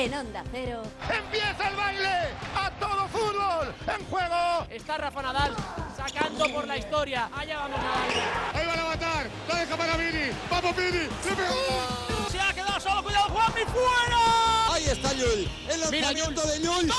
[0.00, 0.82] En Onda Cero.
[1.14, 2.08] ¡Empieza el baile!
[2.56, 3.74] ¡A todo fútbol!
[3.86, 4.66] ¡En juego!
[4.70, 5.54] Está Rafa Nadal
[5.94, 7.28] sacando por la historia.
[7.36, 8.10] Allá vamos Nadal.
[8.54, 9.26] Ahí van a matar.
[9.46, 10.30] La deja para Vini.
[10.50, 11.06] ¡Vamos Vini!
[11.26, 12.28] ¡Le pegó!
[12.30, 13.02] Se ha quedado solo.
[13.02, 13.60] Cuidado, Juanmi.
[13.60, 14.72] ¡Fuera!
[14.72, 15.50] Ahí está Llull.
[15.68, 16.92] El lanzamiento de Llull.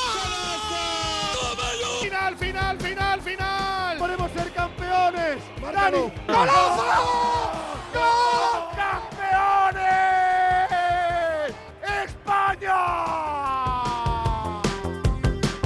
[2.04, 3.98] ¡Final, final, final, final!
[3.98, 5.38] ¡Podemos ser campeones!
[5.60, 6.14] ¡Dani!
[6.28, 7.52] ¡Golazo!
[7.96, 8.31] ¡Gol!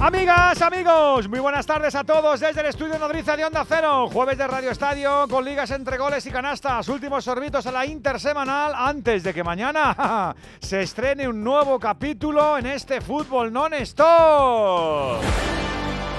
[0.05, 4.07] Amigas, amigos, muy buenas tardes a todos desde el estudio Nodriza de Onda Cero.
[4.07, 6.87] Jueves de Radio Estadio con ligas entre goles y canastas.
[6.89, 12.67] Últimos sorbitos a la intersemanal antes de que mañana se estrene un nuevo capítulo en
[12.67, 15.23] este fútbol non-stop.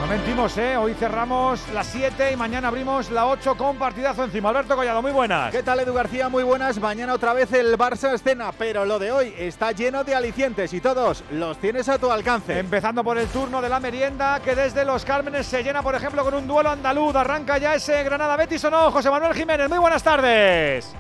[0.01, 0.77] No mentimos, ¿eh?
[0.77, 4.51] Hoy cerramos las 7 y mañana abrimos la 8 con partidazo encima.
[4.51, 5.51] Alberto Collado, muy buenas.
[5.51, 6.29] ¿Qué tal Edu García?
[6.29, 6.79] Muy buenas.
[6.79, 10.81] Mañana otra vez el Barça escena, pero lo de hoy está lleno de alicientes y
[10.81, 12.59] todos los tienes a tu alcance.
[12.59, 16.23] Empezando por el turno de la merienda, que desde Los Cármenes se llena, por ejemplo,
[16.23, 17.17] con un duelo andaluz.
[17.17, 19.69] Arranca ya ese Granada Betis o no, José Manuel Jiménez.
[19.69, 20.95] Muy buenas tardes.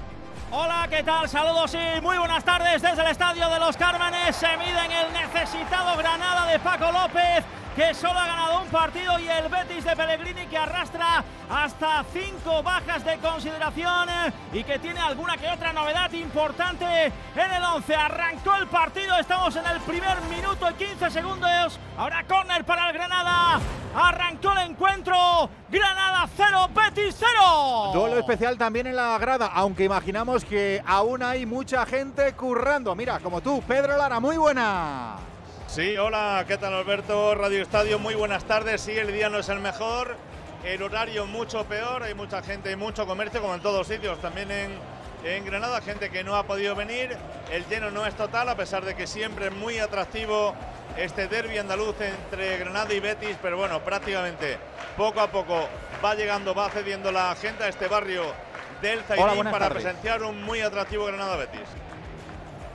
[0.50, 1.28] Hola, ¿qué tal?
[1.28, 4.34] Saludos y muy buenas tardes desde el estadio de los Cármenes.
[4.34, 7.44] Se mide en el necesitado Granada de Paco López,
[7.76, 12.62] que solo ha ganado un partido, y el Betis de Pellegrini, que arrastra hasta cinco
[12.62, 17.94] bajas de consideración eh, y que tiene alguna que otra novedad importante en el 11.
[17.94, 21.78] Arrancó el partido, estamos en el primer minuto y 15 segundos.
[21.98, 23.60] Ahora córner para el Granada.
[23.94, 25.50] Arrancó el encuentro.
[25.68, 27.90] Granada 0, Betis 0.
[27.92, 32.94] Duelo especial también en la grada, aunque imaginamos que aún hay mucha gente currando.
[32.94, 35.35] Mira, como tú, Pedro Lara, muy buena.
[35.66, 37.34] Sí, hola, ¿qué tal Alberto?
[37.34, 38.80] Radio Estadio, muy buenas tardes.
[38.80, 40.16] Sí, el día no es el mejor,
[40.64, 44.50] el horario mucho peor, hay mucha gente y mucho comercio, como en todos sitios, también
[44.50, 44.78] en,
[45.24, 47.16] en Granada, gente que no ha podido venir.
[47.52, 50.54] El lleno no es total, a pesar de que siempre es muy atractivo
[50.96, 54.56] este derby andaluz entre Granada y Betis, pero bueno, prácticamente
[54.96, 55.68] poco a poco
[56.02, 58.22] va llegando, va cediendo la gente a este barrio
[58.80, 59.82] del Zaidín para tardes.
[59.82, 61.68] presenciar un muy atractivo Granada-Betis.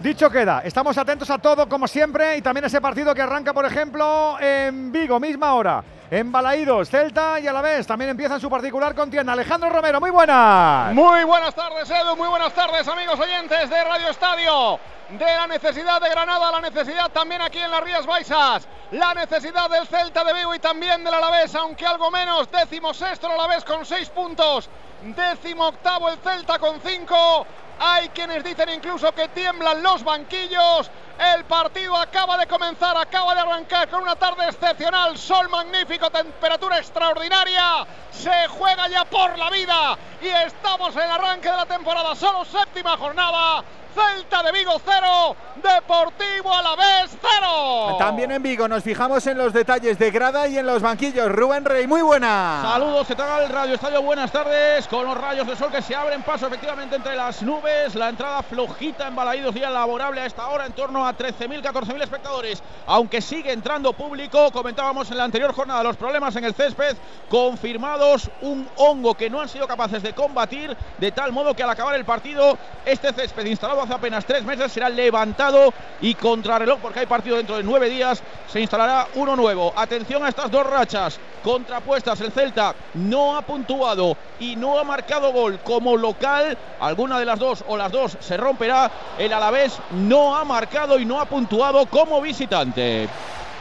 [0.01, 3.65] Dicho queda, estamos atentos a todo como siempre y también ese partido que arranca, por
[3.65, 5.83] ejemplo, en Vigo, misma hora.
[6.09, 9.33] En Balaídos, Celta y a la vez también empieza en su particular contienda.
[9.33, 10.91] Alejandro Romero, muy buenas.
[10.95, 12.15] Muy buenas tardes, Edu.
[12.17, 14.79] Muy buenas tardes, amigos oyentes de Radio Estadio.
[15.11, 18.67] De la necesidad de Granada, la necesidad también aquí en las Rías Baixas.
[18.91, 22.49] La necesidad del Celta de Vigo y también del Alavés, aunque algo menos.
[22.49, 24.67] Décimo sexto el Alavés con seis puntos.
[25.03, 27.45] Décimo octavo el Celta con cinco.
[27.83, 30.91] Hay quienes dicen incluso que tiemblan los banquillos.
[31.35, 36.77] El partido acaba de comenzar, acaba de arrancar con una tarde excepcional, sol magnífico, temperatura
[36.77, 37.87] extraordinaria.
[38.11, 42.45] Se juega ya por la vida y estamos en el arranque de la temporada, solo
[42.45, 43.63] séptima jornada.
[43.93, 47.97] Celta de Vigo 0, Deportivo Alavés 0.
[47.99, 51.29] También en Vigo nos fijamos en los detalles de grada y en los banquillos.
[51.29, 52.61] Rubén Rey, muy buena.
[52.63, 53.49] Saludos, ¿qué tal?
[53.49, 54.87] Radio Estadio, buenas tardes.
[54.87, 57.70] Con los rayos de sol que se abren paso efectivamente entre las nubes.
[57.95, 62.01] La entrada flojita en Balaídos, día laborable a esta hora, en torno a 13.000, 14.000
[62.03, 62.61] espectadores.
[62.85, 66.95] Aunque sigue entrando público, comentábamos en la anterior jornada los problemas en el césped.
[67.29, 71.69] Confirmados un hongo que no han sido capaces de combatir, de tal modo que al
[71.69, 76.99] acabar el partido, este césped instalado hace apenas tres meses será levantado y contrarreloj, porque
[76.99, 79.73] hay partido dentro de nueve días, se instalará uno nuevo.
[79.75, 82.21] Atención a estas dos rachas contrapuestas.
[82.21, 86.57] El Celta no ha puntuado y no ha marcado gol como local.
[86.79, 88.89] Alguna de las dos o las dos se romperá.
[89.17, 93.09] El Alavés no ha marcado y no ha puntuado como visitante.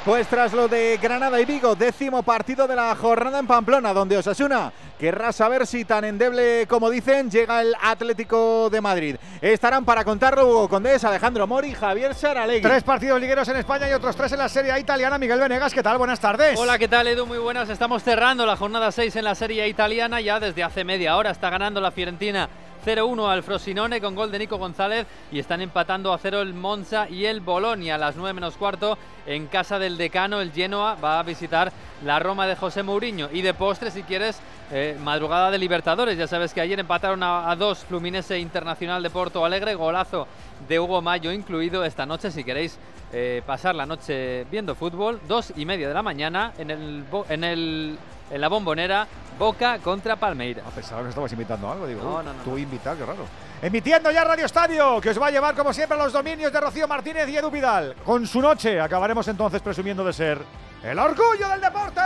[0.04, 4.16] Pues tras lo de Granada y Vigo, décimo partido de la jornada en Pamplona, donde
[4.16, 9.16] Osasuna querrá saber si tan endeble como dicen llega el Atlético de Madrid.
[9.42, 12.62] Estarán para contarlo Hugo Condés, Alejandro Mori, Javier Saralegui.
[12.62, 15.18] Tres partidos ligueros en España y otros tres en la Serie A italiana.
[15.18, 15.98] Miguel Venegas, ¿qué tal?
[15.98, 16.58] Buenas tardes.
[16.58, 17.26] Hola, ¿qué tal Edu?
[17.26, 17.68] Muy buenas.
[17.68, 20.22] Estamos cerrando la jornada 6 en la Serie A italiana.
[20.22, 22.48] Ya desde hace media hora está ganando la Fiorentina
[22.84, 27.08] 0-1 al Frosinone con gol de Nico González y están empatando a 0 el Monza
[27.08, 30.40] y el Bolonia a las 9 menos cuarto en casa del decano.
[30.40, 31.72] El Genoa va a visitar
[32.04, 34.40] la Roma de José Mourinho y de postre, si quieres,
[34.72, 36.16] eh, madrugada de Libertadores.
[36.16, 40.26] Ya sabes que ayer empataron a, dos Fluminense Internacional de Porto Alegre, golazo
[40.68, 41.84] de Hugo Mayo incluido.
[41.84, 42.78] Esta noche, si queréis
[43.12, 47.44] eh, pasar la noche viendo fútbol, dos y media de la mañana en el, en
[47.44, 47.98] el
[48.30, 49.06] en la bombonera
[49.38, 50.64] Boca contra Palmeiras.
[50.68, 52.02] Ah, pensaba que estabas invitando a algo, digo.
[52.02, 52.58] No, no, no, Tú no.
[52.58, 53.24] invitar, qué raro.
[53.62, 56.60] Emitiendo ya Radio Estadio, que os va a llevar como siempre a los dominios de
[56.60, 57.94] Rocío Martínez y Edu Vidal.
[58.04, 60.38] Con su noche acabaremos entonces presumiendo de ser
[60.82, 62.00] el orgullo del deporte.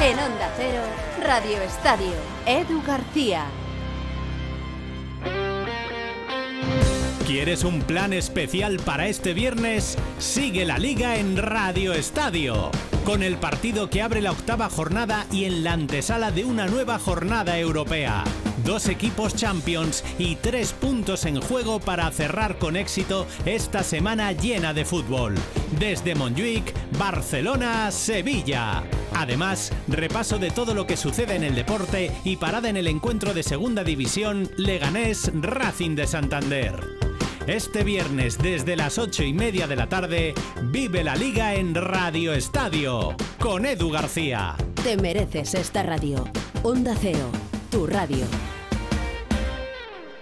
[0.00, 0.82] En Onda Cero,
[1.24, 2.12] Radio Estadio,
[2.46, 3.44] Edu García.
[7.26, 9.98] ¿Quieres un plan especial para este viernes?
[10.18, 12.70] Sigue la liga en Radio Estadio,
[13.08, 16.98] con el partido que abre la octava jornada y en la antesala de una nueva
[16.98, 18.22] jornada europea.
[18.66, 24.74] Dos equipos champions y tres puntos en juego para cerrar con éxito esta semana llena
[24.74, 25.36] de fútbol.
[25.78, 28.82] Desde Montjuic, Barcelona, Sevilla.
[29.14, 33.32] Además, repaso de todo lo que sucede en el deporte y parada en el encuentro
[33.32, 36.98] de Segunda División Leganés Racing de Santander.
[37.48, 40.34] Este viernes desde las ocho y media de la tarde,
[40.64, 44.54] vive la liga en Radio Estadio con Edu García.
[44.84, 46.28] Te mereces esta radio.
[46.62, 47.30] Onda Cero,
[47.70, 48.26] tu radio.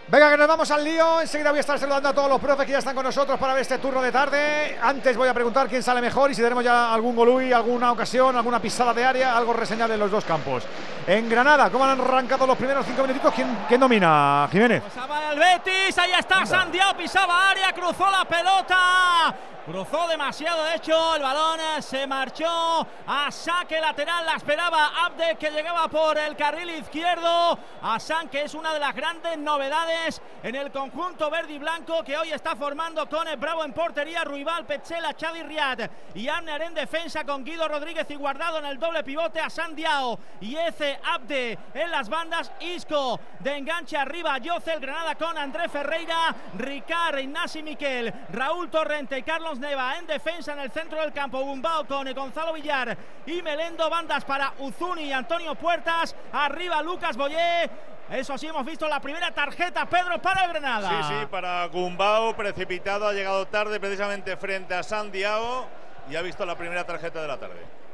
[0.08, 1.20] Venga, que nos vamos al lío.
[1.20, 3.54] Enseguida voy a estar saludando a todos los profes que ya están con nosotros para
[3.54, 4.78] ver este turno de tarde.
[4.80, 8.36] Antes voy a preguntar quién sale mejor y si tenemos ya algún golui, alguna ocasión,
[8.36, 10.62] alguna pisada de área, algo reseñable en los dos campos.
[11.08, 13.34] En Granada, ¿cómo han arrancado los primeros cinco minutitos?
[13.34, 14.80] ¿Quién, quién domina, Jiménez?
[14.84, 19.34] Pasaba el Betis, ahí está Santiago, pisaba área, cruzó la pelota.
[19.66, 24.24] Cruzó demasiado, de hecho, el balón eh, se marchó a saque lateral.
[24.24, 27.58] La esperaba Abde, que llegaba por el carril izquierdo.
[27.82, 32.16] Asan, que es una de las grandes novedades en el conjunto verde y blanco que
[32.16, 36.74] hoy está formando con el Bravo en portería, Ruibal, Pechela, Xavi Riad y Abner en
[36.74, 41.58] defensa con Guido Rodríguez y guardado en el doble pivote a Sandiao y Eze Abde
[41.74, 42.52] en las bandas.
[42.60, 49.24] Isco de enganche arriba, Yocel Granada con André Ferreira, Ricard, Ignasi Miquel, Raúl Torrente y
[49.24, 51.42] Carlos Neva en defensa en el centro del campo.
[51.42, 53.88] Bumbao con Gonzalo Villar y Melendo.
[53.90, 56.14] Bandas para Uzuni y Antonio Puertas.
[56.32, 57.70] Arriba Lucas Boyé.
[58.10, 60.88] Eso sí, hemos visto la primera tarjeta, Pedro, para el Granada.
[60.88, 65.66] Sí, sí, para Gumbao, precipitado, ha llegado tarde precisamente frente a San Diego
[66.08, 67.85] y ha visto la primera tarjeta de la tarde.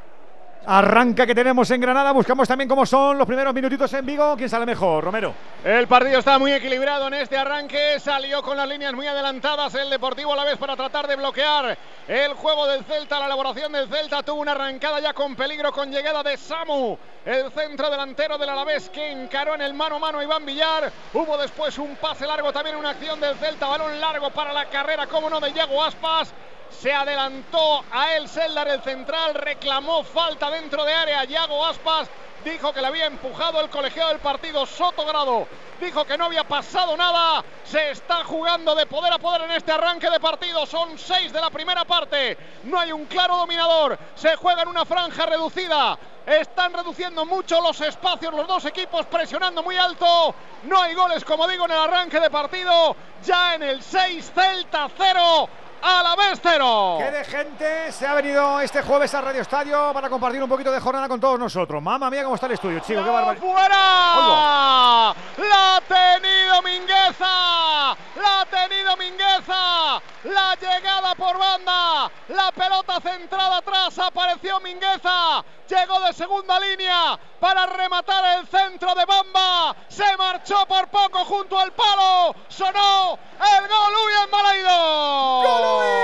[0.64, 2.12] Arranca que tenemos en Granada.
[2.12, 4.37] Buscamos también cómo son los primeros minutitos en Vigo.
[4.37, 5.35] ¿Quién sale mejor, Romero?
[5.64, 7.99] El partido está muy equilibrado en este arranque.
[7.99, 11.76] Salió con las líneas muy adelantadas el Deportivo a la vez para tratar de bloquear
[12.06, 13.19] el juego del Celta.
[13.19, 17.50] La elaboración del Celta tuvo una arrancada ya con peligro con llegada de Samu, el
[17.50, 20.93] centro delantero del Alavés que encaró en el mano a mano a Iván Villar.
[21.12, 23.67] Hubo después un pase largo, también una acción del Celta.
[23.67, 26.32] Balón largo para la carrera, como no, de Yago Aspas.
[26.80, 31.24] Se adelantó a él Seldar el central, reclamó falta dentro de área.
[31.24, 32.08] Yago Aspas
[32.44, 35.46] dijo que le había empujado el colegiado del partido Sotogrado.
[35.80, 37.44] Dijo que no había pasado nada.
[37.64, 40.66] Se está jugando de poder a poder en este arranque de partido.
[40.66, 42.36] Son seis de la primera parte.
[42.64, 43.98] No hay un claro dominador.
[44.14, 45.98] Se juega en una franja reducida.
[46.26, 50.34] Están reduciendo mucho los espacios los dos equipos, presionando muy alto.
[50.64, 52.96] No hay goles, como digo, en el arranque de partido.
[53.25, 55.48] Ya en el 6, Celta 0
[55.82, 56.99] a la vez cero.
[56.99, 60.70] Qué de gente se ha venido este jueves a Radio Estadio para compartir un poquito
[60.70, 61.82] de jornada con todos nosotros.
[61.82, 63.02] Mamma mía, cómo está el estudio, chico.
[63.02, 63.43] Qué barbaridad.
[63.43, 65.14] ¡Fuera!
[65.49, 67.96] ¡La ha tenido Mingueza!
[68.17, 70.00] ¡La ha tenido Mingueza!
[70.25, 72.11] La llegada por banda.
[72.28, 73.99] La pelota centrada atrás.
[73.99, 75.44] Apareció Mingueza.
[75.69, 79.75] Llegó de segunda línea para rematar el centro de Bamba.
[79.88, 82.35] Se marchó por poco junto al palo.
[82.49, 83.93] Sonó el gol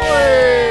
[0.03, 0.69] Uy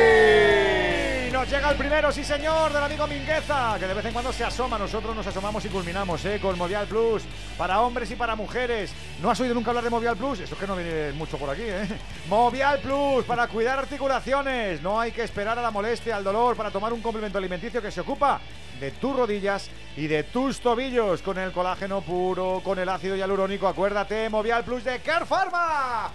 [1.47, 4.43] nos llega el primero, sí señor, del amigo Mingueza, que de vez en cuando se
[4.43, 4.77] asoma.
[4.79, 6.39] Nosotros nos asomamos y culminamos ¿eh?
[6.41, 7.23] con Movial Plus
[7.55, 8.91] para hombres y para mujeres.
[9.21, 10.39] ¿No has oído nunca hablar de Movial Plus?
[10.39, 11.87] Esto es que no viene mucho por aquí, ¿eh?
[12.27, 14.81] Movial Plus para cuidar articulaciones.
[14.81, 17.91] No hay que esperar a la molestia, al dolor para tomar un complemento alimenticio que
[17.91, 18.41] se ocupa
[18.79, 23.67] de tus rodillas y de tus tobillos con el colágeno puro, con el ácido hialurónico.
[23.67, 26.11] Acuérdate, Movial Plus de Care Pharma.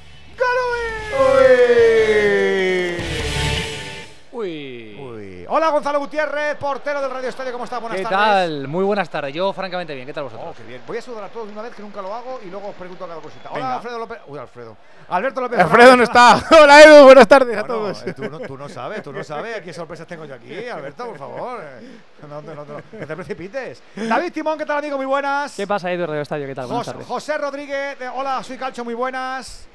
[4.32, 4.96] Uy.
[4.98, 5.44] Uy.
[5.48, 7.80] Hola Gonzalo Gutiérrez, portero del Radio Estadio, ¿cómo estás?
[7.82, 8.18] Buenas ¿Qué tardes.
[8.18, 8.68] tal?
[8.68, 9.34] Muy buenas tardes.
[9.34, 10.06] Yo, francamente, bien.
[10.06, 10.48] ¿Qué tal vosotros?
[10.50, 10.80] Oh, qué bien.
[10.86, 12.74] Voy a saludar a todos de una vez que nunca lo hago y luego os
[12.74, 13.50] pregunto cada cosita.
[13.50, 13.74] Hola Venga.
[13.74, 14.18] Alfredo López.
[14.26, 14.76] Uy, Alfredo.
[15.10, 15.58] Alberto López.
[15.58, 16.42] Alfredo no está.
[16.62, 18.06] Hola Edu, buenas tardes a todos.
[18.06, 21.04] eh, tú, no, tú no sabes, tú no sabes qué sorpresas tengo yo aquí, Alberto,
[21.06, 21.60] por favor.
[21.62, 21.98] eh.
[22.22, 23.82] No, no, no, no, no te precipites.
[23.96, 24.96] David Timón, ¿qué tal, amigo?
[24.96, 25.54] Muy buenas.
[25.56, 26.46] ¿Qué pasa, Edu, Radio Estadio?
[26.46, 26.68] ¿Qué tal?
[26.68, 27.06] Buenas tardes.
[27.06, 29.68] José Rodríguez, de- hola, soy Calcho, muy buenas.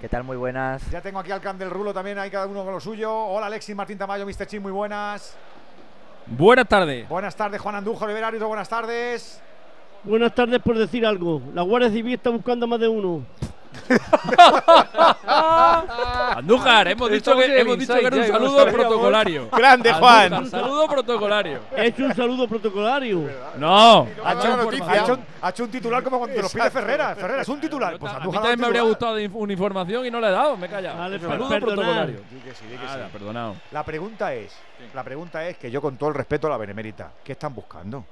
[0.00, 0.24] ¿Qué tal?
[0.24, 0.90] Muy buenas.
[0.90, 3.14] Ya tengo aquí al Can del Rulo también, hay cada uno con lo suyo.
[3.14, 4.46] Hola, Alexis Martín Tamayo, Mr.
[4.46, 5.36] Chin, muy buenas.
[6.24, 7.06] Buenas tardes.
[7.06, 9.42] Buenas tardes, Juan Andújar, Rivera buenas tardes.
[10.02, 11.42] Buenas tardes por decir algo.
[11.52, 13.26] La Guardia Civil está buscando a más de uno.
[16.36, 19.48] Andújar, hemos dicho que, hemos dicho que era un saludo protocolario.
[19.50, 20.50] Grande, Juan.
[20.50, 21.60] Saludo protocolario.
[21.76, 23.28] He hecho un saludo protocolario.
[23.58, 24.08] No.
[24.24, 24.58] Ha hecho,
[24.88, 27.18] ha hecho un- ha hecho un titular como cuando te lo pide Ferreras.
[27.18, 27.98] Ferreras, un titular.
[27.98, 30.56] Pues a mí también un me habría gustado una información y no le he dado,
[30.56, 30.98] me he callado.
[30.98, 31.74] Vale, saludo perdonad.
[31.74, 32.20] protocolario.
[32.30, 33.12] Di que sí, di que Nada, sí.
[33.12, 33.56] perdonado.
[33.72, 34.52] La pregunta es,
[34.94, 38.04] la pregunta es que yo con todo el respeto a la benemérita, ¿qué están buscando?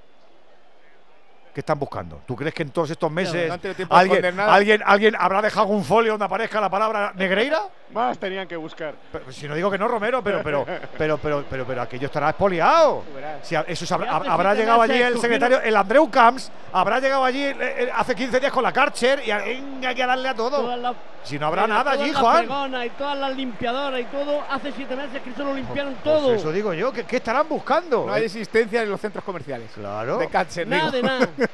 [1.58, 2.20] ¿Qué ¿Qué están buscando?
[2.24, 3.50] ¿Tú crees que en todos estos meses
[3.90, 7.62] alguien, alguien, alguien habrá dejado un folio donde aparezca la palabra Negreira?
[7.92, 8.94] Más tenían que buscar.
[9.10, 10.64] Pero, si no digo que no, Romero, pero pero
[10.96, 13.02] pero pero pero, pero aquello estará expoliado.
[13.42, 17.42] Si eso se habrá, habrá llegado allí el secretario, el Andreu Camps, habrá llegado allí
[17.42, 20.94] eh, eh, hace 15 días con la Karcher y hay que darle a todo.
[21.24, 22.46] Si no habrá Mira, nada allí, Juan.
[22.84, 26.34] y todas las limpiadoras y todo, hace siete meses que eso lo limpiaron Pues todo.
[26.34, 28.06] eso digo yo, ¿qué, qué estarán buscando?
[28.06, 29.70] No hay existencia en los centros comerciales.
[29.74, 30.18] Claro.
[30.18, 31.28] De Katzer, Nada de nada.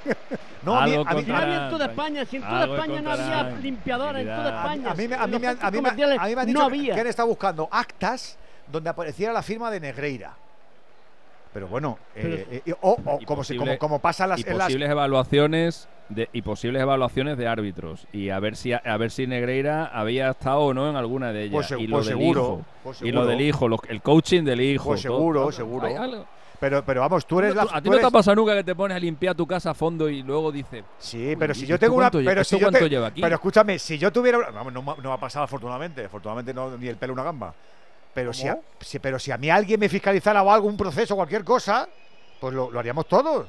[0.63, 3.01] No, a mí, a mí- Si no había en toda España, si en toda España
[3.03, 4.49] no había limpiadora, en toda.
[4.61, 4.91] España.
[4.91, 5.89] a mí, me- a en mí a mí a mí me
[6.41, 6.95] han dicho no que- había.
[6.95, 8.39] que han estado buscando actas
[8.71, 10.35] donde apareciera la firma de Negreira.
[11.53, 14.43] Pero bueno, eh, eh, o, o como, se- posible- como, como pasa en las, y
[14.43, 18.81] en las- posibles evaluaciones de, y posibles evaluaciones de árbitros y a ver si a,
[18.99, 22.07] ver si Negreira había estado o no en alguna de ellas Pues y lo pues
[22.09, 23.27] del seguro, hijo pues y lo seguro.
[23.27, 25.17] del hijo los- el coaching del hijo Pues todo.
[25.17, 25.53] seguro, Todo.
[25.53, 26.27] seguro.
[26.61, 27.63] Pero, pero vamos, tú eres la.
[27.63, 29.71] ¿A ti no te eres- ha pasado nunca que te pones a limpiar tu casa
[29.71, 32.11] a fondo y luego dices Sí, pero si ¿y yo tengo una.
[32.11, 33.21] Pero si yo cuánto te- lleva aquí?
[33.21, 34.39] Pero escúchame, si yo tuviera.
[34.51, 36.05] Vamos, no, no ha pasado afortunadamente.
[36.05, 37.55] Afortunadamente no, ni el pelo una gamba.
[38.15, 41.17] Pero si, a, si- pero si a mí alguien me fiscalizara o algo, un proceso,
[41.17, 41.89] cualquier cosa,
[42.41, 43.47] pues lo, lo haríamos todos.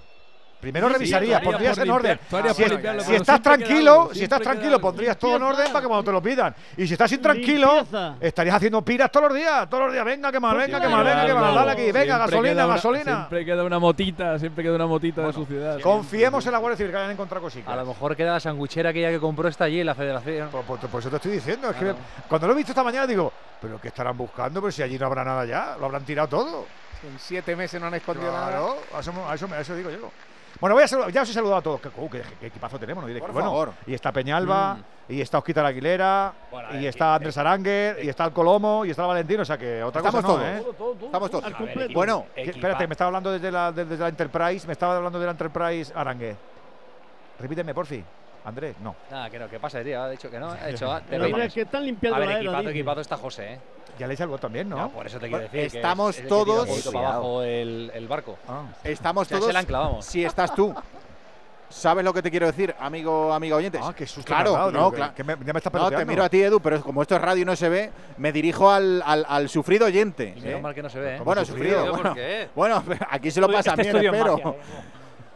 [0.65, 2.19] Primero Sí, harías pondrías en orden.
[2.55, 6.11] Si, es- estás tranquilo, si estás tranquilo, pondrías todo en orden para que cuando te
[6.11, 6.55] lo pidan.
[6.75, 7.85] Y si estás intranquilo,
[8.19, 9.69] estarías haciendo piras todos los días.
[9.69, 12.17] Todos los días, venga, que más, venga, que más, venga, que más, dale aquí, venga,
[12.17, 13.15] gasolina, gasolina.
[13.15, 15.79] Siempre queda una motita, siempre queda una motita de suciedad.
[15.81, 17.71] Confiemos en la Guardia Civil que hayan encontrado cositas.
[17.71, 20.49] A lo mejor queda la sanguchera aquella que compró está allí en la federación.
[20.49, 21.69] Por, eso te estoy diciendo.
[21.69, 21.93] Es que
[22.27, 23.31] cuando lo he visto esta mañana digo,
[23.61, 24.61] ¿pero qué estarán buscando?
[24.61, 26.65] Pero si allí no habrá nada ya, lo habrán tirado todo.
[27.03, 28.47] En siete meses no han escondido nada.
[28.47, 30.11] Claro, a eso, a eso, a eso digo yo.
[30.59, 31.81] Bueno, voy a saludar- ya os he saludado a todos.
[31.81, 33.49] Qué, oh, qué- qué equipazo tenemos, no Por bueno.
[33.49, 33.73] favor.
[33.87, 34.77] Y está Peñalba,
[35.09, 36.33] y está Osquita la Aguilera,
[36.79, 39.41] y está Andrés Aranguer, y está el Colomo, y está el Valentino.
[39.41, 40.89] O sea que otra Estamos cosa no, todos.
[40.99, 41.05] ¿eh?
[41.05, 41.93] Estamos todos.
[41.93, 45.25] Bueno, ¿Qué- espérate, me estaba hablando desde la, desde la Enterprise, me estaba hablando de
[45.25, 46.35] la Enterprise Aranguer.
[47.39, 48.03] Repíteme, porfi.
[48.45, 48.95] Andrés, no.
[49.09, 50.01] Nada, que no, que pasa, tío.
[50.01, 50.49] Ha dicho que no.
[50.51, 53.17] Ha dicho, ah, te Pero hombre, que están limpiando A ver, la era, equipado, está
[53.17, 53.59] José, ¿eh?
[53.97, 54.75] Ya le salvó también, ¿no?
[54.77, 55.71] No, por eso te quiero decir.
[55.71, 58.37] que Estamos es- es el que tira todos- para abajo el, el barco.
[58.47, 58.63] Ah.
[58.83, 59.47] estamos Ya todos.
[59.47, 60.05] se la enclavamos.
[60.05, 60.73] Si estás tú.
[61.67, 63.79] ¿Sabes lo que te quiero decir, amigo, amigo oyente?
[63.81, 65.13] Ah, qué susto Claro, dado, no, que- claro.
[65.15, 67.21] que me- ya me está No, te miro a ti, Edu, pero como esto es
[67.21, 70.35] radio y no se ve, me dirijo al, al, al sufrido oyente.
[70.37, 70.61] Y menos ¿eh?
[70.61, 71.19] mal que no se ve, ¿eh?
[71.21, 71.79] Bueno, ¿Cómo sufrido.
[71.79, 71.91] sufrido?
[71.95, 72.49] ¿Por Bueno, qué?
[72.55, 74.37] bueno, aquí se lo pasa Este bien, estudio es espero.
[74.37, 74.59] magia, ¿eh?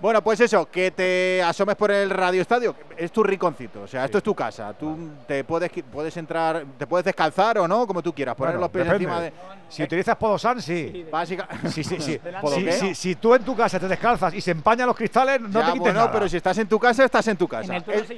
[0.02, 4.06] Bueno, pues eso, que te asomes por el Radio Estadio, es tu rinconcito, o sea,
[4.06, 4.72] esto es tu casa.
[4.74, 8.62] Tú te puedes puedes entrar, te puedes descalzar o no, como tú quieras, poner Bueno,
[8.62, 9.04] los pies depende.
[9.06, 9.34] encima de
[9.68, 11.06] Si utilizas Podosan, sí.
[11.12, 11.48] básica.
[11.68, 12.18] Sí, sí, sí.
[12.42, 15.42] ¿Podo Si, si- si tú en tu casa te descalzas y se empañan los cristales,
[15.42, 16.12] no Ya, te quites bueno, nada.
[16.12, 17.76] pero si estás en tu casa, estás en tu casa.
[17.76, 18.10] Es- es-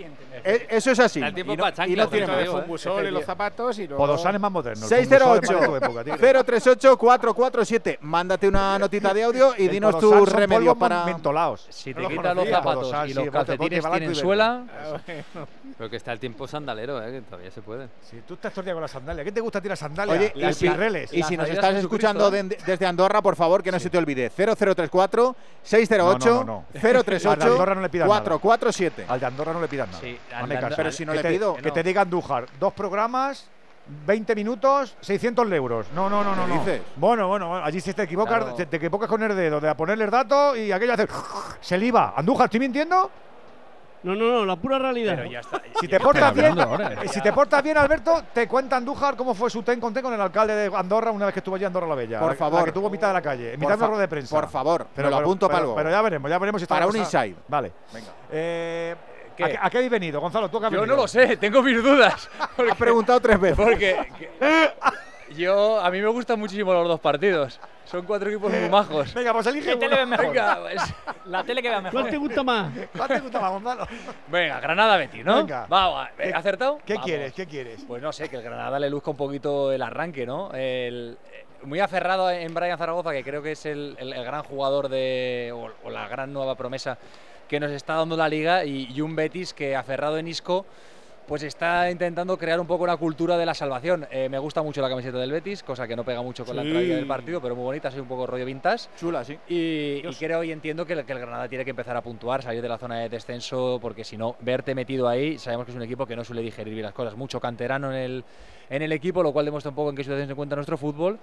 [0.43, 1.21] eso es así.
[1.21, 2.39] El tiempo Y no, pa' y no tiene más.
[2.39, 2.61] digo, ¿eh?
[2.61, 4.03] Fumbusol en los zapatos y luego.
[4.05, 4.85] Podosan es más moderno.
[4.85, 6.43] el Fumbusol es más de tu 608 época, tigre.
[6.43, 7.97] 038 447.
[8.01, 11.05] Mándate una notita de audio y dinos tus remedios para.
[11.05, 11.67] mentolados.
[11.69, 14.63] Si No te quitas los zapatos y los calcetines tienen suela,
[15.77, 17.11] Pero que está el tiempo sandalero, ¿eh?
[17.11, 17.87] que todavía se puede.
[18.09, 20.13] Si tú estás todo el día con la sandalia, ¿qué te gusta tirar sandalia?
[20.15, 21.13] Oye, las y si, pirreles.
[21.13, 22.43] y si nos estás escuchando ¿eh?
[22.43, 24.29] de- desde Andorra, por favor, que no se te olvide.
[24.29, 26.65] 0034 608 No, no, no, no.
[26.73, 28.21] Al de 038 Andorra no le pidas nada.
[28.21, 29.05] 447.
[29.07, 29.99] Al de Andorra no le pidas nada.
[30.01, 30.75] Sí, Caso.
[30.75, 31.55] Pero si no que le te- pido.
[31.55, 33.47] Que te diga Andújar, dos programas,
[34.05, 35.87] 20 minutos, 600 euros.
[35.93, 36.45] No, no, no, no.
[36.45, 36.59] ¿Qué no.
[36.59, 36.81] dices?
[36.95, 38.55] Bueno, bueno, bueno, allí si te equivocas, Claro.
[38.55, 41.07] te, te equivocas con el dedo de a ponerle el dato y aquello hace.
[41.61, 42.13] Se liba.
[42.15, 43.09] Andújar, ¿estoy mintiendo?
[44.03, 45.13] No, no, no, la pura realidad.
[45.15, 45.61] pero ya está.
[45.79, 47.03] Si te portas bien, ahora?
[47.07, 50.11] si te portas bien, Alberto, te cuenta Andújar cómo fue su ten con ten con
[50.11, 52.19] el alcalde de Andorra una vez que estuvo allí en Andorra la Bella.
[52.19, 52.59] Por La- favor.
[52.61, 54.35] La que tuvo mitad de la calle, en mitad de de prensa.
[54.35, 55.75] Por favor, me lo apunto pero, para algo.
[55.75, 57.35] Pero ya veremos, ya veremos si está Para un cosa- inside.
[57.47, 57.71] Vale.
[57.93, 58.07] Venga.
[58.31, 58.95] Eh,
[59.35, 59.43] ¿Qué?
[59.43, 60.49] ¿a, qué, a qué habéis venido, Gonzalo?
[60.49, 60.95] ¿Tú a qué has Yo venido?
[60.97, 62.29] no lo sé, tengo mis dudas.
[62.71, 63.57] Has preguntado tres veces.
[63.57, 64.71] Porque que-
[65.35, 67.59] yo, a mí me gustan muchísimo los dos partidos.
[67.85, 69.13] Son cuatro equipos muy majos.
[69.13, 70.27] Venga, pues elige ¿Qué tele ves mejor?
[70.27, 70.81] Venga, pues,
[71.25, 71.99] La tele que vea mejor.
[72.01, 72.71] ¿Cuál te gusta más?
[72.95, 73.87] ¿Cuál te gusta más, Gonzalo?
[74.27, 75.37] venga, Granada Betis, ¿no?
[75.37, 75.67] Venga.
[76.17, 76.79] ¿Qué- ¿he ¿acertado?
[76.85, 77.05] ¿Qué Vamos.
[77.05, 77.33] quieres?
[77.33, 77.83] ¿Qué quieres?
[77.85, 80.51] Pues no sé, que el Granada le luzca un poquito el arranque, ¿no?
[80.53, 84.43] El- eh, muy aferrado en Brian Zaragoza, que creo que es el, el- el gran
[84.43, 85.51] jugador de.
[85.53, 86.97] O, o la gran nueva promesa
[87.51, 90.65] que nos está dando la liga, y, y un Betis que aferrado en Isco.
[91.27, 94.05] Pues está intentando crear un poco una cultura de la salvación.
[94.11, 96.61] Eh, me gusta mucho la camiseta del Betis, cosa que no pega mucho con la
[96.61, 98.89] entrada del partido, pero muy bonita, soy un poco rollo vintage.
[98.97, 99.37] Chula, sí.
[99.47, 102.41] Y, y creo y entiendo que el, que el Granada tiene que empezar a puntuar,
[102.41, 105.77] salir de la zona de descenso, porque si no, verte metido ahí, sabemos que es
[105.77, 107.15] un equipo que no suele digerir bien las cosas.
[107.15, 108.23] Mucho canterano en el,
[108.71, 111.19] en el equipo, lo cual demuestra un poco en qué situación se encuentra nuestro fútbol.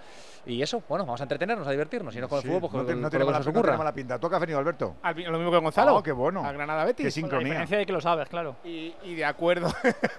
[0.46, 2.72] Y eso, bueno, vamos a entretenernos, a divertirnos, y no con Sí, el fútbol, pues
[2.74, 4.18] no, con, te- con no lo tiene que mala, no tiene mala pinta.
[4.18, 4.94] ¿Tú a qué has venido, Alberto?
[5.02, 5.96] Al- Lo mismo que Gonzalo.
[5.96, 6.44] Oh, qué bueno.
[6.44, 7.06] A Granada Betis.
[7.06, 7.64] Qué sincronía.
[7.66, 8.56] de que lo sabes, claro.
[8.64, 9.68] Y, y de acuerdo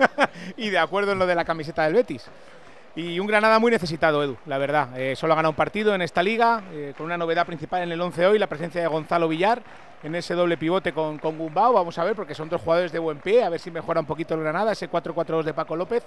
[0.58, 2.26] y de acuerdo en lo de la camiseta del Betis.
[2.96, 5.00] Y un Granada muy necesitado, Edu, la verdad.
[5.00, 7.92] Eh, solo ha ganado un partido en esta liga, eh, con una novedad principal en
[7.92, 9.62] el 11 hoy, la presencia de Gonzalo Villar
[10.02, 11.74] en ese doble pivote con, con Gumbao.
[11.74, 14.06] Vamos a ver, porque son dos jugadores de buen pie, a ver si mejora un
[14.08, 16.04] poquito el Granada, ese 4-4-2 de Paco López.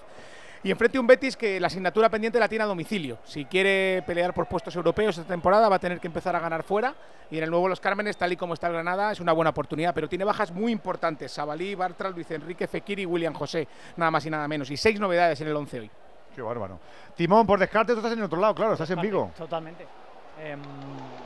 [0.65, 3.19] Y enfrente un Betis que la asignatura pendiente la tiene a domicilio.
[3.25, 6.63] Si quiere pelear por puestos europeos esta temporada, va a tener que empezar a ganar
[6.63, 6.95] fuera.
[7.33, 9.51] Y en el nuevo Los Cármenes, tal y como está el Granada, es una buena
[9.51, 9.93] oportunidad.
[9.93, 13.67] Pero tiene bajas muy importantes: Sabalí, Bartral, Luis Enrique, Fekir y William José.
[13.97, 14.71] Nada más y nada menos.
[14.71, 15.91] Y seis novedades en el 11 hoy.
[16.35, 16.79] Qué bárbaro.
[17.17, 19.33] Timón, por descarte, tú estás en el otro lado, claro, estás en Vigo.
[19.37, 19.87] Totalmente.
[20.41, 20.61] Em,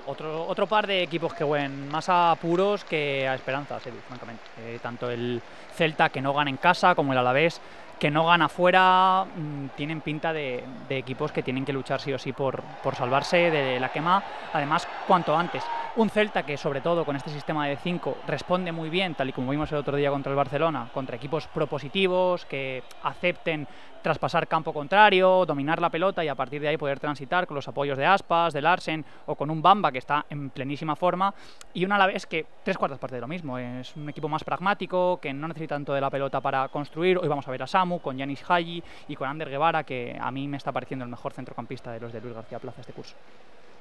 [0.07, 4.43] otro, otro par de equipos que juegan más a apuros que a esperanzas, Edu, francamente.
[4.59, 5.41] Eh, tanto el
[5.75, 7.61] Celta, que no gana en casa, como el Alavés,
[7.99, 12.19] que no gana fuera, mm, tienen pinta de, equipos que tienen que luchar sí o
[12.19, 14.23] sí por, por salvarse de la quema,
[14.53, 15.65] además cuanto antes.
[15.97, 19.33] Un Celta que sobre todo con este sistema de 5 responde muy bien, tal y
[19.33, 23.67] como vimos el otro día contra el Barcelona, contra equipos propositivos que acepten
[24.07, 27.67] traspasar campo contrario, dominar la pelota y a partir de ahí poder transitar con los
[27.67, 31.35] apoyos de Aspas, de Larsen o con un Bamba que está en plenísima forma
[31.75, 35.19] y un Alavés que tres cuartas partes de lo mismo, es un equipo más pragmático,
[35.21, 37.99] que no necesita tanto de la pelota para construir, hoy vamos a ver a Samu
[37.99, 41.33] con Yanis Haji y con Ander Guevara que a mí me está pareciendo el mejor
[41.33, 43.17] centrocampista de los de Luis García Plaza este curso.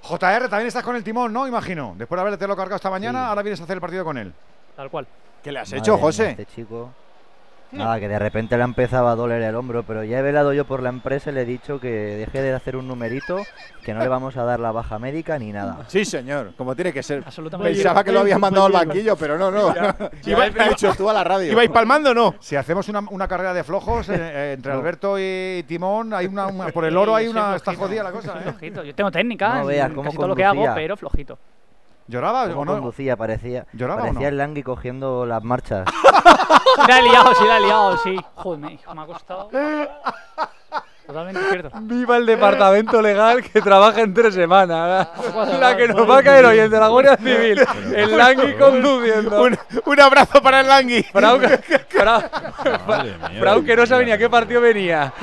[0.01, 1.47] JR, también estás con el timón, ¿no?
[1.47, 1.93] Imagino.
[1.95, 4.33] Después de haberte lo cargado esta mañana, ahora vienes a hacer el partido con él.
[4.75, 5.05] Tal cual.
[5.43, 5.99] ¿Qué le has Madre hecho?
[5.99, 6.31] José?
[6.31, 6.89] este chico.
[7.71, 10.65] Nada, que de repente le empezaba a doler el hombro, pero ya he velado yo
[10.65, 13.41] por la empresa y le he dicho que deje de hacer un numerito,
[13.83, 15.79] que no le vamos a dar la baja médica ni nada.
[15.87, 17.23] Sí, señor, como tiene que ser.
[17.25, 17.73] Absolutamente.
[17.73, 19.73] Pensaba que lo había mandado al banquillo, pero no, no.
[20.25, 21.51] Iba, me ha dicho tú a la radio.
[21.51, 22.35] ¿Ibais palmando o no?
[22.39, 26.47] Si hacemos una, una carrera de flojos eh, eh, entre Alberto y Timón, hay una,
[26.47, 27.55] una- por el oro hay una.
[27.55, 28.43] Está jodida la cosa, ¿eh?
[28.43, 28.83] flojito.
[28.83, 31.37] Yo tengo técnica No en veas cómo casi todo lo que hago, pero flojito.
[32.07, 32.73] ¿Lloraba ¿Cómo o no?
[32.73, 33.15] conducía?
[33.17, 34.27] Parecía, ¿Lloraba o parecía no?
[34.29, 35.87] el Langui cogiendo las marchas.
[36.87, 38.15] La he liado, sí la he liado, sí.
[38.35, 39.49] Joder, me, me ha costado.
[41.05, 41.69] Totalmente cierto.
[41.81, 45.07] Viva el departamento legal que trabaja en tres semanas.
[45.59, 47.61] La que nos va a caer hoy, el de la Guardia Civil.
[47.95, 49.43] El Langui conduciendo.
[49.43, 51.03] Un, un abrazo para el Langui.
[51.03, 51.39] Frau,
[53.39, 55.13] Frau, que no sabe ni a qué partido venía.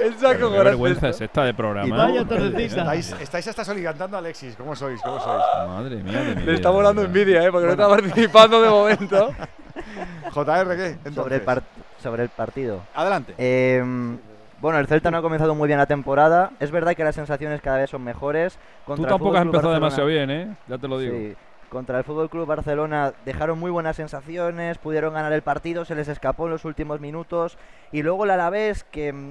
[0.00, 2.10] El saco qué vergüenza es esta de programa.
[2.56, 4.54] Estáis, estáis hasta solicitando a Alexis.
[4.56, 5.00] ¿Cómo sois?
[5.02, 5.42] ¿Cómo sois?
[5.68, 7.50] Madre mía de Le está volando envidia, ¿eh?
[7.50, 9.34] Porque no está participando de momento.
[10.34, 11.10] JR, ¿qué?
[11.12, 11.62] sobre, el
[12.02, 12.82] sobre el partido.
[12.94, 13.34] Adelante.
[13.38, 13.82] Eh,
[14.60, 16.52] bueno, el Celta no ha comenzado muy bien la temporada.
[16.60, 18.54] Es verdad que las sensaciones cada vez son mejores.
[18.54, 20.56] Tú Contra tampoco has empezado Barcelona- demasiado bien, ¿eh?
[20.68, 21.14] Ya te lo digo.
[21.16, 21.34] Sí,
[21.68, 26.06] contra el Fútbol Club Barcelona dejaron muy buenas sensaciones, pudieron ganar el partido, se les
[26.08, 27.58] escapó en los últimos minutos
[27.90, 29.30] y luego el Alavés que mm,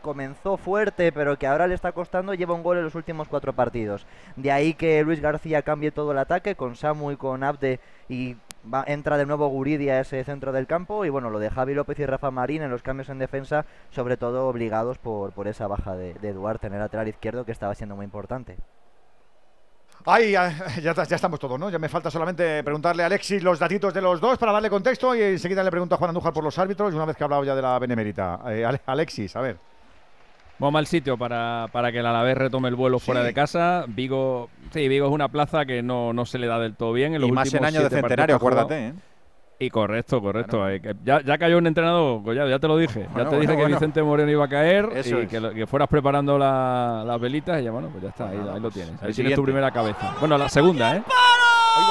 [0.00, 3.52] comenzó fuerte pero que ahora le está costando lleva un gol en los últimos cuatro
[3.52, 4.06] partidos.
[4.34, 8.36] De ahí que Luis García cambie todo el ataque con Samu y con Abde y
[8.72, 11.74] va- entra de nuevo Guridi a ese centro del campo y bueno, lo de Javi
[11.74, 15.66] López y Rafa Marín en los cambios en defensa, sobre todo obligados por, por esa
[15.66, 18.56] baja de, de Duarte en el lateral izquierdo que estaba siendo muy importante.
[20.06, 20.50] Ay, ya,
[20.82, 21.70] ya, estamos todos, ¿no?
[21.70, 25.14] Ya me falta solamente preguntarle a Alexis los datitos de los dos para darle contexto
[25.14, 27.44] y enseguida le pregunto a Juan Andújar por los árbitros una vez que ha hablado
[27.44, 28.40] ya de la Benemérita.
[28.48, 29.56] Eh, Ale- Alexis, a ver.
[30.58, 33.84] Vamos al sitio para, para que el Alavés retome el vuelo fuera de casa.
[33.88, 37.14] Vigo, sí, Vigo es una plaza que no, no se le da del todo bien.
[37.14, 38.92] En los Y más en últimos año de centenario, acuérdate, ¿eh?
[39.58, 40.68] Y correcto, correcto.
[40.68, 43.06] eh, ya, ya cayó un entrenador, Collado, ya te lo dije.
[43.12, 43.76] Bueno, ya te dije bueno, que bueno.
[43.76, 45.28] Vicente Moreno iba a caer Eso y es.
[45.28, 48.36] que, lo- que fueras preparando la- las velitas y ya, bueno, pues ya está, ahí,
[48.52, 48.90] ahí lo tienes.
[48.90, 49.36] Ahí El tienes siguiente.
[49.36, 50.14] tu primera cabeza.
[50.20, 51.02] Bueno, la segunda, ¿eh?
[51.06, 51.86] Sigue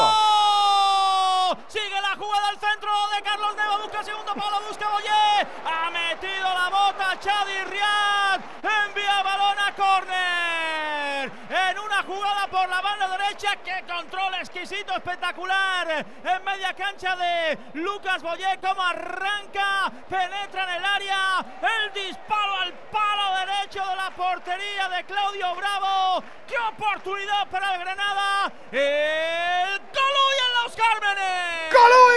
[2.14, 3.78] la jugada al centro de Carlos Neva.
[3.78, 4.62] Busca segundo palo.
[4.68, 5.48] Busca Boyé.
[5.66, 8.40] Ha metido la bota Chadi Riad.
[8.62, 11.32] Envía balón a córner.
[11.74, 13.56] En una jugada por la banda derecha.
[13.66, 16.06] Que control exquisito, espectacular.
[16.24, 18.60] En media cancha de Lucas Boyé.
[18.62, 19.92] Como arranca.
[20.08, 21.44] Penetra en el área.
[21.64, 26.24] El disparo al palo derecho de la portería de Claudio Bravo.
[26.48, 28.52] ¡Qué oportunidad para el Granada!
[28.72, 31.74] ¡El Coluy en los Cármenes!
[31.74, 32.14] ¡Coluy!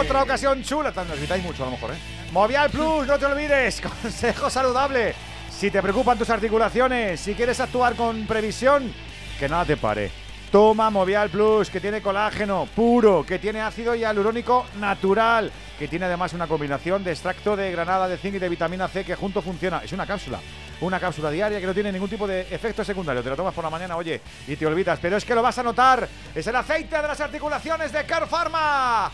[0.00, 0.90] Otra ocasión chula.
[0.90, 1.98] Nos gritáis mucho a lo mejor, ¿eh?
[2.32, 3.80] Movial Plus, no te olvides.
[4.02, 5.14] Consejo saludable.
[5.62, 8.92] Si te preocupan tus articulaciones, si quieres actuar con previsión,
[9.38, 10.10] que nada te pare.
[10.50, 16.32] Toma Movial Plus, que tiene colágeno puro, que tiene ácido hialurónico natural, que tiene además
[16.32, 19.82] una combinación de extracto de granada de zinc y de vitamina C que junto funciona.
[19.84, 20.40] Es una cápsula,
[20.80, 23.22] una cápsula diaria que no tiene ningún tipo de efecto secundario.
[23.22, 25.58] Te la tomas por la mañana, oye, y te olvidas, pero es que lo vas
[25.58, 26.08] a notar.
[26.34, 29.12] Es el aceite de las articulaciones de Car Pharma.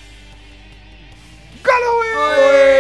[1.63, 2.79] ¡Caloy!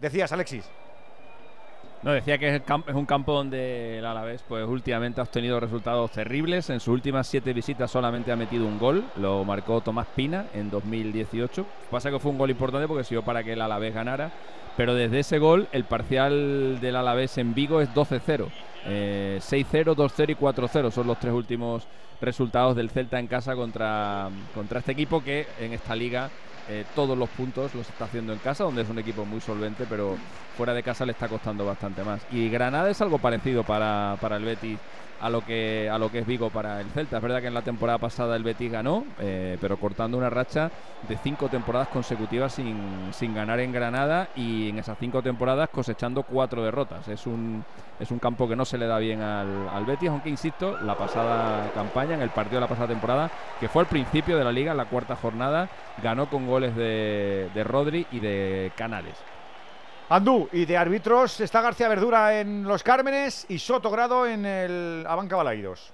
[0.00, 0.64] Decías, Alexis.
[2.02, 2.62] No, decía que es,
[2.94, 6.68] un campo donde el Alavés pues últimamente ha obtenido resultados terribles.
[6.70, 9.04] En sus últimas siete visitas solamente ha metido un gol.
[9.16, 11.64] Lo marcó Tomás Pina en 2018.
[11.90, 14.32] Pasa que fue un gol importante porque sirvió para que el Alavés ganara.
[14.76, 18.48] Pero desde ese gol el parcial del Alavés en Vigo es 12-0.
[18.86, 21.86] Eh, 6-0, 2-0 y 4-0 son los tres últimos
[22.20, 26.30] resultados del Celta en casa contra, contra este equipo que en esta liga
[26.68, 29.84] eh, todos los puntos los está haciendo en casa, donde es un equipo muy solvente,
[29.88, 30.16] pero
[30.56, 32.22] fuera de casa le está costando bastante más.
[32.30, 34.78] Y Granada es algo parecido para, para el Betis
[35.22, 37.16] a lo que a lo que es Vigo para el Celta.
[37.16, 40.70] Es verdad que en la temporada pasada el Betis ganó, eh, pero cortando una racha
[41.08, 42.76] de cinco temporadas consecutivas sin,
[43.12, 47.06] sin ganar en Granada y en esas cinco temporadas cosechando cuatro derrotas.
[47.08, 47.64] Es un
[48.00, 50.96] es un campo que no se le da bien al, al Betis, aunque insisto, la
[50.96, 53.30] pasada campaña, en el partido de la pasada temporada,
[53.60, 55.68] que fue al principio de la liga, en la cuarta jornada,
[56.02, 59.14] ganó con goles de, de Rodri y de Canales.
[60.12, 65.06] Andú, y de árbitros está García Verdura en Los Cármenes y Soto Grado en el
[65.08, 65.90] Abanca Balaídos.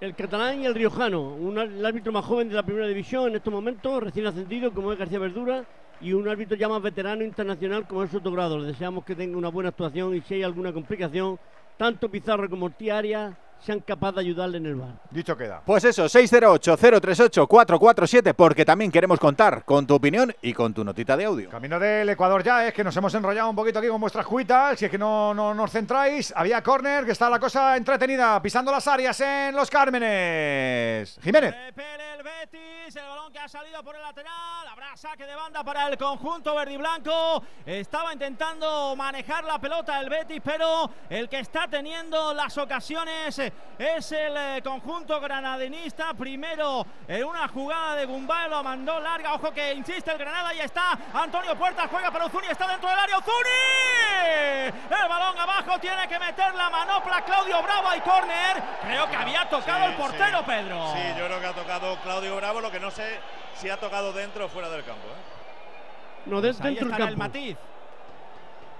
[0.00, 3.36] El catalán y el riojano, un el árbitro más joven de la primera división en
[3.36, 5.66] estos momentos, recién ascendido como es García Verdura,
[6.00, 8.58] y un árbitro ya más veterano internacional como es Sotogrado.
[8.58, 11.38] Le deseamos que tenga una buena actuación y si hay alguna complicación,
[11.76, 14.90] tanto Pizarro como Ortiz Arias sean capaces de ayudarle en el bar.
[15.10, 15.62] Dicho queda.
[15.64, 21.26] Pues eso, 608-038-447, porque también queremos contar con tu opinión y con tu notita de
[21.26, 21.48] audio.
[21.48, 24.76] Camino del Ecuador ya, es que nos hemos enrollado un poquito aquí con vuestras cuitas,
[24.78, 26.32] si es que no, no nos centráis.
[26.34, 31.18] Había córner, que está la cosa entretenida, pisando las áreas en Los Cármenes.
[31.22, 31.54] Jiménez.
[31.66, 35.62] Repele el Betis, el balón que ha salido por el lateral, habrá saque de banda
[35.62, 37.42] para el conjunto verde y blanco.
[37.64, 44.12] Estaba intentando manejar la pelota el Betis, pero el que está teniendo las ocasiones es
[44.12, 46.12] el eh, conjunto granadinista.
[46.14, 50.60] Primero en una jugada de Gumbay lo mandó larga, ojo que insiste el Granada, y
[50.60, 54.72] está Antonio Puertas, juega para Uzuni, está dentro del área Uzuni.
[55.02, 58.62] El balón abajo, tiene que meter la manopla Claudio Bravo y córner.
[58.82, 60.44] Creo que había tocado Sí, el portero, sí.
[60.46, 60.92] Pedro.
[60.94, 63.18] Sí, yo creo que ha tocado Claudio Bravo, lo que no sé
[63.56, 65.06] si ha tocado dentro o fuera del campo.
[65.08, 66.26] ¿eh?
[66.26, 67.56] No, de- Pues ahí dentro del el matiz.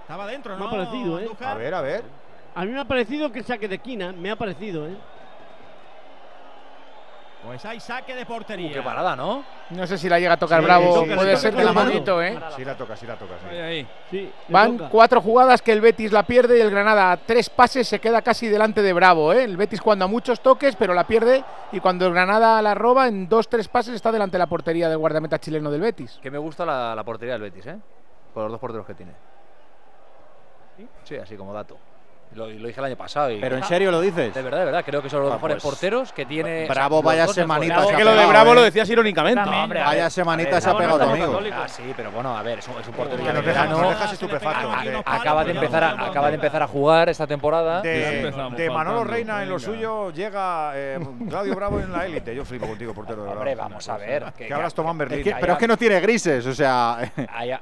[0.03, 0.67] Estaba dentro, Me ¿no?
[0.69, 1.29] ha parecido, ¿eh?
[1.45, 2.05] A ver, a ver.
[2.55, 4.97] A mí me ha parecido que el saque de esquina, me ha parecido, ¿eh?
[7.45, 8.73] Pues hay saque de portería.
[8.73, 9.43] Qué parada, ¿no?
[9.71, 12.23] No sé si la llega a tocar Sí, Bravo, puede sí, ser de la manito,
[12.23, 12.39] ¿eh?
[12.55, 13.35] Sí la toca, sí la toca.
[13.41, 13.57] sí.
[13.57, 13.89] Ahí, ahí.
[14.11, 14.91] Sí, le Van toca.
[14.91, 18.23] cuatro jugadas que el Betis la pierde y el Granada a tres pases se queda
[18.23, 19.33] casi delante de Bravo.
[19.33, 19.43] ¿eh?
[19.43, 21.43] El Betis cuando a muchos toques, pero la pierde.
[21.73, 24.89] Y cuando el Granada la roba, en dos, tres pases está delante de la portería
[24.89, 26.21] del guardameta chileno del Betis.
[26.23, 27.77] Que me gusta la, la portería del Betis, ¿eh?
[28.33, 29.13] Por los dos porteros que tiene.
[31.03, 31.77] Sí, así como dato.
[32.35, 33.31] Lo, lo dije el año pasado.
[33.31, 34.35] y- ¿Pero en serio lo dices?
[34.35, 34.83] De verdad, de verdad.
[34.85, 36.67] Creo que son los Ah, mejores pues, porteros que tiene.
[36.69, 37.89] Bravo, vaya semanita mejores.
[37.91, 38.55] se ha que lo de Bravo ¿eh?
[38.55, 39.41] lo decías irónicamente.
[39.45, 41.41] No, hombre, Vaya ver, semanita ver, se ha pegado no, amigo.
[41.53, 45.03] Ah, sí, pero bueno, a ver, es un, es un portero Que nos dejas, no
[45.05, 47.81] Acaba de empezar a, acaba de empezar a jugar esta temporada.
[47.83, 52.35] De, Manolo Reina en lo suyo llega eh, Claudio Bravo en la élite.
[52.35, 53.71] Yo flipo contigo, portero de Hombre, Bravo.
[53.71, 54.33] vamos a ver.
[54.37, 55.35] Que Tomás Es Berlín.
[55.41, 56.99] pero es que no tiene grises, o sea,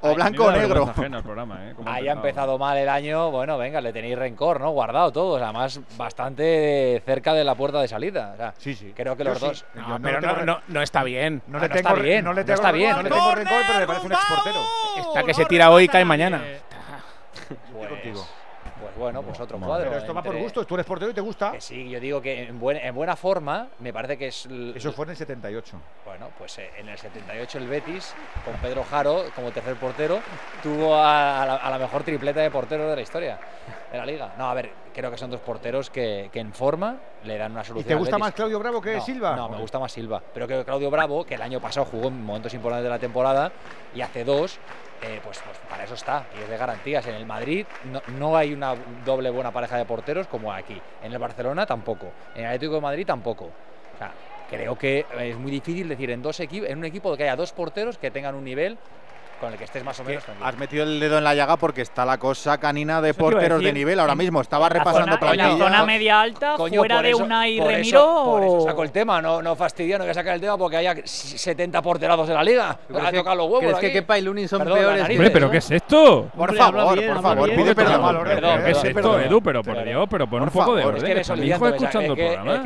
[0.03, 0.93] o blanco o negro.
[1.03, 1.75] ¿eh?
[1.87, 4.71] Haya empezado mal el año, bueno, venga, le tenéis rencor, ¿no?
[4.71, 8.31] Guardado todos, además bastante cerca de la puerta de salida.
[8.35, 8.93] O sea, Sí, sí.
[8.95, 9.47] creo que Yo los sí.
[9.47, 9.65] dos.
[9.75, 11.43] No, no pero no, no, no está bien.
[11.49, 12.97] No Ah, le no tengo está bien, no le no tengo está bien.
[12.97, 14.59] No le tengo rencor, pero me parece un exportero.
[14.99, 16.43] Está que se tira hoy y cae mañana.
[17.73, 18.15] Pues, contigo.
[18.27, 18.40] pues
[19.01, 19.89] bueno, pues otro cuadro.
[19.89, 20.65] Pero esto va por entre- gusto.
[20.67, 21.53] Tú eres portero y te gusta.
[21.53, 24.47] Que sí, yo digo que en, buen- en buena forma, me parece que es.
[24.47, 25.81] l- Eso fue en el 78.
[26.05, 30.21] Bueno, pues eh, en el 78 el Betis, con Pedro Jaro como tercer portero,
[30.63, 33.39] tuvo a, a la, a la mejor tripleta de porteros de la historia
[33.91, 34.35] de la liga.
[34.39, 37.63] No, a ver, creo que son dos porteros que, que en forma le dan una
[37.63, 37.87] ¿Y solución.
[37.89, 38.21] te al gusta Betis.
[38.27, 39.35] más Claudio Bravo que No, Silva?
[39.37, 40.23] No, me gusta más Silva.
[40.33, 43.51] Pero que Claudio Bravo, que el año pasado jugó en momentos importantes de la temporada
[43.95, 44.59] y hace dos,
[45.03, 46.27] eh, pues, pues para eso está.
[46.33, 47.07] Y es de garantías.
[47.07, 47.67] En el Madrid
[48.07, 50.83] no, hay una doble buena pareja de porteros como aquí.
[51.01, 52.15] En el Barcelona tampoco.
[52.35, 53.47] En el Atlético de Madrid tampoco.
[53.93, 54.15] O sea,
[54.47, 57.99] creo que es muy difícil decir en dos en un equipo que haya dos porteros
[57.99, 58.79] que tengan un nivel
[59.41, 60.47] con el que estés más o menos tranquilo.
[60.47, 63.73] Has metido el dedo en la llaga porque está la cosa canina de porteros de
[63.73, 64.41] nivel ahora mismo.
[64.41, 65.65] Estaba repasando zona- en la plantilla.
[65.65, 68.93] zona media alta, fuera por de eso- Unai por Remiro, Eso, por eso saco el
[68.93, 72.35] tema, no, no fastidia, no voy a sacar el tema porque haya 70 porterados en
[72.35, 72.79] la liga.
[72.87, 73.61] ¿Crees Ha que- tocado los huevos.
[73.61, 73.93] ¿Crees que.
[73.93, 75.03] Kepa y Lunin son Perdón, peores?
[75.11, 76.29] Hombre, ¿pero qué es esto?
[76.37, 77.61] Por favor, bien, por favor, bien.
[77.63, 78.25] pide Perdón, perdón.
[78.25, 79.21] perdón, Perdón, ¿Qué es esto.
[79.21, 79.41] Edu?
[79.43, 79.85] Pero por.
[79.85, 81.19] Dios, pero pon un poco de orden.
[81.19, 82.63] escuchando el programa.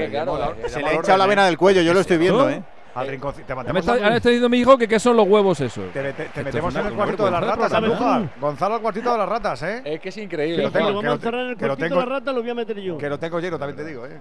[0.66, 2.48] Se le ha echado la vena del cuello, yo lo estoy viendo?
[2.50, 2.62] ¿eh?
[2.94, 5.26] Al rincón- te me está, a- ahora está diciendo mi hijo que qué son los
[5.26, 5.92] huevos esos.
[5.92, 7.72] Te, te- te metemos en el cuartito de las ratas.
[7.72, 8.30] Andújar.
[8.40, 9.82] Gonzalo, al cuartito de las ratas, ¿eh?
[9.84, 10.58] Es que es increíble.
[10.58, 12.06] lo lo tengo, vamos que a lo- encerrar en el que lo cuartito tengo- de
[12.06, 12.98] la rata, lo voy a meter yo.
[12.98, 14.20] Que lo tengo lleno, también te digo, ¿eh?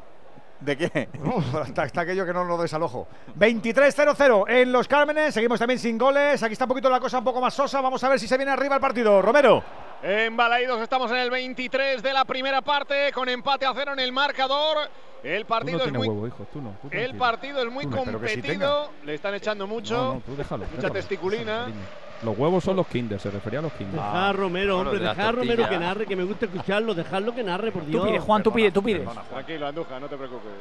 [0.63, 1.10] ¿De qué?
[1.67, 3.08] está, está aquello que no lo desalojo.
[3.38, 5.34] 23-0-0 en Los Cármenes.
[5.34, 6.41] Seguimos también sin goles.
[6.41, 7.82] Aquí está un poquito la cosa un poco más sosa.
[7.82, 9.21] Vamos a ver si se viene arriba el partido.
[9.21, 9.63] Romero.
[10.02, 13.99] En Balaidos estamos en el 23 de la primera parte con empate a cero en
[13.99, 14.89] el marcador.
[15.23, 16.47] El Tú partido no es muy huevo, hijo.
[16.52, 16.76] Tú no.
[16.82, 18.89] tú el partido es muy Tú no, espero que sí competido.
[19.06, 19.95] Le están echando mucho.
[19.95, 20.63] No, no, tú déjalo.
[20.65, 20.93] mucha déjalo.
[20.93, 21.67] testiculina.
[22.23, 23.95] Los huevos son los Kinder, se refería a los Kinder.
[23.95, 26.45] Deja a Romero, Bueno, hombre, de las deja a Romero que narre, que me gusta
[26.45, 28.05] escucharlo, dejadlo que narre, por Dios.
[28.05, 29.07] pide, Juan, tú pide, tú pides.
[29.29, 30.51] Tranquilo, Andújar, no te preocupes.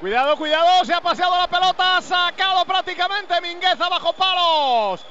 [0.00, 5.04] Cuidado, cuidado, se ha paseado la pelota, ha sacado prácticamente Mingueza bajo palos.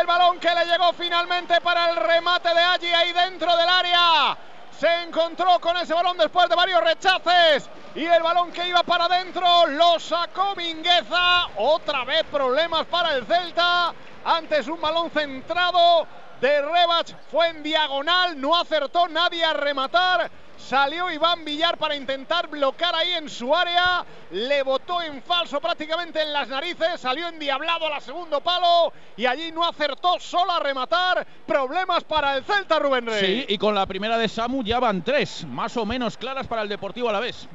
[0.00, 4.36] El balón que le llegó finalmente para el remate de allí ahí dentro del área.
[4.78, 9.06] Se encontró con ese balón después de varios rechaces y el balón que iba para
[9.06, 11.48] adentro lo sacó Mingueza.
[11.56, 13.94] Otra vez problemas para el Celta.
[14.28, 16.04] Antes un balón centrado
[16.40, 20.28] de Rebach fue en diagonal, no acertó nadie a rematar.
[20.58, 24.04] Salió Iván Villar para intentar bloquear ahí en su área.
[24.32, 27.00] Le botó en falso prácticamente en las narices.
[27.00, 28.92] Salió endiablado a la segundo palo.
[29.16, 31.24] Y allí no acertó solo a rematar.
[31.46, 33.44] Problemas para el Celta, Rubén Rey.
[33.46, 36.62] Sí, y con la primera de Samu ya van tres, más o menos claras para
[36.62, 37.48] el Deportivo Alavés.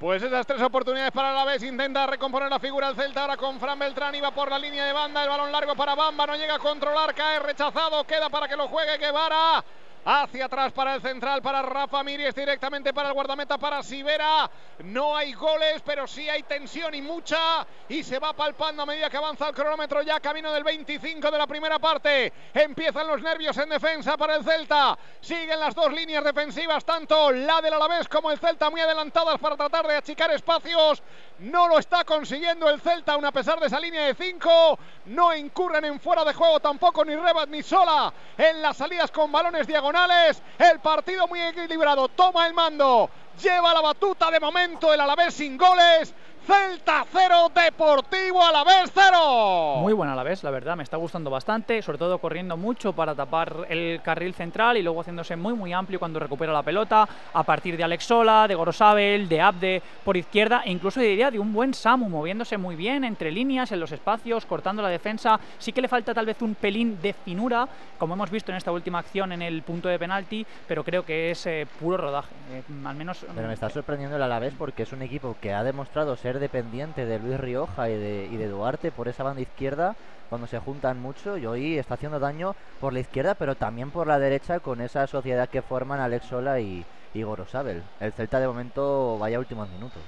[0.00, 3.60] Pues esas tres oportunidades para la vez intenta recomponer la figura del Celta ahora con
[3.60, 6.54] Fran Beltrán iba por la línea de banda, el balón largo para Bamba, no llega
[6.54, 9.62] a controlar, cae rechazado, queda para que lo juegue Guevara.
[10.04, 14.50] Hacia atrás para el central, para Rafa Miries, directamente para el guardameta, para Sivera.
[14.84, 17.66] No hay goles, pero sí hay tensión y mucha.
[17.88, 21.38] Y se va palpando a medida que avanza el cronómetro, ya camino del 25 de
[21.38, 22.32] la primera parte.
[22.54, 24.98] Empiezan los nervios en defensa para el Celta.
[25.20, 29.56] Siguen las dos líneas defensivas, tanto la del Alavés como el Celta, muy adelantadas para
[29.56, 31.02] tratar de achicar espacios.
[31.40, 34.78] No lo está consiguiendo el Celta, aun a pesar de esa línea de 5.
[35.06, 39.32] No incurren en fuera de juego tampoco ni Rebat ni Sola en las salidas con
[39.32, 40.42] balones diagonales.
[40.58, 42.08] El partido muy equilibrado.
[42.08, 43.08] Toma el mando.
[43.42, 46.14] Lleva la batuta de momento el Alavés sin goles.
[46.50, 49.76] Celta 0, Deportivo Alavés 0.
[49.82, 52.92] Muy buena a la vez, la verdad, me está gustando bastante, sobre todo corriendo mucho
[52.92, 57.08] para tapar el carril central y luego haciéndose muy muy amplio cuando recupera la pelota,
[57.32, 61.38] a partir de Alex Sola, de Gorosabel, de Abde por izquierda e incluso diría de
[61.38, 65.38] un buen Samu moviéndose muy bien entre líneas, en los espacios, cortando la defensa.
[65.56, 68.72] Sí que le falta tal vez un pelín de finura, como hemos visto en esta
[68.72, 72.62] última acción en el punto de penalti, pero creo que es eh, puro rodaje, eh,
[72.84, 76.16] al menos Pero me está sorprendiendo el Alavés porque es un equipo que ha demostrado
[76.16, 79.94] ser dependiente de Luis Rioja y de, Duarte por esa banda izquierda
[80.28, 84.06] cuando se juntan mucho y hoy está haciendo daño por la izquierda pero también por
[84.06, 87.82] la derecha con esa sociedad que forman Alex Sola y, y Gorosabel.
[88.00, 90.02] El Celta de momento vaya últimos minutos.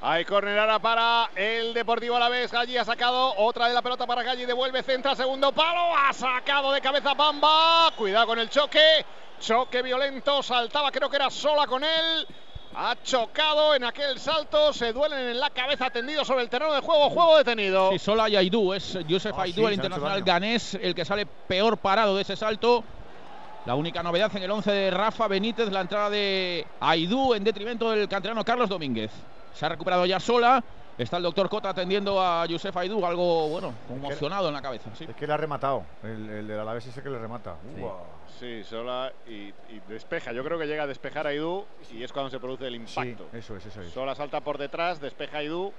[0.00, 2.52] Hay córner ahora para el Deportivo Alavés.
[2.52, 4.44] Galli ha sacado otra de la pelota para Galli.
[4.46, 5.96] Devuelve, centra, segundo palo.
[5.96, 7.90] Ha sacado de cabeza Bamba.
[7.96, 9.04] Cuidado con el choque.
[9.40, 10.40] Choque violento.
[10.40, 12.26] Saltaba, creo que era sola con él.
[12.74, 14.72] Ha chocado en aquel salto.
[14.72, 17.10] Se duelen en la cabeza, tendido sobre el terreno de juego.
[17.10, 17.90] Juego detenido.
[17.92, 21.26] Sí, Sola y Aidú, es Joseph Ah, Aidú, sí, el internacional ganés, el que sale
[21.26, 22.84] peor parado de ese salto.
[23.66, 27.90] La única novedad en el 11 de Rafa Benítez, la entrada de Aidú en detrimento
[27.90, 29.10] del canterano Carlos Domínguez.
[29.54, 30.62] Se ha recuperado ya Sola.
[30.98, 34.90] Está el doctor Cota atendiendo a Joseph Aidú, algo bueno, conmocionado en la cabeza.
[34.94, 35.06] Sí.
[35.08, 35.84] Es que le ha rematado.
[36.02, 37.54] El, el del Alavés ese que le remata.
[38.38, 38.64] Sí.
[38.64, 40.32] Sola y, y despeja.
[40.32, 43.28] Yo creo que llega a despejar a Aidú y es cuando se produce el impacto.
[43.32, 43.90] eso es, eso es.
[43.92, 45.72] Sola salta por detrás, despeja a Aidú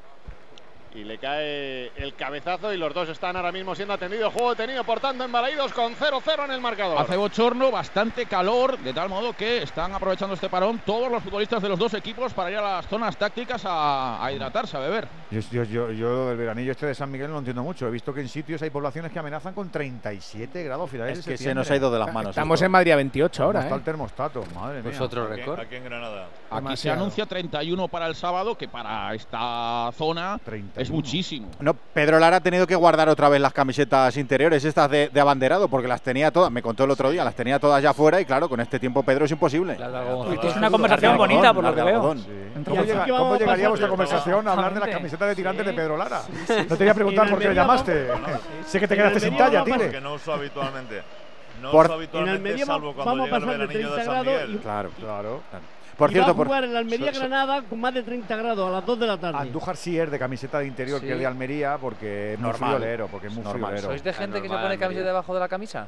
[0.95, 4.33] y le cae el cabezazo y los dos están ahora mismo siendo atendidos.
[4.33, 6.97] Juego detenido, por tanto, embalaídos con 0-0 en el marcador.
[6.99, 11.61] Hace bochorno, bastante calor, de tal modo que están aprovechando este parón todos los futbolistas
[11.61, 15.07] de los dos equipos para ir a las zonas tácticas a, a hidratarse, a beber.
[15.29, 17.87] Yo, yo, yo, yo del veranillo este de San Miguel no lo entiendo mucho.
[17.87, 21.37] He visto que en sitios hay poblaciones que amenazan con 37 grados finales Es que
[21.37, 23.75] se nos ha ido de las manos Estamos en Madrid a 28 ¿Cómo ahora, está
[23.75, 23.77] ¿eh?
[23.77, 24.43] el termostato?
[24.55, 25.05] Madre Pues mía.
[25.05, 25.59] otro Aquí, récord.
[25.59, 26.27] aquí en Granada.
[26.49, 30.39] Aquí se anuncia 31 para el sábado, que para esta zona
[30.79, 31.47] es muchísimo.
[31.59, 35.19] No, Pedro Lara ha tenido que guardar otra vez las camisetas interiores, estas de, de
[35.19, 38.19] abanderado, porque las tenía todas, me contó el otro día, las tenía todas ya fuera
[38.21, 39.77] y claro, con este tiempo Pedro es imposible.
[40.43, 42.01] Es una conversación bonita, por lo que veo.
[42.65, 45.97] ¿Cómo, llega- cómo llegaría vuestra conversación a hablar de las camisetas de tirantes de Pedro
[45.97, 46.21] Lara?
[46.21, 48.07] sí, no te voy a preguntar por qué le llamaste.
[48.65, 49.91] sé que te quedaste sin talla, Tigre.
[49.91, 51.01] Que no uso habitualmente.
[51.61, 54.59] No Por- uso habitualmente, salvo cuando vamos llega el veranillo 30 de San Miguel.
[54.61, 54.91] Claro.
[54.97, 55.41] Claro.
[55.99, 57.93] Por y cierto, va a por- jugar en la Almería so- so- Granada con más
[57.93, 59.37] de 30 grados a las 2 de la tarde.
[59.37, 61.05] Andújar sí es de camiseta de interior Sí.
[61.05, 62.69] que es de Almería porque es muy Normal.
[62.77, 63.71] friolero, porque es muy Normal.
[63.73, 63.87] friolero.
[63.89, 65.87] ¿Sois de gente que se normal, pone camiseta debajo de la camisa?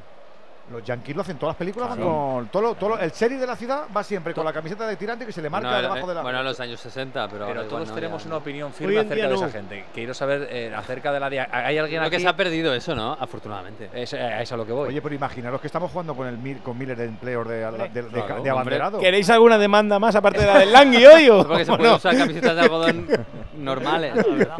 [0.72, 2.12] Los yankees lo hacen todas las películas van Claro.
[2.34, 4.96] con todo, lo- todo el serie de la ciudad va siempre con la camiseta de
[4.96, 7.44] tirante que se le marca Bueno, debajo de la bueno, en los años 60, pero,
[7.44, 8.40] ahora Pero todos no, tenemos ya una no.
[8.40, 9.36] opinión firme en acerca día de no.
[9.46, 9.84] esa gente.
[9.94, 11.26] Quiero saber eh, acerca de la...
[11.26, 12.16] ¿Hay alguien Creo aquí?
[12.16, 13.12] que se ha perdido eso, ¿no?
[13.20, 13.90] Afortunadamente.
[13.92, 14.88] Es, eh, es a lo que voy.
[14.88, 17.88] Oye, pero imaginaros que estamos jugando con el Mil- con Miller de empleos de, de,
[17.88, 18.98] de- de- claro, de abanderado.
[18.98, 21.92] ¿Queréis alguna demanda más aparte de la del Langui hoy o Porque se o pueden
[21.92, 21.96] no?
[21.98, 23.06] usar camisetas de algodón
[23.56, 24.14] normales.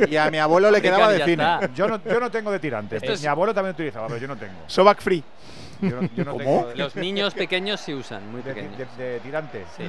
[0.08, 1.44] y a mi abuelo le quedaba de cine.
[1.74, 2.96] Yo no, yo no tengo de tirante.
[2.96, 4.52] Esto es- Mi abuelo también utilizaba, pero yo no tengo.
[4.66, 5.22] Sobac Free.
[5.82, 6.38] Yo no- yo no ¿Cómo?
[6.44, 8.96] tengo- Los niños pequeños sí usan, muy de, pequeños.
[8.96, 9.66] de- de tirante.
[9.66, 9.84] Sí.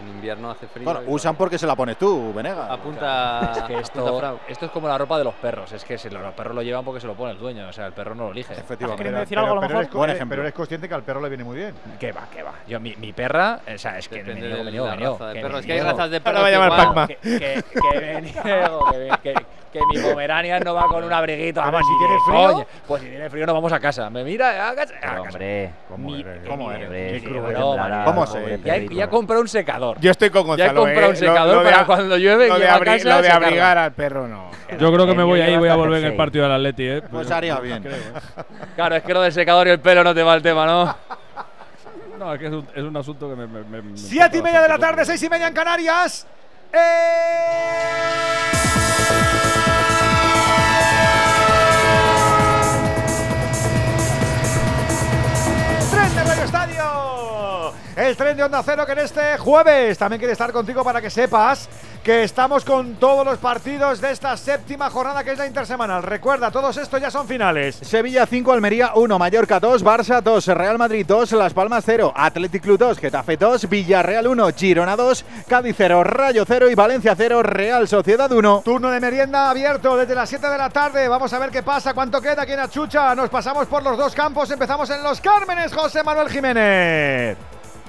[0.00, 0.84] En invierno hace frío.
[0.84, 2.72] Bueno, usan porque se la pones tú, Venega.
[2.72, 5.70] Apunta, Es que esto, es como la ropa de los perros.
[5.72, 7.68] Es que si los perros lo llevan porque se lo pone el dueño.
[7.68, 8.54] O sea, el perro no lo elige.
[8.54, 9.04] Efectivamente.
[9.04, 9.84] Pero- decir algo a lo pero mejor?
[9.84, 10.32] eres, Buen eres- ejemplo.
[10.32, 11.74] pero eres consciente que al perro le viene muy bien.
[12.00, 12.52] Que va, que va.
[12.66, 14.90] Yo, mi, mi perra, o sea, es que me Depende niego, de me niego, la
[14.92, 15.12] me niego.
[15.14, 15.52] raza de que perro.
[15.54, 17.08] me Es que hay razas de Ahora perros va a que llamar Pac-Man.
[17.08, 19.34] Que, que, que me niego, que, que,
[19.72, 21.60] que mi Pomeranian no va con un abriguito.
[21.62, 22.66] Además, si ni tiene de frío- coña.
[22.88, 24.08] Pues si tiene frío nos vamos a casa.
[24.10, 24.94] Me mira, a casa.
[24.96, 25.20] a casa.
[25.20, 26.48] hombre, ¿Cómo eres?
[26.48, 27.22] ¿Cómo eres?
[28.04, 29.81] ¿Cómo se- Ya, compré un secador.
[30.00, 30.80] Yo estoy con Ya he Gonzalo.
[30.82, 31.18] comprado un eh.
[31.18, 33.78] secador Lo- para a- cuando llueve, Lo de, lleva a abri- casa, lo de abrigar
[33.78, 34.50] al perro no.
[34.78, 36.52] Yo creo que me voy mío ahí, lleva voy a volver en el partido del
[36.54, 37.02] Atleti, ¿eh?
[37.10, 37.82] Pues haría bien.
[37.86, 37.90] ¿eh?
[38.76, 40.96] Claro, es que lo del secador y el pelo no te va el tema, ¿no?
[42.18, 43.46] No, es que es un, es un asunto que me.
[43.48, 46.24] me, Siete y media de la tarde, seis y media en Canarias.
[55.90, 57.01] Tren de Radio Estadio.
[57.96, 61.10] El tren de Onda Cero que en este jueves también quiere estar contigo para que
[61.10, 61.68] sepas
[62.02, 66.02] que estamos con todos los partidos de esta séptima jornada que es la intersemanal.
[66.02, 67.76] Recuerda, todos estos ya son finales.
[67.76, 72.62] Sevilla 5, Almería 1, Mallorca 2, Barça 2, Real Madrid 2, Las Palmas 0, Athletic
[72.62, 77.42] Club 2, Getafe 2, Villarreal 1, Girona 2, Cádiz 0, Rayo 0 y Valencia 0,
[77.42, 78.62] Real Sociedad 1.
[78.64, 81.06] Turno de merienda abierto desde las 7 de la tarde.
[81.06, 83.14] Vamos a ver qué pasa, cuánto queda aquí en Achucha.
[83.14, 84.50] Nos pasamos por los dos campos.
[84.50, 87.36] Empezamos en Los Cármenes, José Manuel Jiménez.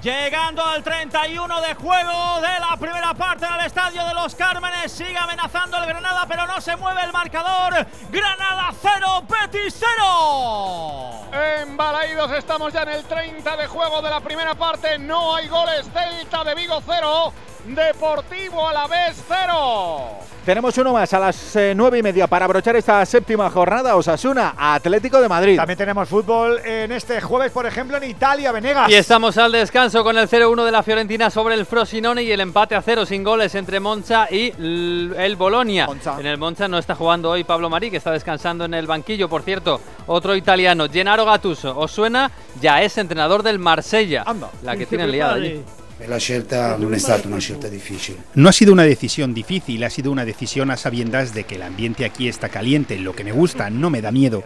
[0.03, 4.91] Llegando al 31 de juego de la primera parte del estadio de los Cármenes.
[4.91, 7.73] Sigue amenazando el Granada, pero no se mueve el marcador.
[8.11, 11.61] Granada 0, Betis 0.
[11.61, 14.99] En Balaídos estamos ya en el 30 de juego de la primera parte.
[14.99, 15.89] No hay goles.
[15.93, 17.33] Celta de Vigo 0.
[17.67, 20.33] Deportivo a la vez 0.
[20.45, 23.95] Tenemos uno más a las eh, nueve y media para abrochar esta séptima jornada.
[23.95, 25.55] Osasuna, Atlético de Madrid.
[25.55, 28.89] También tenemos fútbol en este jueves, por ejemplo, en Italia, Venegas.
[28.89, 32.39] Y estamos al descanso con el 0-1 de la Fiorentina sobre el Frosinone y el
[32.39, 35.85] empate a cero sin goles entre Monza y el Bolonia.
[35.85, 36.19] Monza.
[36.19, 39.29] En el Monza no está jugando hoy Pablo Marí, que está descansando en el banquillo.
[39.29, 41.77] Por cierto, otro italiano, Gennaro Gattuso.
[41.77, 42.31] ¿Os suena?
[42.59, 44.23] Ya es entrenador del Marsella.
[44.25, 44.49] Anda.
[44.63, 45.61] La que tienen liada allí.
[46.07, 48.17] La scelta è stata una scelta difficile.
[48.33, 51.61] No ha sido una decisión difícil, ha sido una decisión a sabiendas de que el
[51.61, 54.43] ambiente aquí está caliente, lo que me gusta, no me da miedo.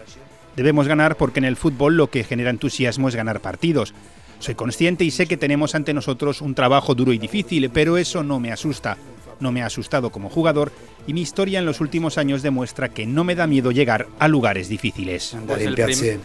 [0.57, 3.93] Debemos ganar porque en el fútbol lo que genera entusiasmo es ganar partidos.
[4.39, 8.23] Soy consciente y sé que tenemos ante nosotros un trabajo duro y difícil, pero eso
[8.23, 8.97] no me asusta.
[9.39, 10.71] No me ha asustado como jugador
[11.05, 14.27] y mi historia en los últimos años demuestra que no me da miedo llegar a
[14.27, 15.35] lugares difíciles.
[15.75, 16.19] Piazze.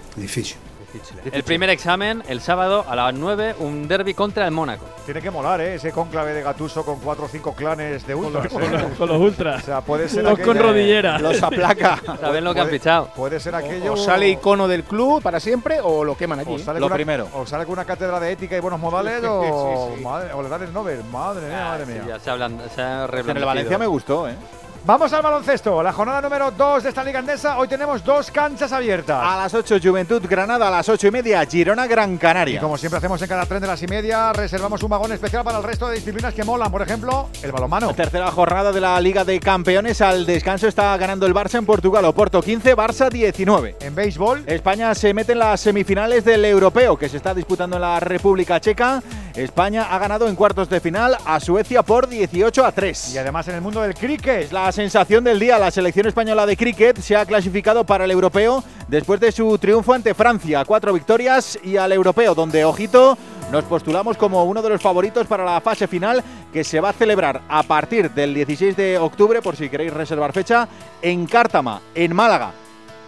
[1.32, 4.84] El primer examen, el sábado a las 9, un derby contra el Mónaco.
[5.04, 5.74] Tiene que molar, ¿eh?
[5.74, 8.52] Ese cónclave de Gatuso con cuatro o cinco clanes de ultras.
[8.52, 8.68] Con ¿eh?
[8.70, 9.62] los, con los ultras.
[9.62, 11.18] O sea, puede ser Los con rodillera.
[11.18, 12.00] Los aplaca.
[12.20, 13.06] Saben lo que han Puede- fichado.
[13.16, 13.94] Puede ser aquello.
[13.94, 16.52] O sale icono del club para siempre o lo queman allí.
[16.52, 16.62] o ¿eh?
[16.62, 17.28] sale Lo con una- primero.
[17.34, 20.04] O sale con una cátedra de ética y buenos modales o, Sí, sí.
[20.04, 21.02] Madre, o le dan el Nobel.
[21.10, 22.04] Madre mía, madre Ah, Sí, mía.
[22.08, 23.44] ya se, hablan, se ha En el.
[23.44, 24.34] Valencia me gustó, ¿eh?
[24.84, 25.80] Vamos al baloncesto.
[25.80, 27.56] La jornada número 2 de esta Liga Andesa.
[27.56, 29.22] Hoy tenemos dos canchas abiertas.
[29.22, 32.60] A las 8, Juventud Granada, a las 8 y media, Girona Gran Y Canaria.
[32.60, 35.58] como siempre hacemos en cada tren de las y media, reservamos un vagón especial para
[35.58, 36.72] el resto de disciplinas que molan.
[36.72, 37.94] Por ejemplo, el balonmano.
[37.94, 40.00] Tercera jornada de la Liga de Campeones.
[40.00, 42.04] Al descanso está ganando el Barça en Portugal.
[42.04, 43.76] Oporto 15, Barça 19.
[43.82, 47.82] En béisbol, España se mete en las semifinales del Europeo que se está disputando en
[47.82, 49.00] la República Checa.
[49.36, 53.14] España ha ganado en cuartos de final a Suecia por 18 a 3.
[53.14, 54.42] y además en el mundo del cricket.
[54.42, 55.58] Es la sensación del día.
[55.58, 59.92] La selección española de cricket se ha clasificado para el europeo después de su triunfo
[59.92, 60.64] ante Francia.
[60.64, 63.16] Cuatro victorias y al europeo, donde, ojito,
[63.52, 66.94] nos postulamos como uno de los favoritos para la fase final que se va a
[66.94, 70.66] celebrar a partir del 16 de octubre, por si queréis reservar fecha,
[71.02, 72.52] en Cártama, en Málaga.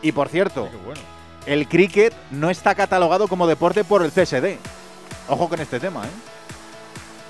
[0.03, 0.68] Y por cierto,
[1.46, 4.59] el cricket no está catalogado como deporte por el CSD.
[5.29, 6.34] Ojo con este tema, ¿eh?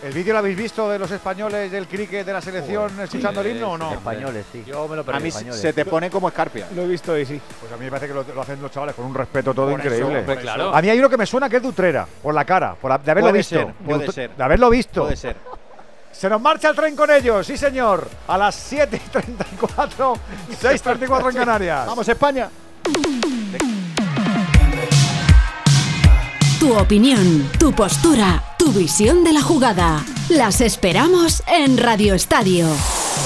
[0.04, 3.52] ¿El vídeo lo habéis visto de los españoles del cricket de la selección escuchando el
[3.52, 3.90] himno o no?
[3.94, 4.62] Españoles, sí.
[4.66, 5.22] Yo me lo A perdí.
[5.22, 5.58] mí españoles.
[5.60, 6.66] se te pone como escarpia.
[6.74, 7.40] Lo he visto y sí.
[7.58, 9.70] Pues a mí me parece que lo, lo hacen los chavales con un respeto todo
[9.70, 10.22] Por increíble.
[10.42, 10.74] claro.
[10.76, 12.90] A mí hay uno que me suena que es de Utrera, por la cara, por,
[13.00, 13.54] de haberlo Puede visto.
[13.56, 14.30] ser, puede ser.
[14.36, 15.02] De haberlo visto.
[15.04, 15.36] Puede ser.
[16.12, 18.06] Se nos marcha el tren con ellos, sí señor.
[18.28, 20.14] A las 7 y 34,
[20.60, 21.86] 6.34 en Canarias.
[21.86, 22.50] ¡Vamos, España!
[26.60, 30.02] Tu opinión, tu postura, tu visión de la jugada.
[30.30, 32.66] Las esperamos en Radio Estadio.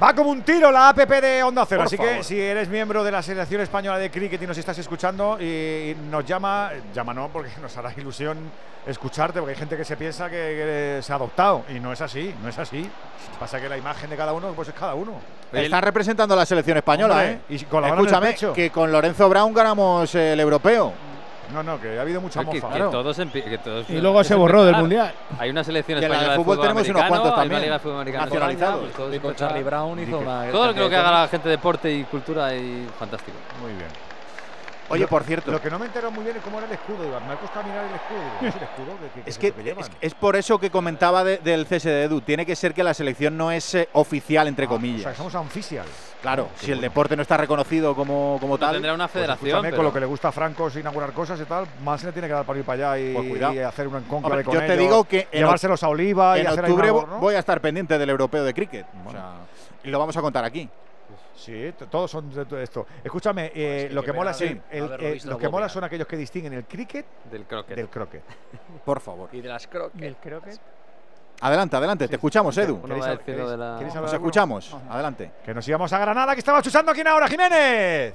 [0.00, 1.80] Va como un tiro la app de Onda Cero.
[1.80, 4.78] Por Así que si eres miembro de la selección española de cricket y nos estás
[4.78, 8.38] escuchando y nos llama, llama no, porque nos hará ilusión
[8.86, 12.00] escucharte, porque hay gente que se piensa que, que se ha adoptado y no es
[12.00, 12.88] así, no es así.
[13.40, 15.14] Pasa que la imagen de cada uno, pues es cada uno.
[15.52, 17.40] Están representando a la selección española, Hombre, ¿eh?
[17.48, 18.52] y con la mano en el Escúchame, pecho.
[18.52, 20.92] que con Lorenzo Brown ganamos eh, el europeo.
[21.52, 22.74] No, no, que ha habido mucha Que, mofa.
[22.74, 24.76] que todos empie- que todos- Y luego se borró del.
[24.76, 25.12] Mundial.
[25.38, 27.78] Hay una selección española de fútbol fútbol, tenemos unos cuantos hay también, una liga de
[27.80, 28.90] fútbol americano nacionalizados.
[28.96, 30.50] pues con Charlie Brown hizo una.
[30.50, 33.36] Todo lo que haga la gente de deporte y cultura y fantástico.
[33.62, 33.88] Muy bien.
[34.90, 35.50] Oye, Lo- por cierto.
[35.50, 37.02] Lo que no me entero muy bien es cómo era el escudo.
[37.02, 38.18] Digo, me ha costado mirar el escudo.
[38.20, 38.86] Digo, ¿qué es el escudo?
[39.14, 39.48] ¿Qué- qué Es que
[39.80, 42.22] es, es por eso que comentaba de- del cese de Edu.
[42.22, 45.00] Tiene que ser que la selección no es eh, oficial, entre Ah, comillas.
[45.00, 45.84] O sea, somos unficial.
[46.20, 46.90] Claro, Qué si el bueno.
[46.90, 48.72] deporte no está reconocido como, como tal.
[48.74, 49.46] tendrá una Pues federación.
[49.48, 52.00] escúchame, pero- con lo que le gusta a Franco es inaugurar cosas y tal, más
[52.00, 54.42] se le tiene que dar para ir para allá y, Pues y hacer un conclave
[54.42, 57.06] con yo te ellos, digo que llevárselos a Oliva y en hacer ahí octubre vo-
[57.08, 57.18] ¿no?
[57.18, 58.86] voy a estar pendiente del europeo de cricket.
[59.06, 59.32] O sea,
[59.84, 60.68] y lo vamos a contar aquí.
[61.36, 62.84] Sí, todos son de todo esto.
[63.04, 66.08] Escúchame, eh, que lo hay que mola sí, el- eh, lo que mola son aquellos
[66.08, 67.76] que distinguen el cricket Del croquet.
[67.76, 68.22] del croquet.
[68.84, 69.28] Por favor.
[69.32, 70.16] Y de las croquetas.
[70.20, 70.50] Creo que
[71.40, 72.82] Adelante, adelante, te escuchamos, Edu.
[72.82, 74.76] ¿Queréis de la- queréis Nos hablar escuchamos.
[74.90, 75.30] Adelante.
[75.44, 78.12] Que nos íbamos a Granada, que estaba chusando aquí ahora, Jiménez.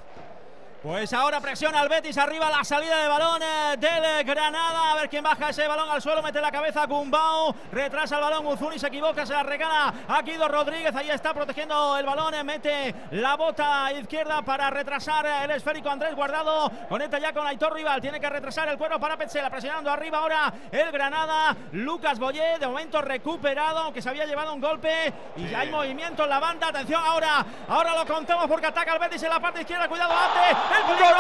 [0.84, 4.92] Pues ahora presiona al Betis arriba la salida de balón eh, del Granada.
[4.92, 6.22] A ver quién baja ese balón al suelo.
[6.22, 7.56] Mete la cabeza Gumbau.
[7.72, 8.46] Retrasa el balón.
[8.48, 9.26] Uzuni se equivoca.
[9.26, 10.94] Se la regala a Guido Rodríguez.
[10.94, 12.34] Ahí está protegiendo el balón.
[12.34, 16.70] eh, Mete la bota izquierda para retrasar el esférico Andrés Guardado.
[16.90, 18.02] Conecta ya con Aitor Rival.
[18.02, 19.50] Tiene que retrasar el cuero para Petzela.
[19.50, 21.56] Presionando arriba ahora el Granada.
[21.72, 22.60] Lucas Boyé.
[22.60, 23.80] De momento recuperado.
[23.80, 25.14] Aunque se había llevado un golpe.
[25.38, 26.68] Y ya hay movimiento en la banda.
[26.68, 27.46] Atención ahora.
[27.70, 29.88] Ahora lo contamos porque ataca el Betis en la parte izquierda.
[29.88, 30.73] Cuidado, Ante.
[30.74, 31.14] El.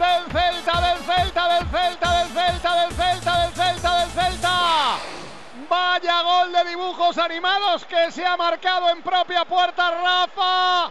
[0.00, 4.98] Del Celta, del Celta, del Celta, del Celta, del Celta, del Celta, del Celta.
[5.68, 10.90] Vaya gol de dibujos animados que se ha marcado en propia puerta Rafa.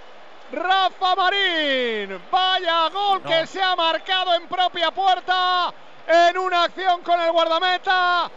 [0.52, 2.22] Rafa Marín.
[2.32, 5.74] Vaya gol que se ha marcado en propia puerta
[6.08, 8.30] en una acción con el guardameta.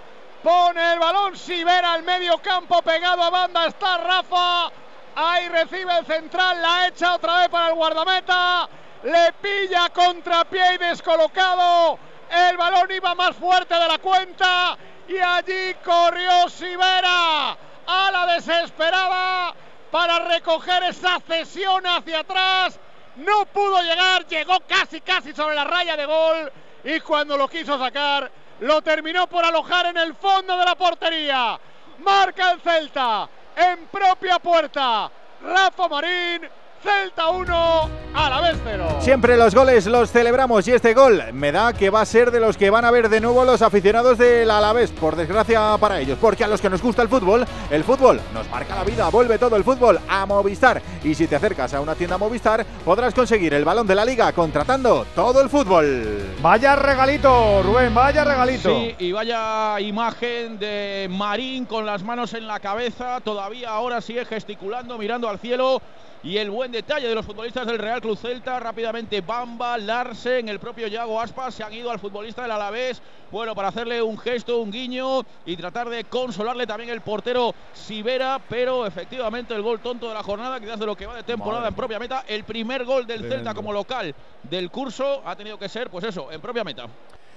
[0.42, 3.66] Pone el balón Sivera al medio campo pegado a banda.
[3.66, 4.72] Está Rafa.
[5.14, 6.60] Ahí recibe el central.
[6.60, 8.68] La echa otra vez para el guardameta.
[9.04, 11.96] Le pilla contrapié y descolocado.
[12.28, 14.76] El balón iba más fuerte de la cuenta.
[15.06, 19.54] Y allí corrió Sivera a la desesperada
[19.92, 22.80] para recoger esa cesión hacia atrás.
[23.16, 26.52] No pudo llegar, llegó casi, casi sobre la raya de gol.
[26.82, 28.30] Y cuando lo quiso sacar,
[28.60, 31.58] lo terminó por alojar en el fondo de la portería.
[31.98, 35.10] Marca el Celta en propia puerta.
[35.42, 36.48] Rafa Marín,
[36.82, 38.98] Celta 1, a la vez 0.
[39.00, 42.40] Siempre los goles los celebramos y este gol me da que va a ser de
[42.40, 46.18] los que van a ver de nuevo los aficionados del Alavés, por desgracia para ellos,
[46.20, 49.38] porque a los que nos gusta el fútbol, el fútbol nos marca la vida, vuelve
[49.38, 53.54] todo el fútbol a Movistar y si te acercas a una tienda Movistar podrás conseguir
[53.54, 56.34] el balón de la liga contratando todo el fútbol.
[56.40, 58.70] Vaya regalito, Rubén, vaya regalito.
[58.70, 64.24] Sí, y vaya imagen de Marín con las manos en la cabeza, todavía ahora sigue
[64.24, 65.80] gesticulando, mirando al cielo.
[66.24, 70.60] Y el buen detalle de los futbolistas del Real Club Celta, rápidamente Bamba, Larsen, el
[70.60, 73.02] propio Yago Aspas se han ido al futbolista del Alavés,
[73.32, 78.40] bueno, para hacerle un gesto, un guiño y tratar de consolarle también el portero Sivera,
[78.48, 81.62] pero efectivamente el gol tonto de la jornada, quizás de lo que va de temporada
[81.62, 83.36] Madre en propia meta, el primer gol del Tremendo.
[83.36, 86.86] Celta como local del curso ha tenido que ser, pues eso, en propia meta.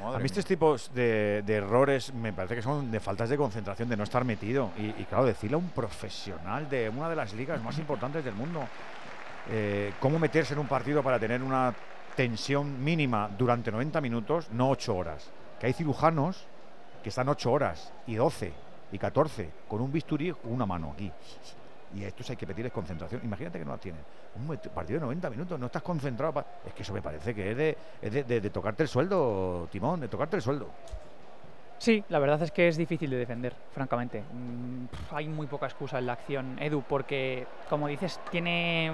[0.03, 3.87] A mí estos tipos de, de errores me parece que son de faltas de concentración,
[3.87, 4.71] de no estar metido.
[4.77, 8.35] Y, y claro, decirle a un profesional de una de las ligas más importantes del
[8.35, 8.67] mundo
[9.49, 11.73] eh, cómo meterse en un partido para tener una
[12.15, 15.31] tensión mínima durante 90 minutos, no 8 horas.
[15.59, 16.45] Que hay cirujanos
[17.03, 18.51] que están 8 horas y 12
[18.91, 21.11] y 14 con un bisturí o una mano aquí.
[21.95, 23.21] Y a estos hay que pedirles concentración.
[23.23, 24.01] Imagínate que no la tienen.
[24.35, 26.43] Un partido de 90 minutos, no estás concentrado.
[26.65, 30.41] Es que eso me parece que es de, tocarte el sueldo, Timón, de tocarte el
[30.41, 30.67] sueldo.
[31.77, 34.21] Sí, la verdad es que es difícil de defender, francamente.
[34.21, 38.93] Mm, hay muy poca excusa en la acción, Edu, porque, como dices, tiene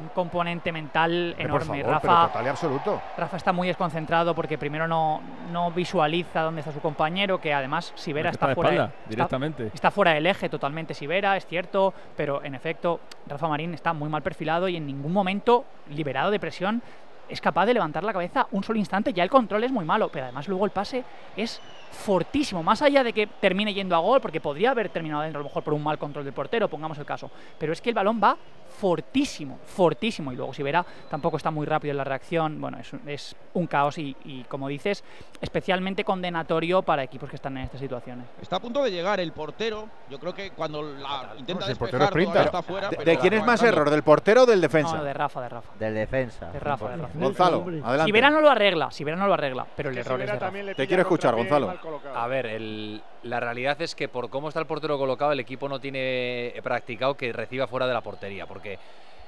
[0.00, 1.82] un componente mental Hombre, por enorme.
[1.82, 3.02] favor, Rafa, total y absoluto.
[3.16, 5.20] Rafa está muy desconcentrado porque primero no,
[5.52, 8.94] no visualiza dónde está su compañero, que además Sivera que está, está de fuera, espalda,
[8.98, 9.70] está- directamente.
[9.74, 14.08] está fuera del eje totalmente Sivera, es cierto, pero en efecto Rafa Marín está muy
[14.08, 16.82] mal perfilado y en ningún momento, liberado de presión,
[17.28, 19.12] es capaz de levantar la cabeza un solo instante.
[19.12, 21.04] Ya el control es muy malo, pero además luego el pase
[21.36, 21.60] es
[21.90, 25.42] fortísimo, más allá de que termine yendo a gol, porque podría haber terminado dentro a
[25.42, 27.94] lo mejor por un mal control del portero, pongamos el caso, pero es que el
[27.94, 28.36] balón va
[28.78, 32.92] fortísimo, fortísimo, y luego si verá, tampoco está muy rápido en la reacción, bueno, es,
[32.92, 35.02] un- es un caos y, y, como dices,
[35.40, 38.26] especialmente condenatorio para equipos que están en estas situaciones.
[38.40, 39.88] Está a punto de llegar el portero.
[40.08, 42.88] Yo creo que cuando la intenta si el despejar portero está fuera.
[42.90, 43.80] ¿De, pero de la quién es más entrando.
[43.80, 43.90] error?
[43.90, 44.96] ¿Del portero o del defensa?
[44.96, 45.72] No, de Rafa, de Rafa.
[45.78, 46.50] Del defensa.
[46.52, 47.18] De Rafa, de Rafa.
[47.18, 48.04] Gonzalo, adelante.
[48.04, 50.38] Si Vera no lo arregla, si Vera no lo arregla, pero el error es de
[50.38, 50.74] Rafa.
[50.76, 51.77] Te quiero escuchar, Gonzalo.
[52.14, 55.68] A ver, el- la realidad es que por cómo está el portero colocado, el equipo
[55.68, 58.78] no tiene practicado que reciba fuera de la portería, porque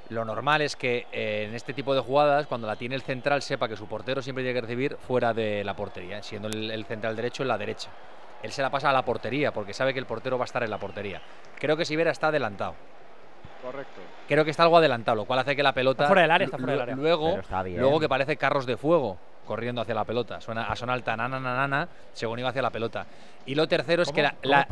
[0.09, 3.43] lo normal es que eh, en este tipo de jugadas, cuando la tiene el central,
[3.43, 6.85] sepa que su portero siempre tiene que recibir fuera de la portería, siendo el, el
[6.85, 7.91] central derecho en la derecha.
[8.43, 10.63] Él se la pasa a la portería, porque sabe que el portero va a estar
[10.63, 11.21] en la portería.
[11.59, 12.75] Creo que Sivera está adelantado.
[13.63, 14.01] Correcto.
[14.27, 16.05] Creo que está algo adelantado, lo cual hace que la pelota.
[16.05, 16.97] Está fuera del área, está fuera del área.
[16.97, 17.29] Luego,
[17.83, 19.19] luego que parece carros de fuego
[19.51, 20.41] corriendo hacia la pelota.
[20.41, 23.05] Suena a sonar el tananana según iba hacia la pelota.
[23.47, 24.65] Y lo tercero es que la.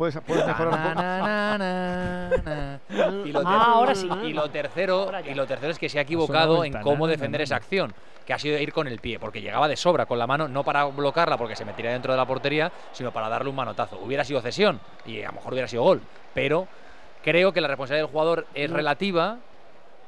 [3.25, 4.07] Y, lo Ah, ahora sí.
[4.23, 7.57] y lo tercero y lo tercero es que se ha equivocado en cómo defender esa
[7.57, 7.93] acción
[8.25, 10.63] que ha sido ir con el pie porque llegaba de sobra con la mano no
[10.63, 14.23] para bloquearla porque se metiera dentro de la portería sino para darle un manotazo hubiera
[14.23, 16.01] sido cesión y a lo mejor hubiera sido gol
[16.33, 16.67] pero
[17.23, 18.77] creo que la responsabilidad del jugador es No.
[18.77, 19.37] relativa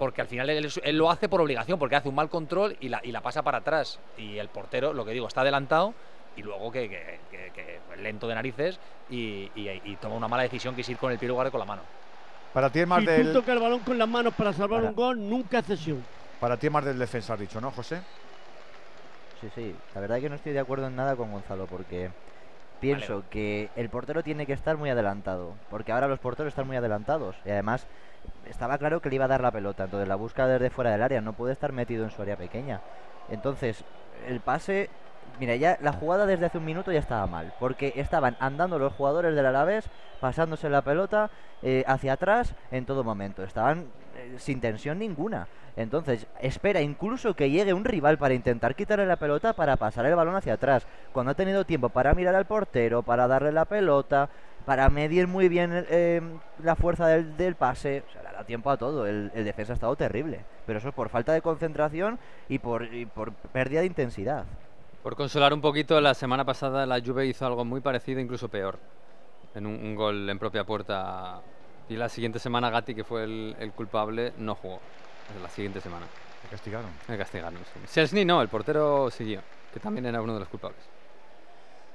[0.01, 2.89] porque al final él, él lo hace por obligación porque hace un mal control y
[2.89, 5.93] la, y la pasa para atrás y el portero lo que digo está adelantado
[6.35, 8.79] y luego que, que- que- que lento de narices
[9.11, 11.51] y, y- y toma una mala decisión que es ir con el pie lugar de
[11.51, 11.83] con la mano
[12.51, 14.79] Para ti es más Si tú del, tocas el balón con las manos para salvar
[14.79, 14.89] Para.
[14.89, 16.03] un gol, nunca es cesión.
[16.39, 18.01] para ti es más del defensa, has dicho, ¿no, José?
[19.39, 19.75] Sí, sí.
[19.93, 22.09] La verdad es que no estoy de acuerdo en nada con Gonzalo porque
[22.79, 25.53] pienso que el portero tiene que estar muy adelantado.
[25.69, 27.35] Porque ahora los porteros están muy adelantados.
[27.45, 27.85] Y además
[28.47, 29.85] estaba claro que le iba a dar la pelota.
[29.85, 31.21] Entonces la busca desde fuera del área.
[31.21, 32.81] No puede estar metido en su área pequeña.
[33.29, 33.83] Entonces
[34.27, 34.89] el pase...
[35.39, 37.53] Mira, ya la jugada desde hace un minuto ya estaba mal.
[37.59, 41.31] Porque estaban andando los jugadores del Alavés, pasándose la pelota
[41.63, 43.43] eh, hacia atrás en todo momento.
[43.43, 45.47] Estaban eh, sin tensión ninguna.
[45.75, 50.15] Entonces, espera incluso que llegue un rival para intentar quitarle la pelota para pasar el
[50.15, 50.85] balón hacia atrás.
[51.13, 54.29] Cuando ha tenido tiempo para mirar al portero, para darle la pelota,
[54.65, 56.21] para medir muy bien eh,
[56.63, 58.03] la fuerza del, del pase.
[58.07, 59.05] O sea, le ha dado tiempo a todo.
[59.05, 60.45] El, el defensa ha estado terrible.
[60.65, 64.45] Pero eso es por falta de concentración y por, y por pérdida de intensidad.
[65.03, 68.77] Por consolar un poquito, la semana pasada la Juve hizo algo muy parecido, incluso peor,
[69.55, 71.41] en un, un gol en propia puerta.
[71.89, 74.79] Y la siguiente semana Gatti, que fue el, el culpable, no jugó.
[75.41, 76.05] La siguiente semana.
[76.43, 76.89] Le castigaron.
[77.07, 78.25] Le castigaron, sí.
[78.25, 79.41] No, el portero siguió,
[79.73, 80.79] que también era uno de los culpables.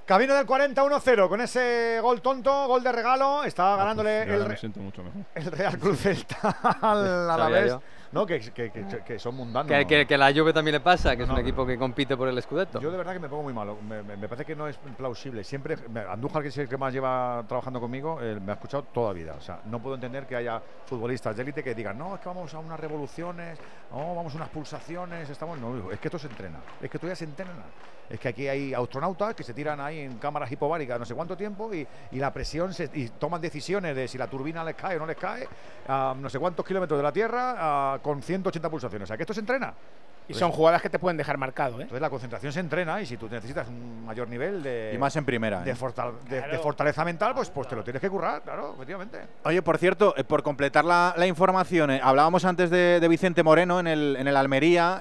[0.06, 3.42] Camino del 40-1-0 con ese gol tonto, gol de regalo.
[3.42, 5.22] Está ganándole Yo ahora el, me siento mucho mejor.
[5.34, 7.76] el Real Cruz Celta al Alavés.
[8.12, 9.68] No, que, que, que, que son mundanos.
[9.84, 11.46] Que, que, la Juve también le pasa, que es No, un no.
[11.46, 12.80] equipo que compite por el Scudetto.
[12.80, 13.78] Yo de verdad que me pongo muy malo.
[13.82, 15.42] Me, me- me parece que no es plausible.
[15.42, 15.76] Siempre,
[16.08, 19.14] Andújar, que es el que más lleva trabajando conmigo, eh, me ha escuchado toda la
[19.14, 19.34] vida.
[19.36, 22.28] O sea, no puedo entender que haya futbolistas de élite que digan, no, es que
[22.28, 23.58] vamos a unas revoluciones,
[23.90, 25.58] no, vamos a unas pulsaciones, estamos.
[25.58, 26.60] No, es que esto se entrena.
[26.80, 27.52] Es que ya se entrena.
[28.08, 31.36] Es que aquí hay astronautas que se tiran ahí en cámaras hipobáricas no sé cuánto
[31.36, 34.96] tiempo y, y la presión se, y toman decisiones de si la turbina les cae
[34.96, 35.48] o no les cae
[35.88, 39.06] a no sé cuántos kilómetros de la Tierra a- con 180 pulsaciones.
[39.06, 39.74] O sea, que esto se entrena.
[40.28, 41.82] Y son jugadas que te pueden dejar marcado, ¿eh?
[41.82, 45.14] Entonces la concentración se entrena y si tú necesitas un mayor nivel de, Y más
[45.14, 45.74] en primera, de, ¿eh?
[46.28, 49.20] de- de fortaleza mental, pues, pues te lo tienes que currar, claro, efectivamente.
[49.44, 53.44] Oye, por cierto, eh, por completar la, la información, eh, hablábamos antes de, de Vicente
[53.44, 54.98] Moreno en el, en el Almería.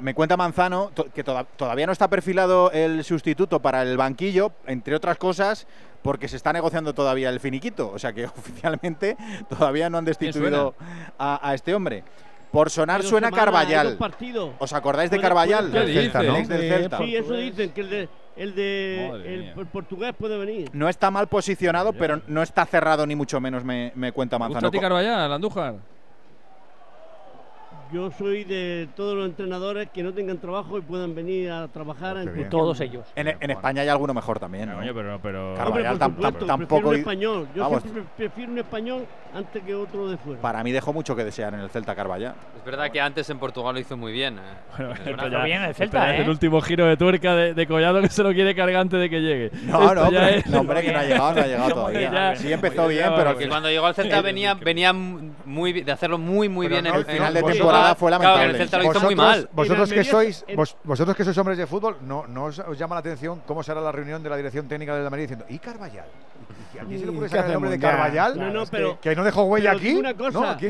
[0.00, 3.96] Eh, me cuenta Manzano to- que toda- todavía no está perfilado el sustituto para el
[3.96, 5.66] banquillo, entre otras cosas,
[6.02, 7.90] porque se está negociando todavía el finiquito.
[7.92, 9.16] O sea que oficialmente
[9.48, 10.74] todavía no han destituido
[11.18, 12.02] a, a este hombre.
[12.50, 13.28] Por sonar suena
[13.96, 14.50] partidos.
[14.58, 15.18] ¿Os acordáis de
[15.84, 15.94] Del.
[15.94, 16.34] Celta, ¿no?
[16.34, 16.98] Del Celta.
[16.98, 19.52] Sí, eso dicen, que el de, el, de, Madre el mía.
[19.54, 20.68] por- portugués puede venir.
[20.72, 24.42] No está mal posicionado, pero no está cerrado ni mucho menos, me, me cuenta ¿Te
[24.42, 24.66] gusta Manzano.
[24.66, 25.74] a ti Carvallal, Andújar?
[27.92, 32.16] Yo soy de todos los entrenadores que no tengan trabajo y puedan venir a trabajar
[32.18, 33.04] en cualquier Todos ellos.
[33.16, 34.68] En, en España hay alguno mejor también.
[34.70, 34.76] ¿no?
[34.76, 35.54] Coño, pero, pero...
[35.56, 36.66] Carvallal Hombre, tam- por tam- supuesto, tampoco.
[36.68, 37.48] prefiero un i- español.
[37.54, 40.40] Yo Vamos, siempre prefiero un español antes que otro de fuera.
[40.40, 42.34] para mí dejó mucho que desear en el Celta Carvallal.
[42.58, 44.38] Es verdad que antes en Portugal lo hizo muy bien.
[44.38, 44.94] eh.
[45.16, 46.22] Bueno, ya- bien el Celta, ¿eh?
[46.22, 49.10] el último giro de tuerca de, de Collado que se lo quiere cargar antes de
[49.10, 49.50] que llegue.
[49.64, 52.12] No, Esto no, hombre, es- no, hombre, que no ha llegado, no ha llegado todavía.
[52.12, 56.18] Ya- Sí empezó bien, pero Porque cuando llegó al Celta venía, venía muy de hacerlo
[56.18, 58.44] muy muy Pero bien no en el final de Portugal, entrada fue Claro, lamentable.
[58.44, 59.48] en el Celta lo hizo Vosotros, muy mal.
[59.52, 62.78] vosotros En que sois vos- vosotros que sois hombres de fútbol, no, no os, os
[62.78, 65.58] llama la atención cómo será la reunión de la dirección técnica del Almería diciendo ¿y
[65.58, 66.04] Carvallal?
[66.74, 67.78] ¿Y a quién se le ocurre ¿Qué sacar el nombre de?
[67.78, 68.38] Carvallal?
[68.38, 70.00] No, no, Es que- pero- que, no dejó huella aquí.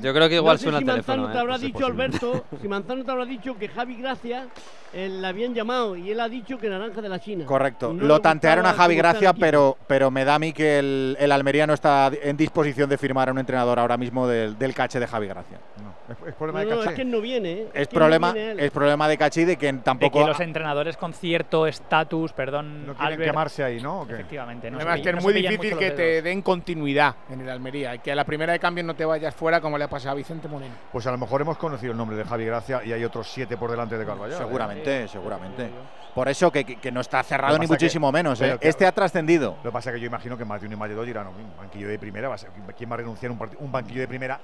[0.00, 1.22] Yo creo que igual no sé suena si teléfono.
[1.22, 1.40] Manzano te ¿eh?
[1.40, 1.86] habrá Pues es dicho.
[1.86, 4.46] Alberto, si Manzano te habrá dicho que Javi Gracia
[4.92, 7.44] eh, la habían llamado y él ha dicho que naranja de la China.
[7.44, 7.92] Correcto.
[7.92, 11.32] No Lo tantearon a Javi Gracia, pero, pero me da a mí que el, el
[11.32, 14.98] Almería no está en disposición de firmar a un entrenador ahora mismo del, del cache
[14.98, 15.58] de Javi Gracia.
[15.82, 16.90] No, es, es problema No, de no, caché.
[16.90, 17.52] es que él no viene.
[17.52, 17.68] ¿eh?
[17.74, 20.18] Es que no problema, viene es problema de caché de que De tampoco.
[20.20, 24.06] que los entrenadores con cierto estatus, perdón, No quieren Albert, quemarse ahí, ¿no?
[24.08, 24.68] Efectivamente.
[24.68, 28.12] Se Además, que es muy difícil que te den continuidad en el Almería y que
[28.12, 30.48] a la primera de cambio no te vayas fuera como le ha pasado a Vicente
[30.48, 30.74] Moreno.
[30.92, 33.56] Pues a lo mejor hemos conocido el nombre de Javi Gracia y hay otros siete
[33.56, 34.32] por delante de Carvallal.
[34.32, 34.36] ¿eh?
[34.44, 35.70] Seguramente, seguramente.
[36.14, 38.40] Por eso que, no está cerrado ni que- muchísimo menos.
[38.40, 38.58] ¿eh?
[38.61, 39.56] que- Este ha trascendido.
[39.62, 41.06] Lo que pasa es que yo imagino que más de uno y más de dos
[41.06, 43.38] dirán, "No, un banquillo de primera, va a ser, ¿quién va a renunciar a un,
[43.38, 44.40] parti- un banquillo de primera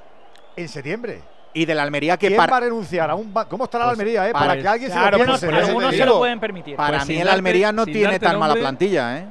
[0.57, 1.21] en septiembre?
[1.55, 3.91] Y del Almería que ¿Quién para, va a renunciar a un ba- ¿Cómo estará la
[3.93, 4.33] Pues, Almería, eh?
[4.33, 5.57] Para, para- que alguien claro, se lo pues, piense.
[5.57, 5.65] ¿eh?
[5.69, 6.77] Algunos se lo pueden permitir.
[6.77, 9.27] para Pues mí el Almería no tiene tan mala plantilla, ¿eh?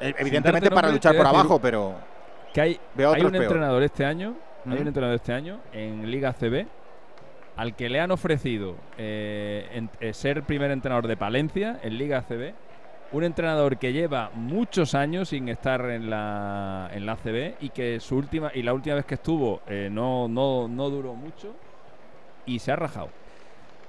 [0.00, 1.94] Eh, Evidentemente para nombre, luchar por abajo, pero
[2.52, 3.44] Que hay, Veo hay un peor.
[3.44, 4.34] entrenador este año,
[4.66, 4.80] hay ¿Mm?
[4.82, 6.66] un entrenador este año en Liga CB
[7.56, 12.22] al que le han ofrecido eh, en- eh, ser primer entrenador de Palencia en Liga
[12.28, 12.52] CB.
[13.12, 18.00] Un entrenador que lleva muchos años sin estar en la, en la ACB y que
[18.00, 21.54] su última y la última vez que estuvo eh, no, no, no duró mucho
[22.46, 23.10] y se ha rajado.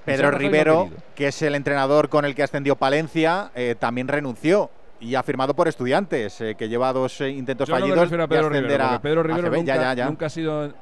[0.05, 5.13] Pedro Rivero, que es el entrenador con el que ascendió Palencia, eh, también renunció y
[5.15, 8.23] ha firmado por estudiantes, eh, que lleva dos eh, intentos Yo no me fallidos refiero
[8.23, 9.55] a Pedro Rivero, a Pedro Rivero ACB.
[9.57, 10.05] nunca, Ya, ya, ya.
[10.05, 10.73] nunca ha sido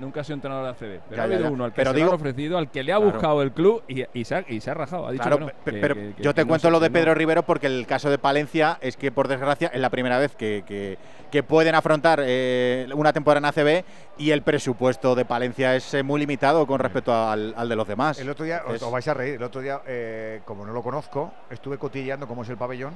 [0.00, 1.50] nunca ha sido entrenador de ACB, pero Ya, ha habido ya.
[1.50, 3.12] uno al que Pero se digo- han ofrecido, al que le ha Claro.
[3.12, 5.06] buscado el club y, y se, ha, y se ha rajado.
[5.06, 6.90] Ha dicho Claro, que no, que- pero que- que- yo te no cuento lo de.
[6.90, 10.34] Pedro Rivero porque el caso de Palencia es que, por desgracia, es la primera vez
[10.34, 10.96] que, que-
[11.30, 13.84] que pueden afrontar eh, una temporada en ACB
[14.18, 17.86] y el presupuesto de Palencia es eh, muy limitado con respecto al, al de los
[17.86, 18.18] demás.
[18.18, 20.82] El otro día, Es- os vais a reír, el otro día, eh, como no lo
[20.82, 22.94] conozco, estuve cotilleando cómo es el pabellón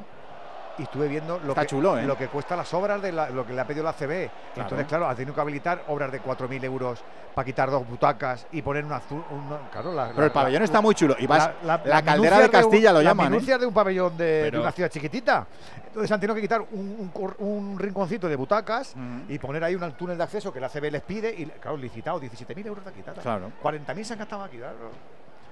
[0.78, 2.02] y estuve viendo lo, Está que, chulo, ¿eh?
[2.04, 4.30] lo que cuesta las obras de la- lo que le ha pedido la CB.
[4.56, 7.02] Entonces, claro, ha tenido que habilitar obras de 4.000 euros
[7.34, 9.22] para quitar dos butacas y poner una azul.
[9.30, 11.16] un- claro, la- Pero la- el pabellón está muy chulo.
[11.18, 13.26] Y vas, la, las caldera de un- Castilla lo las llaman.
[13.26, 13.30] ¿eh?
[13.30, 15.46] minucias de un pabellón de, una ciudad chiquitita.
[15.86, 18.94] Entonces han tenido que quitar un, un un rinconcito de butacas
[19.28, 22.20] y poner ahí un túnel de acceso que la CB les pide y, claro, licitado,
[22.20, 23.22] 17.000 euros de quitada.
[23.22, 23.52] Claro.
[23.62, 24.74] 40.000 se han gastado aquí, claro.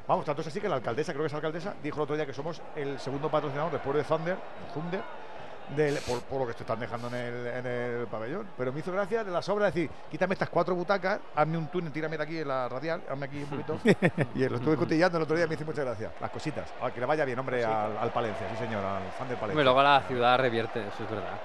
[0.09, 2.27] Vamos, tanto es así que la alcaldesa, creo que es alcaldesa, dijo el otro día
[2.27, 4.37] que somos el segundo patrocinador después de Thunder,
[4.75, 5.01] Thunder
[5.77, 8.47] del- por, por lo que te están dejando en el, en el pabellón.
[8.59, 11.93] Pero me hizo gracia de las obras decir, quítame estas cuatro butacas, hazme un túnel,
[11.93, 13.79] tírame de aquí en la radial, hazme aquí un poquito.
[14.35, 16.13] y lo estuve cotillando el otro día, me hizo muchas gracias.
[16.21, 16.69] Las cositas.
[16.83, 19.65] A que le vaya bien, hombre, al, al Palencia, sí señor, al fan del Palencia.
[19.65, 21.39] luego la ciudad revierte, eso es verdad.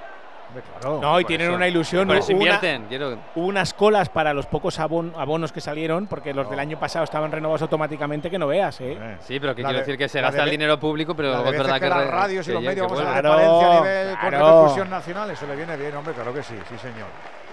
[0.79, 0.99] Claro.
[1.01, 1.55] No, y tienen eso.
[1.55, 2.07] una ilusión.
[2.07, 5.61] Por hubo eso una- invierten, quiero- hubo unas colas para los pocos abon- abonos que
[5.61, 9.17] salieron, porque los del año pasado estaban renovados automáticamente, que no veas, ¿eh?
[9.21, 11.29] Sí, pero que La quiero de- decir que se gasta de- el dinero público, pero
[11.29, 13.21] La luego de es verdad que que, las radios y los medios vamos a a
[13.21, 14.47] nivel con claro.
[14.47, 17.07] repercusión nacional, eso le viene bien, hombre, claro que sí, sí señor.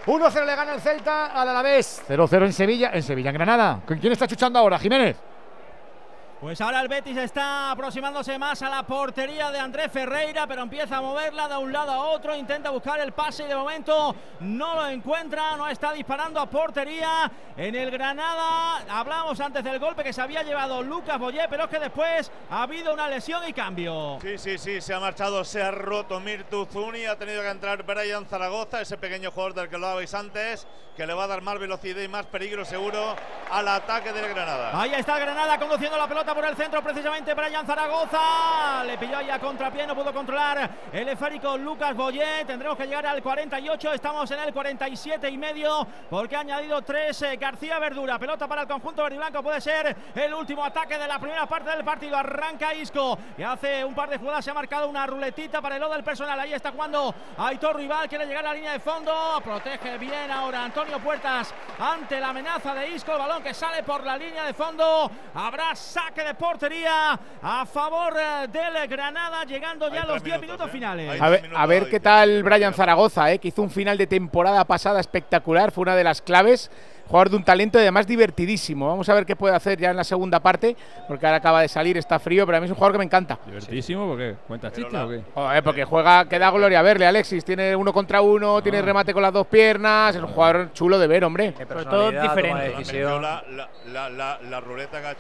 [0.07, 2.03] 1-0 le gana el Celta al Alavés.
[2.07, 3.81] 0-0 en Sevilla, en Sevilla, en Granada.
[3.87, 5.17] ¿Con quién está chuchando ahora, Jiménez?
[6.45, 10.99] Pues ahora el Betis está aproximándose más a la portería de Andrés Ferreira, pero empieza
[10.99, 14.75] a moverla de un lado a otro, intenta buscar el pase y de momento no
[14.75, 17.33] lo encuentra, no está disparando a portería.
[17.57, 21.71] En el Granada hablamos antes del golpe que se había llevado Lucas Boyé, pero es
[21.71, 24.19] que después ha habido una lesión y cambio.
[24.21, 27.85] Sí, sí, sí, se ha marchado, se ha roto Mirtu Zuni, ha tenido que entrar
[27.85, 31.41] Brian Zaragoza, ese pequeño jugador del que lo habéis antes, que le va a dar
[31.41, 33.17] más velocidad y más peligro seguro
[33.51, 34.79] al ataque del Granada.
[34.79, 38.83] Ahí está el Granada conduciendo la pelota por el centro, precisamente Brian Zaragoza.
[38.85, 42.45] Le pilló ahí a contrapié, no pudo controlar el esférico Lucas Boyé.
[42.45, 47.23] Tendremos que llegar al 48, estamos en el 47 y medio, porque ha añadido tres
[47.23, 48.19] eh, García Verdura.
[48.19, 51.71] Pelota para el conjunto verde blanco, puede ser el último ataque de la primera parte
[51.71, 52.17] del partido.
[52.17, 55.81] Arranca Isco y hace un par de jugadas, se ha marcado una ruletita para el
[55.81, 56.39] lado del personal.
[56.41, 60.65] Ahí está jugando Aitor Rival, quiere llegar a la línea de fondo, protege bien ahora
[60.65, 63.13] Antonio Puertas ante la amenaza de Isco.
[63.13, 65.11] El balón que sale por la línea de fondo.
[65.35, 70.71] Habrá saque de portería a favor eh, del Granada, llegando ya a los 10 minutos,
[70.71, 71.21] finales.
[71.21, 73.39] A ver, a ver qué tal Brian Zaragoza, ¿eh?
[73.39, 76.71] que hizo un final de temporada pasada espectacular, fue una de las claves.
[77.07, 78.89] Jugador de un talento y además divertidísimo.
[78.89, 80.77] Vamos a ver qué puede hacer ya en la segunda parte,
[81.07, 83.05] porque ahora acaba de salir, está frío, pero a mí es un jugador que me
[83.05, 83.39] encanta.
[83.47, 84.35] Divertísimo, ¿por qué?
[84.49, 85.23] ¿Cuentas chistes o qué?
[85.35, 87.45] Joder, porque juega, que da gloria verle, Alexis.
[87.45, 90.15] Tiene uno contra uno, tiene remate con las dos piernas.
[90.17, 91.55] Es un jugador chulo de ver, hombre.
[91.57, 93.03] Sobre todo diferente.
[93.05, 95.15] La, la, la, la, la ruleta que ha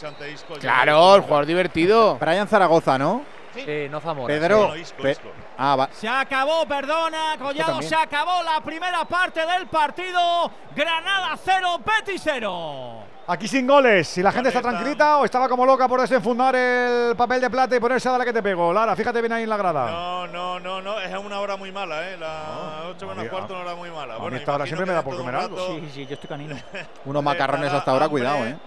[0.61, 2.17] Claro, el jugador divertido.
[2.19, 3.23] Brian Zaragoza, ¿no?
[3.55, 4.27] Sí, no Zamora.
[4.35, 4.77] Pedro.
[4.77, 5.17] Isco, Pe-.
[5.57, 5.89] Ah, va.
[5.93, 10.51] Se acabó, perdona, Collado, se acabó la primera parte del partido.
[10.75, 13.05] Granada 0, Betis 0.
[13.27, 14.07] Aquí sin goles.
[14.07, 17.75] Si la gente está tranquilita o estaba como loca por desenfundar el papel de plata
[17.75, 18.73] y ponerse a darle que te pego.
[18.73, 19.91] Lara, fíjate bien ahí en la grada.
[19.91, 22.19] No, no, no, no, es una hora muy mala, ¿eh?
[22.19, 24.15] Las 8 menos mí- cuarto, una hora muy mala.
[24.15, 25.67] a Bueno, esta hora siempre me da por de comer algo.
[25.69, 26.55] Sí, sí, yo estoy canino.
[27.07, 28.59] Unos macarrones hasta ahora, cuidado, ¿eh?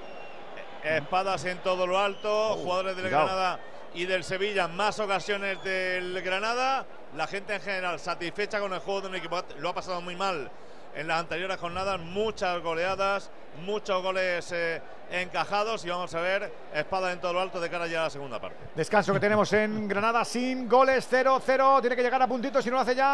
[0.84, 3.26] Espadas en todo lo alto, jugadores del cuidado.
[3.26, 3.60] Granada
[3.98, 6.86] y del Sevilla, más ocasiones del Granada.
[7.16, 9.44] La gente en general satisfecha con el juego de un equipo.
[9.58, 10.52] Lo ha pasado muy mal
[10.98, 13.30] en las anteriores jornadas, muchas goleadas,
[13.64, 14.82] muchos goles eh,
[15.12, 18.10] encajados y vamos a ver espadas en todo lo alto de cara ya a la
[18.10, 18.58] segunda parte.
[18.76, 21.82] Descanso que tenemos en Granada sin goles 0-0.
[21.82, 23.06] Tiene que llegar a puntitos si no lo hace ya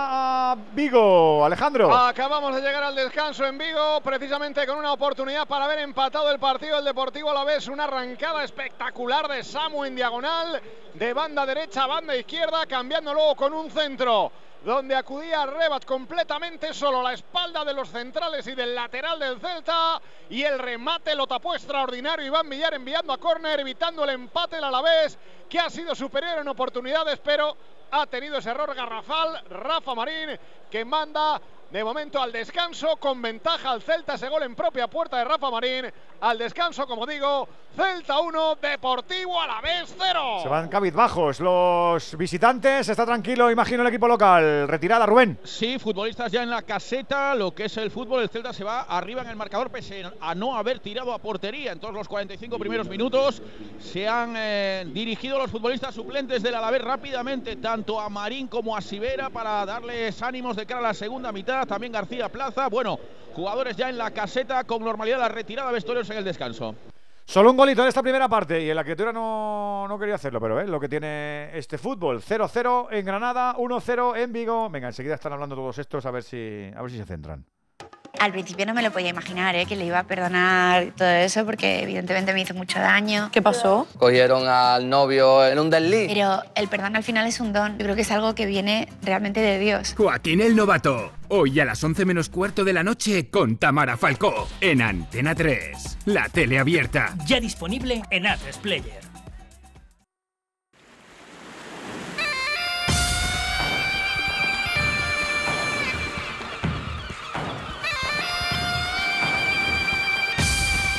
[0.51, 1.43] a Vigo.
[1.43, 1.93] Alejandro.
[1.93, 6.39] Acabamos de llegar al descanso en Vigo, precisamente con una oportunidad para haber empatado el
[6.39, 7.67] partido del Deportivo a la vez.
[7.67, 10.61] Una arrancada espectacular de Samu en diagonal,
[10.93, 14.31] de banda derecha a banda izquierda, cambiando luego con un centro.
[14.63, 20.01] Donde acudía Rebat completamente solo la espalda de los centrales y del lateral del Celta.
[20.29, 24.65] Y el remate lo tapó extraordinario Iván Villar enviando a córner, evitando el empate del
[24.65, 27.57] Alavés, que ha sido superior en oportunidades, pero
[27.91, 29.43] ha tenido ese error garrafal.
[29.49, 30.39] Rafa Marín,
[30.71, 31.41] que manda
[31.73, 35.49] de momento al descanso, con ventaja al Celta, ese gol en propia puerta de Rafa
[35.49, 35.91] Marín.
[36.21, 40.41] Al descanso, como digo, Celta 1, Deportivo a la vez 0.
[40.43, 42.87] Se van cabizbajos los visitantes.
[42.87, 44.67] Está tranquilo, imagino, el equipo local.
[44.67, 45.39] Retirada, Rubén.
[45.43, 48.81] Sí, futbolistas ya en la caseta, lo que es el fútbol, el Celta se va
[48.81, 52.59] arriba en el marcador pese a no haber tirado a portería en todos los 45
[52.59, 53.41] primeros minutos.
[53.79, 58.81] Se han eh, dirigido los futbolistas suplentes del Alavés rápidamente, tanto a Marín como a
[58.81, 61.62] Sivera, para darles ánimos de cara a la segunda mitad.
[61.65, 62.67] También García Plaza.
[62.69, 62.99] Bueno,
[63.33, 66.75] jugadores ya en la caseta con normalidad la retirada de en el descanso.
[67.25, 70.41] Solo un golito en esta primera parte y en la criatura no, no quería hacerlo,
[70.41, 72.21] pero es lo que tiene este fútbol.
[72.21, 74.69] 0-0 en Granada, 1-0 en Vigo.
[74.69, 77.45] Venga, enseguida están hablando todos estos a ver si, a ver si se centran.
[78.23, 79.65] Al principio no me lo podía imaginar, ¿eh?
[79.65, 83.29] que le iba a perdonar todo eso, porque evidentemente me hizo mucho daño.
[83.33, 83.85] ¿Qué pasó?
[83.97, 86.07] Cogieron al novio en un desliz.
[86.07, 87.77] Pero el perdón al final es un don.
[87.77, 89.93] Yo creo que es algo que viene realmente de Dios.
[89.97, 91.11] Joaquín el Novato.
[91.27, 95.97] Hoy a las 11 menos cuarto de la noche con Tamara Falcó en Antena 3.
[96.05, 97.15] La tele abierta.
[97.25, 99.12] Ya disponible en Atlas Player.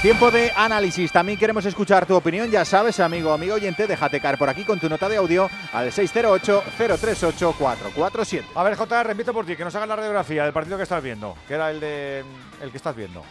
[0.05, 1.11] Tiempo de análisis.
[1.11, 2.51] También queremos escuchar tu opinión.
[2.51, 5.91] Ya sabes, amigo amigo oyente, déjate caer por aquí con tu nota de audio al
[5.93, 8.45] 608-038-447.
[8.55, 11.03] A ver, JR, repito por ti, que nos hagas la radiografía del partido que estás
[11.03, 12.23] viendo, que era el de
[12.61, 13.23] el que estás viendo.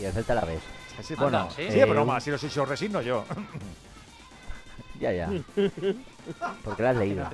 [0.00, 0.60] Y el Celta la vez.
[1.02, 1.62] Sí, Anda, bueno, sí.
[1.68, 3.24] sí, de Eh, broma, si lo, si os resigno yo.
[5.00, 5.30] Ya, ya.
[6.64, 7.26] Porque lo has leído.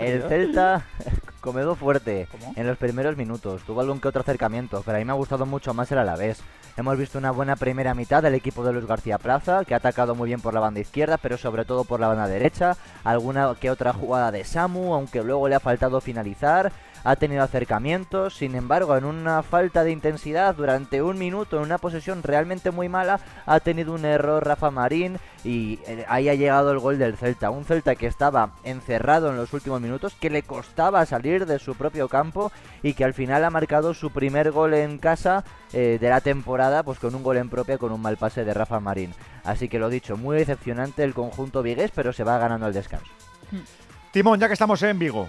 [0.00, 0.22] El.
[0.22, 0.84] Celta
[1.40, 3.62] comedó fuerte en los primeros minutos.
[3.62, 6.42] Tuvo algún que otro acercamiento, pero a mí me ha gustado mucho más el Alavés.
[6.76, 10.14] Hemos visto una buena primera mitad del equipo de Luis García Plaza, que ha atacado
[10.14, 12.76] muy bien por la banda izquierda, pero sobre todo por la banda derecha.
[13.02, 16.72] Alguna que otra jugada de Samu, aunque luego le ha faltado finalizar.
[17.04, 21.78] Ha tenido acercamientos, sin embargo, en una falta de intensidad durante un minuto, en una
[21.78, 26.72] posesión realmente muy mala, ha tenido un error Rafa Marín y eh, ahí ha llegado
[26.72, 27.50] el gol del Celta.
[27.50, 31.74] Un Celta que estaba encerrado en los últimos minutos, que le costaba salir de su
[31.74, 36.08] propio campo y que al final ha marcado su primer gol en casa eh, de
[36.08, 39.14] la temporada, pues con un gol en propia, con un mal pase de Rafa Marín.
[39.44, 43.10] Así que lo dicho, muy decepcionante el conjunto vigués, pero se va ganando el descanso.
[44.12, 45.28] Timón, ya que estamos en Vigo.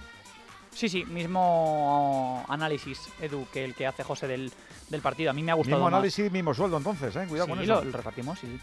[0.73, 4.51] Sí, sí, mismo análisis, Edu, que el que hace José del,
[4.89, 5.29] del partido.
[5.29, 5.97] A mí me ha gustado Mismo más.
[5.97, 7.25] análisis, mismo sueldo, entonces, ¿eh?
[7.27, 7.83] Cuidado sí, con eso.
[7.83, 8.59] lo repartimos, sí.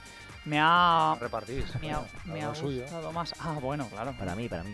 [0.47, 1.65] Me ha, Repartís.
[1.83, 2.83] me ha, me ha Lo suyo.
[2.83, 3.35] gustado más.
[3.41, 4.15] Ah, bueno, claro.
[4.19, 4.73] Para mí, para mí.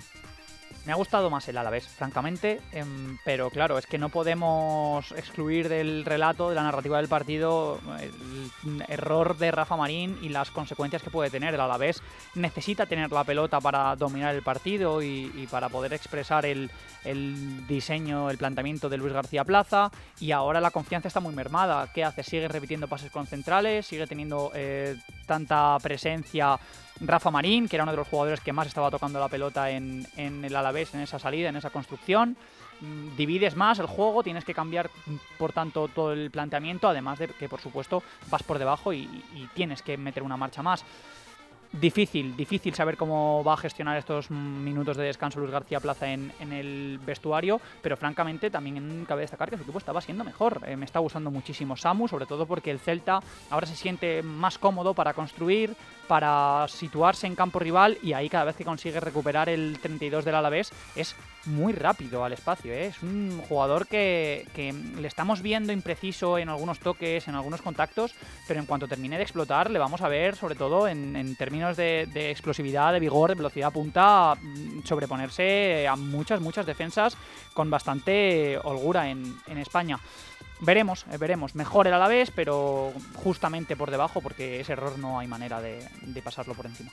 [0.85, 5.71] Me ha gustado más el Alavés, francamente, em, pero claro, es que no podemos excluir
[5.71, 11.03] del relato, de la narrativa del partido, el error de Rafa Marín y las consecuencias
[11.03, 11.55] que puede tener.
[11.55, 12.03] El Alavés
[12.35, 16.71] necesita tener la pelota para dominar el partido y, para poder expresar el,
[17.05, 21.91] el diseño, el planteamiento de Luis García Plaza, y ahora la confianza está muy mermada.
[21.95, 22.23] ¿Qué hace?
[22.23, 26.59] Sigue repitiendo pases con centrales, sigue teniendo eh, tanta presencia
[27.01, 30.07] Rafa Marín, que era uno de los jugadores que más estaba tocando la pelota en,
[30.17, 32.37] el Alavés, en esa salida, en esa construcción.
[32.81, 37.19] Mm, Divides más el juego, tienes que cambiar, mm, por tanto, todo el planteamiento, además
[37.19, 39.09] de que, por supuesto, vas por debajo y,
[39.55, 40.85] tienes que meter una marcha más.
[41.73, 46.09] Difícil, difícil saber cómo va a gestionar estos mm, minutos de descanso Luis García Plaza
[46.09, 50.61] en, en el vestuario, pero francamente también cabe destacar que su equipo estaba siendo mejor.
[50.67, 53.19] Eh, me está gustando muchísimo Samu, sobre todo porque el Celta
[53.51, 55.75] ahora se siente más cómodo para construir,
[56.07, 60.35] para situarse en campo rival y ahí cada vez que consigue recuperar el 32 del
[60.35, 62.73] Alavés es muy rápido al espacio.
[62.73, 62.87] ¿eh?
[62.87, 64.47] Es un jugador que,
[64.99, 68.15] le estamos viendo impreciso en algunos toques, en algunos contactos,
[68.49, 72.03] pero en cuanto termine de explotar, le vamos a ver, sobre todo en, términos de,
[72.31, 77.17] explosividad, de vigor, de velocidad punta, mm, sobreponerse a muchas, muchas defensas
[77.53, 79.99] con bastante holgura en España.
[80.65, 81.55] Veremos, eh, veremos.
[81.55, 86.23] Mejor el Alavés, pero justamente por debajo, porque ese error no hay manera de, de
[86.23, 86.91] pasarlo por encima.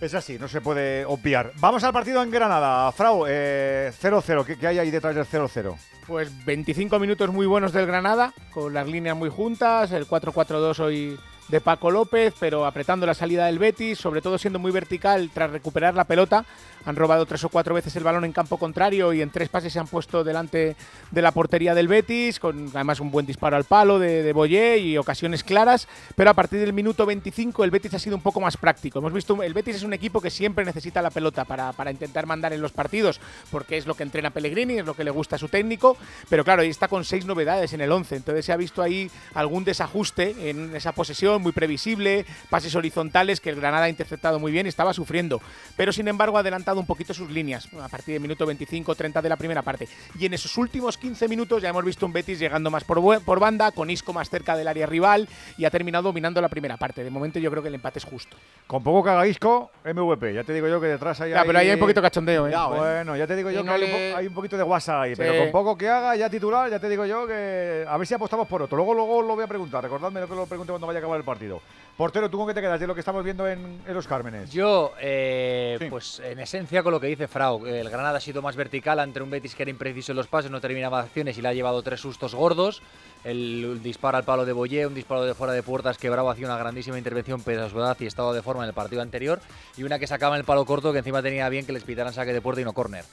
[0.00, 1.52] Es así, no se puede obviar.
[1.58, 2.92] Vamos al partido en Granada.
[2.92, 4.44] Frau, eh, 0-0.
[4.44, 5.74] ¿Qué, qué hay ahí detrás del 0-0?
[6.06, 11.18] Pues 25 minutos muy buenos del Granada, con las líneas muy juntas, el 4-4-2 hoy
[11.48, 15.50] de Paco López, pero apretando la salida del Betis, sobre todo siendo muy vertical tras
[15.50, 16.44] recuperar la pelota.
[16.84, 19.72] Han robado tres o cuatro veces el balón en campo contrario y en tres pases
[19.72, 20.76] se han puesto delante
[21.10, 24.78] de la portería del Betis, con además un buen disparo al palo de, de Boyé
[24.78, 25.88] y ocasiones claras.
[26.14, 29.00] Pero a partir del minuto 25 el Betis ha sido un poco más práctico.
[29.00, 32.26] Hemos visto, el Betis es un equipo que siempre necesita la pelota para, para intentar
[32.26, 33.20] mandar en los partidos,
[33.50, 35.96] porque es lo que entrena Pellegrini, es lo que le gusta a su técnico.
[36.28, 39.10] Pero claro, ahí está con seis novedades en el 11, entonces se ha visto ahí
[39.34, 44.52] algún desajuste en esa posesión muy previsible, pases horizontales que el Granada ha interceptado muy
[44.52, 45.40] bien y estaba sufriendo.
[45.76, 49.28] Pero sin embargo ha adelantado un poquito sus líneas a partir del minuto 25-30 de
[49.28, 49.88] la primera parte.
[50.18, 53.70] Y en esos últimos 15 minutos ya hemos visto un Betis llegando más por, banda,
[53.72, 55.28] con Isco más cerca del área rival
[55.58, 57.04] y ha terminado dominando la primera parte.
[57.04, 58.36] De momento yo creo que el empate es justo.
[58.66, 60.34] Con poco que haga Isco, MVP.
[60.34, 61.30] Ya te digo yo que detrás hay.
[61.30, 62.50] Ya, pero ahí hay un poquito cachondeo, ¿eh?
[62.50, 64.56] Ya, bueno, ya te digo yo no que hay, un le- po- hay un poquito
[64.56, 65.14] de WhatsApp ahí.
[65.14, 65.22] Sí.
[65.22, 67.84] Pero con poco que haga, ya titular, ya te digo yo que.
[67.88, 68.76] A ver si apostamos por otro.
[68.76, 69.82] Luego, luego lo voy a preguntar.
[69.84, 71.60] Recordadme lo que lo pregunte cuando vaya a acabar el partido.
[71.96, 74.52] Portero, ¿tú con qué te quedas de lo que estamos viendo en, en los Cármenes?
[74.52, 78.54] Yo, eh, pues en esencia con lo que dice Frau, el Granada ha sido más
[78.54, 81.48] vertical ante un Betis que era impreciso en los pases, no terminaba acciones y le
[81.48, 82.82] ha llevado tres sustos gordos.
[83.24, 86.46] El, disparo al palo de Boyé, un disparo de fuera de puertas que Bravo hacía
[86.46, 89.40] una grandísima intervención pese a su edad y estado de forma en el partido anterior.
[89.78, 92.12] Y una que sacaba en el palo corto que encima tenía bien que les pitaran
[92.12, 93.06] saque de puerta y no córner.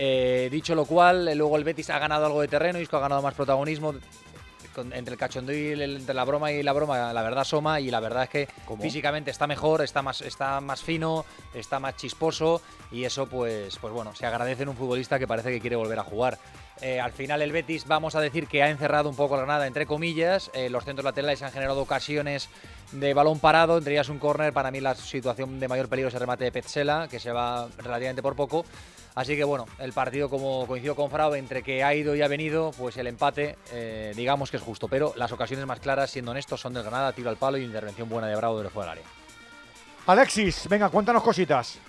[0.00, 3.00] Eh, dicho lo cual, eh, luego el Betis ha ganado algo de terreno, Isco ha
[3.00, 3.94] ganado más protagonismo.
[4.78, 7.80] Con- entre el cachondeo y el- entre la broma y la broma, la verdad asoma
[7.80, 8.48] y la verdad es que
[8.82, 11.24] físicamente está mejor, está más, está más fino,
[11.54, 12.62] está más chisposo
[12.92, 15.98] y eso pues, pues bueno, se agradece en un futbolista que parece que quiere volver
[15.98, 16.38] a jugar.
[16.80, 19.66] Eh, al final el Betis, vamos a decir que ha encerrado un poco la Granada,
[19.66, 20.48] entre comillas.
[20.54, 22.48] Eh, los centros laterales han generado ocasiones
[22.92, 24.52] de balón parado, entre ellas un córner.
[24.52, 27.66] Para mí la situación de mayor peligro es el remate de Petzela, que se va
[27.78, 28.64] relativamente por poco.
[29.18, 32.28] Así que bueno, el partido, como coincido con Frau, entre que ha ido y ha
[32.28, 34.86] venido, pues el empate, eh, digamos que es justo.
[34.86, 38.08] Pero las ocasiones más claras, siendo honestos, son del Granada, tiro al palo y intervención
[38.08, 39.10] buena de Bravo desde fuera del área.
[40.06, 41.80] Alexis, venga, cuéntanos cositas.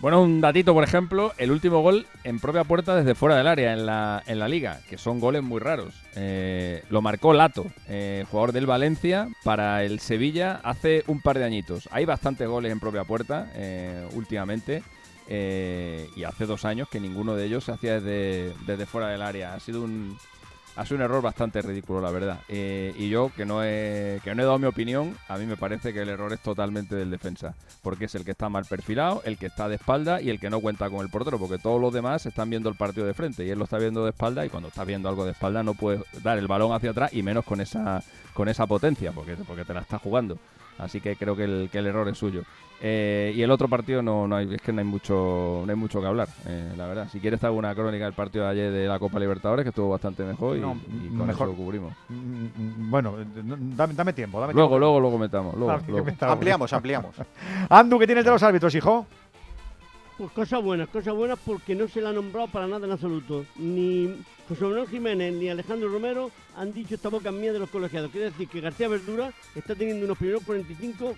[0.00, 3.72] Bueno, un datito, por ejemplo, el último gol en propia puerta desde fuera del área
[3.72, 5.94] en la, en la liga, que son goles muy raros.
[6.16, 11.44] Eh, lo marcó Lato, eh, jugador del Valencia, para el Sevilla hace un par de
[11.44, 11.88] añitos.
[11.92, 14.82] Hay bastantes goles en propia puerta eh, últimamente.
[15.28, 19.22] Eh, y hace dos años que ninguno de ellos se hacía desde, desde fuera del
[19.22, 19.54] área.
[19.54, 20.16] Ha sido un,
[20.74, 22.40] ha sido un error bastante ridículo, la verdad.
[22.48, 25.56] Eh, y yo, que no, he, que no he dado mi opinión, a mí me
[25.56, 27.54] parece que el error es totalmente del defensa.
[27.82, 30.50] Porque es el que está mal perfilado, el que está de espalda y el que
[30.50, 31.38] no cuenta con el portero.
[31.38, 34.04] Porque todos los demás están viendo el partido de frente y él lo está viendo
[34.04, 34.46] de espalda.
[34.46, 37.22] Y cuando estás viendo algo de espalda, no puedes dar el balón hacia atrás y
[37.22, 38.02] menos con esa,
[38.32, 40.38] con esa potencia, porque, porque te la está jugando.
[40.78, 42.42] Así que creo que el, que el error es suyo.
[42.80, 45.74] Eh, y el otro partido no, no hay, es que no hay mucho, no hay
[45.76, 47.08] mucho que hablar, eh, la verdad.
[47.10, 49.70] Si quieres te hago una crónica del partido de ayer de la Copa Libertadores, que
[49.70, 51.30] estuvo bastante mejor y, No, y con mejor.
[51.34, 51.92] eso lo cubrimos.
[52.08, 54.40] Mm, mm, Bueno, eh, dame, dame tiempo.
[54.40, 54.78] Dame Luego, tiempo.
[54.78, 55.56] luego, luego metamos.
[55.56, 56.06] Luego, que luego.
[56.06, 56.32] metamos.
[56.34, 57.14] Ampliamos, ampliamos.
[57.68, 59.06] Andu, ¿qué tienes de los árbitros, hijo?
[60.18, 63.46] Pues cosas buenas, cosas buenas porque no se le ha nombrado para nada en absoluto.
[63.54, 64.16] Ni
[64.48, 68.10] José Manuel Jiménez ni Alejandro Romero han dicho esta boca mía de los colegiados.
[68.10, 71.14] Quiere decir que García Verdura está teniendo unos primeros 45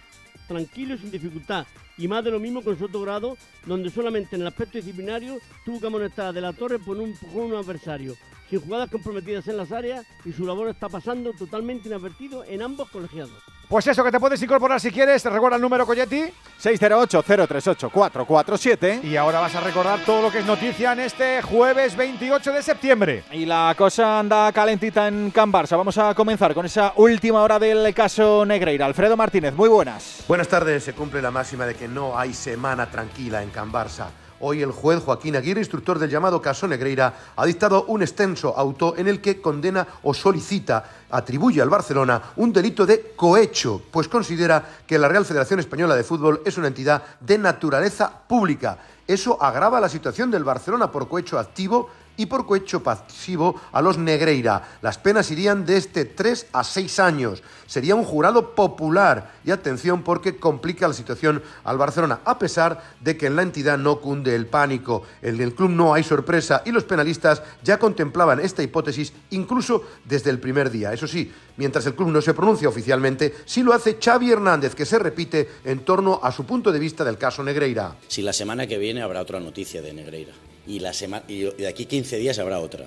[0.46, 1.66] tranquilos y sin dificultad.
[1.96, 5.80] Y más de lo mismo con Soto Grado, donde solamente en el aspecto disciplinario tuvo
[5.80, 8.16] que amonestar a De la Torre por un a un adversario,
[8.50, 12.90] sin jugadas comprometidas en las áreas y su labor está pasando totalmente inadvertido en ambos
[12.90, 13.32] colegiados.
[13.70, 15.22] Pues eso, que te puedes incorporar si quieres.
[15.22, 16.24] Te recuerda el número Coyetti.
[16.60, 19.04] 608-038-447.
[19.04, 22.64] Y ahora vas a recordar todo lo que es noticia en este jueves 28 de
[22.64, 23.22] septiembre.
[23.30, 25.76] Y la cosa anda calentita en Can Barça.
[25.76, 28.86] Vamos a comenzar con esa última hora del caso Negreira.
[28.86, 30.24] Alfredo Martínez, muy buenas.
[30.26, 30.82] Buenas tardes.
[30.82, 34.08] Se cumple la máxima de que no hay semana tranquila en Can Barça.
[34.42, 38.94] Hoy el juez Joaquín Aguirre, instructor del llamado caso Negreira, ha dictado un extenso auto
[38.96, 44.64] en el que condena o solicita, atribuye al Barcelona un delito de cohecho, pues considera
[44.86, 48.78] que la Real Federación Española de Fútbol es una entidad de naturaleza pública.
[49.06, 51.90] Eso agrava la situación del Barcelona por cohecho activo
[52.20, 54.76] y por cohecho pasivo a los Negreira.
[54.82, 57.42] Las penas irían de este 3 a 6 años.
[57.66, 63.16] Sería un jurado popular y atención porque complica la situación al Barcelona, a pesar de
[63.16, 65.04] que en la entidad no cunde el pánico.
[65.22, 70.28] En el club no hay sorpresa y los penalistas ya contemplaban esta hipótesis incluso desde
[70.28, 70.92] el primer día.
[70.92, 74.84] Eso sí, mientras el club no se pronuncia oficialmente, sí lo hace Xavi Hernández, que
[74.84, 77.96] se repite en torno a su punto de vista del caso Negreira.
[78.08, 80.34] Si la semana que viene habrá otra noticia de Negreira
[80.66, 82.86] y, la semana, y de aquí 15 días habrá otra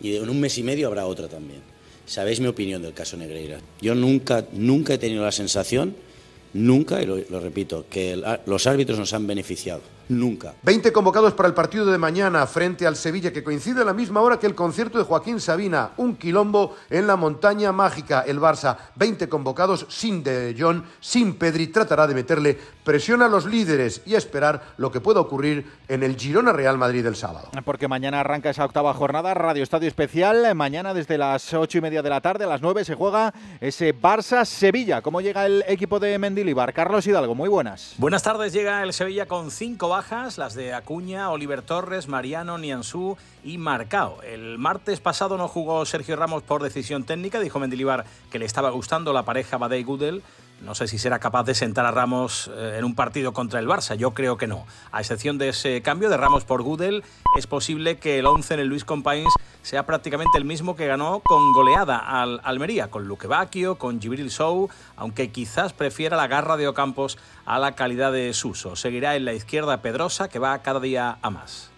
[0.00, 1.60] y en un mes y medio habrá otra también.
[2.06, 3.60] Sabéis mi opinión del caso Negreira.
[3.80, 5.96] Yo nunca, nunca he tenido la sensación,
[6.54, 9.80] nunca, y lo, lo repito, que el- los árbitros nos han beneficiado.
[10.08, 10.54] Nunca.
[10.62, 14.20] 20 convocados para el partido de mañana frente al Sevilla, que coincide a la misma
[14.20, 15.90] hora que el concierto de Joaquín Sabina.
[15.96, 18.20] Un quilombo en la montaña mágica.
[18.24, 23.46] El Barça, 20 convocados sin De Jong, sin Pedri, tratará de meterle presión a los
[23.46, 27.48] líderes y a esperar lo que pueda ocurrir en el Girona Real Madrid del sábado.
[27.64, 30.54] Porque mañana arranca esa octava jornada, Radio Estadio Especial.
[30.54, 33.92] Mañana desde las ocho y media de la tarde, a las nueve, se juega ese
[33.92, 35.02] Barça-Sevilla.
[35.02, 36.16] ¿Cómo llega el equipo de
[36.54, 37.94] Carlos Hidalgo, muy buenas.
[37.98, 43.16] Buenas tardes, llega el Sevilla con cinco bajas, las de Acuña, Oliver Torres, Mariano, Nianzú
[43.42, 44.22] y Marcao.
[44.22, 48.70] El martes pasado no jugó Sergio Ramos por decisión técnica, dijo Mendilibar que le estaba
[48.70, 50.22] gustando la pareja Badei-Gudel.
[50.62, 53.66] No sé si será capaz de sentar a Ramos eh, en un partido contra el
[53.66, 54.64] Barça, yo creo que no.
[54.92, 57.02] A excepción de ese cambio de Ramos por Gudel,
[57.36, 59.34] es posible que el 11 en el Luis Companys
[59.66, 64.30] sea prácticamente el mismo que ganó con goleada al Almería, con Luque Bacchio, con Gibril
[64.30, 68.76] Sou, aunque quizás prefiera la garra de Ocampos a la calidad de Suso.
[68.76, 71.72] Seguirá en la izquierda Pedrosa, que va cada día a más.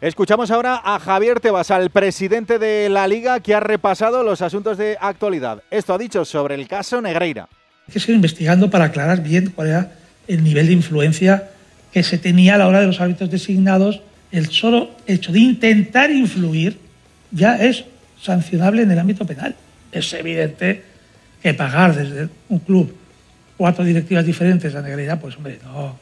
[0.00, 4.78] Escuchamos ahora a Javier Tebas, al presidente de la Liga, que ha repasado los asuntos
[4.78, 5.64] de actualidad.
[5.72, 7.48] Esto ha dicho sobre el caso Negreira.
[7.88, 9.92] Hay que seguir investigando para aclarar bien cuál era
[10.28, 11.50] el nivel de influencia
[11.90, 14.02] que se tenía a la hora de los árbitros designados.
[14.36, 16.76] El solo hecho de intentar influir
[17.30, 17.86] ya es
[18.20, 19.56] sancionable en el ámbito penal.
[19.90, 20.82] Es evidente
[21.42, 22.94] que pagar desde un club
[23.56, 25.98] cuatro directivas diferentes a Negreira, pues hombre, no,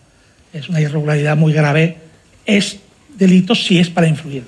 [0.53, 1.97] es una irregularidad muy grave.
[2.45, 2.80] Es
[3.16, 4.43] delito si es para influir.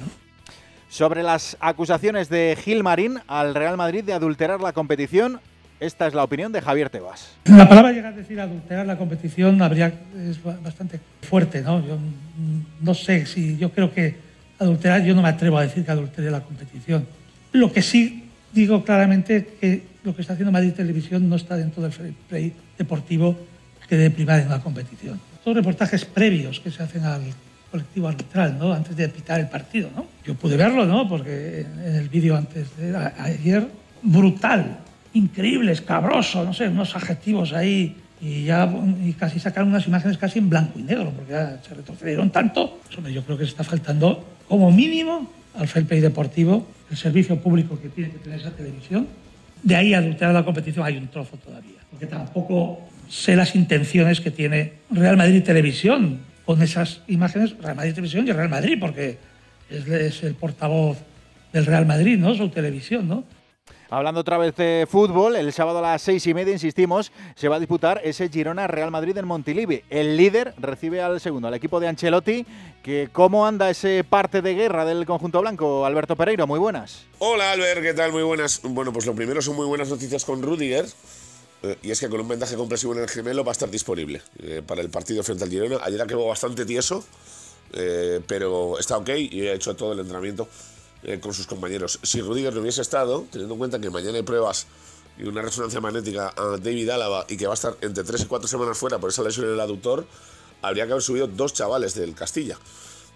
[0.88, 5.38] Sobre las acusaciones de Gil Marín al Real Madrid de adulterar la competición,
[5.80, 7.30] esta es la opinión de Javier Tebas.
[7.44, 9.92] La palabra llegar a decir adulterar la competición habría,
[10.28, 11.86] es ba- bastante fuerte, ¿no?
[11.86, 11.98] Yo
[12.80, 14.16] no sé si yo creo que
[14.58, 17.06] adulterar, yo no me atrevo a decir que adultere la competición.
[17.52, 21.56] Lo que sí digo claramente es que lo que está haciendo Madrid Televisión no está
[21.56, 21.92] dentro del
[22.28, 23.36] play deportivo
[23.88, 25.20] que debe primar en una competición.
[25.44, 27.22] Son reportajes previos que se hacen al
[27.70, 28.72] colectivo arbitral, ¿no?
[28.72, 30.06] Antes de pitar el partido, ¿no?
[30.24, 31.08] Yo pude verlo, ¿no?
[31.08, 33.68] Porque en el vídeo antes de ayer,
[34.02, 34.78] brutal,
[35.16, 38.72] increíble, escabroso, no sé, unos adjetivos ahí y ya
[39.04, 42.80] y casi sacaron unas imágenes casi en blanco y negro, porque ya se retrocedieron tanto.
[43.12, 47.88] Yo creo que se está faltando como mínimo al fair deportivo, el servicio público que
[47.88, 49.08] tiene que tener esa televisión.
[49.62, 54.20] De ahí a adulterar la competición hay un trozo todavía, porque tampoco sé las intenciones
[54.20, 59.18] que tiene Real Madrid Televisión con esas imágenes, Real Madrid Televisión y Real Madrid, porque
[59.70, 60.98] es, es el portavoz
[61.52, 62.34] del Real Madrid, ¿no?
[62.34, 63.24] Su televisión, ¿no?
[63.88, 67.56] Hablando otra vez de fútbol, el sábado a las seis y media, insistimos, se va
[67.56, 69.84] a disputar ese Girona Real Madrid en Montilivi.
[69.90, 72.44] El líder recibe al segundo, al equipo de Ancelotti.
[72.82, 75.86] Que, ¿Cómo anda ese parte de guerra del conjunto blanco?
[75.86, 77.04] Alberto Pereiro, muy buenas.
[77.20, 78.10] Hola Albert, ¿qué tal?
[78.10, 78.60] Muy buenas.
[78.64, 80.86] Bueno, pues lo primero son muy buenas noticias con Rudiger.
[81.62, 84.20] eh, y es que con un ventaje compresivo en el gemelo va a estar disponible
[84.42, 85.78] eh, para el partido frente al Girona.
[85.84, 87.04] Ayer quedado bastante tieso,
[87.72, 90.48] eh, pero está ok y ha hecho todo el entrenamiento
[91.08, 92.00] eh, con sus compañeros.
[92.02, 94.66] Si Rudiger no hubiese estado, teniendo en cuenta que mañana hay pruebas
[95.16, 98.24] y una resonancia magnética a David Álava y que va a estar entre 3 y
[98.24, 100.04] 4 semanas fuera por esa lesión en el aductor,
[100.62, 102.58] habría que haber subido dos chavales del Castilla.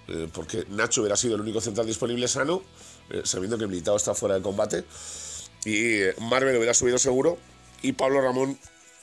[0.06, 2.62] Eh, porque Nacho hubiera sido el único central disponible sano,
[3.10, 4.84] eh, sabiendo que Militao está fuera de combate.
[5.64, 7.38] Y Marvel hubiera subido seguro.
[7.82, 8.56] Y Pablo Ramón,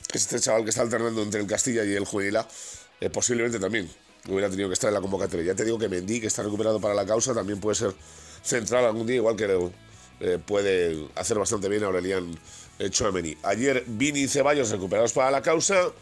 [0.08, 2.38] que es este chaval que está alternando entre el Castilla y el Juvenil
[3.12, 3.88] posiblemente también
[4.28, 5.44] hubiera tenido que estar en la convocatoria.
[5.44, 7.94] Ya te digo que Mendy, que está recuperado para la causa, también puede ser
[8.48, 9.70] central algún día, igual que
[10.20, 12.38] eh, puede hacer bastante bien Aurelian
[12.78, 13.36] eh, Chouameni.
[13.42, 15.92] Ayer Vini y Ceballos recuperados para la causa.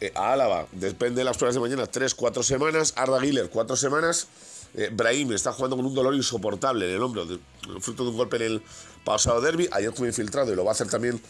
[0.00, 2.92] Eh, a Álava, depende de las pruebas de mañana, 3-4 semanas.
[2.96, 4.28] Arda Güler, 4 semanas.
[4.74, 7.26] Eh, Brahim está jugando con un dolor insoportable en el hombro,
[7.80, 8.62] fruto de un golpe en el
[9.04, 9.68] pasado derby.
[9.72, 11.20] Ayer estuvo infiltrado y lo va a hacer también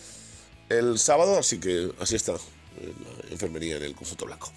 [0.68, 2.92] el sábado, así que así está eh,
[3.24, 4.50] la enfermería en el conjunto blanco.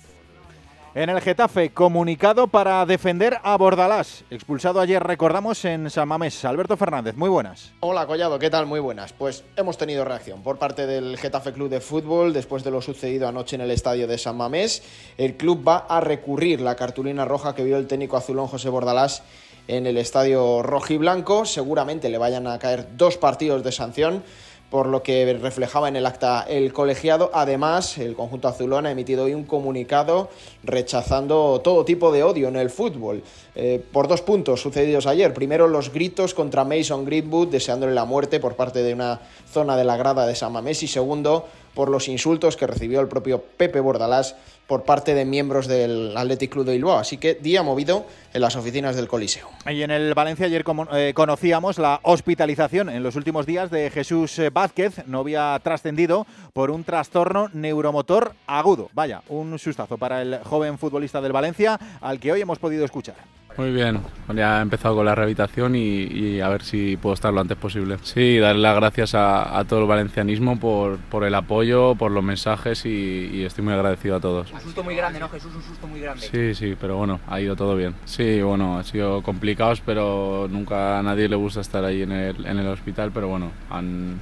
[0.95, 6.43] En el Getafe, comunicado para defender a Bordalás, expulsado ayer, recordamos, en San Mamés.
[6.45, 7.73] Alberto Fernández, muy buenas.
[7.81, 8.65] Hola Collado, ¿qué tal?
[8.65, 9.13] Muy buenas.
[9.13, 13.27] Pues hemos tenido reacción por parte del Getafe Club de Fútbol después de lo sucedido
[13.27, 14.81] anoche en el estadio de San Mamés.
[15.19, 19.21] El club va a recurrir la cartulina roja que vio el técnico azulón José Bordalás
[19.67, 21.45] en el estadio rojiblanco.
[21.45, 24.23] Seguramente le vayan a caer dos partidos de sanción
[24.70, 27.32] por lo que reflejaba en el acta el colegiado.
[27.34, 30.30] Además, el conjunto azulón ha emitido hoy un comunicado
[30.63, 33.24] rechazando todo tipo de odio en el fútbol.
[33.62, 35.34] Eh, por dos puntos sucedidos ayer.
[35.34, 39.20] Primero, los gritos contra Mason Greenwood, deseándole la muerte por parte de una
[39.51, 40.82] zona de la grada de San Mamés.
[40.82, 45.68] Y segundo, por los insultos que recibió el propio Pepe Bordalás por parte de miembros
[45.68, 46.99] del Athletic Club de Bilbao.
[46.99, 49.49] Así que día movido en las oficinas del Coliseo.
[49.68, 54.39] Y en el Valencia ayer eh, conocíamos la hospitalización en los últimos días de Jesús
[54.39, 55.05] eh, Vázquez.
[55.05, 58.89] No había trascendido por un trastorno neuromotor agudo.
[58.93, 63.16] Vaya, un sustazo para el joven futbolista del Valencia al que hoy hemos podido escuchar.
[63.58, 64.00] Muy bien,
[64.34, 67.97] ya he empezado con la rehabilitación y, a ver si puedo estar lo antes posible.
[68.04, 72.86] Sí, darle las gracias a, todo el valencianismo por, por, el apoyo, por los mensajes
[72.86, 74.52] y, estoy muy agradecido a todos.
[74.54, 75.54] Un susto muy grande, ¿no, Jesús?
[75.54, 76.22] Un susto muy grande.
[76.22, 77.95] Sí, sí, pero bueno, ha ido todo bien.
[78.06, 82.45] Sí, bueno, ha sido complicados, pero nunca a nadie le gusta estar ahí en el,
[82.45, 84.20] en el hospital, pero bueno, han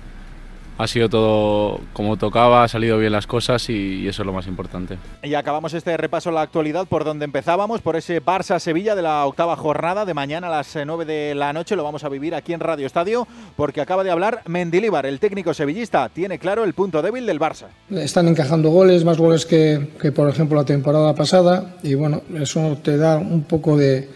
[0.78, 4.48] ha sido todo como tocaba, ha salido bien las cosas y, eso es lo más
[4.48, 4.98] importante.
[5.24, 9.26] Y acabamos este repaso a la actualidad por donde empezábamos, por ese Barça-Sevilla de la
[9.26, 11.76] octava jornada de mañana a las 9 de la noche.
[11.76, 15.54] Lo vamos a vivir aquí en Radio Estadio porque acaba de hablar Mendilíbar, el técnico
[15.54, 16.10] sevillista.
[16.10, 17.68] Tiene claro el punto débil del Barça.
[17.90, 22.78] Están encajando goles, más goles que, que por ejemplo la temporada pasada y bueno, eso
[22.84, 24.10] te da un poco de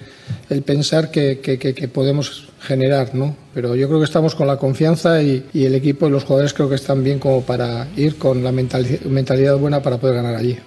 [0.49, 3.35] el pensar que, que, podemos generar, ¿no?
[3.53, 6.53] Pero yo creo que estamos con la confianza y, y, el equipo y los jugadores
[6.53, 10.57] creo que están bien como para ir con la mentalidad buena para poder ganar allí.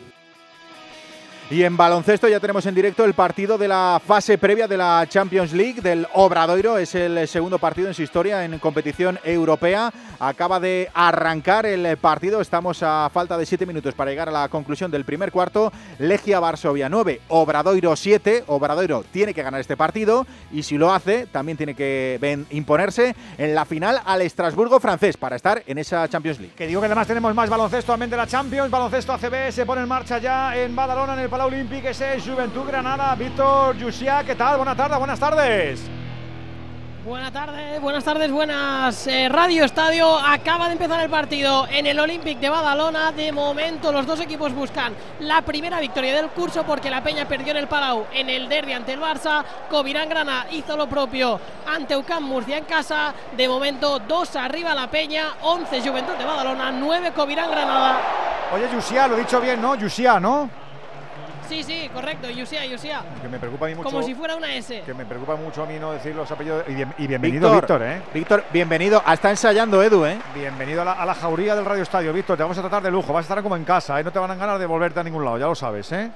[1.51, 5.07] Y en baloncesto ya tenemos en directo el partido de la fase previa de la
[5.07, 6.79] Champions League del Obradoiro.
[6.79, 9.93] Es el segundo partido en su historia en competición europea.
[10.19, 12.41] Acaba de arrancar el partido.
[12.41, 15.71] Estamos a falta de siete minutos para llegar a la conclusión del primer cuarto.
[15.99, 18.45] Legia Varsovia 9, Obradoiro 7.
[18.47, 23.55] Obradoiro tiene que ganar este partido y si lo hace también tiene que imponerse en
[23.55, 26.55] la final al Estrasburgo francés para estar en esa Champions League.
[26.57, 28.71] Que digo que además tenemos más baloncesto también de la Champions.
[28.71, 32.25] Baloncesto ACB se pone en marcha ya en Badalona en el Palau Olímpic, ese es
[32.25, 33.13] Juventud Granada.
[33.17, 34.57] Víctor Yusia, ¿qué tal?
[34.57, 35.81] Buenas tardes, buenas tardes.
[37.05, 39.07] Buenas tardes, buenas tardes, buenas.
[39.09, 43.11] Eh, Radio Estadio acaba de empezar el partido en el Olympic de Badalona.
[43.11, 47.51] De momento los dos equipos buscan la primera victoria del curso porque la Peña perdió
[47.51, 49.45] en el Palau en el derby ante el Barça.
[49.69, 53.13] Covirán Granada hizo lo propio ante UCAM Murcia en casa.
[53.37, 57.99] De momento dos arriba la Peña, 11 Juventud de Badalona, 9 Covirán Granada.
[58.55, 59.75] Oye, Yusia, lo he dicho bien, ¿no?
[59.75, 60.64] Yusia, ¿no?
[61.49, 63.03] Sí, sí, correcto, Yusia, Yusia.
[63.21, 63.91] Que me preocupa a mí mucho.
[63.91, 64.83] Como si fuera una S.
[64.85, 66.65] Que me preocupa mucho a mí no decir los apellidos.
[66.99, 68.03] Y, bienvenido, Víctor, ¿eh?
[68.13, 69.03] Víctor, bienvenido.
[69.05, 70.19] Ah, está ensayando Edu, ¿eh?
[70.35, 72.37] Bienvenido a la, jauría del Radio Estadio, Víctor.
[72.37, 73.13] Te vamos a tratar de lujo.
[73.13, 74.05] Vas a estar como en casa, ¿eh?
[74.05, 76.11] No te van a ganar de volverte a ningún lado, ya lo sabes, ¿eh?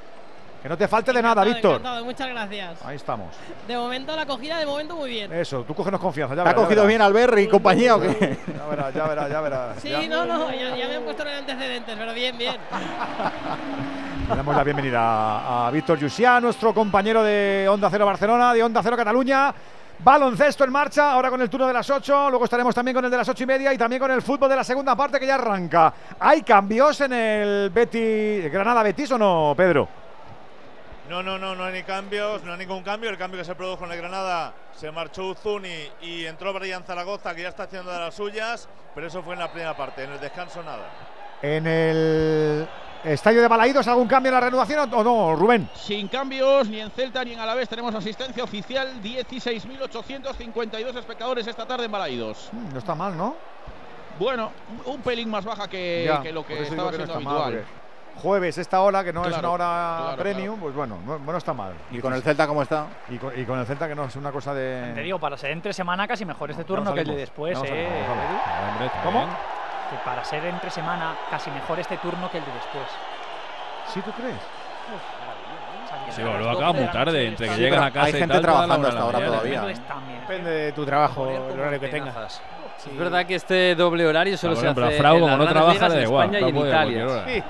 [0.62, 1.80] Que no te falte de nada, Víctor.
[2.04, 2.84] muchas gracias.
[2.84, 3.28] Ahí estamos.
[3.68, 5.32] De momento la acogida, de momento muy bien.
[5.32, 6.34] Eso, tú cógenos confianza.
[6.34, 8.38] Ya ¿Te ha cogido bien Albert y compañía o qué?
[8.56, 9.76] Ya verás, ya verás, ya verás.
[9.80, 12.56] Sí, no, no, ya, me han puesto en antecedentes, pero bien, bien.
[14.28, 18.82] Le damos la bienvenida a, Víctor Yusia, nuestro compañero de Onda Cero Barcelona, de Onda
[18.82, 19.54] Cero Cataluña.
[20.00, 23.10] Baloncesto en marcha, ahora con el turno de las 8, luego estaremos también con el
[23.10, 25.26] de las 8 y media y también con el fútbol de la segunda parte que
[25.26, 25.94] ya arranca.
[26.20, 29.88] ¿Hay cambios en el Betis, Granada Betis o no, Pedro?
[31.08, 33.08] No, no, no, no hay ni cambios, no hay ningún cambio.
[33.08, 37.34] El cambio que se produjo en el Granada se marchó Uzuni y entró Brian Zaragoza,
[37.34, 40.04] que ya está haciendo de las suyas, pero eso fue en la primera parte.
[40.04, 40.86] En el descanso, nada.
[41.40, 42.68] En el
[43.04, 45.68] Estadio de Balaídos, ¿algún cambio en la renovación o no, Rubén?
[45.74, 49.00] Sin cambios, ni en Celta ni en Alavés tenemos asistencia oficial.
[49.02, 52.48] 16.852 espectadores esta tarde en Balaídos.
[52.52, 53.36] Mm, no está mal, ¿no?
[54.18, 54.50] Bueno,
[54.86, 57.64] un pelín más baja que, lo que estaba siendo habitual
[58.18, 61.72] jueves esta hora, que no es una hora premium, pues bueno, no, está mal.
[61.90, 62.86] ¿Y con el Celta cómo está?
[63.08, 64.92] Y con, el Celta que no es una cosa de...
[64.94, 67.88] Te digo, para ser entre semana casi mejor este turno que el de después, ¿eh?
[69.04, 69.26] ¿Cómo?
[69.90, 72.86] Que para ser entre semana casi mejor este turno que el de después.
[73.92, 74.36] ¿Sí tú crees?
[76.10, 79.24] Sí, lo acabas muy tarde, entre que llegas a casa Hay gente trabajando hasta ahora
[79.24, 79.62] todavía.
[79.62, 82.40] Depende de tu trabajo, el horario que tengas.
[82.86, 86.40] Es verdad que este doble horario solo se hace en como no trabaja, en España
[86.40, 87.24] y en Italia.
[87.26, 87.42] Sí,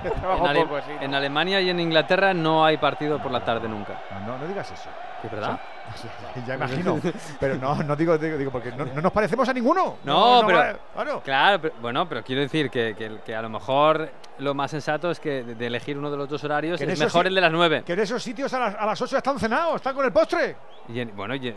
[0.96, 3.94] en, en, Alemania y en Inglaterra no hay partido por la tarde nunca.
[4.26, 4.88] No, no digas eso.
[5.22, 5.58] ¿Es verdad?
[6.46, 7.00] ya imagino.
[7.40, 9.96] pero no, no digo, digo, porque no, nos parecemos a ninguno.
[10.04, 11.22] No, pero.
[11.22, 15.42] Claro, bueno, pero quiero decir que, que, a lo mejor lo más sensato es que
[15.42, 17.82] de elegir uno de los dos horarios es mejor el de las nueve.
[17.84, 20.56] Que en esos sitios a las, a las 8 están cenados, están con el postre.
[20.88, 21.54] Y bueno, y,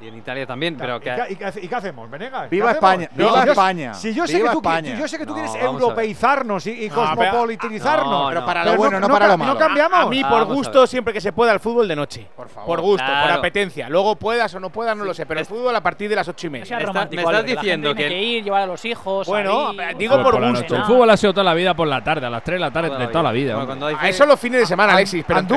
[0.00, 1.14] Y en Italia también, pero ¿Y que...
[1.14, 2.44] qué, y qué y qué hacemos, Venegas?
[2.44, 2.70] ¿Qué Viva?
[2.72, 4.94] España, No, viva si yo- España, Si yo sé viva que tú, España.
[4.98, 8.10] yo sé que tú No, quieres europeizarnos y, y No, pero- cosmopolitizarnos.
[8.10, 9.58] no, Pero para Pero lo bueno, no, no para lo no malo.
[9.58, 10.00] cambiamos.
[10.00, 12.26] A mí, por gusto, siempre que se pueda, el fútbol de noche.
[12.34, 12.66] Por favor.
[12.66, 13.88] Por gusto, por apetencia.
[13.90, 15.26] Luego puedas o no puedas, no lo sé.
[15.26, 16.64] Pero el fútbol a partir de las ocho y No media.
[16.66, 19.26] sea Me está- romántico, me estás diciendo que- que ir, llevar a los hijos.
[19.26, 20.74] Bueno, salir, digo no, por gusto.
[20.76, 20.86] El no.
[20.86, 22.96] fútbol ha sido toda la vida por la tarde, a las 3 de la tarde,
[22.96, 23.66] de toda la vida.
[24.04, 25.48] Eso los fines de semana, Alexis, pero no.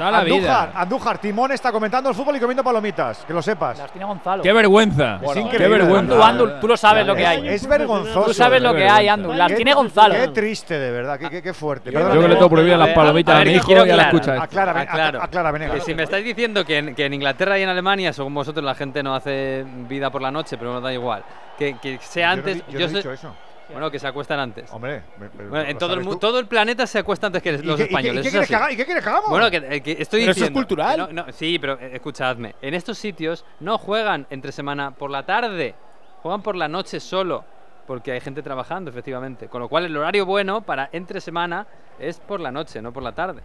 [0.00, 3.79] Andújar, Andújar, Timón está comentando el fútbol y comiendo palomitas, que lo sepas.
[3.80, 4.42] Las tiene Gonzalo.
[4.42, 5.20] ¡Qué vergüenza!
[5.22, 5.98] Es ¡Qué vergüenza!
[5.98, 7.48] Andu, Andu, tú lo sabes lo que hay.
[7.48, 8.24] Es vergonzoso.
[8.24, 9.32] Tú sabes lo que hay, Andu.
[9.32, 10.14] Las Qué- tiene Gonzalo.
[10.14, 11.18] Qué triste, de verdad.
[11.18, 11.90] Qué, qué- qué fuerte.
[11.90, 14.14] Yo que le tengo prohibidas las palomitas a mi hijo y aclarar.
[14.14, 14.42] escucha.
[14.42, 15.72] Aclara, aclara.
[15.72, 18.64] Que si me estáis diciendo que en, que en Inglaterra y en Alemania, según vosotros,
[18.64, 21.22] la gente no hace vida por la noche, pero me da igual.
[21.58, 22.56] Que, que sea Yo no antes.
[22.68, 23.34] he yo no he sé- dicho eso.
[23.72, 24.70] Bueno, que se acuestan antes.
[24.72, 26.16] Hombre, me- me- Bueno, en ¿lo todo el, tú?
[26.16, 28.20] todo el planeta se acuesta antes que ¿Y los qué- y qué- españoles.
[28.20, 28.52] ¿Y qué eso quieres sí.
[28.52, 29.30] que haga- y qué quieres que hagamos?
[29.30, 30.58] Bueno, que, eh, que estoy Pero eso es diciendo.
[30.58, 31.08] cultural.
[31.12, 32.54] no, sí, pero eh, escuchadme.
[32.62, 35.74] En estos sitios no juegan entre semana por la tarde,
[36.22, 37.44] juegan por la noche solo.
[37.86, 39.48] Porque hay gente trabajando, efectivamente.
[39.48, 41.66] Con lo cual, el horario bueno para entre semana
[41.98, 43.42] es por la noche, no por la tarde.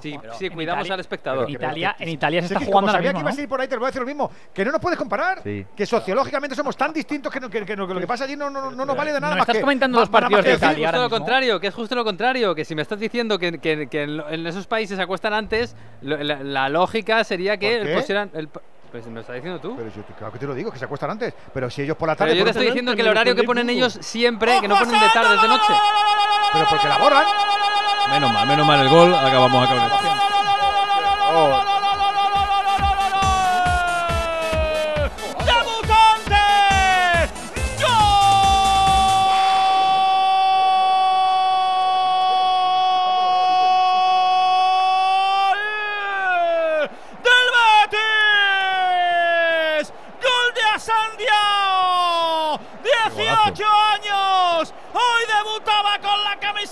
[0.00, 1.44] Sí, sí, cuidamos Italia- al espectador.
[1.48, 3.40] en Italia, en Italia se está jugando como sabía mismo, que ibas ¿no?
[3.40, 4.30] a ir por ahí, te lo voy a decir lo mismo.
[4.52, 5.42] Que no nos puedes comparar.
[5.42, 5.64] Sí.
[5.76, 8.50] Que sociológicamente somos tan distintos que, no- que- que- que lo que pasa allí no,
[8.50, 10.50] no, no nos vale de nada No más estás que- comentando más- los partidos de
[10.50, 10.88] que Es Italia.
[10.88, 13.88] justo lo contrario, que es justo lo contrario, que si me estás diciendo que, que-
[13.88, 18.48] que en, en esos países se acuestan antes, lo- la, la lógica sería que el,
[18.94, 19.74] pues me lo estás diciendo tú.
[19.76, 21.34] Pero yo te- claro que te lo digo, que se acuestan antes.
[21.52, 22.38] Pero si ellos por la Pero tarde.
[22.38, 25.00] yo te estoy diciendo que el pero horario que ponen ellos siempre, que no ponen
[25.00, 25.72] de tarde, de noche.
[26.52, 27.24] Pero porque la borran.
[28.10, 29.90] Menos mal, menos mal el gol, acabamos a acabar.
[29.90, 31.83] ¡Debutantes!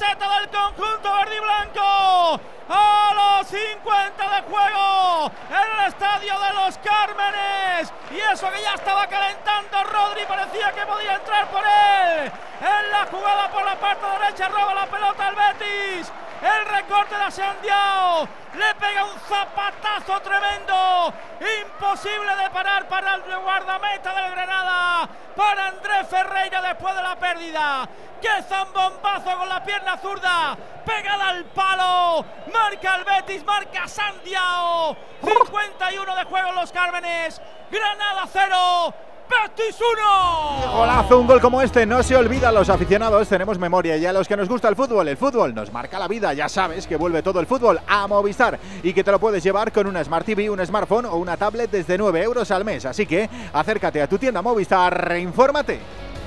[0.03, 2.41] Camiseta del conjunto verde y blanco.
[2.69, 7.93] A los 50 de juego en el estadio de los Cármenes.
[8.11, 12.33] Y eso que ya estaba calentando Rodri, parecía que podía entrar por él.
[12.61, 16.13] En la jugada por la parte derecha roba la pelota al Betis.
[16.43, 18.29] El recorte de Sandiao.
[18.55, 21.15] Le pega un zapatazo tremendo.
[21.63, 25.09] Imposible de parar para el guardameta del Granada.
[25.37, 27.89] Para Andrés Ferreira después de la pérdida.
[28.21, 30.57] ¡Qué zambombazo con la pierna zurda!
[30.85, 32.25] Pegada al palo.
[32.53, 34.97] Marca el Betis, marca Sandiao.
[35.23, 37.41] 51 de juego en los Cármenes.
[37.71, 38.95] Granada 0.
[39.33, 40.73] Betis 1.
[40.73, 44.13] Golazo, un gol como este no se olvida a los aficionados, tenemos memoria y a
[44.13, 46.97] los que nos gusta el fútbol, el fútbol nos marca la vida, ya sabes que
[46.97, 50.27] vuelve todo el fútbol a Movistar y que te lo puedes llevar con una Smart
[50.27, 54.07] TV, un smartphone o una tablet desde 9 euros al mes, así que acércate a
[54.07, 55.81] tu tienda Movistar, infórmate.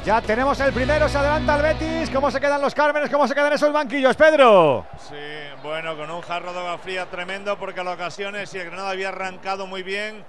[0.03, 2.11] Ya tenemos el primero, se adelanta el Betis.
[2.11, 3.09] ¿Cómo se quedan los Cármenes?
[3.09, 4.85] ¿Cómo se quedan esos banquillos, Pedro?
[4.99, 5.15] Sí,
[5.63, 8.91] bueno, con un jarro de agua fría tremendo porque a las ocasiones y el Granada
[8.91, 10.23] había arrancado muy bien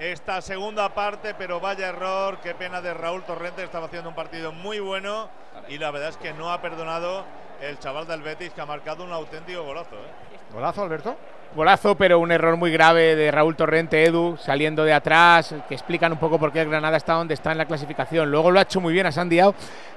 [0.00, 4.50] esta segunda parte, pero vaya error, qué pena de Raúl Torrente, estaba haciendo un partido
[4.50, 5.28] muy bueno
[5.68, 7.24] y la verdad es que no ha perdonado
[7.60, 9.96] el chaval del Betis que ha marcado un auténtico golazo.
[9.96, 10.38] ¿eh?
[10.54, 11.16] Golazo, Alberto.
[11.54, 16.12] Golazo, pero un error muy grave de Raúl Torrente, Edu, saliendo de atrás, que explican
[16.12, 18.30] un poco por qué el Granada está donde está en la clasificación.
[18.30, 19.54] Luego lo ha hecho muy bien a Sandiao,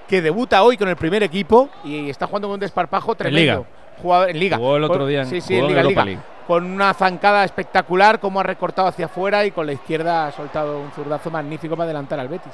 [0.08, 3.40] que debuta hoy con el primer equipo y está jugando con un desparpajo tremendo.
[3.62, 3.64] Liga.
[4.02, 4.58] Jugador, en Liga.
[4.58, 6.22] Jugó el otro día en- sí, sí, jugó en en Liga, Europa Liga.
[6.22, 6.33] League.
[6.48, 10.80] Con una zancada espectacular, como ha recortado hacia afuera y con la izquierda ha soltado
[10.80, 12.52] un zurdazo magnífico para adelantar al Betis.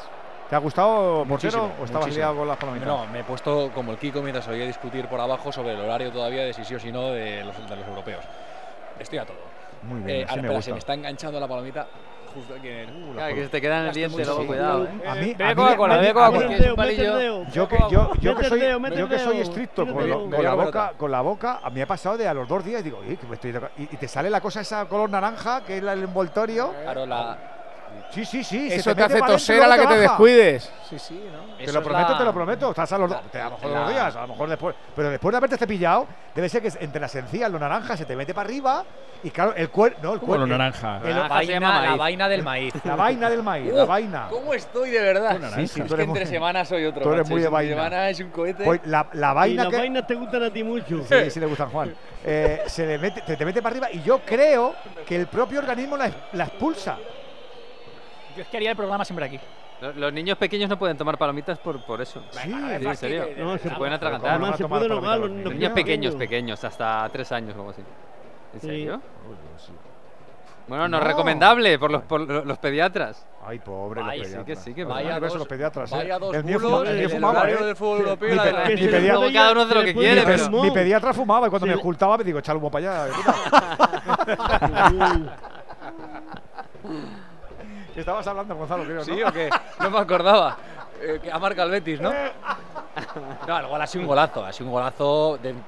[0.49, 2.21] ¿Te ha gustado, Muchísimo, Portero, o estabas muchísimo.
[2.25, 2.87] liado con las palomitas?
[2.87, 6.11] No, me he puesto como el Kiko mientras oía discutir por abajo sobre el horario
[6.11, 8.23] todavía de si sí o si no de los, de los europeos.
[8.99, 9.37] Estoy a todo.
[9.83, 10.65] Muy bien, Eh, así ahora, me espera, gusta.
[10.65, 11.87] se me está enganchando la palomita
[12.33, 12.89] justo aquí en el.
[12.89, 14.89] Uh, Claro, que se te queda en el diente, luego, cuidado, ¿eh?
[15.07, 16.47] A mí, Bebe a mí- Coca-Cola, bebe a Coca-Cola.
[17.51, 18.59] Yo que, yo, yo que soy,
[18.97, 21.81] yo que soy estricto con, lo- con la boca, con la boca, a mí me
[21.83, 23.71] ha pasado de a los dos días digo, "Oye, que me estoy toca-".
[23.77, 26.73] y, y te sale la cosa esa color naranja que es la- el envoltorio.
[26.83, 27.37] Claro, la.
[28.11, 28.67] Sí, sí, sí.
[28.71, 30.71] Eso te mete hace toser a y la que te descuides.
[30.89, 31.55] Sí, sí, ¿no?
[31.57, 32.69] Te Eso lo prometo, la- te lo prometo.
[32.71, 33.21] Estás a los dos.
[33.31, 34.75] te- A lo mejor la- los días, a lo mejor después.
[34.95, 38.15] Pero después de haberte cepillado, debe ser que entre las encías, lo naranja, se te
[38.15, 38.83] mete para arriba.
[39.21, 39.99] Y claro, el cuerpo.
[40.01, 40.45] No, el ¿Cómo cuerpo.
[40.47, 41.01] lo naranja?
[41.03, 42.73] el- La vaina, la vaina del maíz.
[42.83, 44.27] La vaina del maíz, la vaina.
[44.29, 45.37] ¿Cómo estoy de verdad?
[45.55, 47.03] Sí, sí, es que entre muy- semanas soy otro.
[47.03, 47.29] tú eres macho.
[47.31, 47.75] muy de Es un- vaina.
[47.75, 48.63] semana es un cohete.
[48.63, 49.77] Pues la, la Y vaina las que.
[49.77, 51.01] vainas te gustan a ti mucho.
[51.07, 51.93] Sí, sí le gustan Juan.
[52.25, 54.73] Eh, se le mete, te, te mete para arriba y yo creo
[55.05, 56.97] que el propio organismo la, la expulsa.
[58.35, 59.39] Yo es que haría el programa siempre aquí.
[59.95, 62.21] Los, niños pequeños no pueden tomar palomitas por, por eso.
[62.31, 63.29] Sí, en serio.
[63.37, 64.39] No, se, pueden atragantar.
[64.39, 65.71] No se pueden ahogar niños.
[65.71, 67.81] pequeños, pequeños, hasta tres años o algo así.
[68.55, 69.01] ¿En serio?
[70.67, 73.25] Bueno, no, es recomendable por los, por los pediatras.
[73.43, 74.59] Ay, pobre, Ay, los pediatras.
[74.59, 75.91] Sí que sí, que vaya dos, los pediatras.
[75.91, 75.95] ¿eh?
[75.95, 77.55] Vaya dos el mío el, el fumaba, ¿eh?
[77.55, 78.29] del fútbol europeo.
[78.29, 80.23] Mi, pediatra, cada uno hace lo que quiere.
[80.49, 83.15] Mi pediatra fumaba y cuando me ocultaba me digo, echar humo para allá.
[87.99, 89.03] Estabas hablando, Gonzalo, creo, ¿no?
[89.03, 89.49] Sí, o que
[89.79, 90.57] no me acordaba.
[91.01, 92.11] Eh, que ha el Betis, ¿no?
[93.47, 95.63] No, luego ha sido un golazo, ha sido un golazo de un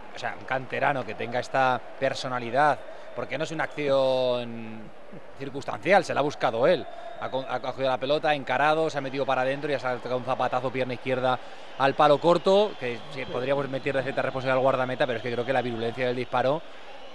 [0.45, 2.77] canterano que tenga esta personalidad,
[3.15, 4.91] porque no es una acción
[5.37, 6.85] circunstancial, se la ha buscado él.
[7.21, 7.29] Ha,
[7.59, 10.95] cogido la pelota, encarado, se ha metido para adentro y ha sacado un zapatazo pierna
[10.95, 11.39] izquierda
[11.77, 12.99] al palo corto, que
[13.31, 16.61] podríamos meterle cierta responsabilidad al guardameta, pero es que creo que la virulencia del disparo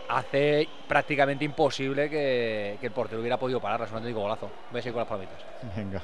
[0.09, 3.87] hace prácticamente imposible que, que el portero hubiera podido pararla.
[3.87, 4.51] Es un auténtico golazo.
[4.71, 5.39] Voy a seguir con las palomitas.
[5.77, 6.03] Venga.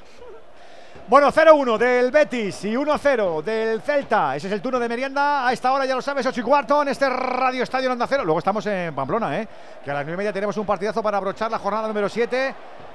[1.08, 4.36] Bueno, 0-1 del Betis y 1-0 del Celta.
[4.36, 5.46] Ese es el turno de merienda.
[5.46, 8.24] A esta hora ya lo sabes, 8 y cuarto en este Radio Estadio Onda Cero.
[8.24, 9.48] Luego estamos en Pamplona, ¿eh?
[9.84, 12.54] que a las 9 y media tenemos un partidazo para abrochar la jornada número 7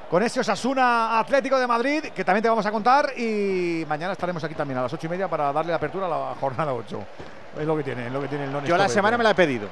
[0.09, 3.11] con ese Osasuna Atlético de Madrid, que también te vamos a contar.
[3.17, 6.35] Y mañana estaremos aquí también a las 8 y media para darle apertura a la
[6.39, 6.99] jornada 8.
[7.59, 9.31] Es lo que tiene, es lo que tiene el non Yo la semana me la
[9.31, 9.67] he pedido.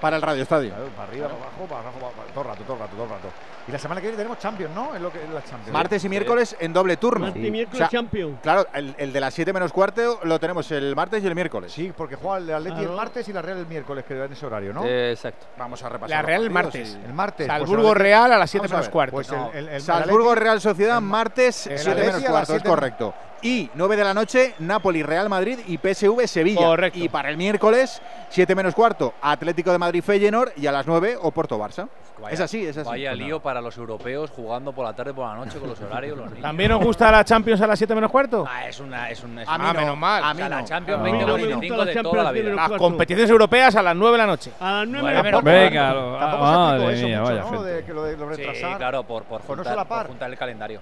[0.00, 0.70] Para el radio estadio.
[0.70, 2.96] Claro, para arriba, para abajo, para abajo, para, para, todo el rato, todo el rato,
[2.96, 3.28] todo el rato.
[3.68, 4.96] Y la semana que viene tenemos Champions, ¿no?
[4.96, 5.70] En lo que, en la Champions.
[5.70, 7.26] Martes y miércoles en doble turno.
[7.26, 8.38] Martes y miércoles Champions.
[8.42, 11.70] Claro, el, el, de las 7 menos cuarto lo tenemos el martes y el miércoles.
[11.70, 12.90] Sí, porque juega el Atleti ah, ¿no?
[12.90, 14.86] el martes y la Real el miércoles, que en ese horario, ¿no?
[14.86, 15.48] Eh, exacto.
[15.58, 16.16] Vamos a repasar.
[16.16, 16.98] La Real el martes.
[17.04, 17.46] El martes.
[17.46, 19.50] Salzburgo pues, Real a las 7 menos cuarto.
[19.52, 23.14] El, el, Salzburgo Real Sociedad martes 7 menos cuarto, es correcto.
[23.42, 26.66] Y 9 de la noche, Napoli, Real Madrid y PSV Sevilla.
[26.66, 26.98] Correcto.
[26.98, 28.00] Y para el miércoles,
[28.30, 31.86] 7 menos cuarto, Atlético de Madrid Feyenoord y a las 9 Oporto Barça.
[32.30, 32.88] Es así, es así.
[32.88, 35.68] Vaya pues lío para para los europeos jugando por la tarde, por la noche, con
[35.68, 36.42] los horarios, los niños.
[36.42, 38.46] ¿También os gusta la Champions a las 7 menos cuarto?
[38.48, 39.10] Ah, es una...
[39.10, 39.74] Es una es a mí no.
[39.74, 40.22] menos mal.
[40.22, 42.54] A mí la Champions 20 25 de toda la vida.
[42.54, 44.52] Las competiciones europeas a las 9 de la noche.
[44.60, 47.62] A las 9 bueno, menos Venga, lo, Tampoco madre se mía, mucho, vaya ¿no?
[47.62, 48.42] De, que lo, de, lo Sí,
[48.76, 50.80] claro, por, por, juntar, por juntar el calendario.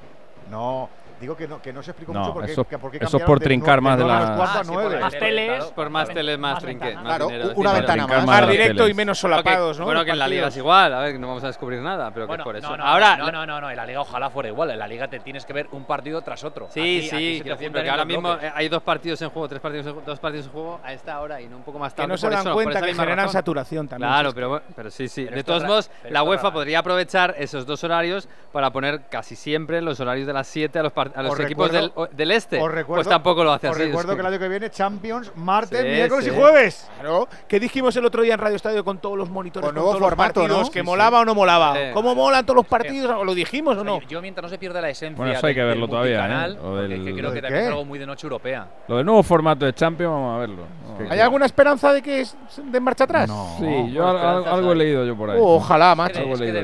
[0.50, 0.90] No,
[1.20, 3.80] Digo que no, que no se explicó mucho porque, eso, porque eso por trincar de,
[3.80, 4.18] más de, de la.
[4.18, 6.94] Ah, por más teles, por más teles, más trinquet.
[6.94, 8.26] Más claro, dinero, una ventana más.
[8.26, 9.86] Más ah, directo y menos solapados, ¿no?
[9.86, 12.26] Bueno, que en la liga es igual, a ver, no vamos a descubrir nada, pero
[12.26, 12.76] bueno, que por eso.
[12.76, 14.70] No, ahora, no, no, no, no, en la liga ojalá fuera igual.
[14.70, 16.68] En la liga te tienes que ver un partido tras otro.
[16.70, 20.18] Sí, sí, porque ahora mismo eh, hay dos partidos en juego, tres partidos, en, dos
[20.18, 22.08] partidos en juego a esta hora y no un poco más tarde.
[22.08, 24.10] Que no se dan cuenta que generan saturación también.
[24.10, 25.24] Claro, pero pero sí, sí.
[25.24, 29.98] De todos modos, la UEFA podría aprovechar esos dos horarios para poner casi siempre los
[29.98, 33.52] horarios de las 7 a los partidos a los equipos del, este, pues tampoco lo
[33.52, 36.88] hace os recuerdo que el año que viene Champions, martes, miércoles y jueves.
[37.00, 40.00] Claro, que dijimos el otro día en Radio Estadio con todos los monitores, con, con
[40.00, 40.70] los partidos, ¿no?
[40.70, 41.74] que molaba o no molaba.
[41.92, 43.24] ¿Cómo molan todos los partidos?
[43.24, 44.00] ¿Lo dijimos o no?
[44.02, 46.56] Yo mientras no se pierda la esencia bueno, eso hay que verlo todavía, ¿eh?
[46.88, 48.66] que creo que también es algo muy de noche europea.
[48.88, 50.62] Lo del nuevo formato de Champions, vamos a verlo.
[51.10, 52.24] ¿Hay alguna esperanza de que
[52.64, 53.30] den marcha atrás?
[53.58, 55.38] Sí, yo algo he leído yo por ahí.
[55.40, 56.20] Ojalá, macho.
[56.20, 56.56] Algo leído.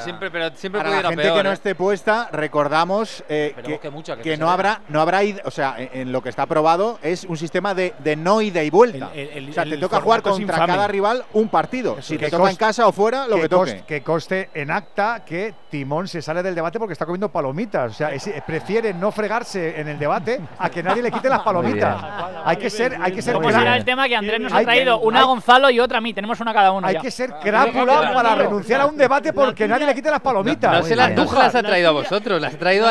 [0.00, 4.16] Siempre, pero siempre la gente que no esté puesta, recordamos eh, que, que mucha.
[4.16, 7.74] Que, no, habrá, no habrá, o sea, en, lo que está probado es un sistema
[7.74, 9.10] de, de no ida y vuelta.
[9.48, 12.00] O sea, te toca jugar contra cada rival un partido.
[12.02, 13.84] Si te toca en casa o fuera, lo que, que toque.
[13.86, 17.92] Que coste en acta que Timón se sale del debate porque está comiendo palomitas.
[17.92, 18.10] O sea,
[18.46, 22.02] prefiere no fregarse en el debate a que nadie le quite las palomitas.
[22.44, 23.34] hay que ser, hay que ser.
[23.34, 26.12] Como será el tema que Andrés nos ha traído una Gonzalo y otra a mí.
[26.12, 26.86] Tenemos una cada uno.
[26.86, 30.72] Hay que ser crápula para renunciar a un debate porque nadie le quite las palomitas.
[30.72, 32.86] No, se las, ha traído a vosotros, las ha traído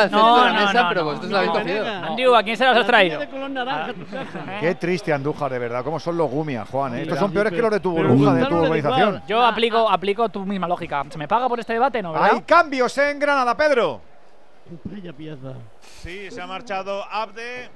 [0.88, 1.86] pero vosotros lo habéis cogido.
[1.86, 3.20] Andiu, ¿a quién se las has traído?
[4.60, 5.84] Qué triste Andújar, de verdad.
[5.84, 6.96] ¿Cómo son los gumias, Juan?
[6.96, 7.02] Eh?
[7.02, 9.22] Estos son peores que los de tu burbuja, de tu organización.
[9.26, 11.04] Yo aplico, aplico tu misma lógica.
[11.08, 12.02] ¿Se me paga por este debate?
[12.02, 12.30] No, ¿verdad?
[12.32, 14.00] Hay cambios en Granada, Pedro.
[14.84, 15.54] Vaya pieza.
[16.02, 17.70] Sí, se ha marchado Abde.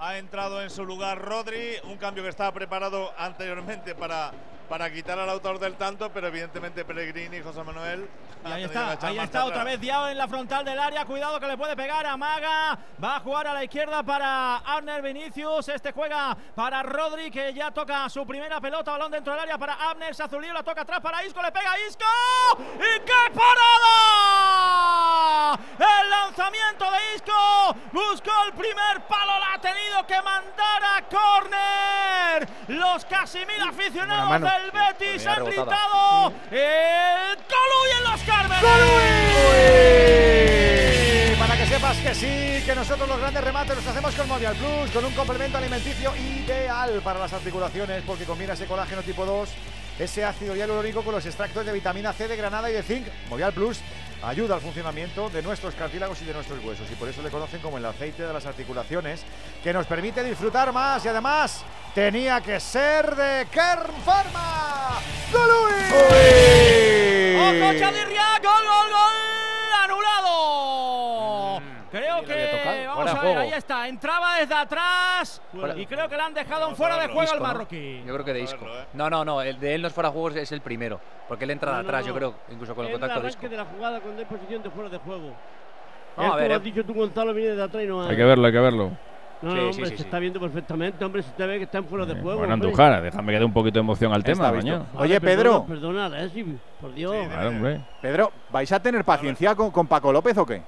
[0.00, 4.30] Ha entrado en su lugar Rodri, un cambio que estaba preparado anteriormente para
[4.68, 8.08] para quitar al autor del tanto, pero evidentemente Pellegrini y José Manuel.
[8.44, 11.04] Ahí está, ahí está otra vez Diao en la frontal del área.
[11.04, 12.78] Cuidado que le puede pegar a Maga.
[13.02, 15.68] Va a jugar a la izquierda para Abner Vinicius.
[15.68, 18.92] Este juega para Rodri, que ya toca su primera pelota.
[18.92, 20.14] Balón dentro del área para Abner.
[20.14, 21.42] Sazulío la toca atrás para Isco.
[21.42, 22.04] Le pega a Isco.
[22.76, 24.78] ¡Y qué parada!
[25.78, 27.74] El lanzamiento de Isco.
[27.92, 29.38] Buscó el primer palo.
[29.40, 32.48] La ha tenido que mandar a córner.
[32.68, 38.64] Los Casimir aficionados del el Betis ha gritado el Colui en los Cármenes.
[41.38, 44.90] Para que sepas que sí, que nosotros los grandes remates los hacemos con Mondial Plus,
[44.92, 49.48] con un complemento alimenticio ideal para las articulaciones, porque combina ese colágeno tipo 2,
[49.98, 53.06] ese ácido hialurónico con los extractos de vitamina C de granada y de zinc.
[53.28, 53.80] Mondial Plus
[54.22, 57.60] ayuda al funcionamiento de nuestros cartílagos y de nuestros huesos, y por eso le conocen
[57.60, 59.22] como el aceite de las articulaciones,
[59.62, 61.64] que nos permite disfrutar más y además
[61.98, 65.00] tenía que ser de Kern Pharma.
[65.32, 65.74] ¡Golui!
[67.40, 68.38] ¡Ojo, Chadirria!
[68.40, 69.16] ¡Gol, gol, gol!
[69.82, 71.58] ¡Anulado!
[71.58, 71.90] Mm.
[71.90, 72.86] Creo que.
[72.86, 73.88] Vamos fuera a ver, ahí está.
[73.88, 75.76] Entraba desde atrás fuera.
[75.76, 77.98] y creo que le han dejado fuera de juego disco, al marroquí.
[78.02, 78.06] ¿no?
[78.06, 78.66] Yo creo que de disco.
[78.92, 79.42] No, no, no.
[79.42, 81.00] El de él no es fuera de juego, es el primero.
[81.26, 83.48] Porque él entra no, de atrás, no, yo creo, incluso con el, el contacto disco.
[83.48, 85.32] de la jugada con disposición de fuera de juego.
[86.16, 86.54] No, a ver, eh.
[86.54, 86.64] has eh.
[86.64, 88.92] dicho tú, Gonzalo, viene de atrás y no Hay que verlo, hay que verlo.
[89.40, 92.22] No, hombre, se está viendo perfectamente, hombre, se te ve que están fuera de eh,
[92.22, 92.40] juego.
[92.40, 92.56] Bueno,
[93.00, 94.86] déjame que dé un poquito de emoción al tema, mañana.
[94.94, 95.64] Oye, Pedro.
[95.64, 97.14] Perdona, perdona por Dios.
[97.46, 97.80] Hombre.
[98.02, 100.62] Pedro, ¿vais a tener paciencia con, con Paco López o qué?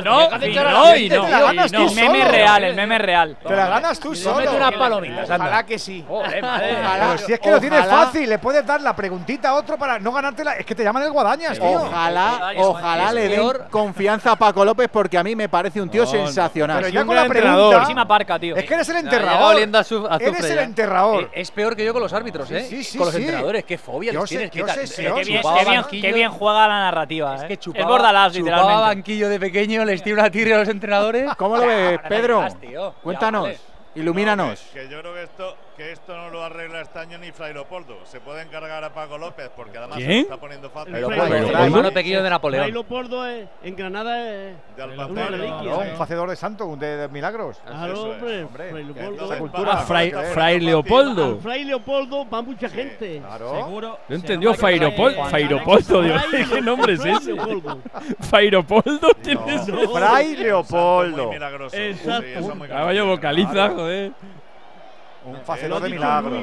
[0.00, 0.30] no.
[0.34, 1.26] No, no, y no.
[1.28, 3.36] El meme real, el meme real.
[3.46, 4.40] Te la ganas tú solo.
[4.40, 5.30] Mete unas palomitas.
[5.30, 6.04] Ojalá que sí.
[6.08, 10.00] Pero si es que lo tienes fácil, le puedes dar la preguntita a otro para
[10.00, 10.54] no ganártela.
[10.54, 11.82] Es que te llaman el Guadañas, tío.
[11.82, 16.06] Ojalá, ojalá le den confianza a Paco López porque a mí me parece un tío
[16.06, 16.82] sensacional.
[16.82, 17.86] Pero con la pregunta…
[18.56, 19.56] Es que eres el enterrador.
[19.74, 21.30] A su, eres el enterrador.
[21.32, 22.66] Es peor que yo con los árbitros, ¿eh?
[22.68, 23.20] Sí, sí, con los sí.
[23.20, 24.12] entrenadores, qué fobia.
[24.12, 27.36] Yo sé, no sé eh, qué, bien, qué, juega la narrativa.
[27.36, 27.48] Es eh.
[27.48, 27.82] que chupaba, eh.
[27.82, 28.96] es Bordalás, chupaba literalmente.
[28.96, 31.34] banquillo de pequeño, les tira una tirria a los entrenadores.
[31.36, 32.46] ¿Cómo lo ves, Pedro?
[33.02, 33.50] Cuéntanos,
[33.94, 34.60] ilumínanos.
[34.72, 37.98] que yo creo que esto que esto no lo arregla este año ni Fray Leopoldo.
[38.04, 40.08] Se puede encargar a Paco López porque además ¿Quién?
[40.08, 40.94] se lo está poniendo fácil.
[40.94, 42.62] hermano pequeño de Napoleón.
[42.62, 46.96] Fray Leopoldo es, en Granada es de Alpacero, una no, un facedor de santo, de,
[46.96, 47.60] de milagros.
[47.64, 48.70] Claro, hombre, es, hombre.
[48.70, 49.24] Fray Leopoldo.
[49.24, 49.72] Esa cultura.
[49.72, 51.38] Ah, Fray, Fray, Leopoldo.
[51.38, 53.14] A Fray Leopoldo va mucha gente.
[53.14, 53.54] Sí, claro.
[53.54, 53.98] Seguro.
[54.08, 55.24] No entendió Fray Leopoldo.
[55.24, 56.22] Fray Leopoldo, Dios
[56.52, 57.34] ¿qué nombre es ese?
[58.20, 59.58] Fray Leopoldo tiene
[59.92, 61.32] Fray Leopoldo.
[61.72, 62.58] Exacto.
[62.68, 64.12] Caballo ah, vocaliza, joder.
[65.26, 66.42] Un facelo de milagro.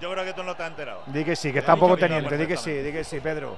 [0.00, 1.02] Yo creo que tú no te has enterado.
[1.06, 2.36] Di que sí, que está un poco teniente.
[2.36, 3.56] Di que sí, di que sí, Pedro.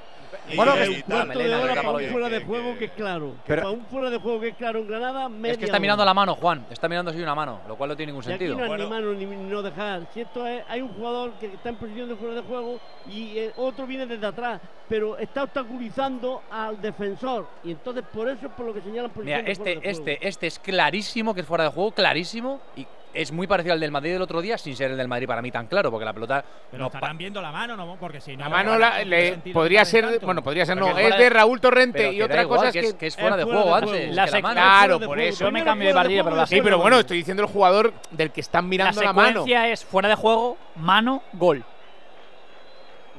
[0.54, 0.72] Bueno,
[1.06, 3.34] cuarto para un fuera de juego que, es claro.
[3.46, 6.14] Para un fuera de juego que es claro en Granada, Es que está mirando la
[6.14, 6.66] mano, Juan.
[6.70, 8.56] Está mirando así una mano, lo cual no tiene ningún sentido.
[8.56, 10.06] No ni mano ni no dejar.
[10.12, 13.86] Si esto hay un jugador que está en posición de fuera de juego y otro
[13.86, 17.46] viene desde atrás, pero está obstaculizando al defensor.
[17.64, 20.58] Y entonces por eso es por lo que señalan posición Mira, este, este, este es
[20.58, 22.60] clarísimo que es fuera de juego, clarísimo.
[22.76, 25.26] Y es muy parecido al del Madrid del otro día, sin ser el del Madrid
[25.26, 26.44] para mí tan claro, porque la pelota.
[26.70, 27.96] Pero no estarán viendo la mano, ¿no?
[27.96, 28.44] Porque si no.
[28.44, 30.04] La mano la, le, podría ser.
[30.04, 30.26] Tanto.
[30.26, 30.96] Bueno, podría ser, no.
[30.96, 34.14] Es de Raúl Torrente y otra igual, cosa es que, es fuera de juego, antes.
[34.14, 35.44] La la mano, claro, por eso.
[35.44, 38.30] Yo me cambié de partido, pero la Sí, pero bueno, estoy diciendo el jugador del
[38.30, 39.22] que están mirando la, mano.
[39.22, 41.64] La secuencia es fuera de juego, mano, gol.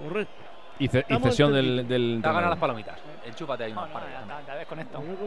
[0.03, 0.33] Correcto.
[0.79, 2.21] Y, cesión del, del.
[2.23, 2.97] Ha ganado las palomitas.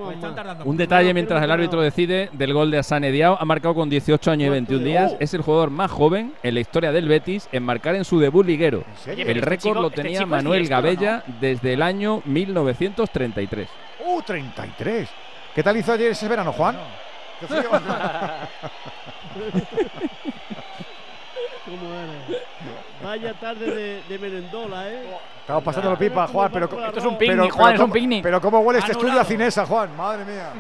[0.09, 0.21] Ahí.
[0.65, 3.37] Un detalle mientras el árbitro decide del gol de Asane Diao.
[3.39, 5.15] Ha marcado con 18 años y 21 días.
[5.21, 8.47] Es el jugador más joven en la historia del Betis en marcar en su debut
[8.47, 8.85] liguero.
[9.07, 13.69] El récord lo tenía Manuel Gabella desde el año 1933.
[14.05, 15.09] ¡Uh, 33!
[15.55, 16.77] ¿Qué tal hizo ayer ese verano, Juan?
[21.65, 22.42] ¿Cómo eres?
[23.13, 25.19] Vaya tarde de, de ¿eh?
[25.41, 26.65] Estamos pasando la pipa, Juan, pero...
[26.65, 28.23] Esto es un picnic, pero, Juan, pero es un picnic.
[28.23, 30.51] Pero cómo huele este estudio a cinesa, Juan, madre mía.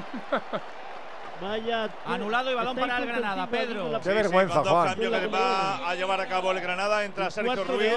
[1.40, 4.00] Vaya, Anulado y balón para el Granada, Pedro.
[4.02, 4.94] Qué vergüenza, con Juan.
[4.96, 7.02] que va a llevar a cabo el Granada.
[7.06, 7.94] Entra Sergio Ruiz,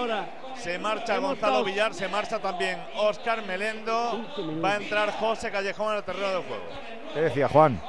[0.56, 4.22] se marcha Gonzalo Villar, se marcha también Oscar Melendo.
[4.64, 6.64] Va a entrar José Callejón al terreno de juego.
[7.14, 7.82] ¿Qué decía Juan?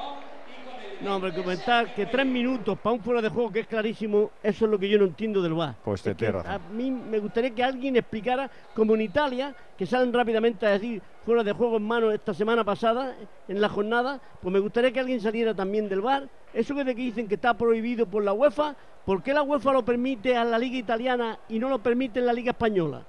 [1.03, 4.65] No, hombre, comentar que tres minutos para un fuera de juego que es clarísimo, eso
[4.65, 5.75] es lo que yo no entiendo del VAR.
[5.85, 6.43] Pues te tierra.
[6.47, 11.03] A mí me gustaría que alguien explicara, como en Italia, que salen rápidamente a decir
[11.23, 13.15] fuera de juego en mano esta semana pasada,
[13.47, 16.29] en la jornada, pues me gustaría que alguien saliera también del VAR.
[16.55, 18.75] Eso que de que dicen que está prohibido por la UEFA,
[19.05, 22.27] ¿por qué la UEFA lo permite a la Liga Italiana y no lo permite en
[22.27, 23.05] la Liga Española?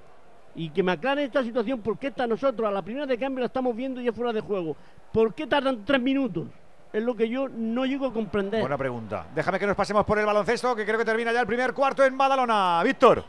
[0.59, 3.45] y que me aclaren esta situación, porque esta nosotros a la primera de cambio la
[3.45, 4.76] estamos viendo ya fuera de juego.
[5.14, 6.47] ¿Por qué tardan tres minutos?
[6.93, 8.61] es lo que yo no llego a comprender.
[8.61, 9.26] Buena pregunta.
[9.35, 12.03] Déjame que nos pasemos por el baloncesto, que creo que termina ya el primer cuarto
[12.03, 12.81] en Badalona.
[12.84, 13.23] Víctor.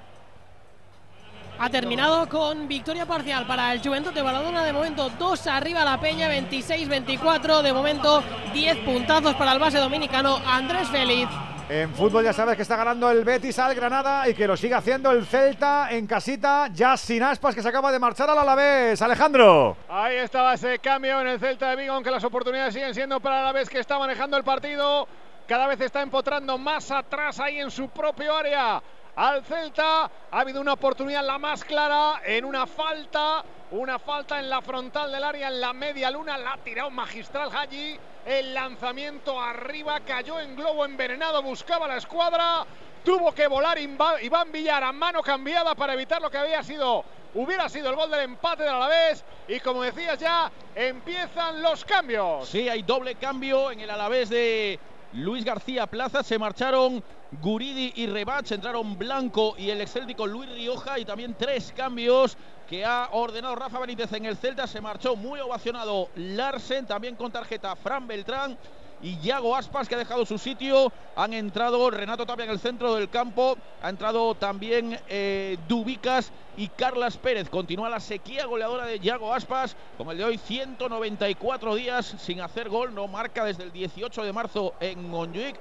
[1.60, 4.62] Ha terminado con victoria parcial para el Juventud de Badalona.
[4.62, 7.62] De momento, dos arriba la Peña, 26-24.
[7.62, 8.22] De momento,
[8.52, 11.28] 10 puntazos para el base dominicano Andrés Félix.
[11.70, 14.74] En fútbol ya sabes que está ganando el Betis al Granada y que lo sigue
[14.74, 19.02] haciendo el Celta en casita, ya sin aspas que se acaba de marchar al Alavés.
[19.02, 19.76] Alejandro.
[19.86, 23.36] Ahí estaba ese cambio en el Celta de Vigo, aunque las oportunidades siguen siendo para
[23.36, 25.06] el Alavés que está manejando el partido.
[25.46, 28.82] Cada vez está empotrando más atrás ahí en su propio área.
[29.14, 34.48] Al Celta ha habido una oportunidad la más clara en una falta, una falta en
[34.48, 37.98] la frontal del área, en la media luna, la ha tirado magistral Haji
[38.28, 42.66] el lanzamiento arriba, cayó en globo envenenado, buscaba la escuadra,
[43.02, 47.70] tuvo que volar Iván Villar a mano cambiada para evitar lo que había sido, hubiera
[47.70, 52.50] sido el gol del empate de Alavés y como decías ya, empiezan los cambios.
[52.50, 54.78] Sí, hay doble cambio en el Alavés de
[55.12, 56.22] Luis García Plaza.
[56.22, 57.02] Se marcharon
[57.42, 58.50] Guridi y Rebach.
[58.52, 60.98] Entraron Blanco y el excéltico Luis Rioja.
[60.98, 62.36] Y también tres cambios
[62.68, 64.66] que ha ordenado Rafa Benítez en el Celta.
[64.66, 66.86] Se marchó muy ovacionado Larsen.
[66.86, 68.56] También con tarjeta Fran Beltrán
[69.02, 70.92] y Yago Aspas que ha dejado su sitio.
[71.16, 73.56] Han entrado Renato Tapia en el centro del campo.
[73.82, 77.48] Ha entrado también eh, Dubicas y Carlas Pérez.
[77.48, 82.68] Continúa la sequía goleadora de Yago Aspas con el de hoy 194 días sin hacer
[82.68, 82.94] gol.
[82.94, 85.56] No marca desde el 18 de marzo en Montjuic.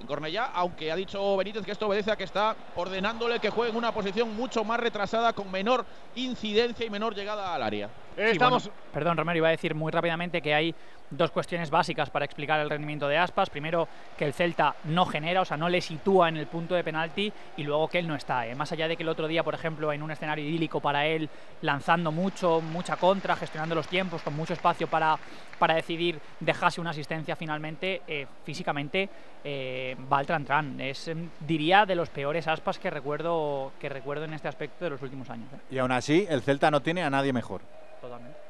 [0.00, 3.70] En Cornellá, aunque ha dicho Benítez que esto obedece a que está ordenándole que juegue
[3.70, 5.86] en una posición mucho más retrasada, con menor
[6.16, 7.88] incidencia y menor llegada al área.
[8.16, 8.58] Sí, bueno,
[8.92, 10.74] perdón, Romero, iba a decir muy rápidamente que hay
[11.12, 13.50] dos cuestiones básicas para explicar el rendimiento de Aspas.
[13.50, 16.84] Primero, que el Celta no genera, o sea, no le sitúa en el punto de
[16.84, 18.46] penalti y luego que él no está.
[18.46, 18.54] ¿eh?
[18.54, 21.28] Más allá de que el otro día, por ejemplo, en un escenario idílico para él,
[21.60, 25.18] lanzando mucho, mucha contra, gestionando los tiempos, con mucho espacio para,
[25.58, 29.08] para decidir, dejase una asistencia finalmente, eh, físicamente
[29.44, 34.24] eh, va al tran, Es, em, diría, de los peores Aspas que recuerdo, que recuerdo
[34.24, 35.52] en este aspecto de los últimos años.
[35.52, 35.56] ¿eh?
[35.70, 37.60] Y aún así, el Celta no tiene a nadie mejor.
[38.00, 38.41] Totalmente.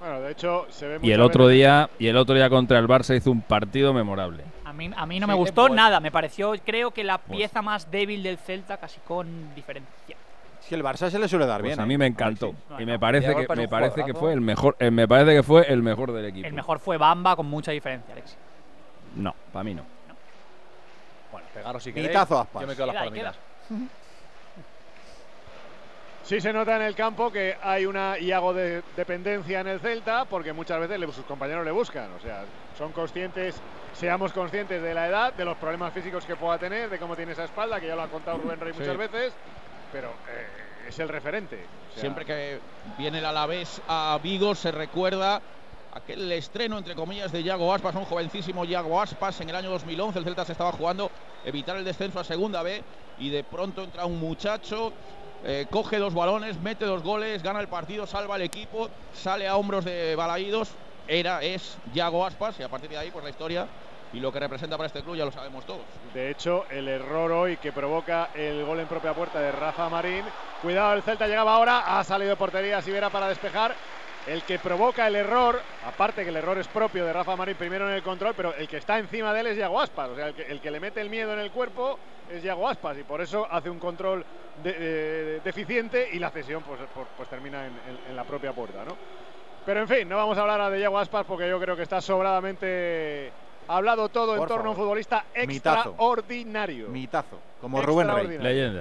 [0.00, 2.86] Bueno, de hecho, se ve Y el otro día, y el otro día contra el
[2.86, 4.44] Barça hizo un partido memorable.
[4.64, 7.62] A mí, a mí no me gustó pues- nada, me pareció, creo que la pieza
[7.62, 10.16] más débil del Celta, casi con diferencia.
[10.60, 11.80] Si el Barça se le suele dar Pues bien.
[11.80, 11.86] a ¿eh?
[11.86, 12.52] mí me encantó.
[12.70, 12.92] No, y no.
[12.92, 15.80] me parece que me parece que fue el mejor eh, me parece que fue el
[15.82, 16.46] mejor del equipo.
[16.46, 18.36] El mejor fue Bamba con mucha diferencia, Alex.
[19.14, 19.82] No, para mí no.
[21.30, 22.16] Bueno, pegaros si queréis.
[22.16, 22.46] Aspas.
[22.60, 23.36] Yo me quedo las palomitas.
[26.26, 30.24] Sí se nota en el campo que hay una Iago de dependencia en el Celta
[30.24, 32.12] porque muchas veces sus compañeros le buscan.
[32.14, 32.44] O sea,
[32.76, 33.62] son conscientes,
[33.92, 37.30] seamos conscientes de la edad, de los problemas físicos que pueda tener, de cómo tiene
[37.30, 38.80] esa espalda, que ya lo ha contado Rubén Rey Sí.
[38.80, 39.34] muchas veces,
[39.92, 41.60] pero eh, es el referente.
[41.90, 42.58] O sea, Siempre que
[42.98, 45.40] viene el Alavés a Vigo se recuerda
[45.92, 49.40] aquel estreno, entre comillas, de Yago Aspas, un jovencísimo Yago Aspas.
[49.42, 51.08] En el año 2011 el Celta se estaba jugando
[51.44, 52.82] evitar el descenso a Segunda B
[53.20, 54.92] y de pronto entra un muchacho,
[55.48, 59.56] eh, coge dos balones, mete dos goles, gana el partido, salva al equipo, sale a
[59.56, 60.70] hombros de Balaídos.
[61.06, 63.68] Era, es Yago Aspas y a partir de ahí pues la historia
[64.12, 65.84] y lo que representa para este club ya lo sabemos todos.
[66.12, 70.24] De hecho, el error hoy que provoca el gol en propia puerta de Rafa Marín.
[70.62, 73.74] Cuidado, el Celta llegaba ahora, ha salido portería Sivera para despejar.
[74.26, 77.88] El que provoca el error, aparte que el error es propio de Rafa Marín primero
[77.88, 80.10] en el control, pero el que está encima de él es Yago Aspas.
[80.10, 81.96] O sea, el que, el que le mete el miedo en el cuerpo
[82.28, 84.24] es Yago Aspas y por eso hace un control
[84.64, 88.52] de- de- deficiente y la cesión pues, pues- pues termina en, en- en la propia
[88.52, 88.96] puerta, ¿no?
[89.64, 92.00] Pero en fin, no vamos a hablar de Yago Aspas porque yo creo que está
[92.00, 93.30] sobradamente
[93.68, 96.88] hablado todo en torno a un futbolista extraordinario.
[96.88, 98.26] Mitazo, como Rubén Rey.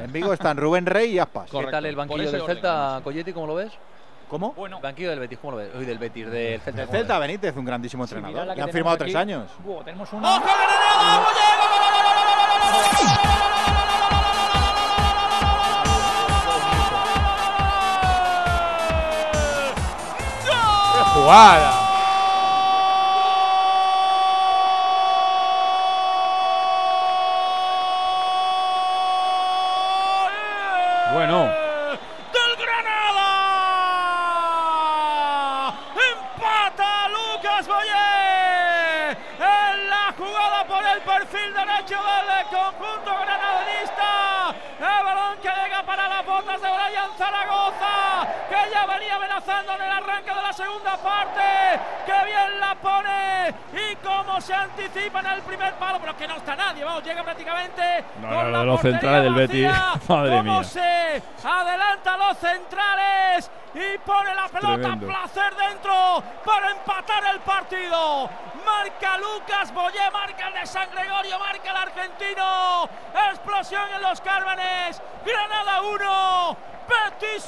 [0.05, 1.51] En Vigo están Rubén Rey y Aspas.
[1.51, 3.71] ¿Qué tal el banquillo del Celta, Colletti, cómo lo ves?
[4.27, 4.53] ¿Cómo?
[4.53, 4.79] Bueno.
[4.81, 5.69] Banquillo del Betis, ¿cómo lo ves?
[5.75, 6.81] Uy, del Betis, del Celta.
[6.81, 7.19] El ¿cómo lo Celta?
[7.19, 8.47] Benítez, un grandísimo entrenador.
[8.47, 9.03] la que han firmado aquí.
[9.05, 9.49] tres años.
[9.85, 10.41] Tenemos una.
[20.93, 21.81] ¡Qué jugada!
[31.13, 33.29] Bueno, del Granada.
[35.95, 39.11] Empata Lucas Boyé.
[39.39, 44.53] En la jugada por el perfil derecho del conjunto granadinista.
[44.79, 48.27] El balón que llega para las botas de Brian Zaragoza.
[48.87, 51.41] Venía amenazando en el arranque de la segunda parte.
[52.05, 53.53] Que bien la pone.
[53.73, 55.99] Y cómo se anticipa en el primer palo.
[55.99, 56.83] Pero que no está nadie.
[56.83, 58.03] Vamos, llega prácticamente.
[58.21, 59.69] No, con no, la no, los centrales del Betis.
[60.07, 60.63] Madre Cómo mía.
[60.63, 65.05] se adelanta los centrales y pone la pelota Tremendo.
[65.05, 68.29] a placer dentro para empatar el partido.
[68.65, 72.89] Marca Lucas Boyé, marca el de San Gregorio, marca el argentino.
[73.31, 75.01] Explosión en los Cármenes.
[75.25, 76.57] Granada 1,
[76.87, 77.45] Betis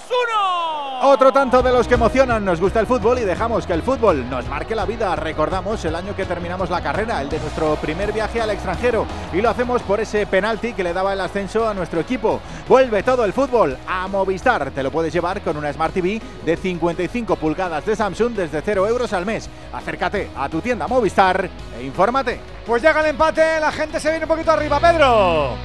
[1.02, 1.10] 1.
[1.10, 2.44] Otro tanto de los que emocionan.
[2.44, 5.16] Nos gusta el fútbol y dejamos que el fútbol nos marque la vida.
[5.16, 9.06] Recordamos el año que terminamos la carrera, el de nuestro primer viaje al extranjero.
[9.34, 12.41] Y lo hacemos por ese penalti que le daba el ascenso a nuestro equipo.
[12.68, 14.72] Vuelve todo el fútbol a Movistar.
[14.72, 18.88] Te lo puedes llevar con una Smart TV de 55 pulgadas de Samsung desde 0
[18.88, 19.49] euros al mes.
[19.72, 22.39] Acércate a tu tienda Movistar e infórmate.
[22.65, 25.56] Pues llega el empate, la gente se viene un poquito arriba, Pedro.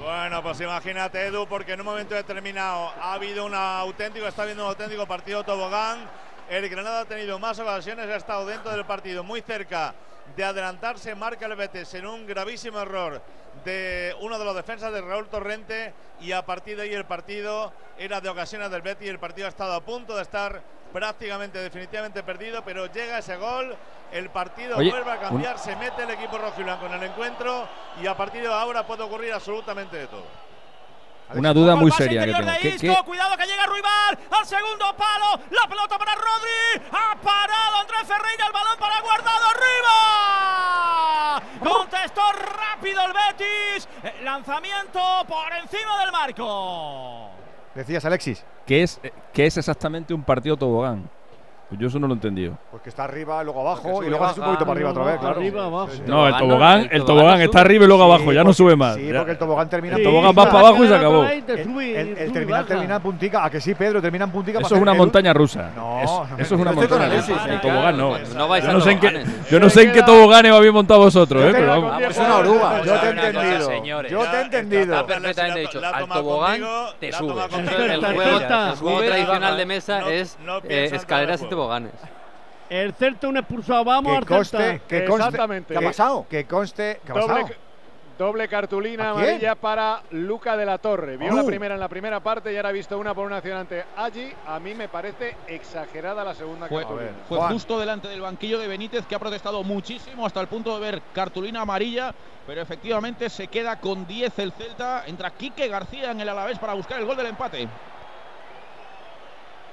[0.00, 4.64] Bueno, pues imagínate, Edu, porque en un momento determinado ha habido un auténtico, está habiendo
[4.64, 5.98] un auténtico partido tobogán.
[6.48, 9.94] El Granada ha tenido más ocasiones, ha estado dentro del partido, muy cerca
[10.36, 11.14] de adelantarse.
[11.14, 13.20] Marca el Betis en un gravísimo error
[13.66, 17.72] de uno de los defensas de Raúl Torrente y a partir de ahí el partido
[17.98, 20.62] era de ocasiones del Betis y el partido ha estado a punto de estar
[20.92, 23.76] prácticamente definitivamente perdido, pero llega ese gol,
[24.12, 26.92] el partido Oye, vuelve a un- cambiar, se mete el equipo rojo y blanco en
[26.92, 27.68] el encuentro
[28.00, 30.45] y a partir de ahora puede ocurrir absolutamente de todo.
[31.34, 32.50] Una duda muy seria que tengo.
[32.50, 36.82] de ¿Qué- Isco, qué- cuidado que llega Ruibal al segundo palo, la pelota para Rodri,
[36.92, 39.46] ha parado Andrés Ferreira, el balón para Guardado
[40.46, 41.42] arriba.
[41.62, 47.30] Contestó rápido el Betis, el lanzamiento por encima del marco.
[47.74, 48.44] Decías, Alexis.
[48.66, 51.08] ¿Qué es, eh, qué es exactamente un partido tobogán?
[51.68, 52.56] Pues yo eso no lo he entendido.
[52.70, 54.90] Pues que está arriba, luego abajo Porque y sube luego haces un poquito para arriba
[54.90, 55.36] otra vez, claro.
[55.36, 55.88] arriba, abajo.
[56.06, 57.60] No, el Tobogán el tobogán está sube.
[57.60, 58.94] arriba y luego Sí, abajo, ya no porque- sube más.
[58.94, 61.24] Sí, porque el tobogán termina El tobogán va para abajo y se acabó.
[61.24, 63.44] El, sube, el- el sube y terminal termina en puntica.
[63.44, 64.00] ¿A que sí, Pedro?
[64.00, 64.60] Termina en puntica.
[64.60, 65.70] Eso es una montaña rusa.
[65.74, 67.52] No, Es- no, eso es una montaña rusa.
[67.52, 68.18] El tobogán no.
[68.36, 69.50] No vais yo a no sé en qué, toboganes.
[69.50, 72.00] yo no sé en qué toboganes habéis montado vosotros, eh, pero vamos.
[72.00, 72.82] Es una oruga.
[72.84, 73.66] Yo te he entendido.
[73.66, 74.12] señores.
[74.12, 74.82] Yo te he entendido.
[74.94, 75.80] Está perfectamente dicho.
[75.84, 76.60] Al tobogán
[77.00, 80.38] te es El juego, sube tradicional de mesa es
[80.68, 81.92] escaleras y toboganes.
[82.68, 84.86] El Celta un expulsado, vamos Que al conste, Celta.
[84.88, 85.24] que conste.
[85.24, 85.74] Exactamente.
[85.74, 86.26] que- ¿Qué ha pasado?
[86.28, 87.00] Que conste.
[87.04, 87.54] ¿Qué ha Doble, pasado?
[88.18, 91.16] doble cartulina amarilla para Luca de la Torre.
[91.18, 93.58] Vio la primera en la primera parte y ahora ha visto una por una acción
[93.58, 94.32] ante allí.
[94.46, 97.10] A mí me parece exagerada la segunda Fue, cartulina.
[97.28, 97.52] fue Juan.
[97.52, 101.02] justo delante del banquillo de Benítez que ha protestado muchísimo hasta el punto de ver
[101.12, 102.14] cartulina amarilla,
[102.46, 105.04] pero efectivamente se queda con 10 el Celta.
[105.06, 107.68] Entra Quique García en el Alavés para buscar el gol del empate.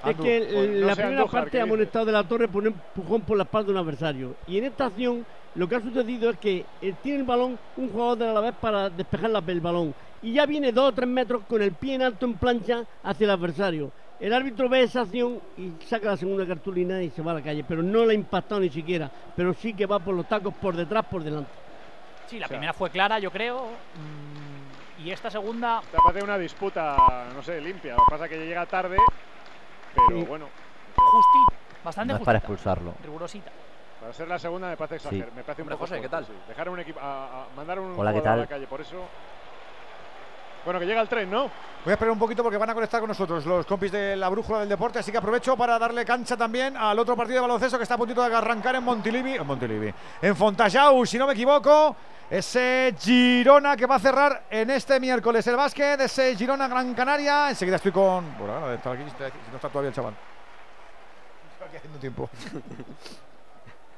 [0.09, 1.73] Es que en no la primera parte ¿qué ha dice?
[1.73, 4.35] amonestado de la torre por un empujón por la espalda de un adversario.
[4.47, 5.25] Y en esta acción
[5.55, 6.65] lo que ha sucedido es que
[7.01, 9.93] tiene el balón un jugador de la vez para despejar la- el balón.
[10.21, 13.25] Y ya viene dos o tres metros con el pie en alto en plancha hacia
[13.25, 13.91] el adversario.
[14.19, 17.41] El árbitro ve esa acción y saca la segunda cartulina y se va a la
[17.41, 17.63] calle.
[17.67, 19.11] Pero no la ha impactado ni siquiera.
[19.35, 21.49] Pero sí que va por los tacos por detrás, por delante.
[22.27, 23.67] Sí, la primera fue clara, yo creo.
[23.67, 26.95] mm, Y esta segunda, Te parece una disputa,
[27.35, 27.93] no sé, limpia.
[27.95, 28.97] Lo que pasa es que llega tarde,
[29.95, 30.25] pero Sí.
[30.25, 30.45] bueno.
[30.95, 31.53] justita,
[31.83, 32.93] bastante No es para expulsarlo.
[33.03, 33.51] Rigurosita.
[33.99, 35.05] Para ser la segunda me parece Sí.
[35.07, 35.31] exagerado.
[35.35, 36.25] Me parece un Hombre, poco José, ¿qué tal?
[36.25, 36.33] sí.
[36.47, 38.49] Dejar un equipo, a, a- mandar un Hola, ¿qué jugador a la tal?
[38.49, 38.97] calle, por eso.
[40.65, 41.41] Bueno, que llega el tren, ¿no?
[41.83, 44.29] Voy a esperar un poquito porque van a conectar con nosotros los compis de la
[44.29, 47.77] brújula del deporte, así que aprovecho para darle cancha también al otro partido de baloncesto
[47.77, 51.33] que está a puntito de arrancar en Montilivi, en Montilivi, en Fontajau, si no me
[51.33, 51.95] equivoco,
[52.29, 57.49] ese Girona que va a cerrar en este miércoles el básquet, ese Girona Gran Canaria,
[57.49, 60.13] enseguida estoy con, bueno, ahora está aquí, está aquí, no está todavía el chaval.
[61.51, 62.29] Estoy aquí haciendo tiempo.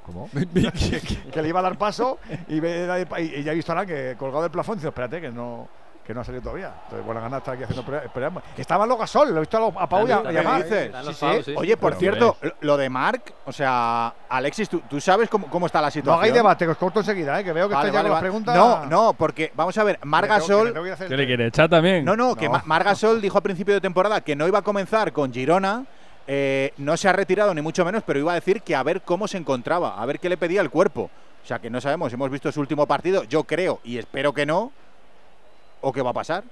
[0.06, 0.30] ¿Cómo?
[1.32, 4.16] que le iba a dar paso y, ve- y- y ya he visto ahora que
[4.18, 5.68] colgado del plafón, dice, espérate, que no,
[6.06, 6.72] que no ha salido todavía.
[6.84, 8.44] Entonces, buena gana estar aquí haciendo pre- esperamos.
[8.56, 10.38] Que estaba lo gasol, lo he visto a, lo- a Pau y a, ¿Qué y
[10.38, 10.64] a Marc.
[10.66, 10.86] dices?
[10.86, 11.44] Están los Sí, Pau, sí.
[11.46, 11.54] sí.
[11.58, 15.48] Oye, por Pero, cierto, lo- lo de Marc, o sea, Alexis, ¿tú, tú sabes cómo,
[15.48, 16.18] cómo está la No situación?
[16.20, 17.44] hagáis debate, que os corto enseguida, ¿eh?
[17.44, 18.54] que veo que Vale, estáis ya vale, con las vale.
[18.54, 18.56] preguntas.
[18.56, 20.68] No, no, porque vamos a ver, Que me Marc tengo- que me Gasol.
[20.74, 21.28] tengo que ir a hacer ¿Qué le té.
[21.28, 22.06] quiere echar también?
[22.06, 22.52] No, no, que No.
[22.52, 25.86] Ma- Marc Gasol dijo a principio de temporada que no iba a comenzar con Girona.
[26.28, 29.04] eh, no se ha retirado ni mucho menos, pero iba a decir que a ver
[29.04, 31.12] cómo se encontraba, a ver qué le pedía el cuerpo.
[31.44, 34.44] O sea que no sabemos, hemos visto su último partido, yo creo y espero que
[34.48, 34.72] no,
[35.86, 36.44] o qué va a pasar.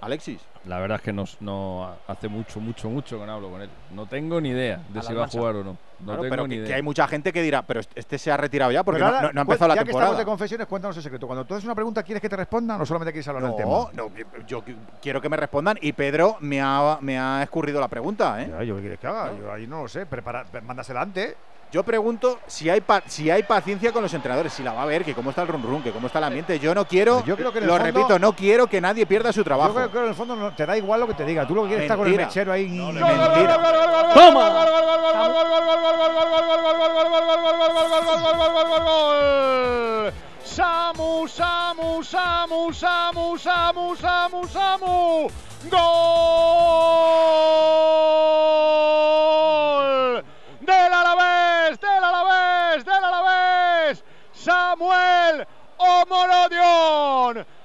[0.00, 0.40] Alexis.
[0.66, 3.70] La verdad es que no, no hace mucho, mucho, mucho que no hablo con él.
[3.94, 5.70] No tengo ni idea de A si va a jugar o no.
[5.72, 6.76] No Claro, tengo pero ni que, que idea.
[6.76, 9.32] hay mucha gente que dirá, pero este se ha retirado ya porque no, ahora, no-
[9.32, 10.10] no ha empezado la ya que temporada.
[10.10, 11.26] estamos de confesiones, cuéntanos el secreto.
[11.26, 13.70] Cuando tú haces una pregunta, ¿quieres que te respondan o solamente quieres hablar del tema?
[13.70, 14.10] No, no,
[14.46, 18.42] yo qui- quiero que me respondan y Pedro me ha, me ha escurrido la pregunta,
[18.42, 18.48] ¿eh?
[18.50, 21.34] Ya, yo qué quieres que haga, yo ahí no lo sé, prepara, mándasela antes.
[21.72, 24.86] Yo pregunto si hay pa- si hay paciencia con los entrenadores, si la va a
[24.86, 26.58] ver, que cómo está el run run, que cómo está el ambiente.
[26.60, 29.40] Yo no quiero, Yo creo que lo fondo- repito, no quiero que nadie pierda su
[29.40, 29.74] Yo trabajo.
[29.74, 31.46] creo que en el fondo no, te da igual lo que te diga.
[31.46, 32.68] Tú lo que quieres es estar con el mechero ahí.
[32.68, 33.58] Mentira.
[40.44, 45.28] Samu, Samu, Samu, Samu, Samu, Samu, Samu.
[48.46, 50.22] Gol
[50.60, 54.04] del Alavés, del Alavés, del Alavés.
[54.32, 55.46] Samuel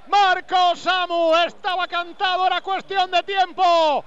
[0.07, 4.03] Marco Samu estaba cantado, era cuestión de tiempo.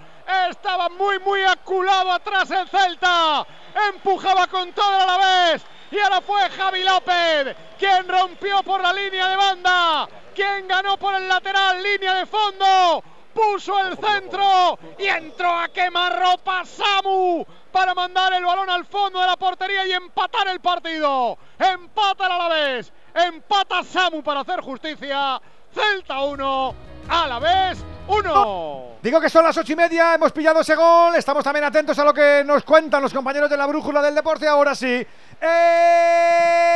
[0.50, 3.46] Estaba muy, muy aculado atrás el Celta.
[3.88, 5.62] Empujaba con todo el Alavés.
[5.90, 10.08] Y ahora fue Javi López quien rompió por la línea de banda.
[10.34, 13.02] Quien ganó por el lateral, línea de fondo.
[13.32, 19.26] Puso el centro y entró a quemarropa Samu para mandar el balón al fondo de
[19.26, 21.36] la portería y empatar el partido.
[21.58, 22.92] Empata el Alavés.
[23.14, 25.40] Empata Samu para hacer justicia.
[25.72, 26.74] Celta 1,
[27.08, 28.98] Alavés 1.
[29.02, 32.04] Digo que son las ocho y media, hemos pillado ese gol, estamos también atentos a
[32.04, 34.46] lo que nos cuentan los compañeros de la brújula del deporte.
[34.46, 35.06] Ahora sí.
[35.40, 36.74] ¡Eh!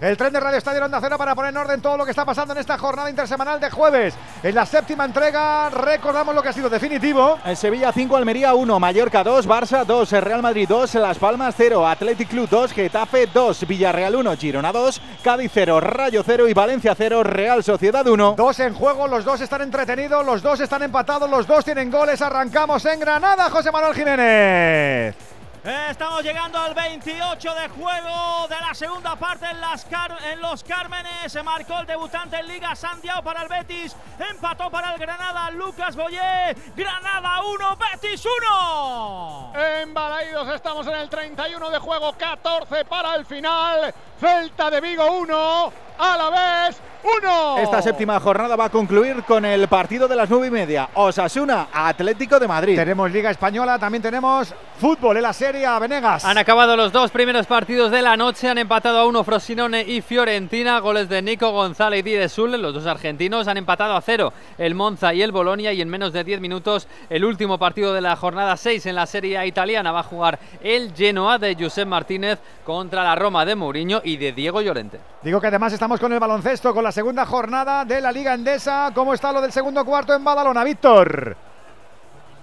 [0.00, 2.24] El tren de Radio Estadio Onda Cero para poner en orden todo lo que está
[2.24, 4.14] pasando en esta jornada intersemanal de jueves.
[4.42, 7.38] En la séptima entrega recordamos lo que ha sido definitivo.
[7.44, 11.86] El Sevilla 5, Almería 1, Mallorca 2, Barça 2, Real Madrid 2, Las Palmas 0,
[11.86, 16.94] Athletic Club 2, Getafe 2, Villarreal 1, Girona 2, Cádiz 0, Rayo 0 y Valencia
[16.96, 18.34] 0, Real Sociedad 1.
[18.36, 22.22] Dos en juego, los dos están entretenidos, los dos están empatados, los dos tienen goles.
[22.22, 25.27] Arrancamos en Granada, José Manuel Jiménez.
[25.68, 31.30] Estamos llegando al 28 de juego de la segunda parte en, los Cármenes.
[31.30, 33.94] Se marcó el debutante en Liga Santiago para el Betis.
[34.18, 36.56] Empató para el Granada Lucas Boyé.
[36.74, 39.52] Granada 1, Betis 1.
[39.82, 43.92] En Balaidos estamos en el 31 de juego, 14 para el final.
[44.18, 47.58] Celta de Vigo 1, a la vez 1.
[47.58, 50.88] Esta séptima jornada va a concluir con el partido de las nueve y media.
[50.94, 52.76] Osasuna, Atlético de Madrid.
[52.76, 56.24] Tenemos Liga Española, también tenemos fútbol en la Serie A, Venegas.
[56.24, 60.02] Han acabado los dos primeros partidos de la noche, han empatado a uno Frosinone y
[60.02, 64.32] Fiorentina, goles de Nico González y de Sul, los dos argentinos han empatado a cero
[64.58, 68.00] el Monza y el Bolonia y en menos de 10 minutos el último partido de
[68.00, 71.86] la jornada 6 en la Serie A italiana va a jugar el Genoa de Josep
[71.86, 75.00] Martínez contra la Roma de Mourinho y de Diego Llorente.
[75.22, 78.90] Digo que además estamos con el baloncesto, con la segunda jornada de la Liga Endesa.
[78.94, 81.34] ¿Cómo está lo del segundo cuarto en Badalona, Víctor?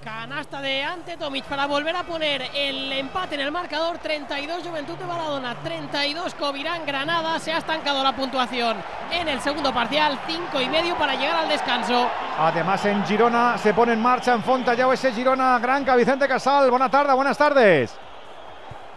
[0.03, 3.99] Canasta de Ante Tomic para volver a poner el empate en el marcador.
[3.99, 7.37] 32 Juventud de Baladona, 32 Covirán Granada.
[7.39, 8.77] Se ha estancado la puntuación
[9.11, 10.19] en el segundo parcial.
[10.25, 12.09] 5 y medio para llegar al descanso.
[12.39, 15.95] Además en Girona se pone en marcha en Fontallao ese Girona Granca.
[15.95, 17.95] Vicente Casal, buena tarde, buenas tardes.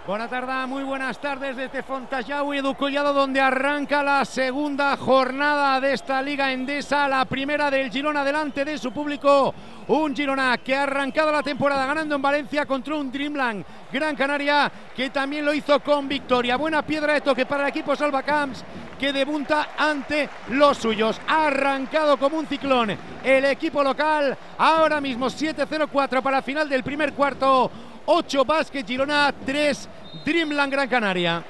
[0.08, 5.78] Buenas tardes, muy buenas tardes desde Fontajau y Edu Collado, donde arranca la segunda jornada
[5.82, 9.54] de esta Liga Endesa, la primera del Girona delante de su público.
[9.88, 13.62] Un Girona que ha arrancado la temporada ganando en Valencia contra un Dreamland
[13.92, 16.56] Gran Canaria que también lo hizo con victoria.
[16.56, 18.64] Buena piedra de toque para el equipo Salvacamps
[18.98, 21.20] que debuta ante los suyos.
[21.28, 24.36] Ha arrancado como un ciclón el equipo local.
[24.56, 27.70] Ahora mismo 7-0-4 para final del primer cuarto.
[28.10, 29.88] 8 Basket Girona, 3
[30.24, 31.44] Dreamland Gran Canaria.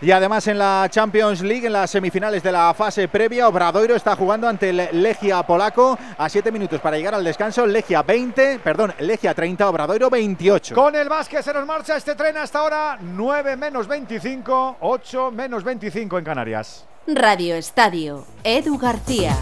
[0.00, 4.14] Y además en la Champions League, en las semifinales de la fase previa, Obradoiro está
[4.14, 7.66] jugando ante el Legia polaco a 7 minutos para llegar al descanso.
[7.66, 10.74] Legia 20, perdón, Legia 30, Obradoiro 28.
[10.74, 15.64] Con el básquet se nos marcha este tren hasta ahora 9 menos 25, 8 menos
[15.64, 16.86] 25 en Canarias.
[17.08, 19.36] Radio Estadio, Edu García.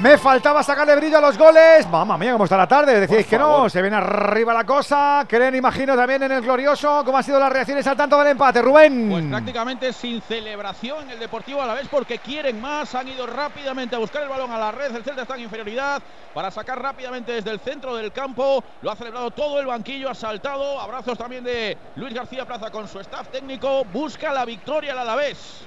[0.00, 1.86] Me faltaba sacarle brillo a los goles.
[1.86, 2.98] Mamma mía, cómo está la tarde.
[2.98, 5.26] Decíais que no, se viene arriba la cosa.
[5.28, 7.02] Creen, imagino, también en el glorioso.
[7.04, 9.10] ¿Cómo han sido las reacciones al tanto del empate, Rubén?
[9.10, 13.26] Pues prácticamente sin celebración en el Deportivo a la vez porque quieren más, han ido
[13.26, 16.02] rápidamente a buscar el balón a la red, el Celta está en inferioridad
[16.32, 20.14] para sacar rápidamente desde el centro del campo, lo ha celebrado todo el banquillo, ha
[20.14, 25.00] saltado, abrazos también de Luis García Plaza con su staff técnico, busca la victoria al
[25.00, 25.62] Alavés.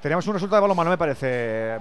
[0.00, 1.78] Tenemos un resultado de balonmano, me parece.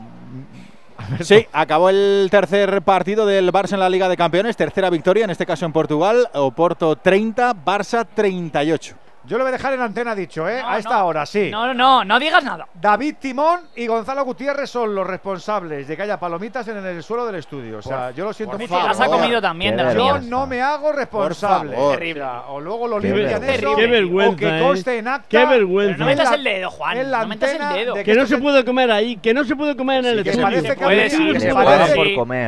[1.22, 5.30] Sí, acabó el tercer partido del Barça en la Liga de Campeones, tercera victoria, en
[5.30, 9.07] este caso en Portugal, Oporto 30, Barça 38.
[9.28, 10.62] Yo lo voy a dejar en antena dicho, ¿eh?
[10.66, 11.50] a esta hora, sí.
[11.52, 12.68] No, no, no, no digas nada.
[12.74, 17.26] David Timón y Gonzalo Gutiérrez son los responsables de que haya palomitas en el suelo
[17.26, 17.80] del estudio.
[17.80, 18.82] O sea, Por- yo lo siento mucho.
[18.88, 20.24] Las ha comido también de las Yo mías.
[20.24, 21.76] no me hago responsable.
[21.76, 22.22] Terrible.
[22.22, 23.76] O, sea, o luego lo limpian eso.
[23.76, 24.62] qué vergüenza, o que ¿eh?
[24.62, 25.28] conste en acta.
[25.30, 25.94] Qué vergüenza.
[25.98, 27.94] Pero no metas el dedo, Juan, en la no metas el dedo.
[27.96, 30.30] de Que no se puede comer ahí, que no se puede comer en el que
[30.30, 30.46] estudio.
[30.48, 30.86] parece que,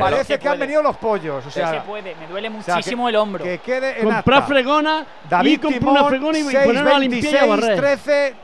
[0.00, 1.44] parece- que han venido los pollos.
[1.46, 3.44] O sea, se puede, me duele muchísimo el hombro.
[3.44, 4.48] Que quede en Comprar acta.
[4.48, 7.48] fregona David y comprar Timón, una fregona y 6, ponerla a limpiar y a 26,
[7.48, 7.78] barrer.
[7.78, 8.34] 13.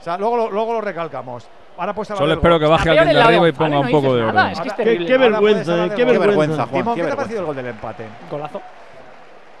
[0.00, 1.48] O sea, luego, lo- luego lo recalcamos.
[1.76, 4.46] Ahora pues Solo espero que baje alguien de arriba y ponga un poco de orden.
[4.48, 6.66] Es que es Qué, vergüenza, eh, qué vergüenza.
[6.66, 8.04] Timón, ¿qué te ha parecido el gol del empate?
[8.30, 8.60] Golazo.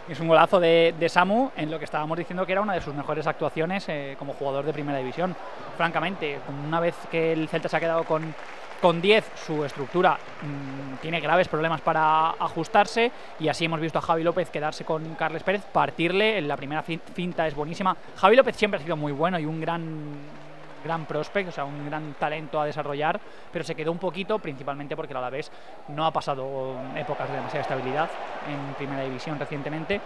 [0.08, 2.80] Es un golazo de, de Samu en lo que estábamos diciendo que era una de
[2.82, 5.34] sus mejores actuaciones eh, como jugador de primera división.
[5.76, 8.34] Francamente, una vez que el Celta se ha quedado con,
[8.82, 14.02] con 10, su estructura mm, tiene graves problemas para ajustarse y así hemos visto a
[14.02, 17.96] Javi López quedarse con Carles Pérez, partirle, la primera fin- finta es buenísima.
[18.16, 20.42] Javi López siempre ha sido muy bueno y un gran
[20.84, 23.20] gran prospect, o sea, un gran talento a desarrollar,
[23.52, 25.48] pero se quedó un poquito, principalmente porque el Alavés
[25.86, 28.10] no ha pasado épocas de demasiada estabilidad
[28.50, 30.00] en primera división recientemente,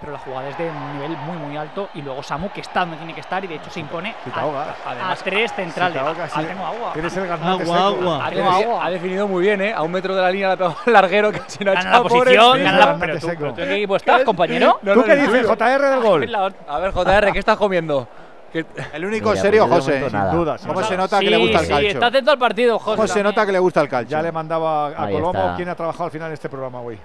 [0.00, 2.80] pero la jugada es de un nivel muy muy alto y luego Samu que está
[2.80, 4.68] donde tiene que estar y de hecho se impone Si te a, ahogas.
[4.86, 5.94] a tres centrales.
[5.94, 6.46] Si te ahogas, Ah, sí.
[6.46, 6.92] tengo agua.
[6.92, 8.30] Tienes el Agua, agua.
[8.30, 8.84] Defini- agua.
[8.86, 9.72] ha definido muy bien, ¿eh?
[9.72, 11.82] A un metro de la línea le ha pegado el larguero que se nos ha
[11.82, 14.78] Gana la posición, gana la- pero tú, pero tú en qué equipo estás, compañero?
[14.82, 15.46] No, ¿Tú no, qué el dices.
[15.46, 16.34] JR del gol?
[16.68, 18.06] A ver, JR, ¿qué estás comiendo?
[18.52, 20.32] Que- El único Mira, serio, José, momento sin nada.
[20.32, 20.62] dudas.
[20.66, 21.88] ¿Cómo se nota que Sí, le gusta el sí, calcio?
[21.90, 22.96] está atento al partido, José.
[22.96, 24.10] ¿Cómo se nota que le gusta el calcio?
[24.16, 25.56] Ya le mandaba a Ahí Colombo está.
[25.56, 26.98] quién ha trabajado al final en este programa hoy.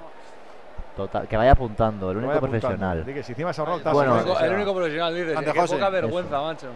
[0.95, 2.59] Total, que vaya apuntando, el único apuntando.
[2.59, 3.23] profesional.
[3.23, 3.91] Si encima se ahorra.
[3.93, 5.13] Bueno, El único- el único profesional,
[5.53, 5.75] Qué José.
[5.75, 6.67] poca vergüenza, macho.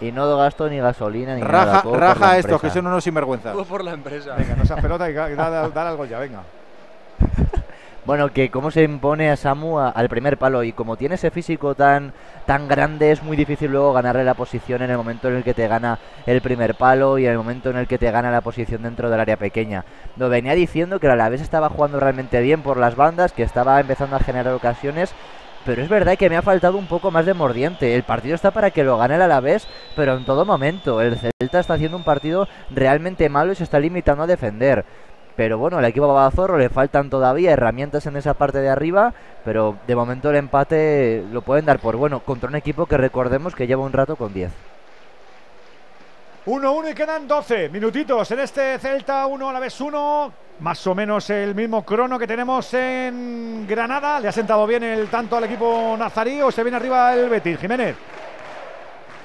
[0.00, 1.64] Y no gasto ni gasolina ni nada.
[1.64, 3.52] Raja, todo por raja la estos, que son unos sinvergüenzas.
[3.52, 4.34] Todo por la empresa.
[4.36, 6.42] Venga, no seas pelota y da- da- dale algo ya, venga.
[8.04, 11.30] Bueno, que cómo se impone a Samu a- al primer palo y como tiene ese
[11.30, 12.14] físico tan
[12.48, 15.52] tan grande es muy difícil luego ganarle la posición en el momento en el que
[15.52, 18.40] te gana el primer palo y en el momento en el que te gana la
[18.40, 19.84] posición dentro del área pequeña.
[20.16, 23.78] Lo venía diciendo que el Alavés estaba jugando realmente bien por las bandas, que estaba
[23.78, 25.12] empezando a generar ocasiones,
[25.66, 27.94] pero es verdad que me ha faltado un poco más de mordiente.
[27.94, 31.02] El partido está para que lo gane el Alavés, pero en todo momento.
[31.02, 34.86] El Celta está haciendo un partido realmente malo y se está limitando a defender.
[35.38, 39.76] Pero bueno, al equipo Babazorro le faltan todavía herramientas en esa parte de arriba, pero
[39.86, 43.68] de momento el empate lo pueden dar por bueno contra un equipo que recordemos que
[43.68, 44.50] lleva un rato con 10.
[46.44, 50.32] 1-1 y quedan 12 minutitos en este Celta 1 a la vez 1.
[50.58, 54.18] Más o menos el mismo crono que tenemos en Granada.
[54.18, 57.60] ¿Le ha sentado bien el tanto al equipo nazarí o se viene arriba el Betis?
[57.60, 57.94] Jiménez.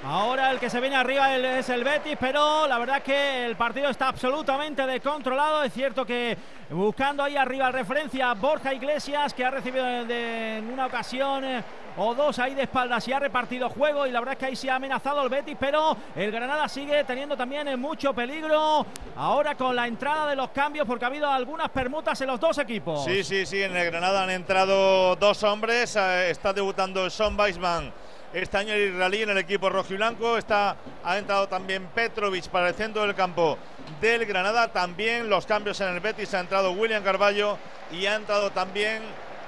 [0.05, 3.89] Ahora el que se viene arriba es el Betis, pero la verdad que el partido
[3.89, 5.63] está absolutamente descontrolado.
[5.63, 6.37] Es cierto que
[6.71, 11.63] buscando ahí arriba referencia Borja Iglesias, que ha recibido en una ocasión eh,
[11.95, 14.05] o dos ahí de espaldas y ha repartido juego.
[14.05, 17.05] Y la verdad es que ahí se ha amenazado el Betis, pero el Granada sigue
[17.05, 18.85] teniendo también eh, mucho peligro.
[19.15, 22.57] Ahora con la entrada de los cambios, porque ha habido algunas permutas en los dos
[22.57, 23.05] equipos.
[23.05, 25.95] Sí, sí, sí, en el Granada han entrado dos hombres.
[25.95, 28.02] eh, está debutando Son Weisman
[28.33, 30.37] este año el israelí en el equipo rojo y blanco.
[30.37, 33.57] Está, ha entrado también Petrovic para el centro del campo
[34.01, 34.73] del Granada.
[34.73, 36.33] También los cambios en el Betis.
[36.33, 37.57] Ha entrado William Carballo
[37.91, 39.03] y ha entrado también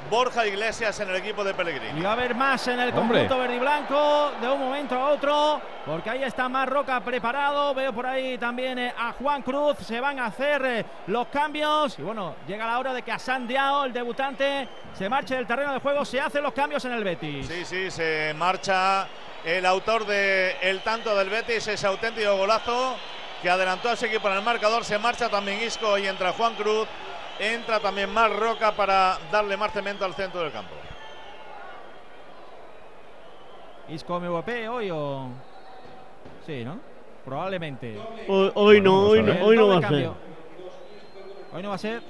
[0.10, 2.00] Borja Iglesias en el equipo de Pellegrini.
[2.00, 3.28] Y va a haber más en el Hombre.
[3.28, 7.74] conjunto verde y blanco de un momento a otro, porque ahí está Marroca preparado.
[7.74, 9.78] Veo por ahí también eh, a Juan Cruz.
[9.80, 11.98] Se van a hacer eh, los cambios.
[11.98, 15.74] Y bueno, llega la hora de que a Diao, el debutante, se marche del terreno
[15.74, 16.06] de juego.
[16.06, 17.48] Se hacen los cambios en el Betis.
[17.48, 19.08] Sí, sí, se marcha
[19.44, 22.96] el autor del el tanto del Betis, ese auténtico golazo
[23.42, 24.86] que adelantó a ese equipo en el marcador.
[24.86, 26.88] Se marcha también Isco y entra Juan Cruz.
[27.40, 30.74] Entra también Mar Roca para darle más cemento al centro del campo.
[33.90, 35.28] Isco MVP hoy o.
[36.46, 36.80] Sí, ¿no?
[37.24, 38.00] Probablemente.
[38.28, 40.10] Hoy, hoy no, hoy no, hoy no va a ser.
[41.54, 42.02] Hoy no va a ser.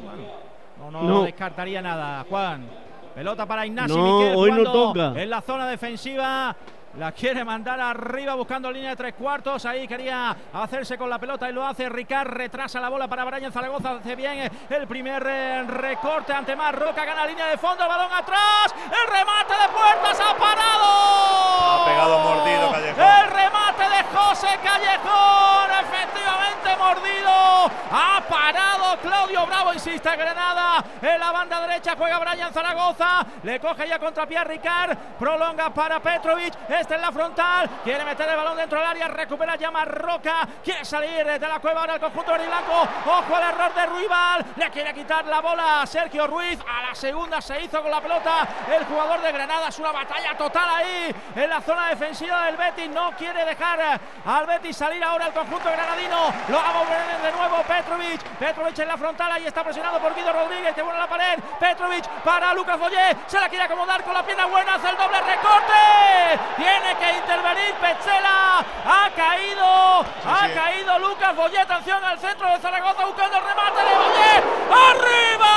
[0.77, 1.23] Bueno, no, no, No.
[1.23, 2.67] descartaría nada, Juan.
[3.15, 5.13] Pelota para Ignacio No, Miquel hoy no toca.
[5.21, 6.55] En la zona defensiva.
[6.97, 9.65] La quiere mandar arriba buscando línea de tres cuartos.
[9.65, 11.89] Ahí quería hacerse con la pelota y lo hace.
[11.89, 13.97] Ricard retrasa la bola para Brian Zaragoza.
[13.97, 17.03] Hace bien el primer eh, recorte ante Mar Roca.
[17.03, 17.83] Gana línea de fondo.
[17.83, 18.73] El balón atrás.
[18.85, 21.81] El remate de puertas ha parado.
[21.81, 23.03] Ha pegado mordido Callejón.
[23.03, 27.71] El remate de José Callejón, efectivamente mordido.
[27.91, 30.83] Ha parado Claudio Bravo, insiste Granada.
[31.01, 33.25] En la banda derecha juega Brian Zaragoza.
[33.43, 34.97] Le coge ya contrapié a Ricard.
[35.19, 36.53] Prolonga para Petrovic.
[36.85, 37.67] Este en la frontal.
[37.83, 39.07] Quiere meter el balón dentro del área.
[39.07, 40.47] Recupera ya Marroca.
[40.63, 42.87] Quiere salir de la cueva ahora el conjunto verde blanco.
[43.07, 44.45] Ojo al error de Ruibal.
[44.55, 46.59] Le quiere quitar la bola a Sergio Ruiz.
[46.61, 49.69] A la segunda se hizo con la pelota el jugador de Granada.
[49.69, 52.87] Es una batalla total ahí en la zona defensiva del Betis.
[52.89, 56.31] No quiere dejar al Betis salir ahora el conjunto granadino.
[56.49, 58.21] Lo va a mover de nuevo Petrovic.
[58.37, 59.31] Petrovic en la frontal.
[59.31, 60.75] Ahí está presionado por Guido Rodríguez.
[60.75, 61.39] Que vuelve la pared.
[61.59, 63.17] Petrovic para Lucas Boyé.
[63.25, 64.75] Se la quiere acomodar con la pierna buena.
[64.75, 66.74] Hace el doble recorte.
[66.75, 68.59] Tiene que intervenir Petzela.
[68.59, 69.65] Ha caído.
[69.65, 70.53] ha sí.
[70.53, 71.59] caído Lucas Boyé.
[71.59, 74.43] Atención al centro de Zaragoza buscando el remate de Boyé.
[74.89, 75.55] ¡Arriba!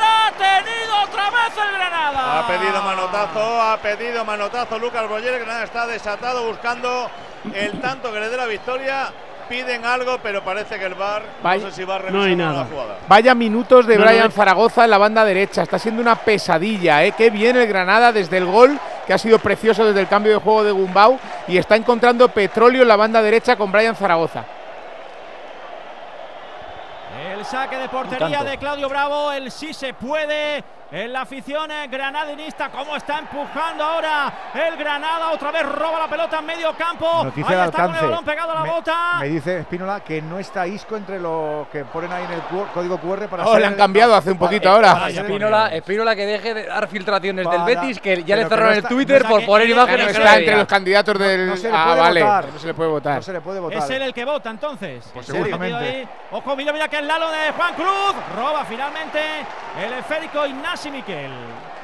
[0.00, 2.40] La ha tenido otra vez el Granada.
[2.40, 5.38] Ha pedido manotazo, ha pedido manotazo Lucas Boyer.
[5.38, 7.08] Granada está desatado buscando
[7.54, 9.12] el tanto que le dé la victoria.
[9.50, 12.36] Piden algo, pero parece que el VAR Vaya- no sé si va a no hay
[12.36, 12.66] la nada.
[12.70, 12.98] jugada.
[13.08, 15.62] Vaya minutos de No, no, Brian Zaragoza en la banda derecha.
[15.62, 17.12] Está siendo una pesadilla, ¿eh?
[17.18, 18.78] Qué bien el Granada desde el gol,
[19.08, 21.18] que ha sido precioso desde el cambio de juego de Gumbau.
[21.48, 24.44] Y está encontrando petróleo en la banda derecha con Brian Zaragoza.
[27.34, 30.62] El saque de portería de Claudio Bravo, el sí se puede.
[30.92, 35.30] En la afición eh, granadinista, cómo está empujando ahora el Granada.
[35.30, 37.22] Otra vez roba la pelota en medio campo.
[37.22, 38.06] Noticia ahí de está con el alcance.
[38.10, 38.96] balón pegado a la me, bota.
[39.20, 42.40] me dice Espínola que no está Isco entre los que ponen ahí en el
[42.74, 44.94] código QR para Oh, le han el- cambiado hace un para- poquito ahora.
[44.94, 48.78] para Espínola, Espínola que deje de dar filtraciones del Betis, que ya le cerraron no
[48.78, 50.04] el Twitter no por poner que- imágenes.
[50.06, 51.46] No está entre los candidatos del.
[51.46, 52.22] no se le ah, puede vale.
[52.24, 52.44] votar.
[52.52, 53.14] No se le puede votar.
[53.16, 53.78] No se le puede votar.
[53.78, 55.08] Es él el que vota entonces.
[55.14, 56.08] Pues seguramente.
[56.32, 58.14] Ojo, mira, mira que el Lalo de Juan Cruz.
[58.36, 59.20] Roba finalmente
[59.80, 61.79] el esférico Ignasi Miquel.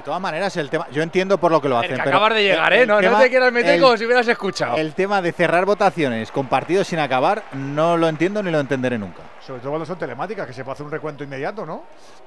[0.00, 0.86] De todas maneras, el tema.
[0.92, 1.90] Yo entiendo por lo que lo hacen.
[1.90, 2.82] que pero acabas de llegar, el- ¿eh?
[2.82, 4.76] el No, no tema- te quieras meter el- como si hubieras escuchado.
[4.78, 8.96] El tema de cerrar votaciones con partidos sin acabar, no lo entiendo ni lo entenderé
[8.96, 9.20] nunca.
[9.46, 11.82] Sobre todo cuando son telemáticas, que se puede hacer un recuento inmediato, ¿no?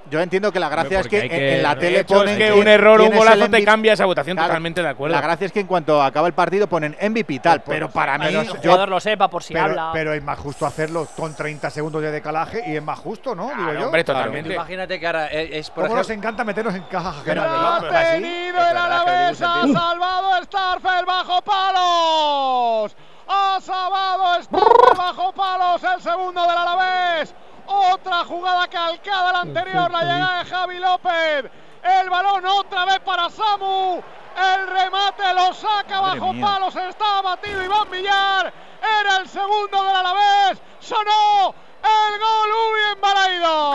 [0.10, 2.52] Yo entiendo que la gracia es que, en- que- en la tele hecho, ponen es
[2.52, 5.16] que un error un golazo te cambia esa votación, totalmente de acuerdo.
[5.16, 8.18] La gracia es que en cuanto acaba el partido ponen MVP y tal, pero para
[8.18, 8.26] mí.
[8.28, 9.90] Pero el yo- jugador lo sepa por si pero, habla.
[9.94, 13.48] pero es más justo hacerlo con 30 segundos de decalaje y es más justo, ¿no?
[13.56, 13.86] Digo yo.
[13.86, 14.20] hombre, Claro.
[14.20, 14.54] totalmente.
[14.54, 16.30] Imagínate que ahora es, es, por ¿Cómo nos ejemplo.
[16.30, 22.96] encanta meternos en cajas Pero ha tenido el Alavés, ha salvado Starfel bajo palos.
[23.28, 27.34] Ha salvado Starfel bajo palos, el segundo del Alavés.
[27.66, 31.52] Otra jugada calcada la anterior, la llegada de Javi López.
[31.84, 34.02] El balón otra vez para Samu.
[34.36, 36.46] El remate lo saca Madre bajo mía.
[36.46, 36.76] palos.
[36.76, 38.54] Está batido Iván Villar.
[39.02, 40.62] Era el segundo del Alavés.
[40.80, 41.54] Sonó
[41.84, 43.74] el gol Uy en Balaido.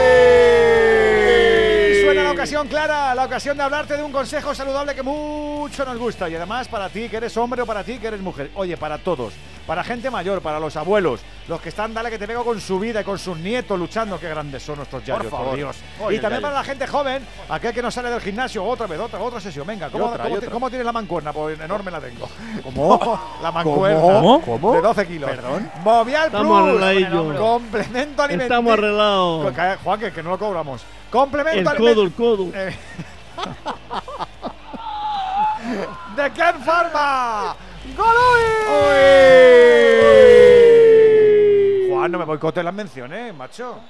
[0.00, 0.18] Y
[1.08, 1.47] Suena la
[2.68, 6.66] clara, la ocasión de hablarte de un consejo saludable que mucho nos gusta y además
[6.66, 8.50] para ti que eres hombre o para ti que eres mujer.
[8.54, 9.34] Oye, para todos,
[9.68, 12.80] para gente mayor, para los abuelos, los que están, dale que te pego con su
[12.80, 15.56] vida y con sus nietos luchando, qué grandes son nuestros yayos, por, favor.
[15.56, 15.76] Dios.
[16.00, 18.98] Oye, y también para la gente joven, aquel que no sale del gimnasio, otra vez,
[18.98, 19.66] otra, otra sesión.
[19.66, 21.34] Venga, ¿cómo, otra, cómo tienes la mancuerna?
[21.34, 22.26] Pues enorme la tengo.
[22.64, 23.20] ¿Cómo?
[23.42, 24.00] la mancuerna.
[24.00, 24.40] ¿Cómo?
[24.40, 24.72] ¿Cómo?
[24.72, 25.30] De 12 kilos.
[25.30, 25.70] Perdón.
[25.84, 27.36] Movial Estamos Plus.
[27.36, 28.54] Complemento alimenticio.
[28.54, 29.54] Estamos arreglados.
[29.84, 30.80] Juan, que, que no lo cobramos.
[31.10, 32.48] Complemento El aliment- codo, el codo.
[32.54, 32.74] Eh,
[36.16, 37.67] de Ken Pharma.
[37.98, 38.44] ¡Golui!
[41.90, 43.80] Juan, no me boicotes las menciones, macho.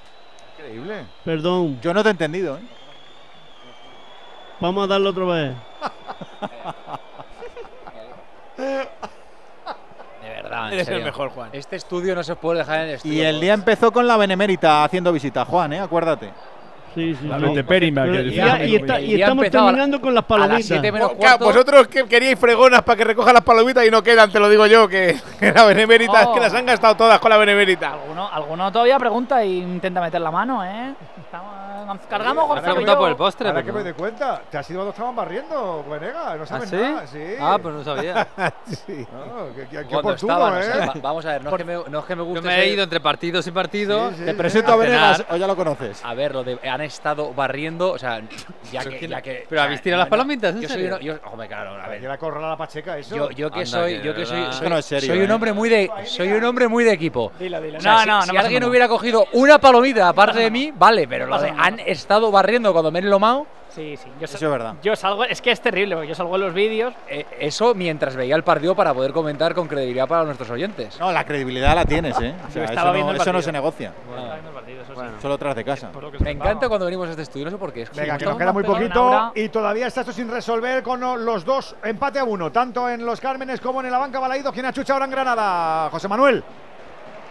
[0.59, 1.05] Increíble.
[1.25, 2.63] Perdón, Yo no te he entendido, ¿eh?
[4.61, 5.55] vamos a darlo otra vez.
[8.57, 11.51] De verdad, en Eres el mejor, Juan.
[11.53, 13.15] Este estudio no se puede dejar en el estudio.
[13.15, 15.81] Y el día empezó con la Benemérita haciendo visita, Juan, ¿eh?
[15.81, 16.33] Acuérdate.
[16.95, 17.27] Sí, sí.
[17.29, 17.55] La sí.
[17.55, 20.39] de Perima, que Pero- decía y, y está- y estamos la- terminando con las a
[20.39, 20.83] las palomitas.
[20.93, 21.45] menos cuarto.
[21.45, 24.67] vosotros que queríais fregonas para que recojan las palomitas y no quedan, te lo digo
[24.67, 26.35] yo, que, que la benemérita, Oh.
[26.35, 27.93] que las han gastado todas con la benemérita.
[27.93, 30.95] Alguno, alguno todavía pregunta e intenta meter la mano, ¿eh?
[31.29, 32.99] Estamos, cargamos Ahora Gonzalo y pregunta yo.
[32.99, 33.49] por el postre.
[33.49, 36.37] Ahora que pero me doy cuenta, te has ido cuando estaban barriendo, Venega.
[36.37, 36.77] No ¿Ah, sabes sí?
[36.77, 37.07] nada.
[37.07, 37.25] Sí.
[37.39, 38.27] Ah, pues no sabía.
[38.67, 39.07] sí.
[39.13, 40.63] No, qué, qué- oportuno, estaban, o ¿eh?
[40.63, 42.47] sea, va- vamos a ver, no es, que me, no es que me Yo guste.
[42.49, 44.13] me he ido entre partidos y partidos.
[44.15, 46.03] Sí, sí, Te presento a A Venegas, o ya lo conoces.
[46.03, 48.21] A ver, lo de han estado barriendo, o sea,
[48.73, 50.61] ya Pero que, ya que pero o sea, ¿habéis tirado las no, no, palomitas, en
[50.63, 50.97] Yo soy serio?
[50.97, 51.99] uno, yo, hombre, claro, a ver.
[51.99, 53.15] ¿Quiere acorralar a la Pacheca eso?
[53.15, 55.23] Yo, yo que Anda, soy, que yo que soy, soy, Esto no es serio, soy
[55.25, 55.35] un ¿eh?
[55.35, 57.33] hombre muy de, soy un hombre muy de equipo.
[57.39, 61.07] No, si, no, si no pasa alguien hubiera cogido una palomita aparte de mí, vale,
[61.19, 61.65] pero lo pasa de nada.
[61.67, 64.09] han estado barriendo cuando me he enlomado, Sí, sí.
[64.19, 64.75] Yo, Eso es verdad.
[64.83, 66.95] yo salgo, es que es terrible, porque yo salgo en los vídeos.
[67.09, 70.99] eh, eso mientras veía el partido para poder comentar con credibilidad para nuestros oyentes.
[70.99, 72.35] No, la credibilidad la tienes, ¿eh?
[72.49, 73.43] O sea, estaba eso, viendo no, el eso no partido.
[73.43, 73.93] se negocia.
[74.95, 75.13] Bueno.
[75.21, 75.91] Solo tras de casa.
[76.21, 77.83] Me encanta cuando venimos a este estudio, no sé por qué.
[77.83, 81.45] Es Venga, que nos queda muy poquito y todavía está esto sin resolver con los
[81.45, 84.51] dos empate a uno, tanto en los Cármenes como en la banca Balaído.
[84.53, 85.89] ¿Quién achucha ahora en Granada?
[85.91, 86.43] José Manuel.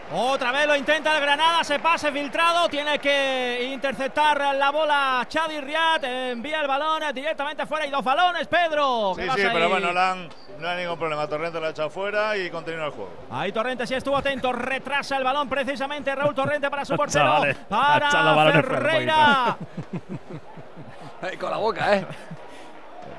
[0.10, 5.60] Otra vez lo intenta el Granada, se pase filtrado, tiene que interceptar la bola Chadi
[5.60, 9.14] Riad, envía el balón directamente fuera y dos balones, Pedro.
[9.16, 11.28] Sí, ¿qué sí, pero bueno, no hay ningún problema.
[11.28, 13.12] Torrente lo ha echado fuera y continúa el juego.
[13.30, 17.58] Ahí Torrente sí estuvo atento, retrasa el balón precisamente Raúl Torrente para su portero, Chavales,
[17.68, 19.58] para fuera Ferreira.
[21.22, 22.06] Ay, con la boca, eh.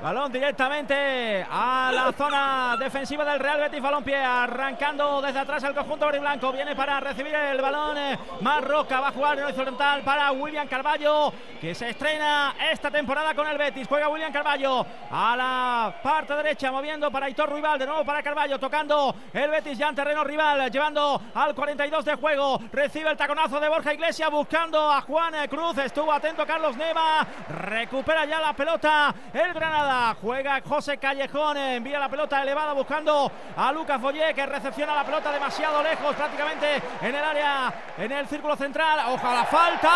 [0.01, 6.07] Balón directamente a la zona defensiva del Real Betis Balompié, arrancando desde atrás el conjunto
[6.07, 6.53] blanco.
[6.53, 7.97] Viene para recibir el balón.
[7.97, 13.33] eh, Marroca va a jugar en horizontal para William Carballo, que se estrena esta temporada
[13.33, 13.89] con el Betis.
[13.89, 18.57] Juega William Carballo a la parte derecha, moviendo para Hitor Ruibal, de nuevo para Carballo,
[18.57, 22.57] tocando el Betis ya en terreno rival, llevando al 42 de juego.
[22.71, 25.77] Recibe el taconazo de Borja Iglesias, buscando a Juan Cruz.
[25.77, 29.88] Estuvo atento Carlos Neva, recupera ya la pelota el Granada.
[30.21, 35.31] Juega José Callejón, envía la pelota elevada buscando a Lucas Follé que recepciona la pelota
[35.31, 38.99] demasiado lejos, prácticamente en el área, en el círculo central.
[39.07, 39.89] Ojalá falta.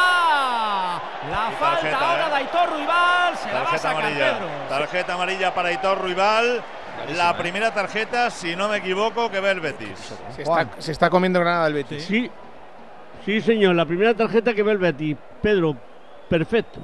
[1.29, 2.29] La Y falta tarjeta, ahora ¿eh?
[2.29, 3.37] de Aitor Ruibal.
[3.37, 4.33] Se la va a Tarjeta sacar amarilla.
[4.33, 4.47] Pedro.
[4.69, 6.63] Tarjeta amarilla para Hitor Ruibal.
[7.15, 7.35] La ¿eh?
[7.37, 10.15] primera tarjeta, si no me equivoco, que ve el Betis.
[10.35, 12.03] Se está, se está comiendo Granada el Betis.
[12.03, 12.31] Sí,
[13.25, 13.75] sí, señor.
[13.75, 15.15] La primera tarjeta que ve el Betis.
[15.39, 15.77] Pedro,
[16.27, 16.79] perfecto.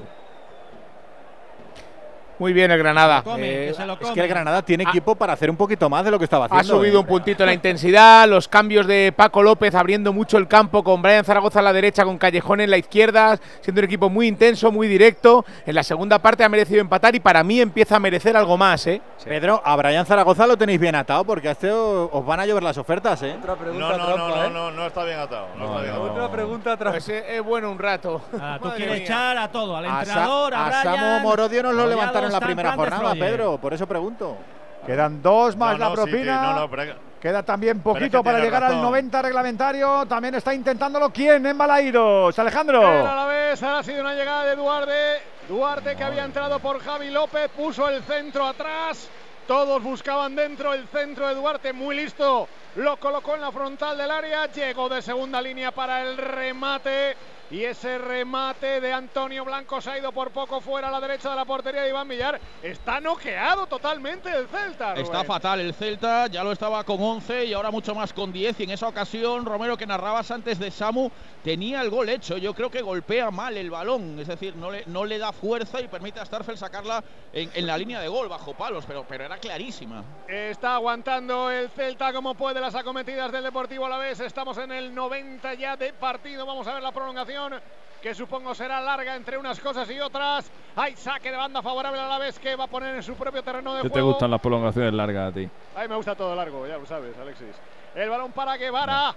[2.39, 3.23] Muy bien el Granada.
[3.37, 6.23] Eh, es que el Granada tiene equipo para hacer un poquito más de lo que
[6.23, 6.73] estaba haciendo.
[6.73, 7.01] Ha subido ¿eh?
[7.01, 11.25] un puntito la intensidad, los cambios de Paco López abriendo mucho el campo con Brian
[11.25, 14.87] Zaragoza a la derecha, con Callejón en la izquierda, siendo un equipo muy intenso, muy
[14.87, 15.45] directo.
[15.65, 18.87] En la segunda parte ha merecido empatar y para mí empieza a merecer algo más.
[18.87, 19.01] ¿eh?
[19.25, 22.63] Pedro, a Brian Zaragoza lo tenéis bien atado porque a este os van a llover
[22.63, 23.21] las ofertas.
[23.23, 23.35] ¿eh?
[23.45, 25.47] No, no, no, no, no, no está bien atado.
[25.57, 26.11] No, está bien atado.
[26.13, 28.21] Otra pregunta Pues es, es bueno un rato.
[28.39, 29.03] Ah, tú quieres mía.
[29.03, 32.28] echar a todo, al A, Sa- entrenador, a, a Samu Brian, Morodio nos lo levantaron
[32.29, 33.13] en la primera jornada.
[33.13, 33.57] Pedro.
[33.57, 34.37] Por eso pregunto.
[34.85, 36.41] Quedan dos más No, la sí, propina.
[36.41, 38.81] no, no, pero hay que- Queda también poquito que para llegar al razón.
[38.83, 40.05] 90 reglamentario.
[40.05, 41.09] También está intentándolo.
[41.09, 41.45] ¿Quién?
[41.45, 42.39] En Balairos.
[42.39, 42.81] Alejandro.
[42.81, 44.93] Alavés ha sido una llegada de Duarte.
[45.49, 49.09] Duarte que había entrado por Javi López, puso el centro atrás.
[49.47, 52.47] Todos buscaban dentro el centro de Duarte, muy listo.
[52.75, 57.17] Lo colocó en la frontal del área, llegó de segunda línea para el remate.
[57.51, 61.31] Y ese remate de Antonio Blanco se ha ido por poco fuera a la derecha
[61.31, 62.39] de la portería de Iván Villar.
[62.61, 64.93] Está noqueado totalmente el Celta.
[64.93, 68.59] Está fatal el Celta, ya lo estaba con 11 y ahora mucho más con 10.
[68.59, 71.09] Y en esa ocasión, Romero, que narrabas antes de Samu,
[71.43, 72.37] tenía el gol hecho.
[72.37, 75.81] Yo creo que golpea mal el balón, es decir, no le, no le da fuerza
[75.81, 77.03] y permite a Starfel sacarla
[77.33, 80.03] en, en la línea de gol, bajo palos, pero, pero era clarísima.
[80.27, 84.19] Está aguantando el Celta como puede las acometidas del Deportivo a la vez.
[84.19, 86.45] Estamos en el 90 ya de partido.
[86.45, 87.38] Vamos a ver la prolongación
[88.01, 90.49] que supongo será larga entre unas cosas y otras.
[90.75, 93.43] Hay saque de banda favorable a la vez que va a poner en su propio
[93.43, 94.09] terreno de ¿Qué te juego.
[94.09, 95.49] gustan las prolongaciones largas a ti?
[95.75, 97.55] A mí me gusta todo largo, ya lo sabes, Alexis.
[97.95, 99.13] El balón para Guevara.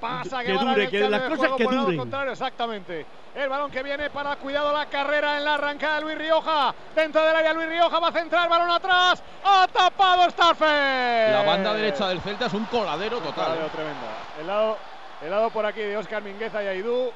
[0.00, 1.98] Pasa Que Guevara dure, en el que las cosas juego que duren.
[1.98, 3.06] contrario, exactamente.
[3.36, 6.74] El balón que viene para cuidado la carrera en la arrancada de Luis Rioja.
[6.96, 9.22] Dentro del área Luis Rioja va a centrar, balón atrás.
[9.44, 11.32] Ha tapado Starfel.
[11.32, 13.44] La banda derecha del Celta es un coladero total.
[13.44, 14.08] Coladero tremenda.
[14.40, 14.78] El lado,
[15.22, 17.12] el lado por aquí de Óscar Mingueza y Aidú.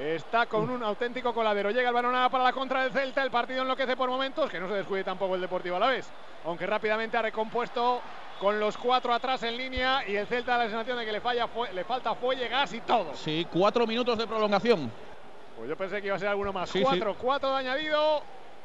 [0.00, 1.70] Está con un auténtico coladero.
[1.70, 3.22] Llega el balón para la contra del Celta.
[3.22, 4.50] El partido enloquece por momentos.
[4.50, 6.10] Que no se descuide tampoco el Deportivo a la vez.
[6.46, 8.00] Aunque rápidamente ha recompuesto
[8.40, 10.02] con los cuatro atrás en línea.
[10.08, 12.72] Y el Celta da la sensación de que le, falla, fue- le falta fuelle, gas
[12.72, 13.14] y todo.
[13.14, 14.90] Sí, cuatro minutos de prolongación.
[15.58, 16.70] Pues yo pensé que iba a ser alguno más.
[16.70, 18.22] Sí, cuatro, cuatro de añadido.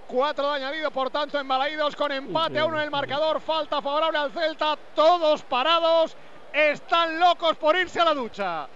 [0.08, 3.42] Cuatro de añadido, por tanto, en Balaídos con empate a uno en el marcador.
[3.42, 4.78] Falta favorable al Celta.
[4.96, 6.16] Todos parados.
[6.54, 8.68] Están locos por irse a la ducha.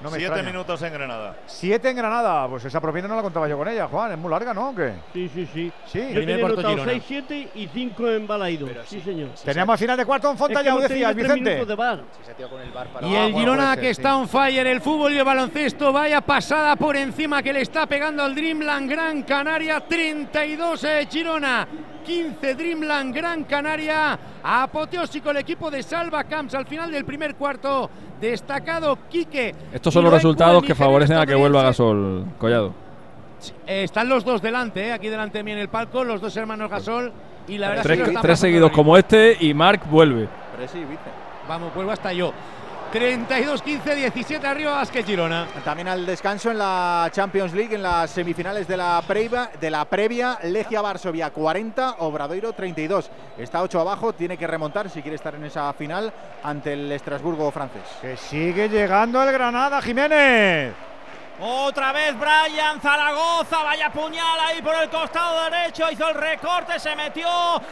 [0.00, 0.50] No me Siete extraña.
[0.50, 1.36] minutos en Granada.
[1.46, 2.48] Siete en Granada.
[2.48, 4.12] Pues esa propina no la contaba yo con ella, Juan.
[4.12, 4.70] Es muy larga, ¿no?
[4.70, 4.92] ¿O qué?
[5.12, 5.72] Sí, sí, sí.
[5.86, 6.00] Sí.
[6.12, 8.68] Yo tenía anotado 6, 7 y 5 en Balaido.
[8.86, 9.30] Sí, señor.
[9.44, 11.64] Teníamos final de cuarto en que hemos decías, Vicente.
[11.64, 12.00] de bar.
[13.02, 16.96] Y el Girona que está on fire, el fútbol y el baloncesto, vaya pasada por
[16.96, 21.66] encima que le está pegando al Dreamland Gran Canaria, 32 eh, Girona,
[22.04, 27.90] 15 Dreamland Gran Canaria, apoteósico el equipo de Salva Camps al final del primer cuarto,
[28.20, 29.54] destacado Quique.
[29.72, 32.72] Estos son los resultados que favorecen a que vuelva Gasol, Collado.
[33.66, 36.36] Eh, están los dos delante, eh, aquí delante de mí en el palco, los dos
[36.36, 37.12] hermanos Gasol
[37.46, 40.28] y la verdad es Tres, que lo están tres seguidos como este y Mark vuelve.
[41.48, 42.32] Vamos, vuelvo hasta yo.
[42.96, 45.46] 32-15, 17 arriba Vázquez Girona.
[45.62, 49.84] También al descanso en la Champions League, en las semifinales de la previa, de la
[49.84, 53.10] previa Legia Varsovia 40, Obradoiro 32.
[53.36, 56.10] Está 8 abajo, tiene que remontar si quiere estar en esa final
[56.42, 57.82] ante el Estrasburgo francés.
[58.00, 60.85] Que sigue llegando el Granada, Jiménez.
[61.38, 66.96] Otra vez Brian Zaragoza, vaya puñal ahí por el costado derecho, hizo el recorte, se
[66.96, 67.28] metió,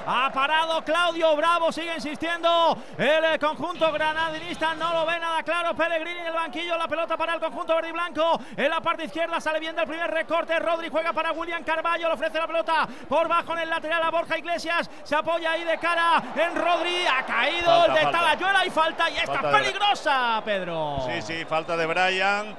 [0.07, 5.75] ha parado Claudio Bravo, sigue insistiendo el eh, conjunto granadinista, no lo ve nada claro,
[5.75, 9.05] Pellegrini en el banquillo, la pelota para el conjunto verde y blanco, en la parte
[9.05, 12.87] izquierda sale bien del primer recorte, Rodri juega para William Carballo, le ofrece la pelota
[13.09, 17.07] por bajo en el lateral a Borja Iglesias, se apoya ahí de cara en Rodri,
[17.07, 18.13] ha caído Falta, el de.
[18.13, 20.99] Talayuela y falta, y esta Falta de- peligrosa, Pedro.
[21.09, 22.57] Sí, sí, falta de Brian.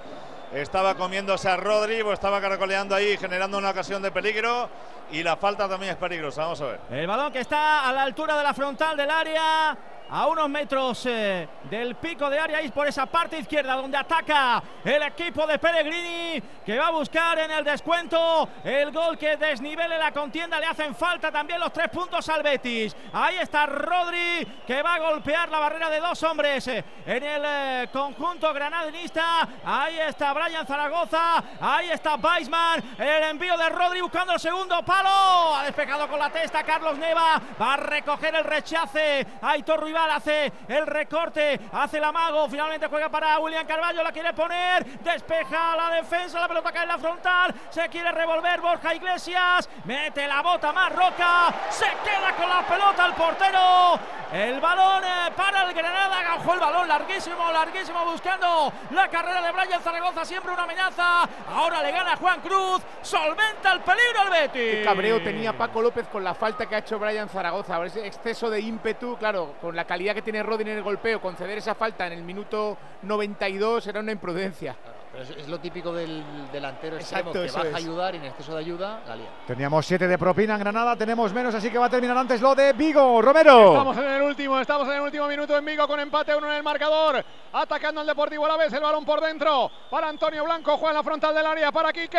[0.55, 4.69] Estaba comiéndose a Rodri, pues estaba caracoleando ahí, generando una ocasión de peligro.
[5.11, 6.43] Y la falta también es peligrosa.
[6.43, 6.79] Vamos a ver.
[6.91, 9.77] El balón que está a la altura de la frontal del área,
[10.09, 14.61] a unos metros eh, del pico de área, y por esa parte izquierda donde ataca
[14.83, 19.97] el equipo de Pellegrini, que va a buscar en el descuento el gol que desnivele
[19.97, 20.59] la contienda.
[20.59, 22.95] Le hacen falta también los tres puntos al Betis.
[23.13, 27.43] Ahí está Rodri, que va a golpear la barrera de dos hombres eh, en el
[27.45, 29.47] eh, conjunto granadinista.
[29.63, 35.55] Ahí está Brian Zaragoza, ahí está Weisman, el envío de Rodri buscando el segundo palo.
[35.55, 39.25] Ha despejado con la testa Carlos Neva, va a recoger el rechace.
[39.41, 44.85] Aitor Hace el recorte, hace el amago, finalmente juega para William Carballo, la quiere poner,
[44.99, 50.27] despeja la defensa, la pelota cae en la frontal, se quiere revolver Borja Iglesias, mete
[50.27, 53.99] la bota más Roca, se queda con la pelota el portero.
[54.31, 56.19] El balón eh, para el Granada.
[56.19, 60.25] Agajó el balón larguísimo, larguísimo, buscando la carrera de Brian Zaragoza.
[60.25, 61.29] Siempre una amenaza.
[61.47, 62.81] Ahora le gana Juan Cruz.
[63.01, 64.75] Solventa el peligro al Betis.
[64.75, 67.79] Qué cabreo tenía Paco López con la falta que ha hecho Brian Zaragoza.
[67.85, 71.75] Exceso de ímpetu, claro, con la calidad que tiene Rodin en el golpeo, conceder esa
[71.75, 74.75] falta en el minuto 92 era una imprudencia.
[75.11, 77.73] Pero es, es lo típico del delantero extremo Exacto, que eso baja es.
[77.73, 79.29] a ayudar y en exceso de ayuda la lía.
[79.47, 82.53] Teníamos 7 de propina en Granada, tenemos menos, así que va a terminar antes lo
[82.53, 83.21] de Vigo.
[83.21, 83.69] Romero.
[83.69, 86.55] Estamos en el último, estamos en el último minuto en Vigo con empate uno en
[86.55, 87.23] el marcador.
[87.53, 89.71] Atacando al Deportivo a la vez, el balón por dentro.
[89.89, 91.71] Para Antonio Blanco, juega en la frontal del área.
[91.71, 92.17] Para Quique.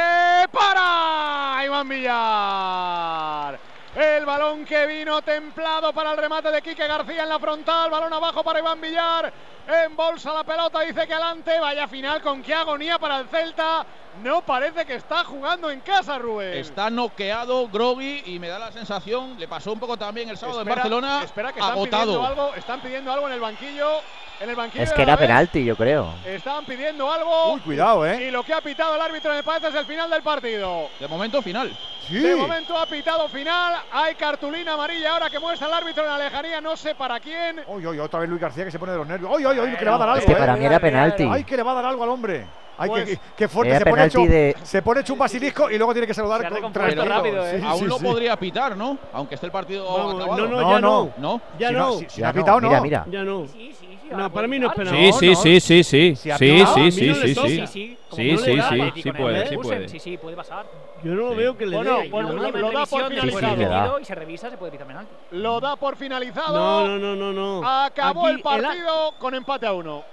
[0.51, 1.63] ¡Para!
[1.67, 3.76] Iván Villar.
[3.97, 7.89] El balón que vino templado para el remate de Quique García en la frontal.
[7.89, 9.33] Balón abajo para Iván Villar.
[9.67, 11.59] En bolsa la pelota, dice que adelante.
[11.59, 13.87] Vaya final con qué agonía para el Celta.
[14.23, 16.55] No parece que está jugando en casa, Rubén.
[16.55, 20.61] Está noqueado Grogui y me da la sensación, le pasó un poco también el sábado
[20.61, 22.05] Espera, en Barcelona, Espera que están agotado.
[22.05, 24.01] pidiendo algo, están pidiendo algo en el banquillo.
[24.39, 26.13] En el banquillo Es que era penalti, yo creo.
[26.27, 27.55] Están pidiendo algo.
[27.55, 28.25] Uy, cuidado, ¿eh?
[28.25, 30.91] Y lo que ha pitado el árbitro me parece es el final del partido.
[31.01, 31.75] De momento final.
[32.07, 32.19] Sí.
[32.19, 33.77] De momento ha pitado final.
[33.91, 37.63] Hay cartulina amarilla ahora que muestra el árbitro en la lejanía, no sé para quién.
[37.67, 39.31] Uy, uy, otra vez Luis García que se pone de los nervios.
[39.35, 40.21] Uy, uy, uy, que le va a dar algo.
[40.21, 40.37] Es que ¿eh?
[40.37, 41.29] para mí era penalti.
[41.31, 42.47] Ay, que le va a dar algo al hombre.
[42.79, 45.19] Ay, Pues- que, que fuerte, Era se pone, hecho, penalti de- se pone hecho un
[45.19, 47.59] basilisco y luego tiene que saludar el rápido, ¿eh?
[47.61, 48.05] Sí, Aún sí, lo sí.
[48.05, 48.99] podría pitar, ¿no?
[49.15, 50.19] Aunque esté el partido acabado.
[50.19, 50.81] no, no, No, ya no.
[50.81, 51.13] no.
[51.17, 51.41] ¿No?
[51.59, 51.93] Ya Si no.
[51.95, 52.69] si, si Ya ha no, pitado, no.
[52.69, 53.07] Mira, mira.
[53.11, 53.47] Ya no.
[53.47, 54.09] Sí, sí, sí.
[54.11, 54.77] No, para mí no es.
[54.77, 55.13] No, Sí, no.
[55.15, 56.17] sí, sí, sí, sí.
[56.17, 57.35] Si Sí, sí, sí, no sí, sí.
[57.35, 57.99] Sí, sí.
[58.13, 59.89] Sí, no sí, con puede, sí Leverkusen, puede.
[59.89, 60.67] Sí, sí, puede pasar.
[61.03, 62.09] Yo no lo veo que le dé.
[62.09, 63.99] bueno, lo- no- da por finalizado.
[64.01, 65.11] Y se revisa, se puede pitar penalti.
[65.33, 66.55] Lo da por finalizado.
[66.87, 67.33] No, no, no, no,
[67.63, 67.69] no.
[67.69, 70.05] Acabó el partido con empate a uno.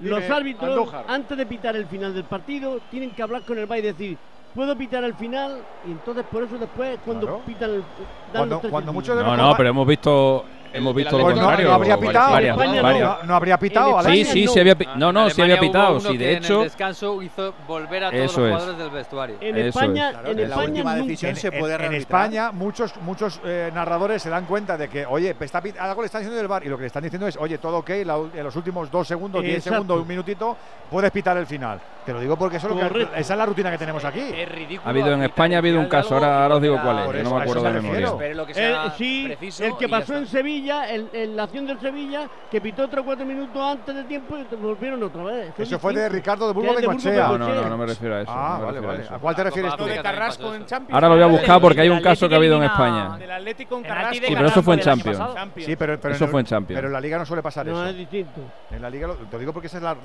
[0.00, 1.04] Los árbitros, Andújar.
[1.08, 4.18] antes de pitar el final del partido, tienen que hablar con el VAR y decir,
[4.54, 7.42] puedo pitar el final, y entonces por eso después, cuando Claro.
[7.46, 7.80] pitan el.
[7.80, 7.84] dan
[8.32, 8.94] Cuando- los tres cuando segundos.
[8.94, 10.44] mucho de No, los no, pero hemos visto
[10.74, 11.68] hemos visto lo Pues no, contrario.
[11.68, 12.28] no habría pitado.
[12.28, 12.82] no.
[12.82, 13.02] varias.
[13.02, 14.02] No, no habría pitado.
[14.02, 14.52] Sí, sí, no.
[14.52, 16.00] sí había no, no, sí había pitado.
[16.00, 18.54] Sí, de en el hecho, descanso hizo volver a todos Eso los es.
[18.54, 19.36] jugadores del vestuario.
[19.40, 20.12] En Eso España, es.
[20.14, 21.94] Claro, en la España última decisión En, se puede en.
[21.94, 25.34] España muchos muchos eh, narradores se dan cuenta de que, oye,
[25.78, 27.78] algo le están diciendo del bar y lo que le están diciendo es, oye, todo
[27.78, 30.56] ok, en los últimos dos segundos, diez segundos, un minutito,
[30.90, 31.80] puedes pitar el final.
[32.04, 34.20] Te lo digo porque eso es lo que- esa es la rutina que tenemos aquí.
[34.20, 34.82] Es ridículo.
[34.84, 37.42] ha habido en España ha habido un caso, ahora, os digo cuál es, no me
[37.42, 38.34] acuerdo de me memoria.
[38.34, 42.60] lo Eh, sí, el que pasó en Sevilla, el- el- la acción del Sevilla, que
[42.60, 45.52] pitó otros cuatro minutos antes de tiempo y te volvieron otra vez.
[45.58, 47.28] Eso fue de Ricardo de Burgos de Bengoechea.
[47.28, 48.32] No, no, no, no me refiero a eso.
[48.34, 49.02] Ah, no vale, a vale.
[49.02, 49.14] eso.
[49.14, 49.84] ¿A cuál te refieres tú?
[49.84, 50.66] De Carrasco en.
[50.66, 50.94] Champions.
[50.94, 53.16] Ahora lo voy a buscar porque hay un caso que ha habido en España.
[53.18, 54.14] Del Atlético en Carrasco.
[54.14, 55.18] Sí, pero eso fue en Champions.
[55.58, 56.76] Sí, pero, pero Eso en- fue en Champions.
[56.78, 57.90] Pero en la liga no suele pasar No, eso.
[57.90, 58.40] es distinto.
[58.70, 59.96] En la liga, lo, te digo porque esa es la,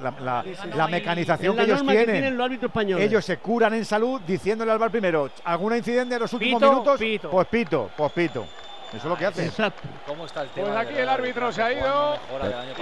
[0.75, 2.05] la, mecanización que ellos que tienen.
[2.11, 3.05] tienen los árbitros españoles.
[3.05, 6.97] Ellos se curan en salud diciéndole al bar primero, alguna incidencia en los últimos minutos,
[7.29, 8.45] pues pito, pues pito.
[8.89, 9.45] Eso es lo que hacen.
[9.45, 9.87] Exacto.
[10.07, 10.67] ¿Cómo está el tema?
[10.67, 12.17] Pues aquí el árbitro se ha ido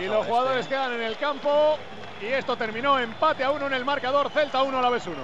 [0.02, 0.76] y los jugadores este.
[0.76, 1.78] quedan en el campo.
[2.22, 4.30] Y esto terminó empate a uno en el marcador.
[4.32, 5.16] Celta 1, la vez 1.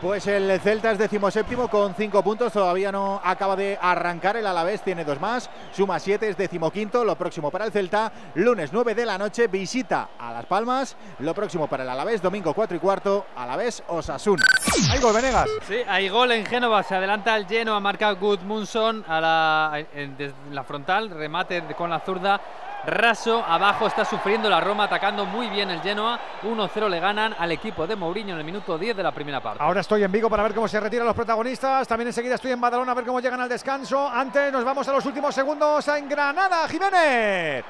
[0.00, 4.80] Pues el Celta es decimoséptimo con cinco puntos, todavía no acaba de arrancar el Alavés,
[4.82, 9.04] tiene dos más, suma siete, es decimoquinto, lo próximo para el Celta, lunes 9 de
[9.04, 13.26] la noche, visita a Las Palmas, lo próximo para el Alavés, domingo 4 y cuarto,
[13.36, 14.42] Alavés Osasuna.
[14.90, 15.46] Ahí gol, Venegas.
[15.68, 20.34] Sí, hay gol en Génova, se adelanta el Genoa, marca Gudmundsson a la, en- desde
[20.50, 22.40] la frontal, remate con la zurda,
[22.86, 27.52] raso, abajo está sufriendo la Roma, atacando muy bien el Genoa, 1-0 le ganan al
[27.52, 29.62] equipo de Mourinho en el minuto 10 de la primera parte.
[29.62, 31.86] Ahora estoy en Vigo para ver cómo se retiran los protagonistas.
[31.86, 34.08] También enseguida estoy en Badalona a ver cómo llegan al descanso.
[34.08, 37.64] Antes nos vamos a los últimos segundos en Granada, Jiménez.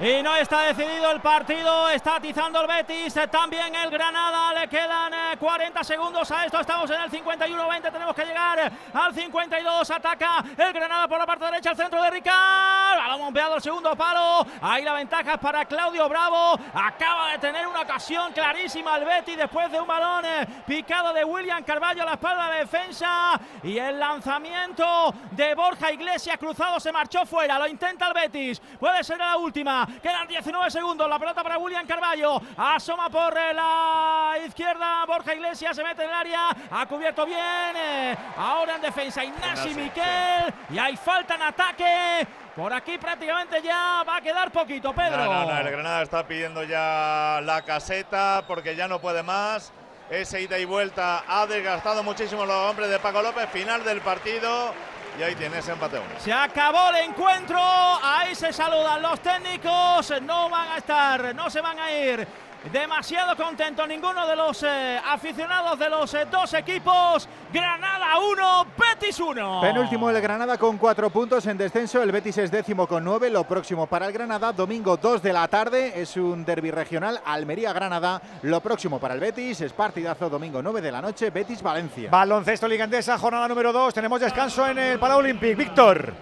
[0.00, 4.66] Y no está decidido el partido, está atizando el Betis, eh, también el Granada, le
[4.66, 9.14] quedan eh, 40 segundos a esto, estamos en el 51-20, tenemos que llegar eh, al
[9.14, 13.62] 52, ataca el Granada por la parte derecha, al centro de Ricard, balón bombeado el
[13.62, 18.96] segundo palo, ahí la ventaja es para Claudio Bravo, acaba de tener una ocasión clarísima
[18.96, 22.58] el Betis después de un balón eh, picado de William Carballo a la espalda de
[22.60, 28.60] defensa y el lanzamiento de Borja Iglesias cruzado se marchó fuera, lo intenta el Betis,
[28.80, 34.34] puede ser la última, quedan 19 segundos, la pelota para William Carballo, asoma por la
[34.46, 39.24] izquierda Borja Iglesias, se mete en el área, ha cubierto bien, eh, ahora en defensa
[39.24, 44.92] Ignasi, Miquel y hay falta en ataque, por aquí prácticamente ya va a quedar poquito,
[44.92, 45.16] Pedro.
[45.24, 49.72] No, no, no, el Granada está pidiendo ya la caseta porque ya no puede más.
[50.10, 53.48] Ese ida y vuelta ha desgastado muchísimo los hombres de Paco López.
[53.50, 54.72] Final del partido.
[55.18, 56.10] Y ahí tienes empate a uno.
[56.18, 61.60] Se acabó el encuentro, ahí se saludan los técnicos, no van a estar, no se
[61.60, 62.26] van a ir
[62.72, 67.28] demasiado contento ninguno de los eh, aficionados de los eh, dos equipos.
[67.52, 69.60] Granada 1, Betis 1.
[69.60, 72.02] Penúltimo el Granada con cuatro puntos en descenso.
[72.02, 73.30] El Betis es décimo con nueve.
[73.30, 78.20] Lo próximo para el Granada, domingo 2 de la tarde, es un derby regional Almería-Granada.
[78.42, 82.10] Lo próximo para el Betis es partidazo domingo 9 de la noche, Betis-Valencia.
[82.10, 83.94] Baloncesto Liga Endesa, jornada número 2.
[83.94, 85.56] Tenemos descanso en el Palau Olympic.
[85.56, 86.12] Víctor.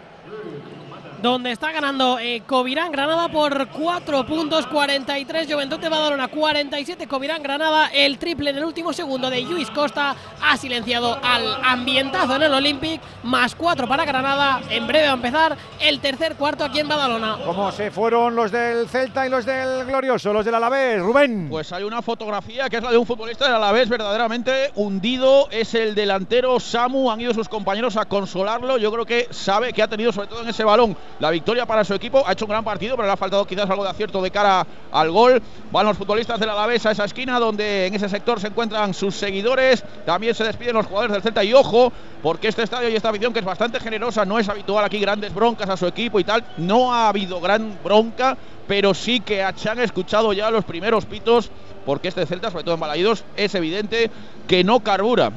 [1.23, 7.43] Donde está ganando eh, Covirán Granada por 4 puntos, 43 Juventud de Badalona, 47 Covirán
[7.43, 12.43] Granada, el triple en el último segundo de Luis Costa ha silenciado al ambientazo en
[12.43, 16.81] el Olympic, más 4 para Granada, en breve va a empezar el tercer cuarto aquí
[16.81, 17.39] en Badalona.
[17.45, 21.01] ¿Cómo se fueron los del Celta y los del Glorioso, los del Alavés?
[21.01, 21.49] Rubén.
[21.49, 25.49] Pues hay una fotografía que es la de un futbolista del Alavés verdaderamente hundido.
[25.51, 27.11] Es el delantero Samu.
[27.11, 28.79] Han ido sus compañeros a consolarlo.
[28.79, 31.85] Yo creo que sabe que ha tenido, sobre todo en ese balón, la victoria para
[31.85, 32.27] su equipo.
[32.27, 34.67] Ha hecho un gran partido, pero le ha faltado quizás algo de acierto de cara
[34.91, 35.43] al gol.
[35.71, 39.15] Van los futbolistas del Alavés a esa esquina donde en ese sector se encuentran sus
[39.15, 39.85] seguidores.
[40.05, 41.45] También se despiden los jugadores del Celta.
[41.45, 44.85] Y ojo, porque este estadio y esta afición que es bastante generosa, no es habitual
[44.85, 46.45] aquí grandes broncas a su equipo y tal.
[46.57, 48.37] No ha habido gran bronca,
[48.67, 51.51] pero sí que se han escuchado ya los primeros pitos,
[51.85, 54.11] porque este Celta, sobre todo en Balaídos, es evidente
[54.47, 55.33] que no carbura.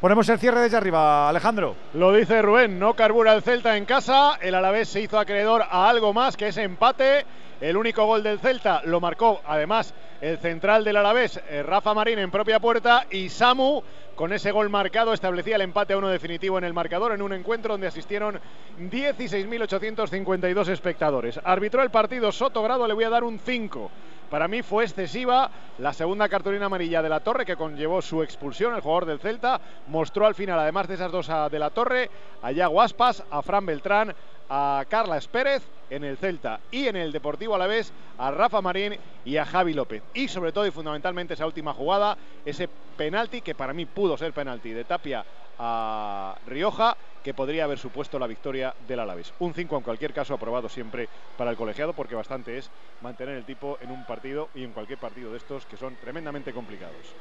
[0.00, 1.74] Ponemos el cierre desde arriba, Alejandro.
[1.94, 4.36] Lo dice Rubén, no carbura el Celta en casa.
[4.42, 7.24] El Alavés se hizo acreedor a algo más que ese empate.
[7.62, 12.18] El único gol del Celta lo marcó además el central del Alavés, eh, Rafa Marín
[12.18, 13.82] en propia puerta y Samu
[14.14, 17.34] con ese gol marcado establecía el empate a uno definitivo en el marcador en un
[17.34, 18.40] encuentro donde asistieron
[18.80, 21.38] 16.852 espectadores.
[21.44, 23.90] Arbitró el partido Soto Grado, le voy a dar un 5.
[24.30, 28.74] Para mí fue excesiva la segunda cartulina amarilla de la Torre que conllevó su expulsión.
[28.74, 32.10] El jugador del Celta mostró al final, además de esas dos de la Torre,
[32.42, 34.14] a Yago Aspas, a Fran Beltrán,
[34.48, 39.36] a Carlas Pérez en el Celta y en el Deportivo Alavés a Rafa Marín y
[39.36, 40.02] a Javi López.
[40.14, 44.32] Y sobre todo y fundamentalmente esa última jugada, ese penalti que para mí pudo ser
[44.32, 45.24] penalti de Tapia
[45.58, 49.32] a Rioja que podría haber supuesto la victoria del Alavés.
[49.38, 52.70] Un 5 en cualquier caso aprobado siempre para el colegiado porque bastante es
[53.00, 56.52] mantener el tipo en un partido y en cualquier partido de estos que son tremendamente
[56.52, 57.14] complicados.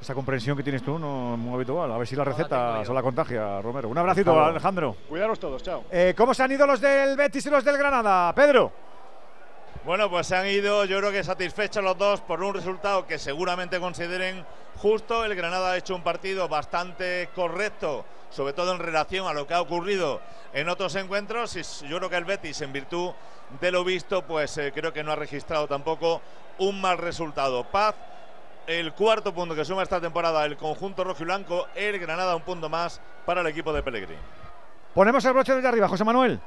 [0.00, 1.90] Esa comprensión que tienes tú no es muy habitual.
[1.90, 3.88] A ver si la receta se la contagia, Romero.
[3.88, 4.96] Un abracito, Alejandro.
[5.08, 5.84] Cuidaros todos, chao.
[5.90, 8.32] Eh, ¿Cómo se han ido los del Betis y los del Granada?
[8.34, 8.70] Pedro.
[9.84, 13.18] Bueno, pues se han ido, yo creo que satisfechos los dos por un resultado que
[13.18, 14.44] seguramente consideren
[14.76, 15.24] justo.
[15.24, 19.54] El Granada ha hecho un partido bastante correcto, sobre todo en relación a lo que
[19.54, 20.20] ha ocurrido
[20.52, 21.56] en otros encuentros.
[21.56, 23.12] Y yo creo que el Betis, en virtud
[23.60, 26.20] de lo visto, pues eh, creo que no ha registrado tampoco
[26.58, 27.64] un mal resultado.
[27.64, 27.94] Paz
[28.66, 32.42] el cuarto punto que suma esta temporada el conjunto rojo y blanco, el Granada un
[32.42, 34.20] punto más para el equipo de Pellegrini.
[34.94, 36.40] Ponemos el broche desde arriba, José Manuel.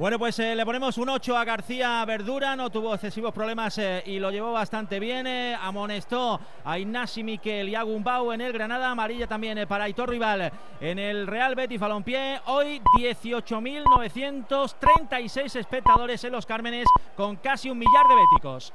[0.00, 4.02] Bueno, pues eh, le ponemos un 8 a García Verdura, no tuvo excesivos problemas eh,
[4.06, 5.26] y lo llevó bastante bien.
[5.26, 9.84] Eh, amonestó a Ignasi Miquel y a Gumbau en el Granada, amarilla también eh, para
[9.84, 10.50] Aitor Rival
[10.80, 12.40] en el Real Betis Balompié.
[12.46, 18.72] Hoy 18.936 espectadores en los Cármenes con casi un millar de béticos.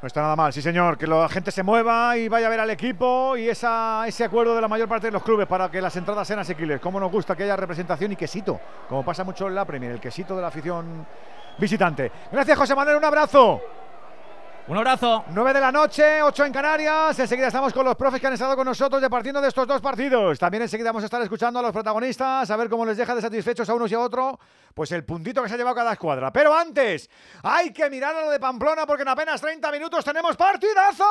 [0.00, 2.60] No está nada mal, sí señor, que la gente se mueva y vaya a ver
[2.60, 5.80] al equipo y esa, ese acuerdo de la mayor parte de los clubes para que
[5.80, 6.80] las entradas sean asequibles.
[6.80, 10.00] Cómo nos gusta que haya representación y quesito, como pasa mucho en la Premier, el
[10.00, 11.04] quesito de la afición
[11.58, 12.12] visitante.
[12.30, 13.60] Gracias José Manuel, un abrazo.
[14.68, 15.24] Un abrazo.
[15.30, 17.18] 9 de la noche, 8 en Canarias.
[17.18, 20.38] Enseguida estamos con los profes que han estado con nosotros departiendo de estos dos partidos.
[20.38, 23.22] También enseguida vamos a estar escuchando a los protagonistas, a ver cómo les deja de
[23.22, 24.36] satisfechos a unos y a otros,
[24.74, 26.30] pues el puntito que se ha llevado cada escuadra.
[26.30, 27.08] Pero antes,
[27.42, 31.04] hay que mirar a lo de Pamplona porque en apenas 30 minutos tenemos partidazo.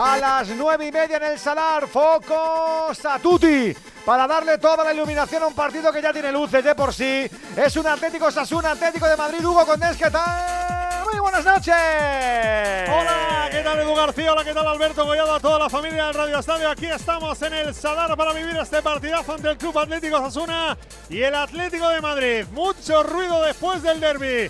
[0.00, 3.74] A las 9 y media en el Salar, focos a Tutti
[4.06, 7.28] para darle toda la iluminación a un partido que ya tiene luces de por sí.
[7.56, 11.04] Es un Atlético Sasuna, Atlético de Madrid, Hugo Condés, ¿qué tal?
[11.04, 11.74] Muy buenas noches.
[11.74, 14.32] Hola, ¿qué tal Edu García?
[14.32, 15.34] Hola, ¿qué tal Alberto Gollado?
[15.34, 16.70] A toda la familia del Radio Estadio.
[16.70, 20.78] Aquí estamos en el Sadar para vivir este partidazo entre el Club Atlético Sasuna
[21.10, 22.46] y el Atlético de Madrid.
[22.52, 24.48] Mucho ruido después del derby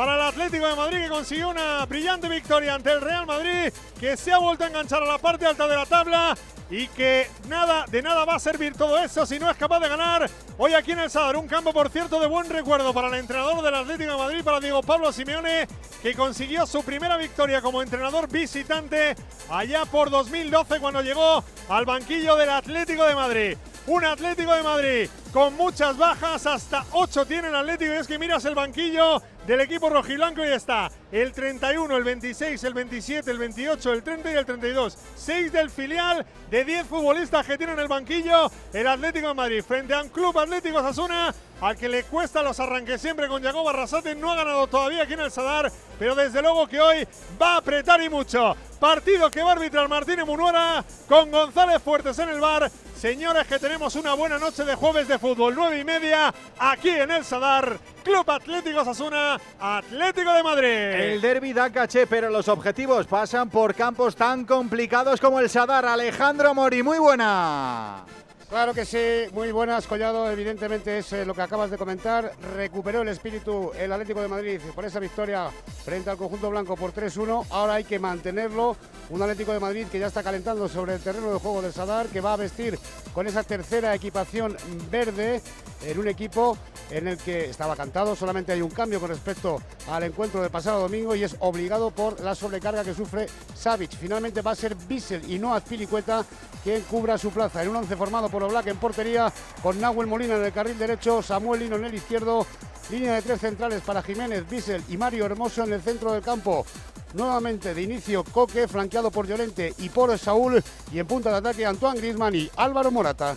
[0.00, 3.70] para el Atlético de Madrid que consiguió una brillante victoria ante el Real Madrid
[4.00, 6.34] que se ha vuelto a enganchar a la parte alta de la tabla
[6.70, 9.90] y que nada de nada va a servir todo eso si no es capaz de
[9.90, 11.36] ganar hoy aquí en el Sadar.
[11.36, 14.58] Un campo, por cierto, de buen recuerdo para el entrenador del Atlético de Madrid, para
[14.58, 15.68] Diego Pablo Simeone,
[16.00, 19.14] que consiguió su primera victoria como entrenador visitante
[19.50, 23.58] allá por 2012 cuando llegó al banquillo del Atlético de Madrid.
[23.86, 28.18] Un Atlético de Madrid con muchas bajas, hasta 8 tiene el Atlético y es que
[28.18, 33.38] miras el banquillo del equipo rojiblanco y está el 31, el 26, el 27, el
[33.38, 34.96] 28, el 30 y el 32.
[35.16, 39.92] 6 del filial de 10 futbolistas que tienen el banquillo el Atlético de Madrid frente
[39.92, 44.14] a un club Atlético Sasuna al que le cuesta los arranques siempre con Jacob Arrasate.
[44.14, 47.08] No ha ganado todavía aquí en el Sadar, pero desde luego que hoy
[47.42, 48.56] va a apretar y mucho.
[48.78, 52.70] Partido que va a arbitrar Martínez Munuera con González Fuertes en el bar.
[53.00, 57.10] Señores, que tenemos una buena noche de jueves de fútbol, nueve y media, aquí en
[57.10, 57.78] el Sadar.
[58.04, 60.68] Club Atlético Sasuna, Atlético de Madrid.
[60.68, 65.86] El derby da caché, pero los objetivos pasan por campos tan complicados como el Sadar.
[65.86, 68.04] Alejandro Mori, muy buena.
[68.50, 70.28] Claro que sí, muy buenas, Collado.
[70.28, 72.32] Evidentemente es eh, lo que acabas de comentar.
[72.56, 75.50] Recuperó el espíritu el Atlético de Madrid por esa victoria
[75.84, 77.46] frente al conjunto blanco por 3-1.
[77.48, 78.76] Ahora hay que mantenerlo.
[79.10, 82.08] Un Atlético de Madrid que ya está calentando sobre el terreno de juego del Sadar,
[82.08, 82.76] que va a vestir
[83.14, 84.56] con esa tercera equipación
[84.90, 85.42] verde
[85.84, 86.56] en un equipo
[86.90, 88.14] en el que estaba cantado.
[88.16, 89.60] Solamente hay un cambio con respecto
[89.90, 93.92] al encuentro del pasado domingo y es obligado por la sobrecarga que sufre Savic.
[93.92, 96.24] Finalmente va a ser Bissell y no Azpilicueta
[96.62, 99.32] quien cubra su plaza en un once formado por Oblak en portería
[99.62, 102.46] con Nahuel Molina en el carril derecho, Samuel Lino en el izquierdo,
[102.90, 106.66] línea de tres centrales para Jiménez, Bissell y Mario Hermoso en el centro del campo.
[107.14, 110.62] Nuevamente de inicio Coque, flanqueado por Llorente y por Saúl.
[110.92, 113.36] Y en punta de ataque Antoine Griezmann y Álvaro Morata.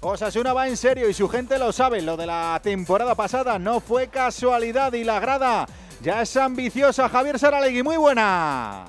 [0.00, 2.02] Osasuna va en serio y su gente lo sabe.
[2.02, 5.66] Lo de la temporada pasada no fue casualidad y la grada
[6.00, 7.08] ya es ambiciosa.
[7.08, 8.86] Javier Saralegui, muy buena.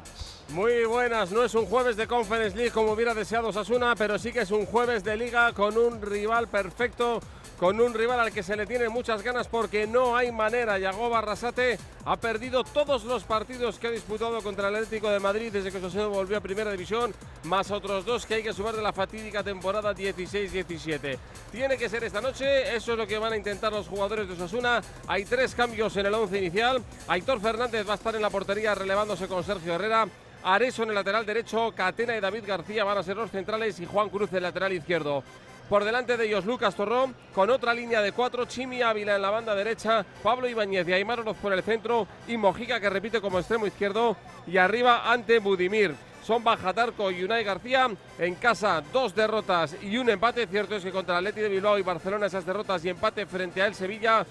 [0.50, 4.32] Muy buenas, no es un jueves de Conference League como hubiera deseado Osasuna, pero sí
[4.32, 7.22] que es un jueves de liga con un rival perfecto,
[7.64, 10.78] con un rival al que se le tiene muchas ganas porque no hay manera.
[10.78, 15.50] Yago Barrasate ha perdido todos los partidos que ha disputado contra el Atlético de Madrid
[15.50, 17.14] desde que Osasuna volvió a Primera División,
[17.44, 21.18] más otros dos que hay que sumar de la fatídica temporada 16-17.
[21.54, 24.34] Tiene que ser esta noche, eso es lo que van a intentar los jugadores de
[24.34, 24.82] Osasuna.
[25.08, 26.84] Hay tres cambios en el once inicial.
[27.08, 30.06] Aitor Fernández va a estar en la portería relevándose con Sergio Herrera.
[30.44, 33.86] Areso en el lateral derecho, Catena y David García van a ser los centrales y
[33.86, 35.24] Juan Cruz el lateral izquierdo.
[35.70, 39.30] Por delante de ellos Lucas Torrón, con otra línea de cuatro, Chimi Ávila en la
[39.30, 43.40] banda derecha, Pablo Ibáñez y Aymar Oroz por el centro y Mojica que repite como
[43.40, 44.16] extremo izquierdo
[44.46, 45.96] y arriba ante Budimir.
[46.24, 50.48] Son Bajatarco y Unai García en casa, dos derrotas y un empate.
[50.48, 53.62] Cierto es que contra el Atleti de Bilbao y Barcelona esas derrotas y empate frente
[53.62, 54.26] a el Sevilla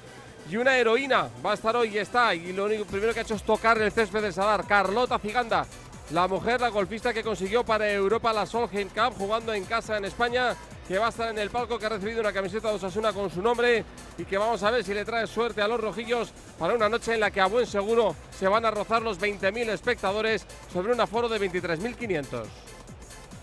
[0.50, 2.34] y una heroína va a estar hoy y está.
[2.34, 4.66] Y lo único primero que ha hecho es tocar el césped del Sadar.
[4.66, 5.66] Carlota Ciganda,
[6.10, 10.04] la mujer, la golfista que consiguió para Europa la Solheim Cup jugando en casa en
[10.04, 10.54] España,
[10.92, 13.30] que va a estar en el palco, que ha recibido una camiseta de Osasuna con
[13.30, 13.82] su nombre
[14.18, 17.14] y que vamos a ver si le trae suerte a los rojillos para una noche
[17.14, 21.00] en la que a buen seguro se van a rozar los 20.000 espectadores sobre un
[21.00, 22.42] aforo de 23.500.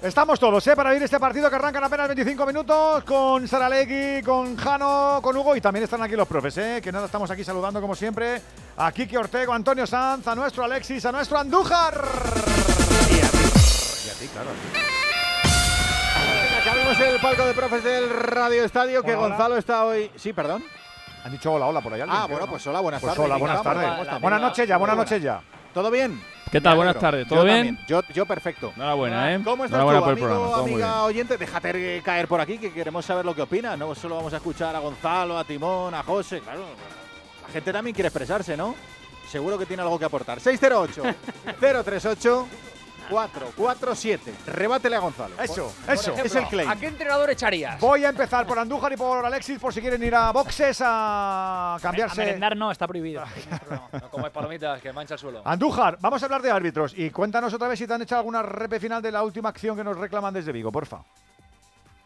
[0.03, 0.75] Estamos todos, ¿eh?
[0.75, 5.55] Para ir este partido que arrancan apenas 25 minutos con Saralegui, con Jano, con Hugo
[5.55, 6.79] y también están aquí los profes, ¿eh?
[6.83, 8.39] Que nada, estamos aquí saludando como siempre
[8.77, 11.95] a Kiki Ortego, a Antonio Sanz, a nuestro Alexis, a nuestro Andújar.
[13.09, 14.98] Y a ti, claro.
[16.61, 19.27] Acabamos el palco de profes del Radio Estadio, que Hola, hola.
[19.29, 20.11] Gonzalo está hoy.
[20.15, 20.63] Sí, perdón.
[21.23, 22.05] Han dicho hola, hola por allá.
[22.07, 23.25] Ah, bueno, pues hola, buenas Pues tardes.
[23.25, 24.21] hola, buenas tardes.
[24.21, 25.41] Buenas noches ya, buenas noches ya.
[25.73, 26.21] ¿Todo bien?
[26.51, 26.75] ¿Qué tal?
[26.77, 27.27] Buenas tardes.
[27.27, 27.57] Yo ¿Todo bien?
[27.57, 27.79] también.
[27.87, 28.73] Yo, yo perfecto.
[28.75, 29.41] Enhorabuena, ¿eh?
[29.43, 30.51] ¿Cómo estás Enhorabuena tú, por el amigo, programa.
[30.55, 30.99] Todo muy amiga bien.
[31.05, 31.37] oyente?
[31.37, 33.77] Déjate caer por aquí, que queremos saber lo que opina.
[33.77, 36.41] No solo vamos a escuchar a Gonzalo, a Timón, a José.
[36.41, 36.63] Claro,
[37.45, 38.75] la gente también quiere expresarse, ¿no?
[39.29, 40.39] Seguro que tiene algo que aportar.
[43.09, 43.53] 608-038.
[43.55, 44.33] 447.
[44.47, 45.35] Rebátele a Gonzalo.
[45.41, 46.11] Eso, Por eso.
[46.11, 46.69] ejemplo, Es el claim.
[46.69, 47.79] ¿A qué entrenador echarías?
[47.79, 51.77] Voy a empezar por Andújar y por Alexis por si quieren ir a boxes a
[51.81, 52.21] cambiarse.
[52.21, 53.23] A merendar no, está prohibido.
[53.93, 55.41] No comes palomitas, que mancha el suelo.
[55.45, 58.41] Andújar, vamos a hablar de árbitros y cuéntanos otra vez si te han echado alguna
[58.43, 60.97] repe final de la última acción que nos reclaman desde Vigo, porfa.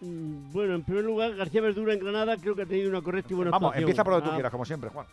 [0.01, 3.31] Mm, Bueno, en primer lugar, García Verdura en Granada creo que ha tenido una correcta
[3.33, 3.83] y buena Vamos, actuación.
[3.83, 5.05] empieza por donde tú Ah, quieras, como siempre, Juan.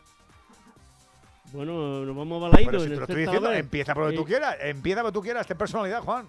[1.52, 2.70] Bueno, nos vamos a Balaído.
[2.70, 4.28] Pero si te lo estoy diciendo, empieza por donde tú Sí.
[4.28, 6.28] quieras, empieza por donde tú quieras, ten personalidad, Juan.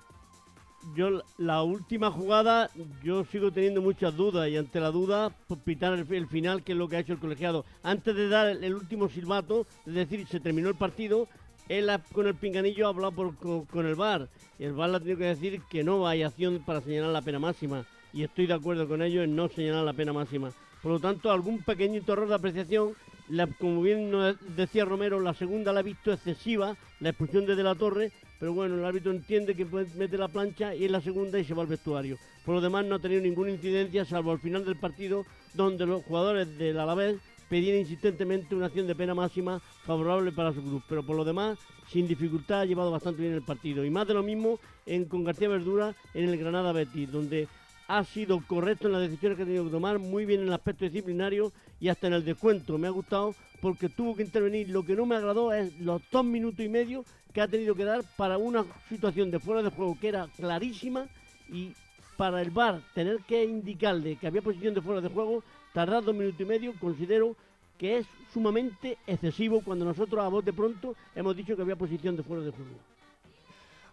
[0.96, 2.72] Yo la- última jugada,
[3.04, 6.72] yo sigo teniendo muchas dudas y ante la duda, pues, pitar el, el final, que
[6.72, 7.66] es lo que ha hecho el colegiado.
[7.84, 11.28] Antes de dar el, el último silbato, es decir, se terminó el partido,
[11.70, 14.28] él ha- con el pinganillo ha hablado por- con, con el VAR.
[14.58, 17.38] El VAR le ha tenido que decir que no hay acción para señalar la pena
[17.38, 17.86] máxima.
[18.12, 20.52] Y estoy de acuerdo con ello en no señalar la pena máxima.
[20.82, 22.94] Por lo tanto, algún pequeñito error de apreciación,
[23.32, 27.56] la- como bien nos decía Romero, la segunda la ha visto excesiva, la expulsión de
[27.56, 31.02] De la Torre, pero bueno, el árbitro entiende que mete la plancha y es la
[31.02, 32.18] segunda y se va al vestuario.
[32.46, 36.04] Por lo demás, no ha tenido ninguna incidencia, salvo al final del partido, donde los
[36.04, 37.18] jugadores del Alavés
[37.50, 40.82] pedían insistentemente una acción de pena máxima favorable para su club.
[40.90, 41.60] Pero por lo demás,
[41.90, 43.86] sin dificultad, ha llevado bastante bien el partido.
[43.86, 47.48] Y más de lo mismo en, con García Verdura en el Granada Betis, donde
[47.92, 50.54] ha sido correcto en las decisiones que ha tenido que tomar, muy bien en el
[50.54, 51.52] aspecto disciplinario
[51.82, 54.70] y hasta en el descuento me ha gustado porque tuvo que intervenir.
[54.70, 57.04] Lo que no me agradó es los dos minutos y medio
[57.34, 61.08] que ha tenido que dar para una situación de fuera de juego que era clarísima
[61.50, 61.74] y
[62.16, 65.44] para el VAR tener que indicarle que había posición de fuera de juego,
[65.74, 67.36] tardar dos minutos y medio, considero
[67.78, 72.24] que es sumamente excesivo cuando nosotros a bote pronto hemos dicho que había posición de
[72.24, 72.91] fuera de juego.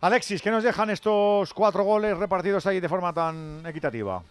[0.00, 4.22] Alexis, ¿qué nos dejan estos cuatro goles repartidos ahí de forma tan equitativa?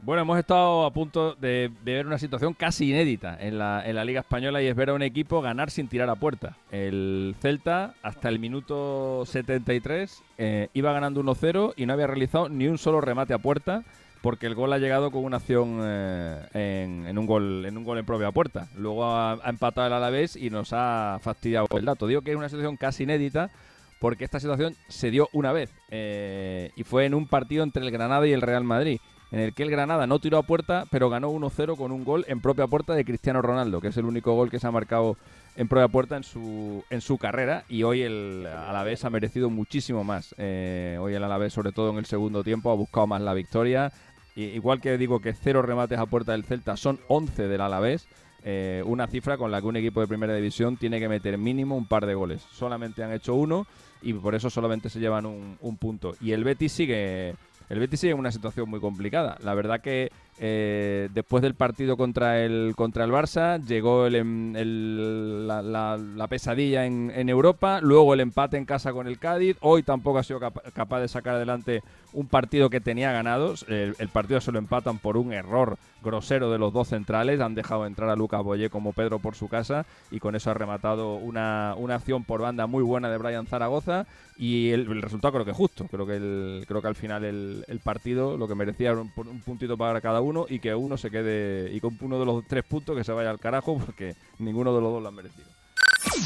[0.00, 3.96] Bueno, hemos estado a punto de, de ver una situación casi inédita en la, en
[3.96, 6.54] la Liga Española y es ver a un equipo ganar sin tirar a puerta.
[6.70, 12.68] El Celta, hasta el minuto 73, eh, iba ganando 1-0 y no había realizado ni
[12.68, 13.82] un solo remate a puerta
[14.20, 17.84] porque el gol ha llegado con una acción eh, en, en un gol en un
[17.84, 18.68] gol en propia puerta.
[18.76, 22.06] Luego ha, ha empatado el Alavés y nos ha fastidiado el dato.
[22.06, 23.50] Digo que es una situación casi inédita
[23.98, 27.90] porque esta situación se dio una vez eh, y fue en un partido entre el
[27.90, 29.00] Granada y el Real Madrid,
[29.30, 32.24] en el que el Granada no tiró a puerta, pero ganó 1-0 con un gol
[32.28, 35.16] en propia puerta de Cristiano Ronaldo, que es el único gol que se ha marcado
[35.56, 40.04] en propia puerta en su, en su carrera y hoy el Alavés ha merecido muchísimo
[40.04, 40.34] más.
[40.38, 43.92] Eh, hoy el Alavés, sobre todo en el segundo tiempo, ha buscado más la victoria.
[44.36, 48.06] Y, igual que digo que cero remates a puerta del Celta son 11 del Alavés,
[48.44, 51.76] eh, una cifra con la que un equipo de primera división tiene que meter mínimo
[51.76, 52.46] un par de goles.
[52.52, 53.66] Solamente han hecho uno
[54.02, 56.14] y por eso solamente se llevan un, un punto.
[56.20, 57.34] Y el Betis sigue,
[57.68, 59.36] el Betis sigue en una situación muy complicada.
[59.42, 60.10] La verdad que
[60.40, 65.96] eh, después del partido contra el contra el Barça llegó el, em- el- la, la-
[65.96, 69.56] la pesadilla en, en Europa, luego el empate en casa con el Cádiz.
[69.60, 71.82] Hoy tampoco ha sido capa- capaz de sacar adelante
[72.12, 73.64] un partido que tenía ganados.
[73.68, 77.40] El, el partido se lo empatan por un error grosero de los dos centrales.
[77.40, 80.54] Han dejado entrar a Lucas Boyé como Pedro por su casa y con eso ha
[80.54, 84.06] rematado una, una acción por banda muy buena de Brian Zaragoza.
[84.40, 85.86] Y el, el resultado creo que justo.
[85.90, 89.76] Creo que, creo que al final el, partido lo que merecía era un, un puntito
[89.76, 92.96] para cada uno y que uno se quede y con uno de los tres puntos
[92.96, 95.46] que se vaya al carajo porque ninguno de los dos lo han merecido.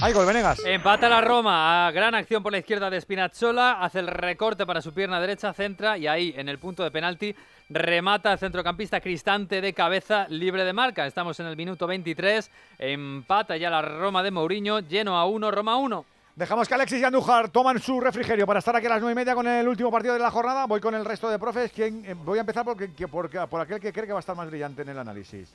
[0.01, 0.63] ¡Ay, gol, Venegas!
[0.65, 1.87] Empata la Roma.
[1.87, 3.73] a Gran acción por la izquierda de Spinazzola.
[3.73, 7.35] Hace el recorte para su pierna derecha, centra y ahí en el punto de penalti
[7.69, 11.07] remata el centrocampista Cristante de cabeza libre de marca.
[11.07, 12.51] Estamos en el minuto 23.
[12.79, 14.81] Empata ya la Roma de Mourinho.
[14.81, 16.05] Lleno a 1, Roma 1.
[16.35, 19.17] Dejamos que Alexis y Andújar toman su refrigerio para estar aquí a las nueve y
[19.17, 20.65] media con el último partido de la jornada.
[20.67, 21.71] Voy con el resto de profes.
[21.73, 24.21] ¿Quién, eh, voy a empezar porque, que- porque- por aquel que cree que va a
[24.21, 25.53] estar más brillante en el análisis.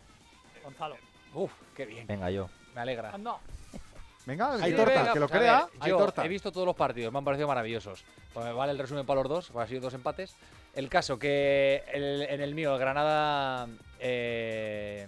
[0.64, 0.96] Gonzalo.
[1.34, 2.06] Uf, qué bien.
[2.06, 2.48] Venga, yo.
[2.76, 3.12] Me alegra.
[4.26, 5.42] Venga, Sí, hay torta, venga, que lo crea.
[5.66, 6.26] ver, hay yo torta.
[6.26, 8.04] he visto todos los partidos, me han parecido maravillosos.
[8.34, 10.36] Pues me vale el resumen para los dos, pues ha sido dos empates.
[10.76, 13.68] El caso que el- en el mío, el Granada.
[14.00, 15.08] Eh,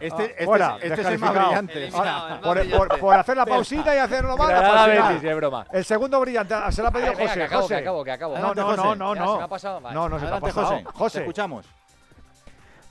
[0.00, 1.72] Este- Ah, este este es el más brillante.
[1.84, 2.58] Eliminado, Ahora, el más por, por-
[2.88, 2.96] brillante.
[2.98, 4.48] por hacer la pausita y hacerlo mal.
[4.48, 5.14] Granada final.
[5.14, 5.66] Betis, es broma.
[5.72, 7.38] El segundo brillante ah, se lo ha pedido Ay, venga, José.
[7.38, 7.74] que acabo, José.
[7.74, 8.38] que acabo, que acabo.
[8.38, 9.32] No, no, no, no, Ya no.
[9.32, 9.80] se me ha pasado.
[9.80, 9.94] Vale.
[9.94, 10.66] No, no se ha pasado.
[10.66, 10.84] José.
[10.92, 11.18] José.
[11.18, 11.66] Te escuchamos.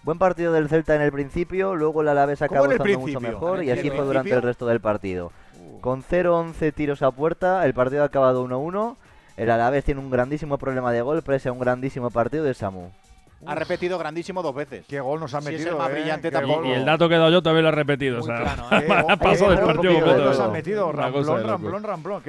[0.04, 3.72] Buen partido del Celta en el principio, luego el Alavés acabó estando mucho mejor y
[3.72, 5.32] ¿En así fue durante el resto del partido.
[5.82, 8.96] Con 0-11 tiros a puerta, el partido ha acabado 1-1.
[9.36, 12.90] El Alavés tiene un grandísimo problema de gol, pese a un grandísimo partido de Samu.
[13.46, 14.86] Ha repetido grandísimo dos veces.
[14.88, 15.72] Qué gol nos ha Si es metido.
[15.72, 16.66] el más eh, brillante tampoco.
[16.66, 18.20] Y el dato que he dado yo también lo he repetido.
[18.20, 20.26] o sea, Qué gol, paso qué del partido completo.
[20.26, 20.92] nos han metido.
[20.92, 22.24] Ramblón, ramblón, ramblón.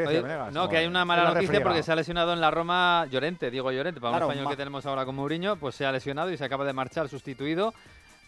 [0.53, 1.65] No, que hay una mala la noticia refriega.
[1.65, 4.57] porque se ha lesionado en la Roma Llorente, Diego Llorente, para Claro, un español que
[4.57, 7.73] tenemos ahora con Mourinho, pues se ha lesionado y se acaba de marchar sustituido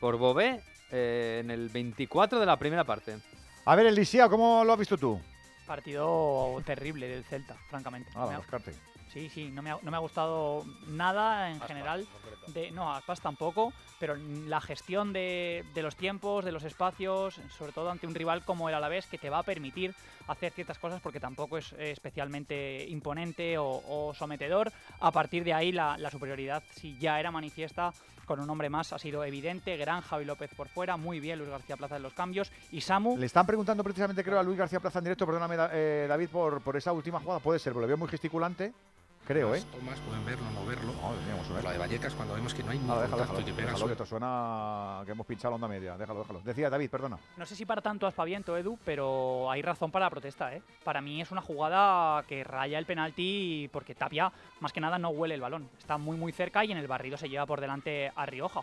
[0.00, 3.16] por Bobé eh, en el 24 de la primera parte.
[3.66, 5.20] A ver, el Lisia, ¿cómo lo has visto tú?
[5.66, 8.10] Partido terrible del Celta, francamente.
[8.16, 8.40] Ah, Me ha-.
[9.12, 12.06] Sí, sí, no me ha, no me ha gustado nada en general.
[12.46, 17.72] De, no, Aspas tampoco, pero la gestión de, de los tiempos, de los espacios, sobre
[17.72, 19.94] todo ante un rival como el Alavés, que te va a permitir
[20.26, 24.72] hacer ciertas cosas porque tampoco es eh, especialmente imponente o, o sometedor.
[25.00, 27.92] A partir de ahí, la, la superioridad, si ya era manifiesta,
[28.26, 29.76] con un hombre más ha sido evidente.
[29.76, 32.50] Gran Javi López por fuera, muy bien Luis García Plaza en los cambios.
[32.70, 36.06] Y Samu, Le están preguntando precisamente, creo, a Luis García Plaza en directo, perdóname, eh,
[36.08, 37.40] David, por, por esa última jugada.
[37.40, 38.72] Puede ser, pero lo veo muy gesticulante.
[39.26, 39.62] Creo, ¿eh?
[39.70, 40.92] Tomas pueden verlo o no verlo.
[40.92, 41.62] No, teníamos una.
[41.62, 43.68] La de Vallecas, cuando vemos que no hay Nada, déjalo, contacto déjalo, y que pega
[43.68, 45.96] déjalo, que esto suena que hemos pinchado la onda media.
[45.96, 46.40] Déjalo, déjalo.
[46.40, 47.18] Decía David, perdona.
[47.36, 50.62] No sé si para tanto aspaviento, Edu, pero hay razón para la protesta, ¿eh?
[50.82, 55.10] Para mí es una jugada que raya el penalti porque Tapia, más que nada, no
[55.10, 55.68] huele el balón.
[55.78, 58.62] Está muy, muy cerca y en el barrido se lleva por delante a Rioja.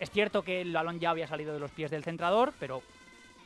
[0.00, 2.82] Es cierto que el balón ya había salido de los pies del centrador, pero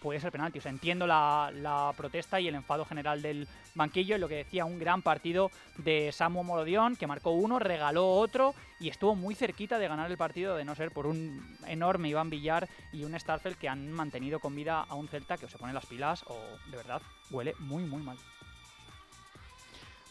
[0.01, 0.59] puede ser penalti.
[0.59, 4.37] O sea, entiendo la, la protesta y el enfado general del banquillo y lo que
[4.37, 9.35] decía, un gran partido de Samu Morodión, que marcó uno, regaló otro y estuvo muy
[9.35, 13.19] cerquita de ganar el partido, de no ser por un enorme Iván Villar y un
[13.19, 16.39] Starfelt que han mantenido con vida a un Celta que se pone las pilas o
[16.71, 18.17] de verdad huele muy, muy mal.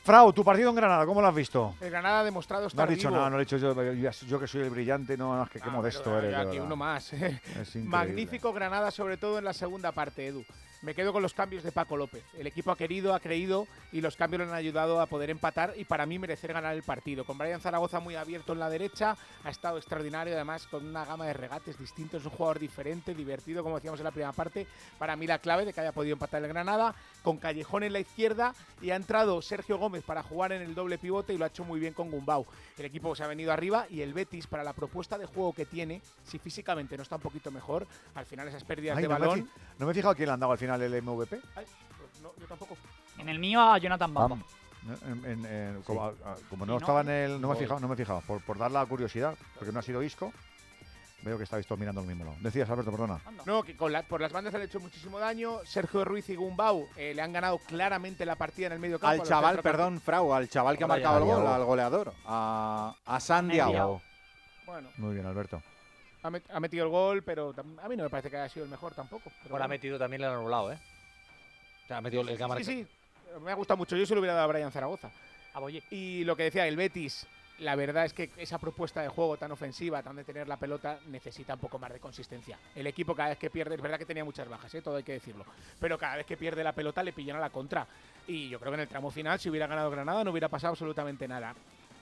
[0.05, 1.73] Frau, tu partido en Granada, ¿cómo lo has visto?
[1.81, 3.17] El Granada ha demostrado No estar has dicho vivo.
[3.17, 5.59] nada, no lo he dicho yo, yo, yo que soy el brillante, no, es que
[5.59, 6.35] qué Ah, modesto pero eres.
[6.47, 7.11] aquí uno más.
[7.11, 7.41] Increíble.
[7.89, 10.45] Magnífico Granada, sobre todo en la segunda parte, Edu.
[10.85, 12.23] Me quedo con los cambios de Paco López.
[12.37, 15.73] El equipo ha querido, ha creído y los cambios le han ayudado a poder empatar
[15.75, 17.25] y para mí merecer ganar el partido.
[17.25, 21.25] Con Brian Zaragoza muy abierto en la derecha, ha estado extraordinario, además con una gama
[21.25, 24.67] de regates distintos, un jugador diferente, divertido, como decíamos en la primera parte.
[24.99, 26.93] Para mí la clave de que haya podido empatar el Granada,
[27.23, 30.99] con Callejón en la izquierda y ha entrado Sergio Gómez para jugar en el doble
[30.99, 32.45] pivote y lo ha hecho muy bien con Gumbau.
[32.77, 35.65] El equipo se ha venido arriba y el Betis, para la propuesta de juego que
[35.65, 39.17] tiene, si físicamente no está un poquito mejor, al final esas pérdidas Ay, de no,
[39.17, 39.49] balón.
[39.79, 41.39] no me he fijado quién le han dado al final el MVP.
[41.55, 41.65] Ay,
[41.97, 42.77] pues no, yo tampoco.
[43.17, 44.37] En el mío a Jonathan Bamba.
[45.07, 47.41] En- en- en- como, a- a- como Y no, no, estaba en el.
[47.41, 48.21] No me he fijado, no me he fijado.
[48.21, 50.31] Por, por dar la curiosidad, porque no ha sido Isco.
[51.23, 52.37] Veo que estáis todos mirando el mismo lado.
[52.41, 53.19] Decías, Alberto, perdona.
[53.47, 55.57] No, que con la- por las bandas le han hecho muchísimo daño.
[55.65, 59.07] Sergio Ruiz y Gumbau eh, le han ganado claramente la partida en el medio campo.
[59.07, 59.71] a Al los chaval, centrocampistas.
[59.87, 64.03] perdón, Frau, al chaval que ha marcado el gol, al goleador, a, a Santiago.
[64.67, 65.63] Bueno, Muy bien, Alberto.
[66.25, 68.65] Ha, met- ha metido el gol, pero a mí no me parece que haya sido
[68.65, 69.31] el mejor tampoco.
[69.43, 70.79] pero Bueno, ha metido también el anulado, ¿eh?
[71.83, 72.87] O sea, ha metido el ha Sí, sí,
[73.41, 73.95] me ha gustado mucho.
[73.95, 75.11] Yo se lo hubiera dado a Brian Zaragoza.
[75.53, 75.83] A Boye.
[75.91, 77.27] Y lo que decía, el Betis,
[77.59, 80.99] la verdad es que esa propuesta de juego tan ofensiva, tan de tener la pelota,
[81.07, 82.57] necesita un poco más de consistencia.
[82.75, 84.81] El equipo cada vez que pierde, es verdad que tenía muchas bajas, ¿eh?
[84.81, 85.45] todo hay que decirlo,
[85.79, 87.87] pero cada vez que pierde la pelota le pillan a la contra.
[88.27, 90.71] Y yo creo que en el tramo final, si hubiera ganado Granada, no hubiera pasado
[90.71, 91.55] absolutamente nada.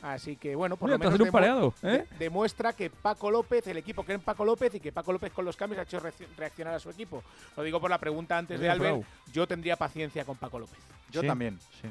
[0.04, 2.06] Así que bueno, por Mira, lo menos demu- pareado, ¿eh?
[2.12, 5.32] de- demuestra que Paco López, el equipo cree en Paco López y que Paco López
[5.32, 7.24] con los cambios ha hecho reacci- reaccionar a su equipo.
[7.56, 9.02] Lo digo por la pregunta antes de Albert,
[9.32, 10.78] yo tendría paciencia con Paco López.
[11.10, 11.58] Yo Sí, también.
[11.82, 11.88] Sí.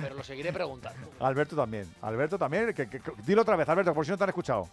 [0.00, 1.08] Pero lo seguiré preguntando.
[1.20, 1.88] Alberto también.
[2.02, 2.74] Alberto también.
[2.74, 4.68] Que, que- que- dilo otra vez, Alberto, por si no te han escuchado.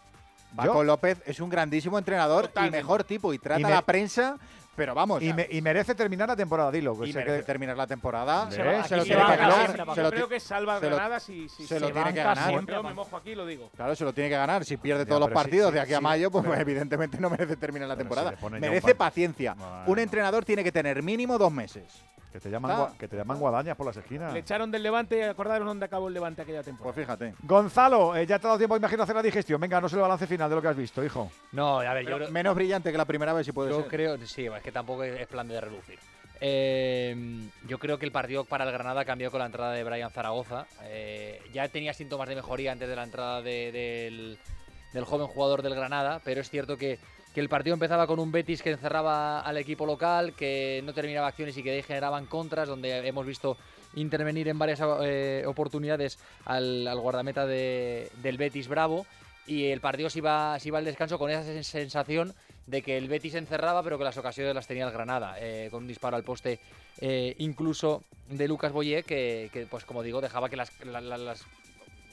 [0.55, 2.77] Paco Yo- López es un grandísimo entrenador Totalmente.
[2.77, 4.37] y mejor tipo y trata Y a me- la prensa,
[4.77, 5.21] pero vamos.
[5.23, 6.97] y, me- y merece terminar la temporada, dilo.
[6.97, 8.49] que y se merece terminar la temporada.
[8.51, 9.71] Se lo tiene se que ganar.
[9.95, 12.47] se lo creo que salva se lo- Granada si, si se lo tiene que ganar.
[12.49, 12.75] siempre.
[12.75, 13.69] Yo me mojo aquí y lo digo.
[13.75, 14.63] Claro, se lo tiene que ganar.
[14.63, 17.29] Si pierde Ya, todos los partidos sí, de aquí a mayo, pues pero- evidentemente no
[17.31, 18.33] merece terminar la si temporada.
[18.51, 19.55] merece paciencia.
[19.55, 19.83] Bueno.
[19.87, 21.83] Un entrenador tiene que tener mínimo dos meses.
[22.31, 22.93] Que te llaman, Ah.
[22.99, 24.33] que te llaman guadañas por las esquinas.
[24.33, 26.93] Le echaron del Levante y acordaron dónde acabó el Levante aquella Pues temporada.
[26.93, 27.33] fíjate.
[27.41, 29.59] Gonzalo, eh, ya te ha dado tiempo, imagino, hacer la digestión.
[29.61, 31.31] Venga, no sé el balance final de lo que has visto, hijo.
[31.53, 33.87] No, a ver, yo creo, menos brillante que la primera vez, si puede yo ser.
[33.89, 35.97] creo, sí, es que tampoco es plan de relucir.
[36.39, 40.11] Eh, yo creo que el partido para el Granada cambió con la entrada de Brian
[40.11, 40.67] Zaragoza.
[40.83, 44.37] Eh, ya tenía síntomas de mejoría antes de la entrada de- del,
[44.93, 46.99] del joven jugador del Granada, pero es cierto que,
[47.37, 51.27] que el partido empezaba con un Betis que encerraba al equipo local, que no terminaba
[51.27, 53.57] acciones y que ahí generaban contras, donde hemos visto
[53.93, 59.05] intervenir en varias eh, oportunidades al, guardameta de- del Betis Bravo.
[59.45, 62.33] Y el partido se iba, iba al descanso con esa sen- sensación
[62.65, 65.83] de que el Betis encerraba, pero que las ocasiones las tenía el Granada, eh, con
[65.83, 66.57] un disparo al poste
[67.01, 71.45] eh, incluso de Lucas Boyé, que, pues como digo, dejaba que las, la- la- las,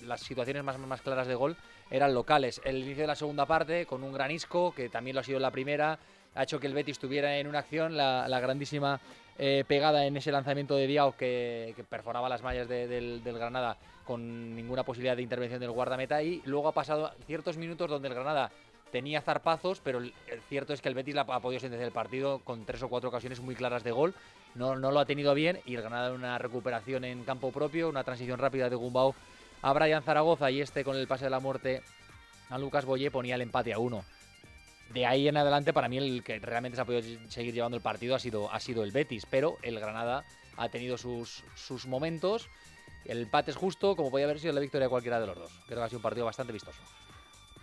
[0.02, 1.56] las situaciones más, más claras de gol
[1.94, 2.60] eran locales.
[2.64, 5.38] El inicio de la segunda parte, con un gran Isco, que también lo ha sido
[5.38, 5.96] la primera,
[6.34, 9.00] ha hecho que el Betis tuviera en una acción la, grandísima
[9.38, 14.56] eh, pegada en ese lanzamiento de Diao que, perforaba las mallas de- del, Granada con
[14.56, 18.50] ninguna posibilidad de intervención del guardameta y luego ha pasado ciertos minutos donde el Granada
[18.90, 20.12] tenía zarpazos, pero el,
[20.48, 23.08] cierto es que el Betis la ha podido sentenciar el partido con tres o cuatro
[23.08, 24.14] ocasiones muy claras de gol.
[24.56, 28.02] No, no lo ha tenido bien y el Granada una recuperación en campo propio, una
[28.02, 29.14] transición rápida de Gumbau
[29.64, 31.82] a Brian Zaragoza y este con el pase de la muerte
[32.50, 34.04] a Lucas Boyé ponía el empate a uno.
[34.92, 37.82] De ahí en adelante, para mí, el que realmente se ha podido seguir llevando el
[37.82, 40.24] partido ha sido, ha sido el Betis, pero el Granada
[40.58, 42.50] ha tenido sus, sus momentos.
[43.06, 45.52] El empate es justo, como podía haber sido la victoria de cualquiera de los dos.
[45.66, 46.78] Creo que ha sido un partido bastante vistoso.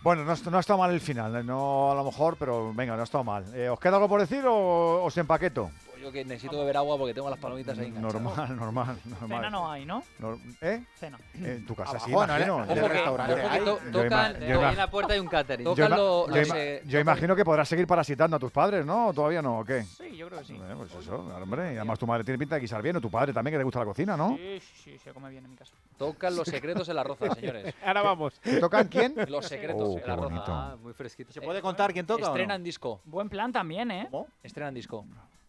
[0.02, 2.96] Bueno, no, no ha estado mal el final, eh, no a lo mejor, pero venga,
[2.96, 3.44] no ha estado mal.
[3.54, 5.70] Eh, ¿Os queda algo por decir o os empaqueto?
[6.02, 7.90] Yo que necesito beber agua porque tengo las palomitas ahí.
[7.92, 9.28] Normal, normal, normal.
[9.28, 10.02] Cena no hay, ¿no?
[10.18, 10.82] Nor- ¿Eh?
[10.98, 11.16] Cena.
[11.34, 12.34] En tu casa sí, Abajo, ¿no?
[12.36, 12.64] imagino.
[12.64, 13.64] En el Yo- restaurante Ojo que hay.
[13.64, 15.64] to- tocan, yo en la puerta hay un catering.
[15.64, 18.40] Yo, Tocan ima- lo- yo los, ima- eh, yo imagino que podrás seguir parasitando a
[18.40, 19.08] tus padres, ¿no?
[19.08, 19.60] ¿O ¿Todavía no?
[19.60, 19.82] ¿O qué?
[19.84, 20.54] Sí, yo creo que sí.
[20.56, 21.74] Eh, pues eso, hombre.
[21.74, 23.64] Y además tu madre tiene pinta de guisar bien, o tu padre también, que te
[23.64, 24.36] gusta la cocina, ¿no?
[24.36, 25.72] Sí, sí, se come bien en mi casa.
[25.96, 27.72] Tocan los secretos en la roza, señores.
[27.86, 28.34] Ahora vamos.
[28.40, 29.14] ¿Te tocan quién?
[29.28, 30.42] Los secretos Oh, en la roza.
[30.48, 31.32] Ah, muy fresquito.
[31.32, 32.26] ¿Se puede contar quién toca?
[32.26, 33.00] Estrenan disco.
[33.04, 34.08] Buen plan también, ¿eh?
[34.10, 34.26] ¿Cómo?
[34.42, 35.04] Estrenan disco.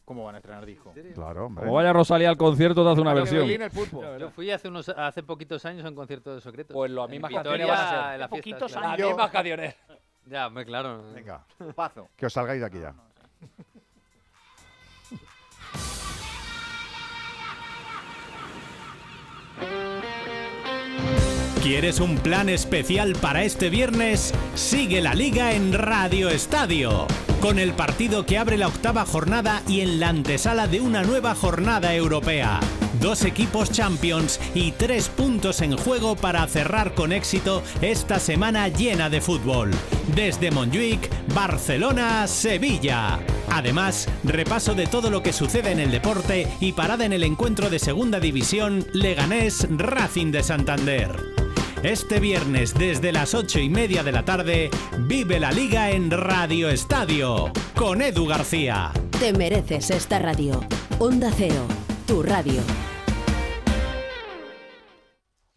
[0.05, 0.93] ¿Cómo van a estrenar disco?
[1.15, 1.63] Claro, hombre.
[1.63, 3.47] Como vaya Rosalía al concierto, te hace una versión.
[4.19, 6.73] Yo fui hace unos hace poquitos años a un concierto de Secretos.
[6.73, 8.19] Pues lo En mismas canciones van a ser.
[8.19, 8.87] la fiesta, Poquitos claro.
[8.87, 9.07] Las años.
[9.09, 9.75] mismas canciones.
[10.25, 11.03] Ya, hombre, claro.
[11.13, 12.09] Venga, Pazo.
[12.17, 12.93] que os salgáis de aquí ya.
[21.61, 24.33] ¿Quieres un plan especial para este viernes?
[24.55, 27.07] Sigue la liga en Radio Estadio,
[27.43, 31.35] con el partido que abre la octava jornada y en la antesala de una nueva
[31.35, 32.61] jornada europea.
[33.01, 39.09] dos equipos champions y tres puntos en juego para cerrar con éxito esta semana llena
[39.09, 39.71] de fútbol.
[40.15, 43.19] Desde Montjuic, Barcelona, Sevilla.
[43.51, 47.69] Además, repaso de todo lo que sucede en el deporte y parada en el encuentro
[47.69, 51.52] de Segunda División Leganés Racing de Santander.
[51.83, 56.69] Este viernes desde las ocho y media de la tarde, vive la liga en Radio
[56.69, 58.93] Estadio con Edu García.
[59.19, 60.61] Te mereces esta radio.
[60.99, 61.67] Onda Cero,
[62.07, 62.61] tu radio.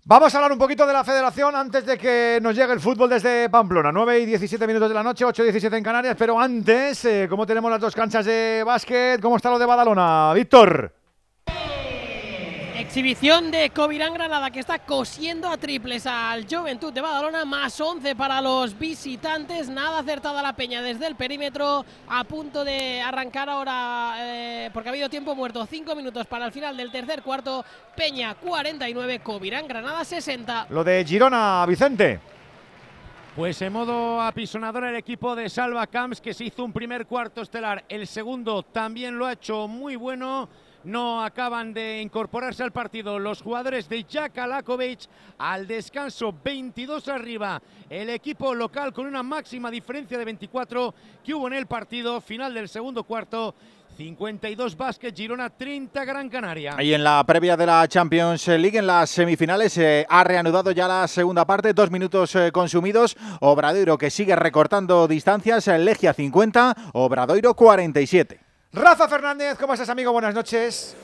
[0.05, 3.09] Vamos a hablar un poquito de la federación antes de que nos llegue el fútbol
[3.09, 3.93] desde Pamplona.
[3.93, 6.17] 9 y 17 minutos de la noche, 8 y 17 en Canarias.
[6.19, 9.21] Pero antes, eh, ¿cómo tenemos las dos canchas de básquet?
[9.21, 10.33] ¿Cómo está lo de Badalona?
[10.35, 10.96] Víctor.
[12.79, 18.15] Exhibición de Covirán Granada que está cosiendo a triples al Juventud de Badalona, más 11
[18.15, 19.71] para los visitantes.
[19.71, 24.93] Nada acertada la peña desde el perímetro, a punto de arrancar ahora eh, porque ha
[24.93, 25.65] habido tiempo muerto.
[25.65, 27.65] 5 minutos para el final del tercer cuarto.
[27.97, 30.67] Peña 49, Covirán Granada 60.
[30.69, 32.21] Lo de Girona, Vicente.
[33.35, 37.41] Pues en modo apisonador el equipo de Salva Camps que se hizo un primer cuarto
[37.41, 37.87] estelar.
[37.89, 40.51] El segundo también lo ha hecho muy bueno
[40.87, 45.01] no acaban de incorporarse al partido los jugadores de Jack Alakovic
[45.37, 51.49] al descanso 22 arriba el equipo local con una máxima diferencia de 24 que hubo
[51.49, 53.55] en el partido final del segundo cuarto
[53.97, 56.77] 52 Básquet Girona, 30 Gran Canaria.
[56.81, 60.87] Y en la previa de la Champions League, en las semifinales, se ha reanudado ya
[60.87, 63.17] la segunda parte, dos minutos eh, consumidos.
[63.41, 68.46] Obradoiro que sigue recortando distancias, Legia 50, Obradoiro 47.
[68.73, 70.13] Rafa Fernández, ¿cómo estás, amigo?
[70.13, 70.95] Buenas noches.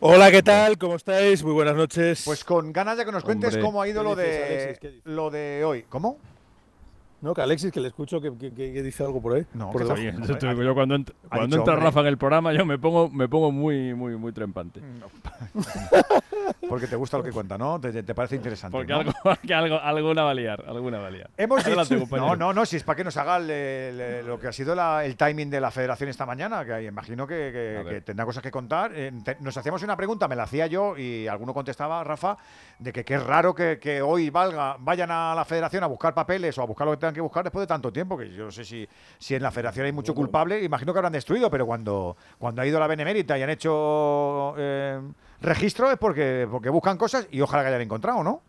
[0.00, 0.78] Hola, ¿qué tal?
[0.78, 1.42] ¿Cómo estáis?
[1.44, 2.22] Muy buenas noches.
[2.24, 3.62] Pues con ganas de que nos cuentes Hombre.
[3.62, 5.84] cómo ha ido ¿Qué lo de lo de hoy.
[5.88, 6.18] ¿Cómo?
[7.22, 9.46] No, que Alexis, que le escucho que, que- dice algo por ahí.
[9.54, 10.20] No, por está bien.
[10.26, 11.86] Yo, estoy- yo cuando, ent- cuando dicho, entra hombre.
[11.86, 14.80] Rafa en el programa yo me pongo, me pongo muy, muy, muy trempante.
[16.68, 17.80] Porque te gusta lo que cuenta, ¿no?
[17.80, 18.76] Te, te parece interesante.
[18.76, 18.98] Porque ¿no?
[19.00, 19.12] algo,
[19.46, 21.30] que algo, alguna va a liar, alguna va a liar.
[21.36, 24.38] Hemos Adelante, dicho, no, no, no, si es para que nos haga el- el- lo
[24.38, 28.24] que ha sido la- el timing de la federación esta mañana, que imagino que, tendrá
[28.24, 28.92] cosas que contar.
[28.94, 32.36] Eh, te- nos hacíamos una pregunta, me la hacía yo y alguno contestaba, Rafa,
[32.78, 36.56] de que, es raro que, que hoy valga, vayan a la federación a buscar papeles
[36.58, 38.50] o a buscar lo que tengan que buscar después de tanto tiempo, que yo no
[38.50, 38.86] sé si,
[39.18, 42.66] si en la federación hay mucho culpable, imagino que habrán destruido, pero cuando, cuando ha
[42.66, 45.00] ido la Benemérita y han hecho eh,
[45.40, 48.42] registro es porque, porque buscan cosas y ojalá que hayan encontrado, ¿no?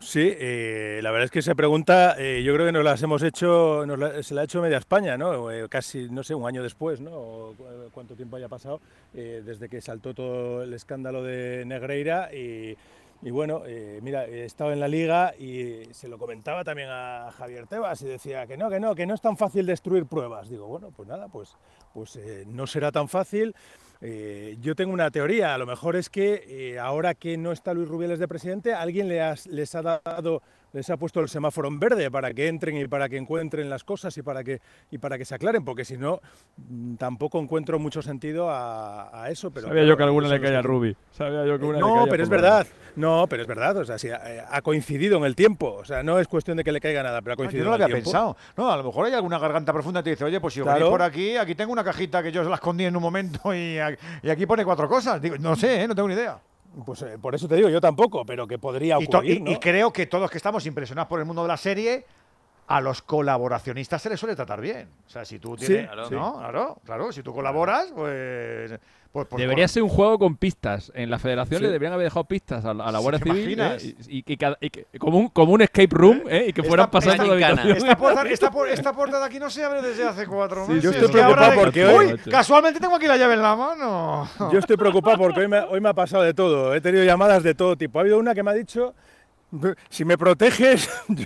[0.00, 3.20] Sí, eh, la verdad es que esa pregunta eh, yo creo que nos las hemos
[3.24, 5.50] hecho, nos la- se la ha hecho media España, ¿no?
[5.50, 7.10] Eh, casi, no sé, un año después, ¿no?
[7.10, 8.80] O, eh, cuánto tiempo haya pasado
[9.12, 12.76] eh, desde que saltó todo el escándalo de Negreira y,
[13.22, 17.30] y bueno, eh, mira, he estado en la liga y se lo comentaba también a
[17.36, 20.48] Javier Tebas y decía que no, que no, que no es tan fácil destruir pruebas.
[20.48, 21.56] Digo, bueno, pues nada, pues,
[21.92, 23.54] pues eh, no será tan fácil.
[24.00, 27.74] Eh, yo tengo una teoría, a lo mejor es que eh, ahora que no está
[27.74, 30.40] Luis Rubiales de presidente, alguien le has- les ha dado,
[30.72, 33.84] les ha puesto el semáforo en verde para que entren y para que encuentren las
[33.84, 36.20] cosas y para que, y para que se aclaren, porque si no,
[36.56, 39.50] mm, tampoco encuentro mucho sentido a, a eso.
[39.50, 40.96] Pero Sabía claro, yo que alguna le caía a Rubi.
[41.12, 42.66] Sabía yo que una le no, caía pero es verdad.
[42.96, 43.76] No, pero es verdad.
[43.76, 45.72] O sea, sí, ha, ha coincidido en el tiempo.
[45.74, 47.70] O sea, no es cuestión de que le caiga nada, pero ha Ah, coincidido Yo
[47.70, 48.10] no lo había tiempo.
[48.10, 48.36] pensado.
[48.56, 50.78] No, a lo mejor hay alguna garganta profunda que te dice, oye, pues si Claro.
[50.78, 53.54] venís por aquí, aquí tengo una cajita que yo os la escondí en un momento
[53.54, 53.78] y,
[54.22, 55.20] y aquí pone cuatro cosas.
[55.22, 55.88] Digo, no sé, ¿eh?
[55.88, 56.38] no tengo ni idea.
[56.84, 59.50] Pues eh, por eso te digo, yo tampoco, pero que podría ocurrir, y- ¿no?
[59.50, 62.04] y creo que todos que estamos impresionados por el mundo de la serie,
[62.68, 64.88] a los colaboracionistas se les suele tratar bien.
[65.06, 65.90] O sea, si tú Sí, tienes.
[65.90, 66.10] claro.
[66.10, 66.38] ¿no?
[66.38, 68.74] Claro, claro, si tú colaboras, pues.
[69.10, 70.92] pues, pues Debería con- ser un juego con pistas.
[70.94, 71.64] En la federación Sí.
[71.64, 73.60] le deberían haber dejado pistas a la, a la Sí, Guardia ¿te Civil?
[73.60, 73.78] ¿eh?
[74.08, 74.34] y,
[74.92, 76.46] y como, un, como un escape room ¿eh?
[76.48, 77.76] y que fueran Esta- pasando de esta- habitación.
[77.78, 80.84] Esta puerta, esta, esta puerta de aquí no se abre desde hace cuatro Sí, meses.
[80.84, 84.28] yo estoy preocupado de- porque hoy- Uy, casualmente tengo aquí la llave en la mano.
[84.52, 86.74] Yo estoy preocupado porque hoy me, hoy me ha pasado de todo.
[86.74, 87.98] He tenido llamadas de todo tipo.
[87.98, 88.94] Ha habido una que me ha dicho.
[89.88, 91.24] Si me proteges, yo,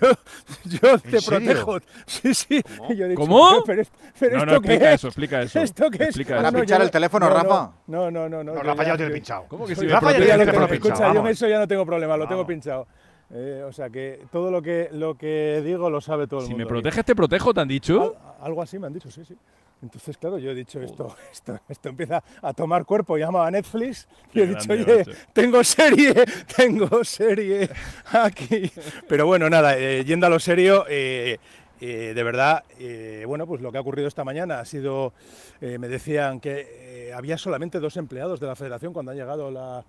[0.64, 1.26] yo te serio?
[1.26, 1.78] protejo.
[2.06, 2.62] Sí, sí.
[2.90, 3.62] Y yo he dicho, ¿Cómo?
[3.66, 3.82] Pero,
[4.18, 4.94] pero No, no, ¿esto explica es?
[4.94, 5.60] eso, explica eso.
[5.60, 6.08] ¿Esto qué es?
[6.10, 6.50] Explica No, eso.
[6.52, 7.72] no, pinchar yo- el teléfono, no, no, Rafa?
[7.88, 8.44] No, no, no.
[8.44, 9.44] no, Rafa ya lo tiene pinchado.
[9.48, 11.14] ¿Cómo que si me ya el tengo- teléfono Escucha, pinchado?
[11.14, 12.86] yo en eso ya no tengo problema, lo tengo pinchado.
[13.34, 16.50] Eh, o sea que todo lo que, lo que digo lo sabe todo el Si
[16.52, 16.58] mundo.
[16.58, 16.68] me aquí.
[16.82, 18.14] proteges, te protejo, ¿te han dicho?
[18.40, 19.34] Al- algo así me han dicho, sí, sí.
[19.82, 24.06] Entonces, claro, yo he dicho esto, esto, esto empieza a tomar cuerpo, llama a Netflix
[24.30, 25.10] y Qué he dicho, oye, macho.
[25.32, 26.14] tengo serie,
[26.56, 27.68] tengo serie
[28.12, 28.70] aquí.
[29.08, 31.38] Pero bueno, nada, eh, yendo a lo serio, eh,
[31.80, 35.12] eh, de verdad, eh, bueno, pues lo que ha ocurrido esta mañana ha sido,
[35.60, 39.84] me decían que había solamente dos empleados de la federación cuando ha llegado la,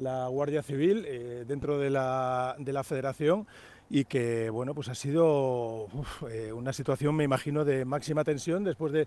[0.00, 1.06] la Guardia Civil
[1.46, 3.46] dentro de la, de la federación
[3.90, 8.64] y que bueno pues ha sido uf, eh, una situación me imagino de máxima tensión
[8.64, 9.06] después de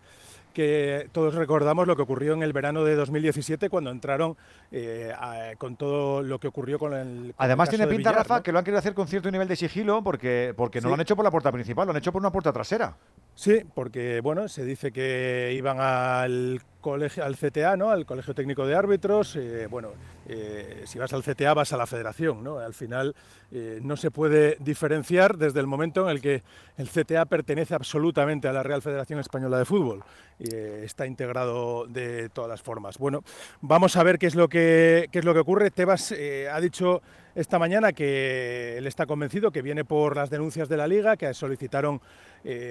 [0.54, 4.38] que todos recordamos lo que ocurrió en el verano de 2017 cuando entraron
[4.72, 8.10] eh, a- con todo lo que ocurrió con el con Además el tiene caso pinta,
[8.12, 8.44] Villar, Rafa, ¿no?
[8.44, 10.88] que lo han querido hacer con cierto nivel de sigilo porque, porque no Sí.
[10.90, 12.96] lo han hecho por la puerta principal, lo han hecho por una puerta trasera.
[13.36, 17.92] Sí, porque bueno, se dice que iban al colegio, al CTA, ¿no?
[17.92, 19.36] Al Colegio Técnico de Árbitros.
[19.36, 19.90] eh, bueno,
[20.30, 22.60] eh, si vas al CTA vas a la Federación, ¿no?
[22.60, 23.16] Al final
[23.50, 26.44] eh, no se puede diferenciar desde el momento en el que
[26.76, 30.04] el CTA pertenece absolutamente a la Real Federación Española de Fútbol
[30.40, 32.98] eh, está integrado de todas las formas.
[32.98, 33.24] Bueno,
[33.62, 35.72] vamos a ver qué es lo que qué es lo que ocurre.
[35.72, 37.02] Tebas eh, ha dicho
[37.34, 41.34] esta mañana que él está convencido que viene por las denuncias de la Liga, que
[41.34, 42.02] solicitaron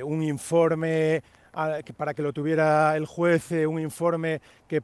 [0.05, 1.23] un informe
[1.97, 4.83] para que lo tuviera el juez, eh, un informe que,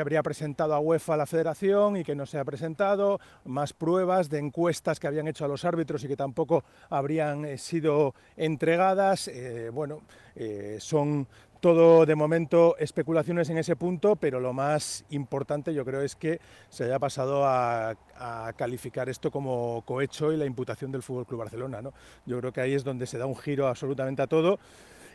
[0.00, 4.38] habría presentado a UEFA la federación y que no se ha presentado, más pruebas de
[4.38, 9.26] encuestas que habían hecho a los árbitros y que tampoco habrían eh, sido entregadas.
[9.26, 10.02] Eh, bueno,
[10.78, 11.26] son
[11.60, 16.40] todo de momento especulaciones en ese punto, pero lo más importante yo creo es que
[16.68, 21.40] se haya pasado a, a calificar esto como cohecho y la imputación del Fútbol Club
[21.40, 21.82] Barcelona.
[21.82, 21.92] ¿no?
[22.26, 24.58] Yo creo que ahí es donde se da un giro absolutamente a todo.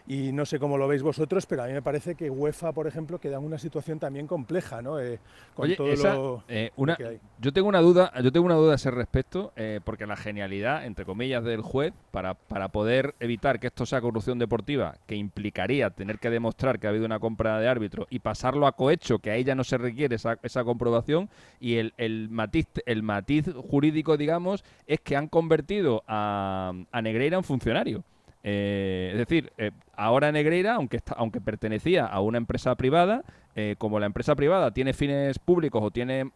[0.09, 2.87] Y no sé cómo lo veis vosotros, pero a mí me parece que UEFA, por
[2.87, 4.99] ejemplo, queda en una situación también compleja, ¿no?
[4.99, 5.19] Eh,
[5.53, 7.19] con Oye, todo esa, lo, eh, lo que hay.
[7.37, 10.83] yo tengo una duda, yo tengo una duda a ese respecto, eh, porque la genialidad,
[10.83, 15.91] entre comillas, del juez para, para poder evitar que esto sea corrupción deportiva, que implicaría
[15.91, 19.29] tener que demostrar que ha habido una compra de árbitro y pasarlo a cohecho, que
[19.29, 21.29] ahí ya no se requiere esa, esa comprobación,
[21.59, 27.37] y el, el matiz, el matiz jurídico, digamos, es que han convertido a, a Negreira
[27.37, 28.03] en funcionario.
[28.41, 33.23] Eh, es decir, eh, ahora Negreira, aunque, está- aunque pertenecía a una empresa privada,
[33.55, 36.31] eh, como la empresa privada tiene fines públicos o tiene, mm,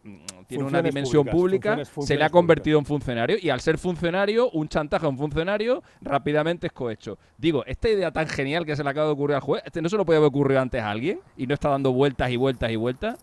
[0.46, 3.78] tiene una dimensión públicas, pública, funciones- se le ha convertido en funcionario y al ser
[3.78, 7.18] funcionario, un chantaje a un funcionario rápidamente es cohecho.
[7.38, 9.88] Digo, esta idea tan genial que se le acaba de ocurrir al juez, este no
[9.88, 12.70] se lo podía haber ocurrido antes a alguien y no está dando vueltas y vueltas
[12.70, 13.16] y vueltas.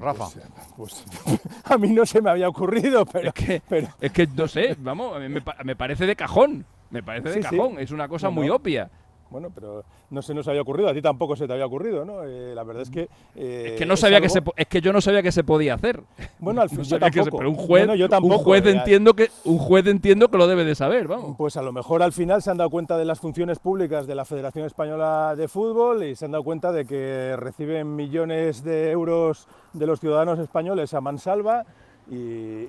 [0.00, 0.24] Rafa.
[0.76, 1.04] Pues,
[1.64, 3.28] a mí no se me había ocurrido, pero...
[3.28, 6.16] Es que, pero es que no sé, vamos, a mí me, pa- me parece de
[6.16, 6.64] cajón.
[6.90, 7.40] Me parece de sí.
[7.42, 8.56] cajón, es una cosa No, muy no.
[8.56, 8.90] obvia.
[9.28, 12.22] Bueno, pero no se nos había ocurrido, a ti tampoco se te había ocurrido, ¿no?
[12.22, 13.08] Eh, la verdad es que...
[13.34, 15.74] eh, Es que no sabía que se es que yo no sabía que se podía
[15.74, 16.00] hacer.
[16.38, 17.38] Bueno, al No fin, yo sabía que se- tampoco.
[17.38, 20.38] pero un juez, Bueno, yo tampoco, un juez eh, entiendo que un juez entiendo que
[20.38, 21.34] lo debe de saber, vamos.
[21.36, 24.14] Pues a lo mejor al final se han dado cuenta de las funciones públicas de
[24.14, 28.92] la Federación Española de Fútbol y se han dado cuenta de que reciben millones de
[28.92, 31.64] euros de los ciudadanos españoles a mansalva
[32.08, 32.14] y,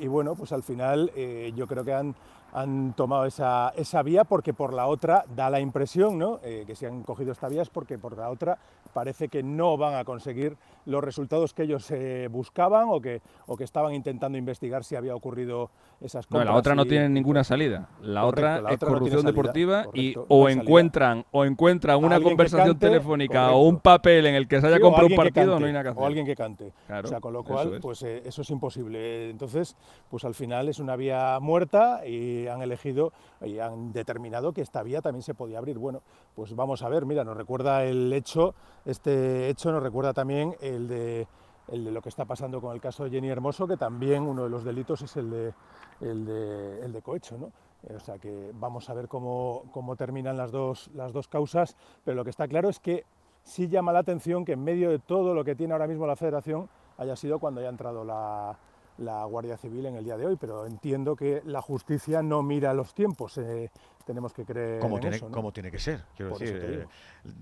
[0.03, 2.15] y bueno, pues al final eh, yo creo que han,
[2.57, 6.39] han tomado esa, esa vía porque por la otra da la impresión ¿no?
[6.43, 8.57] Eh, que se han cogido esta vía es porque por la otra
[8.93, 13.55] parece que no van a conseguir los resultados que ellos eh, buscaban o que, o
[13.55, 15.69] que estaban intentando investigar si había ocurrido
[16.01, 16.45] esas No, compras.
[16.53, 17.89] la otra no tiene ninguna salida.
[18.01, 22.03] La Correcto, otra la es otra no corrupción deportiva y o no encuentran o encuentran
[22.03, 23.57] una conversación cante, telefónica correcto.
[23.57, 25.73] o un papel en el que se haya Sí, comprado un partido, cante, no hay
[25.73, 26.03] nada que hacer.
[26.03, 26.73] O alguien que cante.
[26.87, 27.79] Claro, o sea, con lo cual, es.
[27.81, 29.29] pues eh, eso es imposible.
[29.29, 29.75] Entonces,
[30.09, 34.83] pues al final es una vía muerta y han elegido y han determinado que esta
[34.83, 35.77] vía también se podía abrir.
[35.77, 36.01] Bueno,
[36.35, 40.87] pues vamos a ver, mira, nos recuerda el hecho, este hecho nos recuerda también el
[40.87, 41.27] de
[41.67, 44.63] lo que está pasando con el caso de Jenny Hermoso, que también uno de los
[44.63, 45.53] delitos es el de,
[46.01, 47.51] el de, cohecho, ¿no?
[47.95, 52.47] O sea que vamos a ver cómo, terminan las dos causas, pero lo que está
[52.47, 53.05] claro es que
[53.43, 56.15] sí llama la atención que en medio de todo lo que tiene ahora mismo la
[56.15, 58.57] federación haya sido cuando haya entrado la,
[58.97, 62.73] la Guardia Civil en el día de hoy, pero entiendo que la justicia no mira
[62.73, 63.69] los tiempos, eh,
[64.05, 65.35] tenemos que creer Como en tiene, eso, ¿no?
[65.35, 66.03] como tiene que ser.
[66.15, 66.87] Quiero Por decir, eso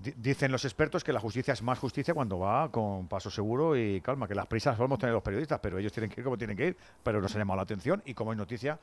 [0.02, 3.30] te eh, dicen los expertos que la justicia es más justicia cuando va con paso
[3.30, 6.24] seguro y calma, que las prisas solemos tener los periodistas, pero ellos tienen que ir
[6.24, 8.78] como tienen que ir, pero nos ha llamado la atención y como es noticia,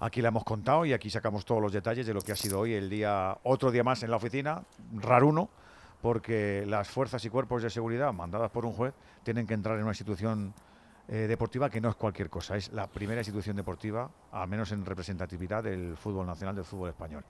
[0.00, 2.60] aquí la hemos contado y aquí sacamos todos los detalles de lo que ha sido
[2.60, 5.48] hoy el día, otro día más en la oficina, raruno,
[6.02, 9.82] porque las fuerzas y cuerpos de seguridad mandadas por un juez tienen que entrar en
[9.82, 10.54] una institución
[11.10, 14.84] eh, deportiva que no es cualquier cosa, es la primera institución deportiva, al menos en
[14.84, 17.24] representatividad del fútbol nacional, del fútbol español.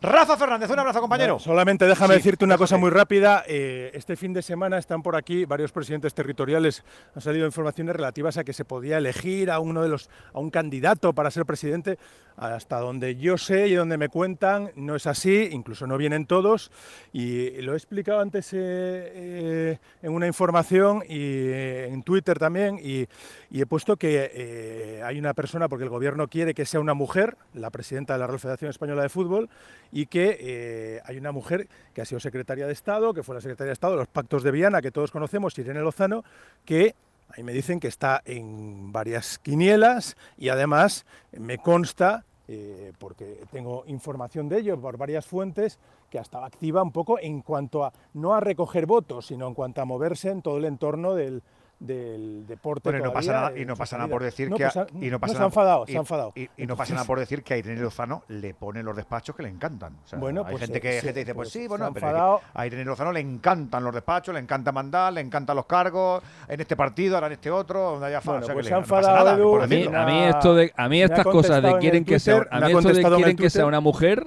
[0.00, 1.34] Rafa Fernández, un abrazo compañero.
[1.34, 3.44] No, solamente déjame Sí, decirte una cosa muy rápida.
[3.46, 6.82] Eh, este fin de semana están por aquí varios presidentes territoriales.
[7.14, 10.48] Han salido informaciones relativas a que se podía elegir a uno de los a un
[10.48, 11.98] candidato para ser presidente.
[12.36, 15.50] Hasta donde yo sé y donde me cuentan, no es así.
[15.52, 16.70] Incluso no vienen todos.
[17.12, 22.78] Y lo he explicado antes eh, en una información y en Twitter también.
[22.82, 23.06] Y,
[23.50, 26.94] y he puesto que eh, hay una persona porque el gobierno quiere que sea una
[26.94, 29.48] mujer, la presidenta de la Real Federación Española de Fútbol
[29.92, 33.40] y que eh, hay una mujer que ha sido secretaria de Estado, que fue la
[33.40, 36.24] secretaria de Estado de los pactos de Viana, que todos conocemos, Irene Lozano,
[36.64, 36.94] que
[37.30, 43.84] Ahí me dicen que está en varias quinielas y además me consta, eh, porque tengo
[43.86, 45.78] información de ello por varias fuentes,
[46.10, 49.82] que estaba activa un poco en cuanto a, no a recoger votos, sino en cuanto
[49.82, 51.42] a moverse en todo el entorno del,
[51.80, 52.90] del deporte.
[52.90, 54.14] Bueno, y no pasa nada, y en no su pasa nada salida.
[54.14, 56.00] por decir No, que pues, y no no, pasa se nada- enfadado, y- se ha
[56.00, 56.32] enfadado.
[56.34, 59.36] Y, y no pasa nada por decir que a Irene Lozano le ponen los despachos
[59.36, 59.94] que le encantan.
[60.04, 61.92] O sea, Bueno, hay pues, gente eh, que sí, gente dice, pues pues, sí, bueno,
[61.94, 66.22] pero a Irene Lozano le encantan los despachos, le encanta mandar, le encantan los cargos,
[66.48, 68.76] en este partido, ahora en este otro, donde haya Bueno, o sea, pues se ha
[68.78, 69.98] le- no pasa enfadado, nada, Edu, por A mí, decirlo.
[70.00, 72.72] a mí esto de, a mí estas cosas de en quieren que sea, a mí
[72.72, 74.26] esto de quieren que sea una mujer,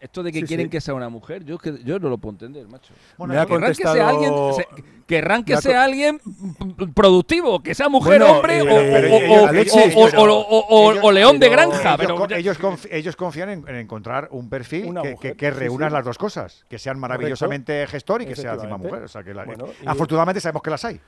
[0.00, 0.70] esto de que Sí, quieren sí.
[0.70, 2.92] que sea una mujer, yo que yo no lo puedo entender, macho.
[3.16, 4.68] Bueno, Me ha querrán que sea alguien, se-
[5.06, 6.20] querrán que me ha sea alguien
[6.94, 8.66] productivo, que sea mujer, Bueno, hombre o-
[11.12, 15.10] león de granja, ellos, pero ellos, confi- ellos confían en, en encontrar un perfil que,
[15.12, 15.92] mujer, que- reúna sí.
[15.94, 19.02] las dos cosas, que sean maravillosamente gestor y que sea encima mujer.
[19.04, 21.00] O sea, que la- Bueno, y- afortunadamente sabemos que las hay.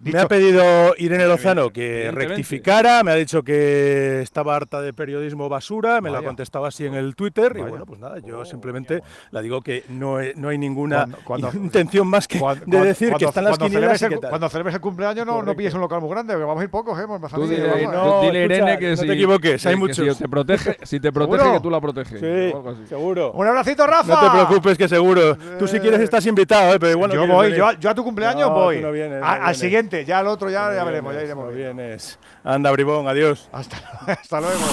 [0.00, 5.48] Me ha pedido Irene Lozano que rectificara, me ha dicho que estaba harta de periodismo
[5.48, 6.26] basura, me lo ha Vaya.
[6.28, 7.70] contestado así en el Twitter y Vaya.
[7.70, 11.52] bueno, pues nada, yo simplemente la digo que no, he- no hay ninguna Cuando- cuando-
[11.54, 14.18] intención más que Cuando- de decir que están las cuando quinielas celebres y el, qué
[14.18, 14.30] tal.
[14.30, 16.70] cuando celebres el cumpleaños no, no pilles un local muy grande, porque vamos a ir
[16.70, 17.06] pocos, ¿eh?
[17.06, 17.86] Más Tú dile, ¿eh?
[17.90, 20.16] no, dile, escucha, Irene, que no si, te equivoques, hay que- que muchos.
[20.16, 21.54] si te protege, si te protege, ¿Seguro?
[21.58, 22.20] que tú la proteges.
[22.20, 22.86] Sí, o algo así.
[22.88, 23.32] seguro.
[23.32, 24.14] Un abracito, Rafa.
[24.14, 25.36] No te preocupes, que seguro.
[25.58, 26.78] Tú si quieres estás invitado, ¿eh?
[26.80, 28.82] pero igual no yo voy, yo, a- yo a tu cumpleaños voy.
[28.82, 29.22] al vienes.
[29.84, 31.54] Siguiente, ya al otro ya, veremos, ya iremos.
[31.54, 32.18] vienes.
[32.42, 33.48] Anda, bribón, adiós.
[33.52, 34.64] Hasta, hasta luego.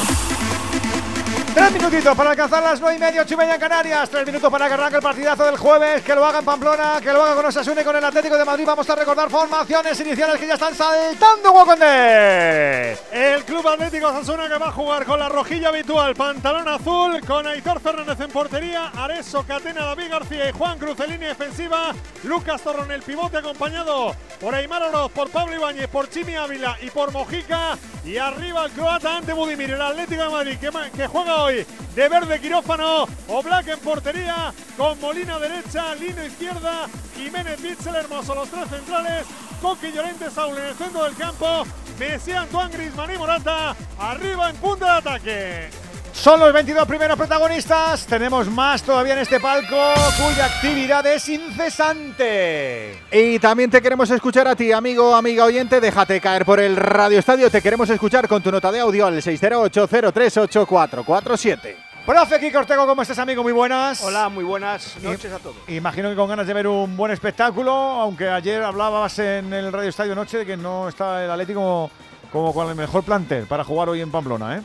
[1.53, 4.09] Tres minutitos para alcanzar las nueve y media, ocho y media en Canarias.
[4.09, 6.01] Tres minutos para que arranque el partidazo del jueves.
[6.01, 8.45] Que lo haga en Pamplona, que lo haga con Osasuna y con el Atlético de
[8.45, 8.63] Madrid.
[8.65, 12.97] Vamos a recordar formaciones iniciales que ya están saltando Guaconde.
[13.11, 17.45] El Club Atlético Osasuna que va a jugar con la rojilla habitual, pantalón azul, con
[17.45, 22.61] Aitor Fernández en portería, Areso, Catena, David García y Juan Cruz en línea defensiva, Lucas
[22.61, 27.11] Torrón el pivote acompañado por Aymar Oroz, por Pablo Ibáñez, por Chimi Ávila y por
[27.11, 31.40] Mojica, y arriba el croata ante Budimir, el Atlético de Madrid que, ma- que juega
[31.47, 38.35] de verde quirófano, o Black en portería, con Molina derecha, Lino izquierda, Jiménez Bitzel Hermoso,
[38.35, 39.25] los tres centrales,
[39.59, 41.63] Coqui Llorente Saúl el centro del campo,
[41.97, 45.90] Messi Antoine Griezmann y Morata, arriba en punta de ataque.
[46.13, 48.05] Son los 22 primeros protagonistas.
[48.05, 49.75] Tenemos más todavía en este palco,
[50.17, 52.99] cuya actividad es incesante.
[53.11, 55.81] Y también te queremos escuchar a ti, amigo, amiga oyente.
[55.81, 57.49] Déjate caer por el Radio Estadio.
[57.49, 61.75] Te queremos escuchar con tu nota de audio al 608-038447.
[62.05, 63.43] Profe Kiko Ortego, ¿cómo estás, amigo?
[63.43, 64.03] Muy buenas.
[64.03, 65.55] Hola, muy buenas noches a todos.
[65.67, 69.89] Imagino que con ganas de ver un buen espectáculo, aunque ayer hablabas en el Radio
[69.89, 71.91] Estadio Noche de que no está el Atlético
[72.31, 74.61] como con el mejor plantel para jugar hoy en Pamplona, ¿eh?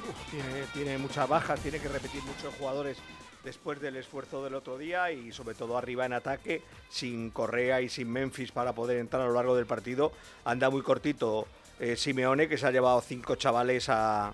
[0.72, 2.96] Tiene, muchas bajas, tiene que repetir muchos jugadores
[3.44, 7.88] después del esfuerzo del otro día y sobre todo arriba en ataque, sin Correa y
[7.88, 10.12] sin Memphis para poder entrar a lo largo del partido.
[10.44, 11.46] Anda muy cortito
[11.80, 14.32] eh, Simeone, que se ha llevado cinco chavales a,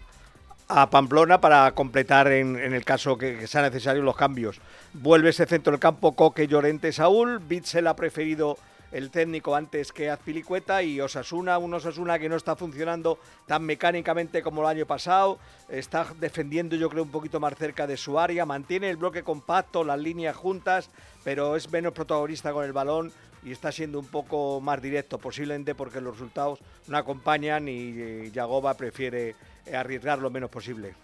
[0.90, 4.58] Pamplona para completar en, el caso que, que sea necesario los cambios.
[4.94, 8.56] Vuelve ese centro del campo Coque Llorente Saúl, Bitzel ha preferido
[8.92, 14.42] el técnico antes que Azpilicueta y Osasuna, un Osasuna que no está funcionando tan mecánicamente
[14.42, 15.38] como el año pasado,
[15.68, 19.82] está defendiendo yo creo un poquito más cerca de su área, mantiene el bloque compacto,
[19.82, 20.90] las líneas juntas,
[21.24, 23.12] pero es menos protagonista con el balón
[23.42, 28.30] y está siendo un poco más directo, posiblemente porque los resultados no acompañan y eh,
[28.32, 29.34] Yagoba prefiere
[29.66, 30.94] eh, arriesgar lo menos posible.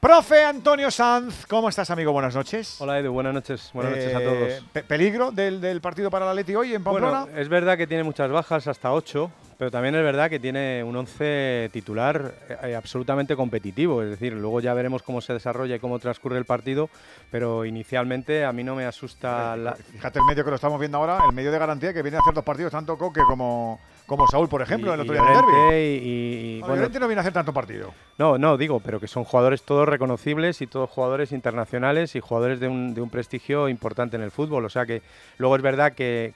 [0.00, 2.12] Profe Antonio Sanz, ¿cómo estás, amigo?
[2.12, 2.80] Buenas noches.
[2.80, 4.64] Hola Edu, buenas noches, buenas noches a Eh, todos.
[4.72, 7.22] pe- ¿Peligro del, del partido para el Atleti hoy en Pamplona?
[7.24, 9.28] Bueno, es verdad que tiene muchas bajas, hasta 8,
[9.58, 14.00] pero también es verdad que tiene un 11 titular eh, absolutamente competitivo.
[14.04, 16.88] Es decir, luego ya veremos cómo se desarrolla y cómo transcurre el partido,
[17.32, 19.72] pero inicialmente a mí no me asusta la...
[19.74, 22.20] Fíjate el medio que lo estamos viendo ahora, el medio de garantía que viene a
[22.20, 25.28] hacer dos partidos, tanto Coque como, como Saúl, por ejemplo, y- el otro día en
[25.28, 25.76] el derbi.
[25.76, 27.92] y- y- Bueno, no viene a hacer tanto partido.
[28.16, 32.58] No, no, digo, pero que son jugadores todos reconocibles y todos jugadores internacionales y jugadores
[32.58, 34.64] de un, de un prestigio importante en el fútbol.
[34.64, 35.02] O sea que
[35.36, 36.32] luego es verdad que,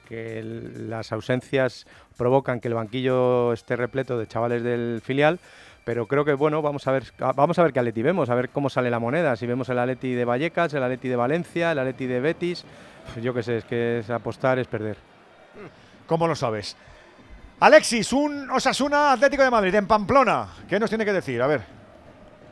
[0.87, 1.85] las ausencias
[2.15, 5.39] provocan que el banquillo esté repleto de chavales del filial.
[5.83, 7.03] Pero creo que bueno, vamos a ver,
[7.35, 9.35] vamos a ver qué Atleti vemos, a ver cómo sale la moneda.
[9.35, 12.63] Si vemos el Atleti de Vallecas, el Atleti de Valencia, el Atleti de Betis,
[13.21, 14.95] yo qué sé, es que es apostar es perder.
[16.07, 16.77] ¿Cómo lo sabes?
[17.67, 20.47] Alexis, un Osasuna Atlético de Madrid en Pamplona.
[20.67, 21.41] ¿Qué nos tiene que decir?
[21.41, 21.61] A ver.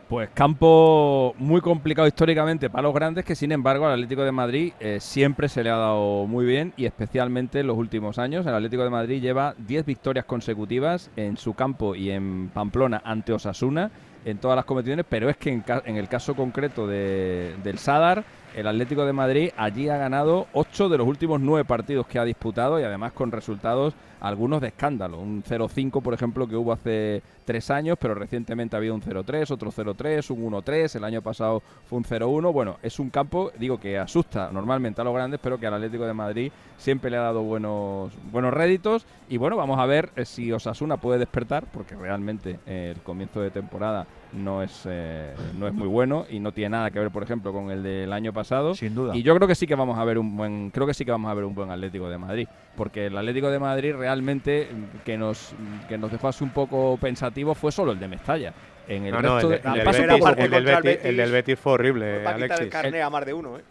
[0.07, 4.71] Pues campo muy complicado históricamente para los grandes, que sin embargo al Atlético de Madrid
[4.79, 8.45] eh, siempre se le ha dado muy bien y especialmente en los últimos años.
[8.45, 13.33] El Atlético de Madrid lleva 10 victorias consecutivas en su campo y en Pamplona ante
[13.33, 13.91] Osasuna
[14.23, 18.23] en todas las competiciones, pero es que en, en el caso concreto de- del Sadar,
[18.55, 22.25] el Atlético de Madrid allí ha ganado 8 de los últimos 9 partidos que ha
[22.25, 25.19] disputado y además con resultados algunos de escándalo.
[25.19, 29.71] Un 0-5, por ejemplo, que hubo hace tres años, pero recientemente había un 0-3, otro
[29.71, 32.53] 0-3, un 1-3, el año pasado fue un 0-1.
[32.53, 36.05] Bueno, es un campo, digo, que asusta normalmente a los grandes, pero que al Atlético
[36.05, 39.05] de Madrid siempre le ha dado buenos, buenos réditos.
[39.27, 43.41] Y bueno, vamos a ver eh, si Osasuna puede despertar, porque realmente eh, el comienzo
[43.41, 47.11] de temporada no es, eh, no es muy bueno y no tiene nada que ver,
[47.11, 48.73] por ejemplo, con el del año pasado.
[48.75, 49.15] Sin duda.
[49.15, 51.11] Y yo creo que sí que vamos a ver un buen, creo que sí que
[51.11, 55.03] vamos a ver un buen Atlético de Madrid, porque el Atlético de Madrid realmente mm,
[55.05, 55.53] que nos
[55.89, 58.53] que nos dejó así un poco pensativo fue solo el de Mestalla.
[58.87, 61.73] En el No, no, resto el, de- el el el Betis- el del Betis fue
[61.73, 62.67] horrible, Alexis.
[62.67, 63.61] carné a más de uno, ¿eh?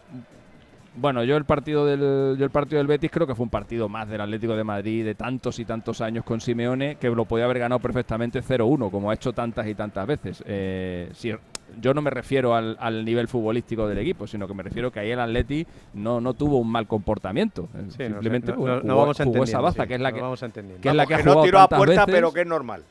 [0.97, 3.89] Bueno, yo el partido del yo el partido del Betis creo que fue un partido
[3.89, 7.45] más del Atlético de Madrid de tantos y tantos años con Simeone que lo podía
[7.45, 10.43] haber ganado perfectamente 0-1 como ha hecho tantas y tantas veces.
[10.47, 11.33] Eh, si-
[11.81, 14.99] yo no me refiero al, al nivel futbolístico del equipo, sino que me refiero que
[14.99, 17.69] ahí el Atleti no, no tuvo un mal comportamiento.
[17.73, 20.17] Eh, Sí, no sé, Simplemente no- vamos jugó esa baza sí, que es la no
[20.17, 20.21] que,
[20.81, 22.15] que es la Vamos, que ha que no tiró a puerta, veces.
[22.17, 22.83] pero que es normal.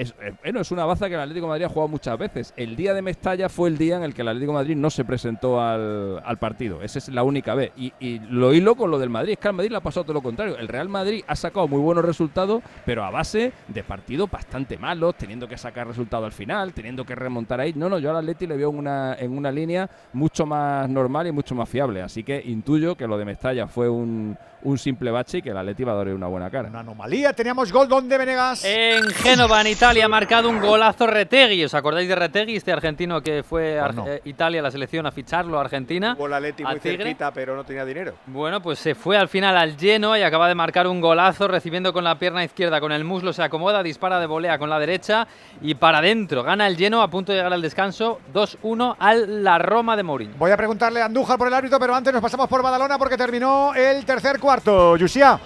[0.00, 2.54] Es, eh, bueno, es una baza que el Atlético Madrid ha jugado muchas veces.
[2.56, 5.04] El día de Mestalla fue el día en el que el Atlético Madrid no se
[5.04, 6.80] presentó al, partido.
[6.80, 7.72] Esa es la única vez.
[7.76, 9.32] Y, y lo hilo con lo del Madrid.
[9.32, 10.56] Es que al Madrid le ha pasado todo lo contrario.
[10.56, 15.16] El Real Madrid ha sacado muy buenos resultados, pero a base de partidos bastante malos,
[15.16, 17.74] teniendo que sacar resultado al final, teniendo que remontar ahí.
[17.76, 21.26] No, no, yo al Atleti le veo en una, en una línea mucho más normal
[21.26, 22.00] y mucho más fiable.
[22.00, 25.56] Así que intuyo que lo de Mestalla fue un, un simple bache y que el
[25.56, 26.68] Atleti va a dar una buena cara.
[26.68, 27.32] Una anomalía.
[27.32, 28.64] Teníamos gol donde Venegas.
[28.64, 31.64] En Génova, en Italia, ha marcado un golazo Retegui.
[31.64, 34.06] ¿Os acordáis de Retegui, este argentino que fue a Pues no.
[34.06, 36.16] Eh, Italia, la selección, a ficharlo a Argentina?
[36.20, 36.98] Atleti muy Tigre?
[37.04, 38.14] cerquita, pero no tenía dinero.
[38.26, 41.92] Bueno, pues se fue al final al lleno y acaba de marcar un golazo, recibiendo
[41.92, 45.26] con la pierna izquierda, con el muslo se acomoda, dispara de volea con la derecha
[45.62, 46.42] y para adentro.
[46.42, 50.34] Gana el lleno a punto de llegar al descanso, 2-1 al la Roma de Mourinho.
[50.38, 53.16] Voy a preguntarle a Andújar por el árbitro, pero antes nos pasamos por Badalona porque
[53.16, 54.49] terminó el tercer cuarto.
[54.98, 55.38] Yusia.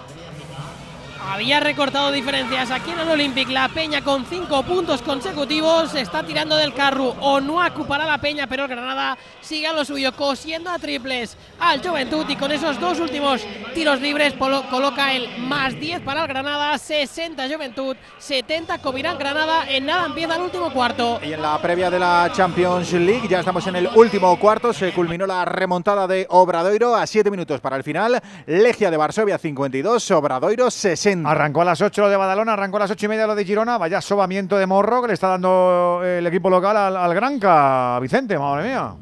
[1.27, 3.49] Había recortado diferencias aquí en el Olympic.
[3.49, 7.15] La Peña con cinco puntos consecutivos está tirando del carro.
[7.19, 11.85] Onuaku para la Peña, pero el Granada sigue a lo suyo, cosiendo a triples al
[11.85, 13.41] Juventud y con esos dos últimos
[13.73, 19.69] tiros libres coloca el más 10 para el Granada, 60 Juventud, 70 Covirán Granada.
[19.69, 21.19] En nada empieza el último cuarto.
[21.23, 24.93] Y en la previa de la Champions League, ya estamos en el último cuarto, se
[24.93, 28.21] culminó la remontada de Obradoiro a 7 minutos para el final.
[28.45, 31.14] Legia de Varsovia 52, Obradoiro 60.
[31.23, 33.45] Arrancó a las 8 lo de Badalona, arrancó a las 8 y media lo de
[33.45, 33.77] Girona.
[33.77, 37.99] Vaya sobamiento de morro que le está dando el equipo local al, al Granca.
[37.99, 38.95] Vicente, madre mía.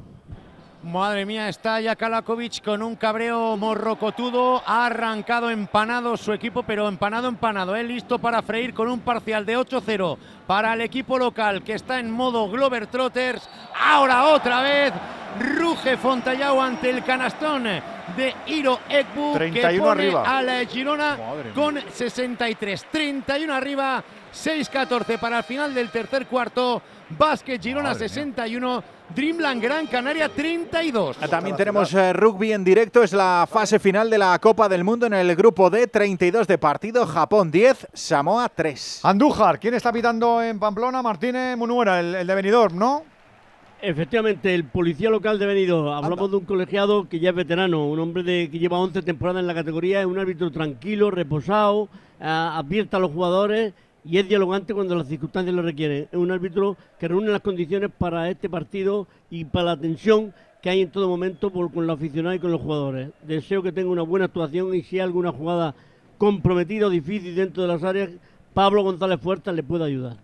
[0.84, 4.62] Madre mía, está ya Kalakovic con un cabreo morrocotudo.
[4.66, 7.74] Ha arrancado empanado su equipo, pero empanado, empanado.
[7.78, 7.86] ¿eh?
[7.86, 12.12] Listo para freír con un parcial de 8-0 para el equipo local que está en
[12.12, 13.48] modo Glover Trotters.
[13.82, 14.94] Ahora otra vez
[15.58, 17.66] ruge Fontallao ante el canastón
[18.16, 20.38] de Iro Ekbu que 31 pone arriba.
[20.38, 21.54] al Girona Madre mía.
[21.54, 22.86] con 63.
[22.92, 26.82] 31 arriba, 6-14 para el final del tercer cuarto.
[27.10, 28.10] Básquet Girona Madre mía.
[28.10, 28.84] 61,
[29.16, 31.18] Dreamland Gran Canaria 32.
[31.30, 35.06] También tenemos eh, rugby en directo, es la fase final de la Copa del Mundo
[35.06, 39.02] en el grupo D, 32 de partido, Japón 10, Samoa 3.
[39.04, 41.02] Andújar, ¿quién está pitando en Pamplona?
[41.02, 43.04] Martínez Munuera, el, el de Benidorm, ¿no?
[43.86, 45.90] Efectivamente, el policía local de Benidorm.
[45.90, 49.42] Hablamos de un colegiado que ya es veterano, un hombre de, que lleva 11 temporadas
[49.42, 51.90] en la categoría, es un árbitro tranquilo, reposado,
[52.22, 53.74] ah, advierte a los jugadores
[54.06, 56.08] y es dialogante cuando las circunstancias lo requieren.
[56.10, 60.70] Es un árbitro que reúne las condiciones para este partido y para la tensión que
[60.70, 63.10] hay en todo momento por- con los aficionados y con los jugadores.
[63.28, 65.76] Deseo que tenga una buena actuación y si hay alguna jugada
[66.18, 68.12] comprometida o difícil dentro de las áreas,
[68.54, 70.16] Pablo González Fuertes le puede ayudar.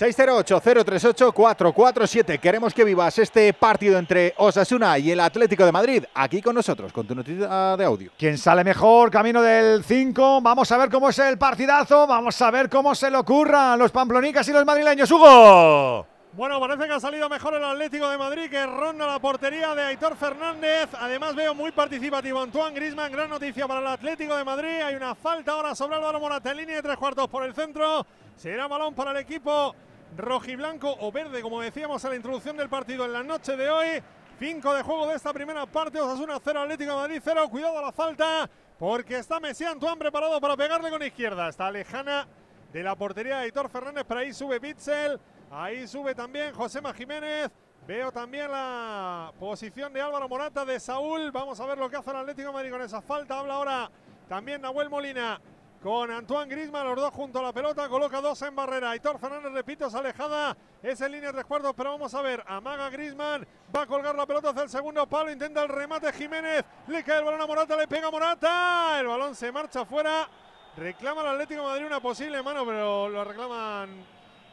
[0.00, 2.40] 608-038-447.
[2.40, 6.04] Queremos que vivas este partido entre Osasuna y el Atlético de Madrid.
[6.14, 8.10] Aquí con nosotros, con tu noticia de audio.
[8.16, 9.10] ¿Quién sale mejor?
[9.10, 10.40] Camino del 5.
[10.40, 12.06] Vamos a ver cómo es el partidazo.
[12.06, 15.10] Vamos a ver cómo se le ocurran los pamplonicas y los madrileños.
[15.10, 16.06] ¡Hugo!
[16.32, 19.82] Bueno, parece que ha salido mejor el Atlético de Madrid que ronda la portería de
[19.82, 20.88] Aitor Fernández.
[20.98, 23.12] Además veo muy participativo Antoine Grisman.
[23.12, 24.80] Gran noticia para el Atlético de Madrid.
[24.82, 28.06] Hay una falta ahora sobre Álvaro Morata en línea de tres cuartos por el centro.
[28.34, 29.74] Será balón para el equipo
[30.16, 34.02] rojiblanco o verde, como decíamos en la introducción del partido en la noche de hoy.
[34.38, 36.00] Cinco de juego de esta primera parte.
[36.00, 37.48] Osasuna 0, Atlético Madrid 0.
[37.50, 38.48] Cuidado a la falta
[38.78, 41.48] porque está Messi Antoine preparado para pegarle con izquierda.
[41.48, 42.26] Está lejana
[42.72, 45.20] de la portería de Aitor Fernández, pero ahí sube Bitzel.
[45.50, 47.50] Ahí sube también Josema Jiménez.
[47.86, 51.30] Veo también la posición de Álvaro Morata, de Saúl.
[51.32, 53.38] Vamos a ver lo que hace el Atlético Madrid con esa falta.
[53.38, 53.90] Habla ahora
[54.28, 55.40] también Nahuel Molina
[55.82, 58.90] con Antoine Grisman, los dos junto a la pelota, coloca dos en barrera.
[58.90, 62.90] Aitor Fernández, repito, es alejada, es en línea de recuerdo, pero vamos a ver, amaga
[62.90, 67.02] Grisman, va a colgar la pelota hacia el segundo palo, intenta el remate Jiménez, le
[67.02, 70.28] cae el balón a Morata, le pega Morata, el balón se marcha fuera,
[70.76, 74.04] reclama el Atlético de Madrid una posible mano, pero lo reclaman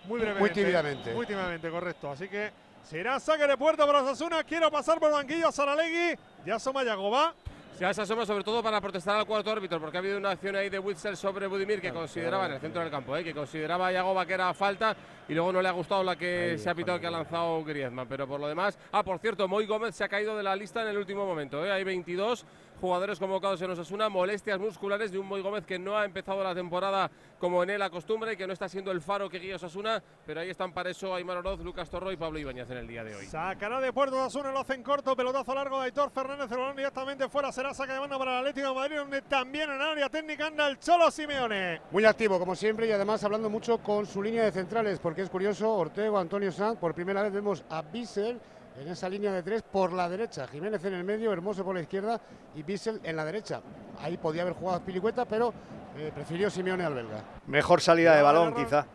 [0.06, 0.40] muy brevemente.
[0.40, 1.14] Muy tímidamente.
[1.14, 5.50] Muy tímidamente, correcto, así que será saque de puerta para Osasuna, quiero pasar por banquillo
[5.50, 7.34] a Saralegui, ya asoma Yagoba.
[7.80, 10.56] Ya se asoma sobre todo para protestar al cuarto árbitro, porque ha habido una acción
[10.56, 13.24] ahí de Witzel sobre Budimir que consideraba en el centro del campo, ¿eh?
[13.24, 14.98] que consideraba a Yagoba que era falta
[15.30, 18.08] y luego no le ha gustado la que se ha pitado que ha lanzado Griezmann.
[18.08, 20.82] Pero por lo demás, ah, por cierto, Moy Gómez se ha caído de la lista
[20.82, 21.64] en el último momento.
[21.64, 21.72] ¿eh?
[21.72, 22.48] Hay 22
[22.80, 26.54] jugadores convocados en Osasuna, molestias musculares de un Moy Gómez que no ha empezado la
[26.54, 30.02] temporada como en él acostumbra y que no está siendo el faro que guía Osasuna,
[30.26, 33.04] pero ahí están para eso Aymar Oroz, Lucas Torro y Pablo Ibáñez en el día
[33.04, 33.26] de hoy.
[33.26, 37.30] Sacará de puerto Osasuna, lo hacen corto, pelotazo largo de Aitor Fernández, el balón directamente
[37.30, 40.48] fuera, será saca de mano para el Atlético de Madrid, donde también en área técnica
[40.48, 41.82] anda el Cholo Simeone.
[41.92, 45.30] Muy activo, como siempre, y además hablando mucho con su línea de centrales, porque es
[45.30, 48.40] curioso, Ortego, Antonio Sanz, por primera vez vemos a Bissell
[48.80, 51.82] en esa línea de tres por la derecha, Jiménez en el medio, Hermoso por la
[51.82, 52.20] izquierda
[52.56, 53.62] y Bissell en la derecha.
[54.02, 55.54] Ahí podía haber jugado Pilicueta, pero
[55.98, 57.24] eh, prefirió Simeone al belga.
[57.48, 58.86] Mejor salida de balón, quizá.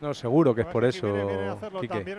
[0.00, 1.06] No, seguro que es por eso,
[1.78, 2.16] Quique.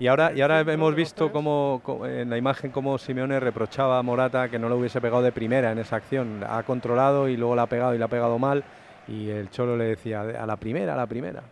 [0.00, 4.02] Y ahora, y ahora hemos visto cómo, co- en la imagen cómo Simeone reprochaba a
[4.02, 6.42] Morata que no lo hubiese pegado de primera en esa acción.
[6.44, 8.64] Ha controlado y luego la ha pegado y la ha pegado mal.
[9.06, 11.44] Y el Cholo le decía, a la primera, a la primera.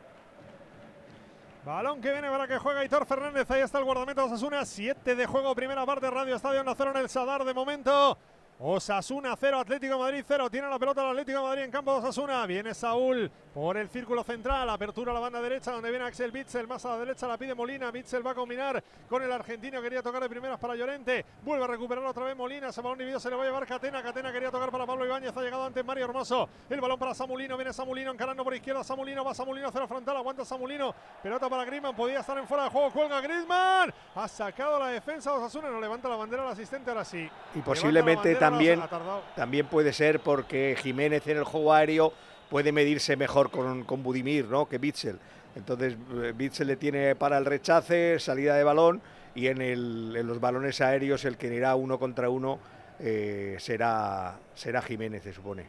[1.65, 3.51] Balón que viene para que juega Aitor Fernández.
[3.51, 4.67] Ahí está el guardameta de Osasuna.
[4.67, 8.19] 7 de juego, primera parte, Radio Estadio Onda Cero en el Sadar de momento.
[8.59, 10.49] Osasuna 0, Atlético de Madrid 0.
[10.49, 12.47] Tiene la pelota el Atlético de Madrid en campo de Osasuna.
[12.47, 14.71] Viene Saúl por el círculo central.
[14.71, 16.69] Apertura a la banda derecha donde viene Axel Bitzel.
[16.69, 17.91] Más a la derecha la pide Molina.
[17.91, 19.83] Bitzel va a combinar con el argentino.
[19.83, 21.25] Quería tocar de primeras para Llorente.
[21.43, 22.69] Vuelve a recuperar otra vez Molina.
[22.69, 24.03] Ese balón dividido se le va a llevar Catena.
[24.03, 25.37] Catena quería tocar para Pablo Ibáñez.
[25.37, 26.49] Ha llegado antes Mario Hermoso.
[26.71, 27.57] El balón para Samulino.
[27.57, 28.85] Viene Samulino encarando por izquierda.
[28.85, 30.17] Samulino va Samulino hacia la frontal.
[30.17, 30.95] Aguanta Samulino.
[31.21, 31.97] Pelota para Griezmann.
[31.97, 32.93] Podía estar en fuera de juego.
[32.93, 33.93] Cuelga Griezmann.
[34.15, 35.71] Ha sacado la defensa de Osasuna.
[35.71, 37.29] No levanta la bandera al asistente ahora sí.
[37.55, 38.83] Y posiblemente también,
[39.37, 42.13] también puede ser porque Jiménez en el juego aéreo
[42.51, 44.67] puede medirse mejor con, con Budimir ¿no?
[44.69, 45.19] que Bitzel.
[45.57, 49.01] Entonces eh, Bitzel le tiene para el rechace, salida de balón
[49.35, 52.59] y en, el- en los balones aéreos el que irá uno contra uno
[53.01, 55.67] eh, será, será Jiménez, se supone.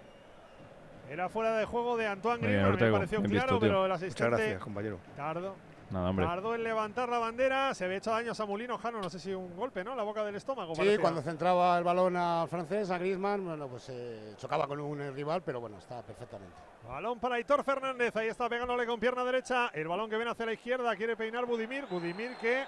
[1.09, 2.71] Era fuera de juego de Antoine Griezmann.
[2.79, 4.97] Me pareció claro, visto, pero el Muchas asistente gracias, compañero.
[5.15, 5.55] tardó.
[5.91, 6.25] Nada, hombre.
[6.25, 7.73] Tardó en levantar la bandera.
[7.73, 9.01] Se había hecho daño a Samulino Jano.
[9.01, 9.95] No sé si un golpe, ¿no?
[9.95, 10.73] La boca del estómago.
[10.73, 10.99] Sí, parecía.
[10.99, 15.43] cuando centraba el balón al francés, a Griezmann, bueno, pues eh, chocaba con un rival,
[15.43, 16.55] pero bueno, está perfectamente.
[16.87, 18.15] Balón para Aitor Fernández.
[18.15, 19.69] Ahí está pegándole con pierna derecha.
[19.73, 20.95] El balón que viene hacia la izquierda.
[20.95, 21.85] Quiere peinar Budimir.
[21.85, 22.65] Budimir que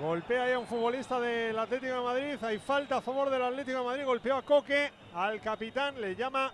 [0.00, 2.44] golpea ahí a un futbolista del Atlético de Madrid.
[2.44, 4.04] Hay falta a favor del Atlético de Madrid.
[4.04, 4.90] Golpeó a Coque.
[5.14, 6.52] Al capitán le llama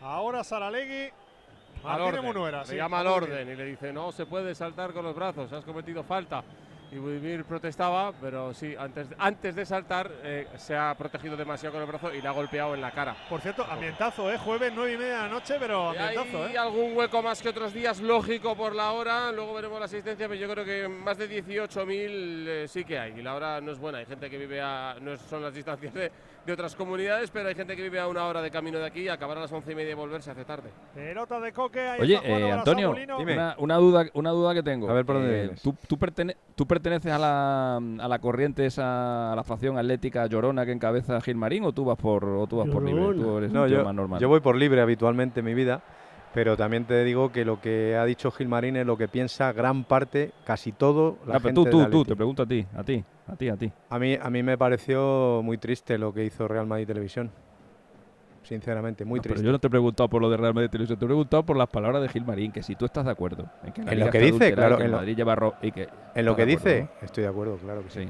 [0.00, 1.10] ahora Saralegui.
[1.84, 2.24] Al Martínez orden.
[2.24, 5.14] Munuera, le sí, llama al orden y le dice, no se puede saltar con los
[5.14, 6.42] brazos, has cometido falta.
[6.90, 11.82] Y Budimir protestaba, pero sí, antes, antes de saltar eh, se ha protegido demasiado con
[11.82, 13.14] el brazo y le ha golpeado en la cara.
[13.28, 14.38] Por cierto, ambientazo, ¿eh?
[14.38, 16.58] Jueves, nueve y media de la noche, pero ambientazo, Hay ¿eh?
[16.58, 19.30] algún hueco más que otros días, lógico por la hora.
[19.32, 23.18] Luego veremos la asistencia, pero yo creo que más de 18.000 eh, sí que hay.
[23.18, 23.98] Y la hora no es buena.
[23.98, 24.96] Hay gente que vive a.
[24.98, 26.10] No son las distancias de,
[26.48, 29.00] de otras comunidades, pero hay gente que vive a una hora de camino de aquí
[29.02, 30.70] y acabar a las once y media y volverse hace tarde.
[30.94, 31.80] Pelota de Coque.
[31.80, 33.18] Ahí Oye, está eh, Antonio, Samulino.
[33.18, 34.88] una, una duda, una duda que tengo.
[34.90, 35.50] A ver por dónde Eh.
[35.62, 40.26] ¿tú, tú, pertene- tú perteneces a la, a la corriente esa, a la facción atlética
[40.26, 43.14] llorona que encabeza Gilmarín o tú vas por, o tú vas por libre?
[43.14, 44.18] Tú eres No, yo, más normal.
[44.20, 45.82] yo voy por libre habitualmente en mi vida,
[46.34, 49.84] pero también te digo que lo que ha dicho Gilmarín es lo que piensa gran
[49.84, 53.48] parte, casi todo, la pero gente tú, te pregunto a ti, a ti, a ti,
[53.48, 53.70] a ti.
[53.90, 57.30] A mí, a mí me pareció muy triste lo que hizo Real Madrid Televisión.
[58.42, 59.46] Sinceramente, muy No, pero triste.
[59.46, 61.56] yo no te he preguntado por lo de Real Madrid Televisión, te he preguntado por
[61.56, 64.18] las palabras de Gilmarín, que si tú estás de acuerdo en que En lo que
[64.20, 65.82] dice, claro, que en lo- Madrid lleva ro- y que
[66.14, 68.04] En lo ¿estás que acuerdo, dice, estoy de acuerdo, claro que sí.
[68.04, 68.08] Sí.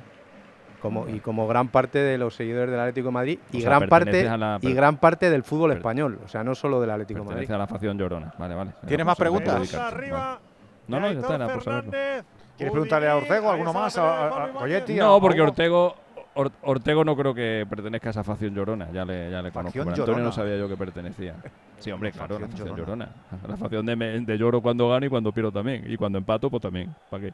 [0.82, 3.70] Como, y como gran parte de los seguidores del Atlético de Madrid y O sea,
[3.70, 7.18] gran parte la- y gran parte del fútbol español, o sea, no solo del Atlético
[7.20, 7.38] de Madrid.
[7.40, 8.32] Pertenece a la facción llorona.
[8.38, 8.70] Vale, vale.
[8.86, 9.74] ¿Tienes más preguntas?
[9.74, 10.18] arriba.
[10.18, 10.38] vale.
[10.86, 11.90] No, no, ya está, era por saberlo.
[11.90, 13.98] ¿Quieres preguntarle a Ortego alguno más?
[13.98, 14.94] ¿A, a- a Coyetti?
[14.94, 15.40] No, ¿A porque?
[15.40, 15.94] Ortego,
[16.34, 18.88] Or- Ortego no creo que pertenezca a esa facción llorona.
[18.92, 19.78] Ya le, ya le conozco.
[19.78, 20.24] Facción Pero Antonio llorona.
[20.24, 21.34] no sabía yo que pertenecía.
[21.78, 23.06] Sí, hombre, claro, la Facción facción llorona.
[23.32, 23.48] llorona.
[23.48, 25.84] La facción de, me- de lloro cuando gano y cuando pierdo también.
[25.90, 26.94] Y cuando empato, pues también.
[27.10, 27.32] ¿Para qué?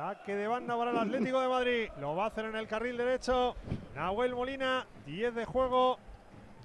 [0.00, 1.90] Saque de banda para el Atlético de Madrid.
[2.00, 3.54] Lo va a hacer en el carril derecho.
[3.94, 5.98] Nahuel Molina, 10 de juego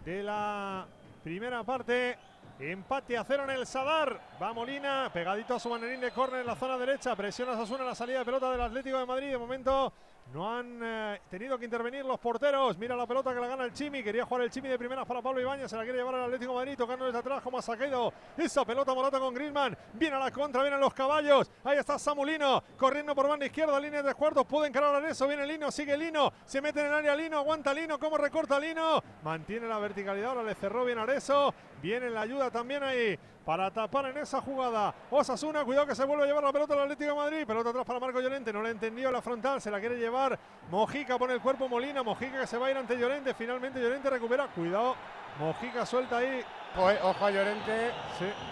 [0.05, 0.85] de la
[1.21, 2.17] primera parte.
[2.61, 4.21] Empate a cero en el Sadar.
[4.41, 7.13] Va Molina, pegadito a su banderín de córner en la zona derecha.
[7.13, 9.31] Presiona Sasuna la salida de pelota del Atlético de Madrid.
[9.31, 9.91] De momento
[10.33, 12.77] no han eh, tenido que intervenir los porteros.
[12.77, 14.03] Mira la pelota que la gana el Chimi.
[14.03, 15.69] Quería jugar el Chimi de primeras para Pablo Ibañez.
[15.69, 16.77] Se la quiere llevar al Atlético de Madrid.
[16.77, 19.77] Tocando desde atrás como ha sacado esa pelota Morata con Griezmann.
[19.93, 21.49] Viene a la contra, vienen los caballos.
[21.63, 22.63] Ahí está Samulino.
[22.77, 23.79] Corriendo por banda izquierda.
[23.79, 24.45] Línea de cuartos.
[24.45, 25.27] Puede encarar a eso.
[25.27, 25.71] Viene Lino.
[25.71, 26.33] Sigue Lino.
[26.45, 27.37] Se mete en el área Lino.
[27.37, 27.99] Aguanta Lino.
[27.99, 29.01] ¿Cómo recorta Lino?
[29.23, 30.31] Mantiene la verticalidad.
[30.31, 31.53] Ahora le cerró bien Areso.
[31.85, 33.15] Viene la ayuda también ahí
[33.45, 34.91] para tapar en esa jugada.
[35.11, 37.45] Osasuna, cuidado que se vuelve a llevar la pelota al Atlético de Madrid.
[37.45, 40.39] Pelota atrás para Marco Llorente, no le entendió la frontal, se la quiere llevar.
[40.71, 43.35] Mojica pone el cuerpo Molina, Mojica que se va a ir ante Llorente.
[43.35, 44.47] Finalmente Llorente recupera.
[44.47, 44.95] Cuidado,
[45.37, 46.43] Mojica suelta ahí.
[46.75, 47.91] Ojo a Llorente,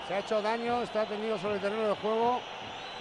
[0.07, 2.39] se ha hecho daño, está tendido sobre el terreno de juego.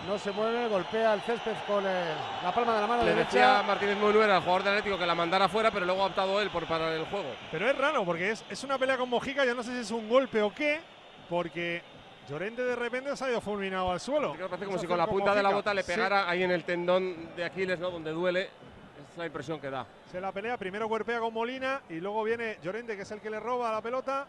[0.07, 3.31] No se mueve, golpea el césped con el- la palma de la mano Le derecha.
[3.31, 6.41] decía Martínez Munuera, el jugador del Atlético, que la mandara fuera, pero luego ha optado
[6.41, 7.29] él por parar el juego.
[7.53, 9.45] Pero es raro porque es, es una pelea con Mojica.
[9.45, 10.81] Yo no sé si es un golpe o qué,
[11.29, 11.83] porque
[12.29, 14.33] Llorente de repente se ha ido fulminado al suelo.
[14.35, 17.35] Parece como si con la punta de la bota le pegara ahí en el tendón
[17.37, 17.91] de Aquiles, ¿no?
[17.91, 18.43] Donde duele.
[18.43, 19.87] Esa es la impresión que da.
[20.11, 23.31] Se la pelea, primero cuerpea con Molina y luego viene Llorente, que es el que
[23.31, 24.27] le roba la pelota.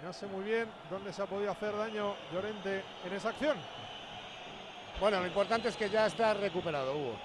[0.00, 3.56] Y no sé muy bien dónde se ha podido hacer daño Llorente en esa acción.
[5.00, 7.16] Bueno, lo importante es que ya está recuperado, Hugo.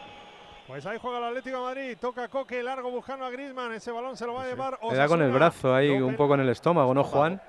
[0.68, 4.16] Pues ahí juega el Atlético de Madrid, toca Coque, largo buscando a Griezmann, ese balón
[4.16, 5.34] se lo va a llevar Le da con el Osasuna.
[5.46, 7.42] brazo ahí un poco en el estómago, ¿no, Juan?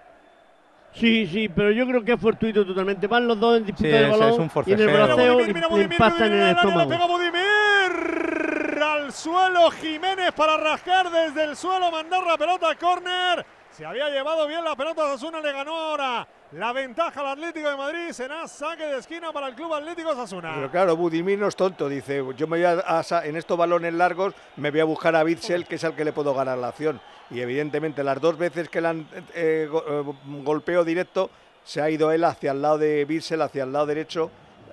[0.92, 3.06] Sí, sí, pero yo creo que es fortuito totalmente.
[3.06, 5.36] Van los dos en disputa Sí, del balón es un y en el forcejeo.
[5.36, 6.88] braceo impactan en el estómago.
[6.90, 13.44] pega Budimir al suelo Jiménez para rascar desde el suelo, mandar la pelota a córner.
[13.70, 17.76] Se había llevado bien la pelota, Sasuna le ganó ahora la ventaja al Atlético de
[17.76, 18.10] Madrid.
[18.12, 20.52] Será saque de esquina para el Club Atlético Sasuna.
[20.54, 24.34] Pero claro, Budimir no es tonto, dice, yo me voy a, en estos balones largos
[24.56, 27.00] me voy a buscar a Bitzel, que es al que le puedo ganar la acción.
[27.30, 31.30] Y evidentemente las dos veces que le han eh, go- eh, golpeo directo,
[31.62, 34.30] se ha ido él hacia el lado de Bitzel, hacia el lado derecho,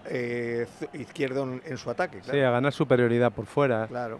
[0.09, 2.21] eh, izquierdo en, en su ataque.
[2.23, 3.85] Sí, a ganar superioridad por fuera.
[3.87, 4.19] Claro.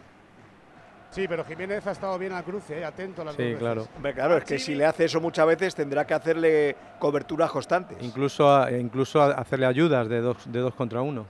[1.18, 3.58] Sí, pero Jiménez ha estado bien al cruce, eh, atento a las Sí, veces.
[3.58, 3.88] claro.
[4.14, 7.98] Claro, es que si le hace eso muchas veces tendrá que hacerle coberturas constantes.
[8.02, 11.26] Incluso, a- incluso a- hacerle ayudas de dos, de dos contra uno.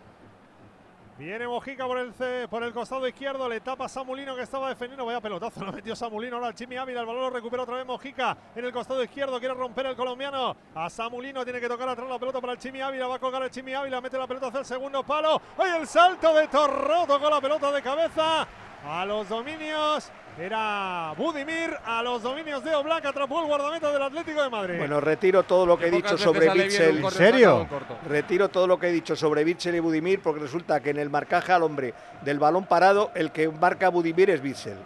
[1.18, 2.12] Viene Mojica por el,
[2.50, 5.06] por el costado izquierdo, le tapa Samulino que estaba defendiendo.
[5.06, 6.36] Vaya pelotazo, lo metió Samulino.
[6.36, 9.40] Ahora el Chimi Ávila, el balón lo recupera otra vez Mojica en el costado izquierdo.
[9.40, 10.54] Quiere romper el colombiano.
[10.76, 13.08] A Samulino tiene que tocar atrás la pelota para el Chimi Ávila.
[13.08, 15.42] Va a colgar el Chimi Ávila, mete la pelota hacia el segundo palo.
[15.58, 17.08] ¡Ay, el salto de Torró!
[17.08, 18.46] Tocó la pelota de cabeza.
[18.86, 21.76] A los dominios era Budimir.
[21.86, 24.78] A los dominios de Oblak atrapó el guardameta del Atlético de Madrid.
[24.78, 26.98] Bueno, retiro todo lo que he Que dicho sobre Bitzel.
[26.98, 27.98] en corto.
[28.08, 31.10] Retiro todo lo que he dicho sobre Bitzel y Budimir porque resulta que en el
[31.10, 34.78] marcaje al hombre del balón parado el que marca a Budimir es Bitzel.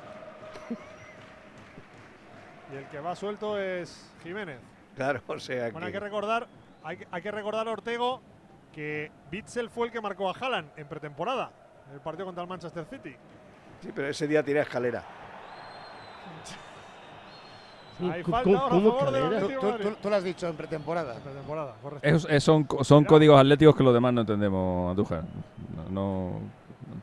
[2.72, 4.60] Y el que va suelto es Jiménez.
[4.96, 6.00] Claro, o sea Bueno, hay que...
[6.00, 6.48] que recordar,
[6.84, 8.22] hay, que- hay que recordar a Ortego
[8.74, 11.52] que Bitzel fue el que marcó a Haaland en pretemporada,
[11.90, 13.16] en el partido contra el Manchester City.
[13.82, 15.04] Sí, pero ese día tiene escalera.
[18.12, 19.24] Hay ¿Cómo- falta ahora a favor del?
[19.26, 21.16] Atlético Tú, lo has dicho en pretemporada.
[21.20, 22.08] Pretemporada, correcto.
[22.08, 25.24] Es- es- son son códigos atléticos que los demás no entendemos, Andújar.
[25.76, 26.40] No, no-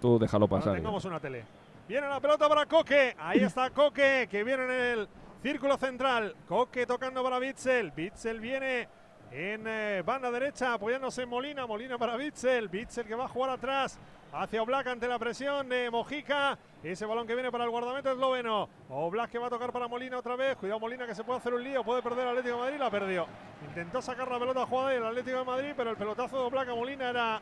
[0.01, 0.75] tú déjalo Ahora pasar.
[0.75, 1.45] tengamos una tele.
[1.89, 3.15] Viene la pelota para Coque.
[3.19, 5.09] Ahí está Coque, que viene en el
[5.43, 6.35] círculo central.
[6.49, 7.93] Coque tocando para Bitzel.
[7.93, 8.89] Bitzel viene
[9.31, 11.65] en eh, banda derecha, apoyándose en Molina.
[11.65, 12.69] Molina para Bitzel.
[12.69, 13.99] Bitzel que va a jugar atrás.
[14.33, 16.59] Hacia Oblak ante la presión de Mojica.
[16.83, 18.69] Ese balón que viene para el guardameta esloveno.
[18.91, 20.57] Oblak que va a tocar para Molina otra vez.
[20.57, 21.83] Cuidado Molina que se puede hacer un lío.
[21.83, 22.79] Puede perder el Atlético de Madrid.
[22.79, 23.27] La perdió.
[23.67, 26.75] Intentó sacar la pelota jugada del Atlético de Madrid, pero el pelotazo de Oblak a
[26.75, 27.41] Molina era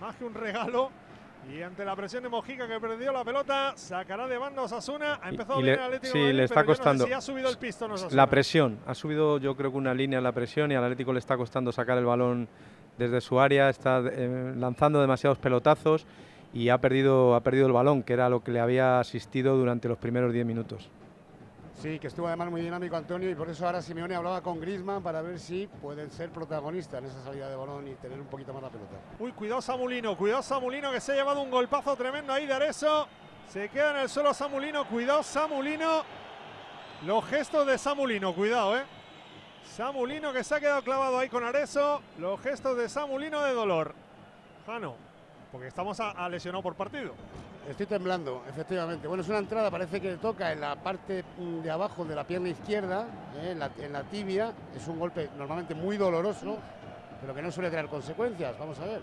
[0.00, 0.90] más que un regalo.
[1.52, 5.18] Y ante la presión de Mojica que perdió la pelota, sacará de banda Osasuna.
[5.22, 6.78] Ha empezado y bien le- el Atlético sí, Madrid, le está pero yo no sé
[6.78, 7.04] costando.
[7.06, 8.16] si ha subido el pistón Osasuna.
[8.22, 8.78] La presión.
[8.86, 11.36] Ha subido, yo creo que una línea en la presión y al Atlético le está
[11.36, 12.48] costando sacar el balón
[12.98, 13.68] desde su área.
[13.68, 16.06] Está eh, lanzando demasiados pelotazos
[16.52, 19.88] y ha perdido, ha perdido el balón, que era lo que le había asistido durante
[19.88, 20.90] los primeros 10 minutos.
[21.82, 25.02] Sí, que estuvo además muy dinámico Antonio y por eso ahora Simeone hablaba con Griezmann
[25.02, 28.52] para ver si pueden ser protagonistas en esa salida de balón y tener un poquito
[28.52, 28.92] más la pelota.
[29.18, 33.08] Uy, cuidado Samulino, cuidado Samulino que se ha llevado un golpazo tremendo ahí de Areso.
[33.48, 36.04] Se queda en el suelo Samulino, cuidado Samulino.
[37.04, 38.84] Los gestos de Samulino, cuidado, eh.
[39.64, 42.02] Samulino que se ha quedado clavado ahí con Areso.
[42.18, 43.94] Los gestos de Samulino de dolor.
[44.66, 44.94] Jano,
[45.50, 47.14] porque estamos a, a lesionado por partido.
[47.68, 49.06] Estoy temblando, efectivamente.
[49.06, 52.24] Bueno, es una entrada, parece que toca en la parte mm, de abajo de la
[52.24, 54.52] pierna izquierda, eh, en, la, en la tibia.
[54.76, 56.58] Es un golpe normalmente muy doloroso,
[57.20, 58.58] pero que no suele traer consecuencias.
[58.58, 59.02] Vamos a ver.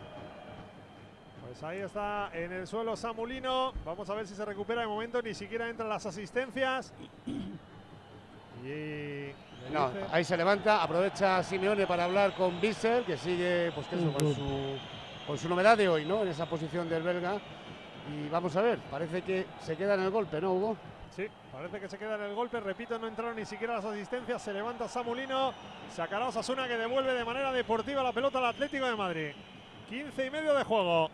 [1.46, 3.74] Pues ahí está en el suelo Samulino.
[3.86, 5.22] Vamos a ver si se recupera de momento.
[5.22, 6.94] Ni siquiera entran las asistencias.
[8.64, 9.34] Y le
[9.72, 14.78] No, ahí se levanta, aprovecha Simeone para hablar con Bissell, que sigue pues, con, su,
[15.28, 16.24] con su novedad de hoy, ¿no?
[16.24, 17.38] En esa posición del belga.
[18.12, 20.78] Y vamos a ver, parece que se queda en el golpe, ¿no, Hugo?
[21.16, 22.60] Sí, parece que se queda en el golpe.
[22.60, 24.42] Repito, no entraron ni siquiera las asistencias.
[24.42, 25.54] Se levanta Samulino.
[25.94, 29.32] Sacará Osasuna que devuelve de manera deportiva la pelota al Atlético de Madrid.
[29.90, 31.10] 15 y medio de juego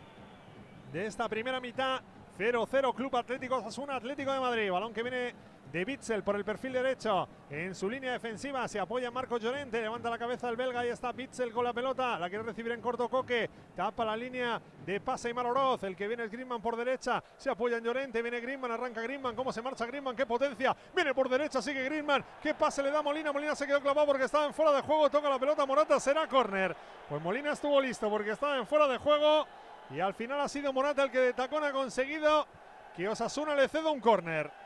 [0.93, 2.01] de esta primera mitad.
[2.37, 4.71] 0-0 Club Atlético Osasuna, Atlético de Madrid.
[4.71, 5.33] Balón que viene
[5.75, 7.27] de Bitzel por el perfil derecho.
[7.49, 9.81] En su línea defensiva se apoya Marco Llorente.
[9.81, 10.79] Levanta la cabeza el belga.
[10.79, 12.17] Ahí está Bitzel con la pelota.
[12.17, 13.49] La quiere recibir en corto coque.
[13.75, 15.83] Tapa la línea de pase y Oroz.
[15.83, 17.21] El que viene es Griezmann por derecha.
[17.35, 18.21] Se apoya en Llorente.
[18.21, 18.71] Viene Griezmann.
[18.71, 19.35] Arranca Griezmann.
[19.35, 20.15] ¿Cómo se marcha Griezmann?
[20.15, 20.73] ¡Qué potencia!
[20.95, 21.61] Viene por derecha.
[21.61, 22.23] Sigue Griezmann.
[22.41, 23.33] ¿Qué pase le da Molina?
[23.33, 25.09] Molina se quedó clavado porque estaba en fuera de juego.
[25.09, 25.99] Toca la pelota Morata.
[25.99, 26.73] Será córner.
[27.09, 29.45] Pues Molina estuvo listo porque estaba en fuera de juego.
[29.89, 32.47] Y al final ha sido Morata el que de tacón ha conseguido
[32.95, 34.64] que Osasuna le ceda un córner.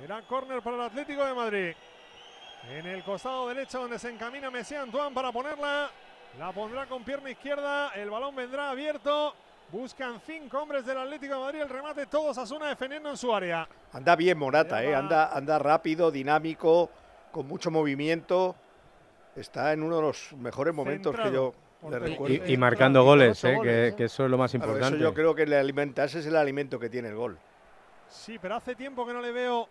[0.00, 1.74] Será córner para el Atlético de Madrid.
[2.70, 5.90] En el costado derecho donde se encamina Messi Antoine para ponerla.
[6.38, 7.90] La pondrá con pierna izquierda.
[7.94, 9.34] El balón vendrá abierto.
[9.72, 11.60] Buscan cinco hombres del Atlético de Madrid.
[11.62, 13.68] El remate todos a Zona defendiendo en su área.
[13.92, 14.94] Anda bien Morata, eh.
[14.94, 16.90] anda, anda rápido, dinámico,
[17.32, 18.54] con mucho movimiento.
[19.34, 21.54] Está en uno de los mejores momentos que yo
[21.88, 22.46] le recuerdo.
[22.46, 24.96] Y, marcando goles, eh, que, que, eso es lo más importante.
[24.96, 27.38] eso yo creo que le alimentarse es el alimento que tiene el gol.
[28.08, 29.68] Sí, pero hace tiempo que no le veo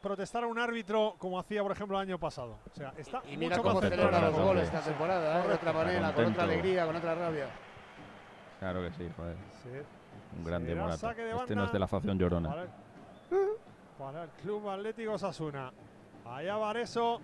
[0.00, 2.58] protestar a un árbitro como hacía, por ejemplo, el año pasado.
[2.70, 5.48] O sea, está y, mira cómo celebra los goles esta temporada, ¿eh?
[5.48, 7.46] de otra manera, con otra alegría, con otra rabia.
[8.58, 9.36] Claro que sí, joder.
[10.36, 11.10] Un grande Morata.
[11.12, 12.66] Este no es de la facción llorona.
[13.98, 15.72] Para el, Club Atlético Sasuna.
[16.24, 17.20] Allá Vareso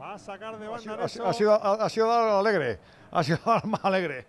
[0.00, 1.04] va a sacar de banda.
[1.04, 2.78] Ha sido, ha sido, ha sido alegre.
[3.10, 4.26] Ha sido más alegre.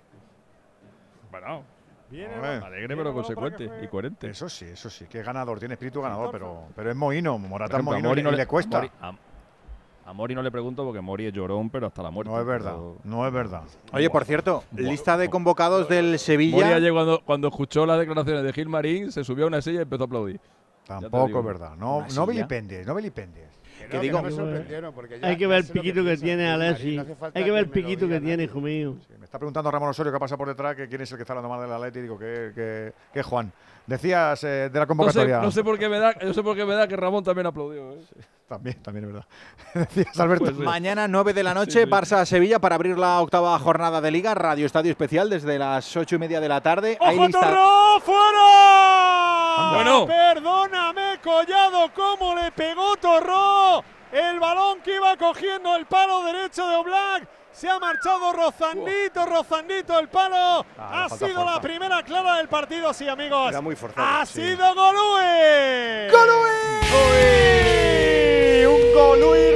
[1.32, 1.64] Bueno,
[2.12, 4.30] alegre pero consecuente y coherente.
[4.30, 7.78] Eso sí, eso sí, que es ganador, tiene espíritu ganador, pero, pero es Moino, Morata
[7.78, 8.90] es Moino y no le, cuesta.
[9.02, 12.32] a, Mori no le pregunto porque Mori es llorón, pero hasta la muerte.
[12.32, 13.64] No es verdad, no es verdad.
[13.92, 16.80] Oye, por cierto, lista de convocados del Sevilla.
[16.80, 19.84] Mori cuando, cuando escuchó las declaraciones de Gil Marín, se subió a una silla y
[19.84, 20.40] empezó a aplaudir.
[20.86, 23.57] Tampoco es verdad, no, no vilipendies, no vilipendies.
[23.90, 24.22] Que digo,
[25.22, 26.98] hay que ver el piquito que, tiene Alessi.
[26.98, 28.98] hay que ver el piquito que tiene, hijo mío.
[29.18, 31.34] me está preguntando Ramón Osorio que pasa por detrás, que quién es el que está
[31.34, 32.02] hablando mal del Atleti.
[32.02, 33.52] Digo que, que, que Juan.
[33.88, 35.40] Decías eh, de la convocatoria.
[35.40, 37.48] No sé, por qué me da, yo sé por qué me da que Ramón también
[37.48, 37.94] aplaudió.
[37.94, 38.02] ¿eh?
[38.46, 39.28] también, también es verdad.
[39.96, 40.44] Decías, Alberto.
[40.44, 44.36] Pues Mañana 9 de la noche, Barça-Sevilla para abrir la octava jornada de Liga.
[44.36, 46.98] Radio Estadio Especial desde las 8 y media de la tarde.
[47.00, 48.02] ¡Ojo, Torró!
[48.02, 49.72] ¡Fuera!
[49.74, 50.06] Bueno.
[50.06, 53.84] Perdóname, Collado, cómo le pegó Torró.
[54.12, 57.30] El balón que iba cogiendo el palo derecho de Oblak.
[57.60, 60.64] Se ha marchado Rozandito, Rozandito el palo.
[60.78, 63.50] Ah, ha sido la primera clara del partido, sí, amigos.
[63.50, 64.08] Era muy forzado.
[64.08, 66.12] Ha sido Golui.
[66.12, 66.54] ¡Golui!
[68.64, 69.56] Un Golui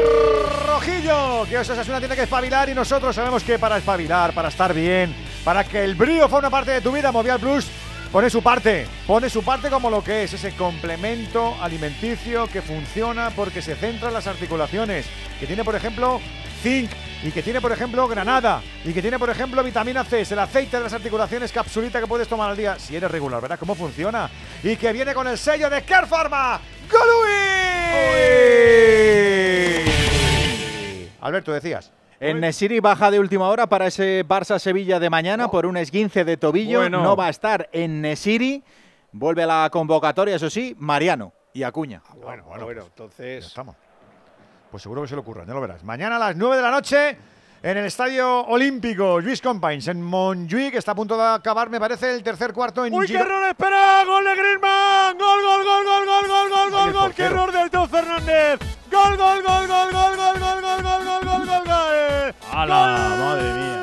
[0.65, 1.45] rojillo.
[1.47, 5.63] Que Osasuna tiene que espabilar y nosotros sabemos que para espabilar, para estar bien, para
[5.63, 7.69] que el brío forme parte de tu vida, Movial Plus
[8.11, 13.29] pone su parte, pone su parte como lo que es, ese complemento alimenticio que funciona
[13.29, 15.05] porque se centra en las articulaciones,
[15.39, 16.19] que tiene por ejemplo
[16.61, 16.91] zinc
[17.23, 20.39] y que tiene por ejemplo granada y que tiene por ejemplo vitamina C, es el
[20.39, 23.59] aceite de las articulaciones capsulita que puedes tomar al día si eres regular, ¿verdad?
[23.59, 24.29] ¿Cómo funciona?
[24.63, 26.59] Y que viene con el sello de Care Pharma.
[31.21, 31.91] Alberto, decías.
[32.19, 36.37] En Nesiri baja de última hora para ese Barça-Sevilla de mañana por un esguince de
[36.37, 36.87] tobillo.
[36.89, 38.63] No va a estar en Nesiri.
[39.11, 42.01] Vuelve a la convocatoria, eso sí, Mariano y Acuña.
[42.07, 43.45] Ah, bueno, bueno, bueno, entonces.
[43.45, 43.75] estamos.
[44.71, 45.83] Pues seguro que se le ocurra, ya lo verás.
[45.83, 47.17] Mañana a las 9 de la noche
[47.61, 50.75] en el Estadio Olímpico Luis Companys en Montjuic.
[50.75, 53.45] Está a punto de acabar, me parece, el tercer cuarto en ¡Uy, qué error!
[53.49, 54.05] ¡Espera!
[54.05, 55.17] ¡Gol de Griezmann!
[55.17, 57.13] ¡Gol, gol, gol, gol, gol, gol, gol, gol, gol!
[57.13, 58.59] ¡Qué error de Alto Fernández!
[58.89, 62.35] ¡Gol, gol, gol, gol, gol, gol, gol, gol, gol, gol, gol, gol, gol!
[62.49, 63.15] ¡Hala!
[63.19, 63.81] ¡Madre mía!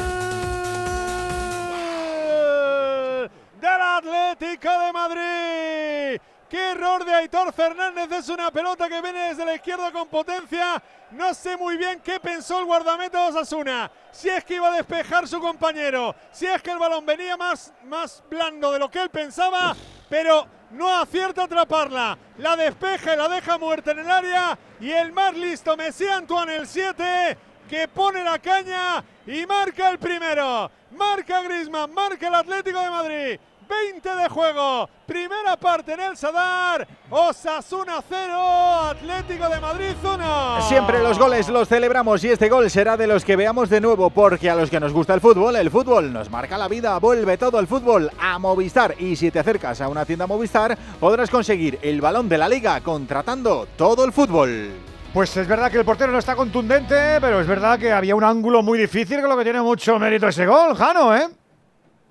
[3.60, 6.20] ¡Del Atlético de Madrid!
[6.48, 8.10] ¡Qué error de Aitor Fernández!
[8.10, 10.82] Es una pelota que viene desde la izquierda con potencia.
[11.10, 13.90] No sé muy bien qué pensó el guardameta de Osasuna.
[14.10, 16.14] Si es que iba a despejar su compañero.
[16.32, 19.76] Si es que el balón venía más, más blando de lo que él pensaba.
[20.08, 22.16] Pero no acierta a atraparla.
[22.38, 24.58] La despeja y la deja muerta en el área.
[24.80, 27.36] Y el más listo, Messi Antoine, el 7,
[27.68, 30.70] que pone la caña y marca el primero.
[30.92, 33.40] Marca Grisman, marca el Atlético de Madrid.
[33.68, 34.88] 20 de juego.
[35.06, 36.86] Primera parte en el Sadar.
[37.10, 40.62] Osasuna 0, Atlético de Madrid 1.
[40.68, 44.10] Siempre los goles los celebramos y este gol será de los que veamos de nuevo
[44.10, 46.98] porque a los que nos gusta el fútbol, el fútbol nos marca la vida.
[46.98, 51.30] Vuelve todo el fútbol a Movistar y si te acercas a una tienda Movistar podrás
[51.30, 54.72] conseguir el balón de la liga contratando todo el fútbol.
[55.12, 58.24] Pues es verdad que el portero no está contundente, pero es verdad que había un
[58.24, 61.28] ángulo muy difícil, que lo que tiene mucho mérito ese gol, Jano, ¿eh?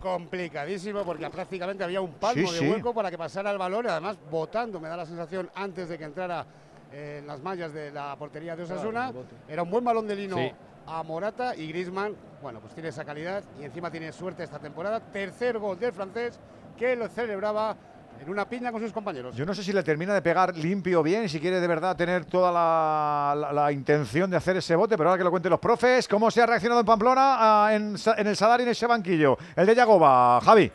[0.01, 2.69] Complicadísimo porque prácticamente había un palmo Sí, de sí.
[2.71, 5.97] hueco para que pasara el balón y además botando, me da la sensación, antes de
[5.97, 6.45] que entrara
[6.91, 9.11] eh, en las mallas de la portería de Osasuna.
[9.47, 10.51] Era un buen balón de lino Sí.
[10.85, 14.99] a Morata y Griezmann, bueno, pues tiene esa calidad y encima tiene suerte esta temporada.
[14.99, 16.39] Tercer gol del francés
[16.77, 17.75] que lo celebraba
[18.21, 19.35] en una piña con sus compañeros.
[19.35, 21.95] Yo no sé si le termina de pegar limpio bien y si quiere de verdad
[21.95, 25.49] tener toda la, la- la intención de hacer ese bote, pero ahora que lo cuenten
[25.51, 27.95] los profes, ¿cómo se ha reaccionado en Pamplona en
[28.27, 29.37] el Sadar y en ese banquillo?
[29.55, 30.71] El de Yagoba, Javi.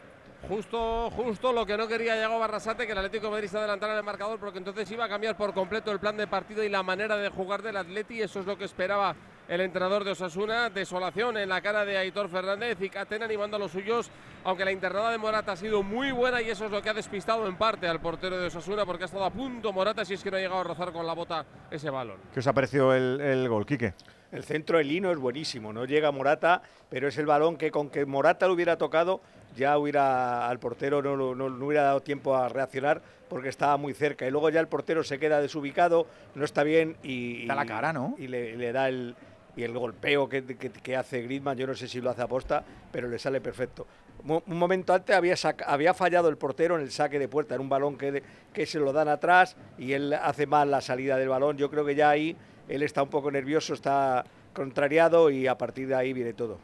[0.49, 3.93] Justo, justo lo que no quería Yago Barrasate, que el Atlético de Madrid se adelantara
[3.93, 6.69] en el marcador, porque entonces iba a cambiar por completo el plan de partido y
[6.69, 8.21] la manera de jugar del Atleti.
[8.21, 9.15] Eso es lo que esperaba
[9.49, 10.71] el entrenador de Osasuna.
[10.71, 14.11] Desolación en la cara de Aitor Fernández y Catena animando a los suyos,
[14.45, 16.95] aunque la internada de Morata ha sido muy buena y eso es lo que ha
[16.95, 20.23] despistado en parte al portero de Osasuna, porque ha estado a punto Morata si es
[20.23, 22.17] que no ha llegado a rozar con la bota ese balón.
[22.33, 23.95] ¿Qué os ha parecido el, el gol, Quique?
[24.33, 27.91] El centro de Lino es buenísimo, no llega Morata, pero es el balón que con
[27.91, 29.21] que Morata lo hubiera tocado,
[29.55, 33.93] ya hubiera al portero no, no- no hubiera dado tiempo a reaccionar porque estaba muy
[33.93, 34.27] cerca.
[34.27, 37.47] Y luego ya el portero se queda desubicado, no está bien y.
[37.47, 38.15] Da la cara, ¿no?
[38.19, 39.15] Y le, le da el.
[39.57, 42.27] Y el golpeo que, que- que hace Griezmann, yo no sé si lo hace a
[42.27, 43.87] posta, pero le sale perfecto.
[44.25, 47.55] Mo- Un momento antes había, saca- había fallado el portero en el saque de puerta,
[47.55, 48.23] era un balón que, de-
[48.53, 51.57] que se lo dan atrás y él hace mal la salida del balón.
[51.59, 52.37] Yo creo que ya ahí
[52.69, 54.25] él está un poco nervioso, está
[54.55, 56.59] contrariado y a partir de ahí viene todo.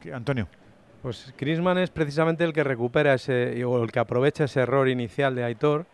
[0.00, 0.46] ¿Qué, Antonio.
[1.02, 5.34] Pues Griezmann es precisamente el que recupera ese o el que aprovecha ese error inicial
[5.34, 5.86] de Aitor,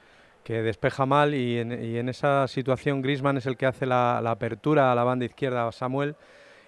[0.46, 4.94] que despeja mal y en, esa situación Griezmann es el que hace la, apertura a
[4.94, 6.14] la banda izquierda a Samuel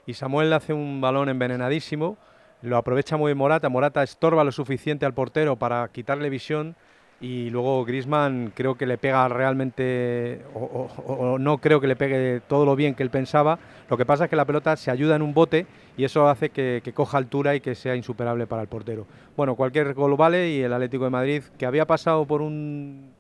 [0.05, 2.19] y Samuel hace un balón envenenadísimo,
[2.63, 6.75] lo aprovecha muy Morata, Morata estorba lo suficiente al portero para quitarle visión
[7.21, 12.65] y luego Griezmann creo que le pega realmente, o no creo que le pegue todo
[12.65, 13.61] lo bien que él pensaba.
[13.89, 15.67] Lo que pasa es que la pelota se ayuda en un bote
[15.97, 19.07] y eso hace que, que coja altura y que sea insuperable para el portero.
[19.37, 23.18] Bueno, cualquier gol vale y el Atlético de Madrid, que había pasado por un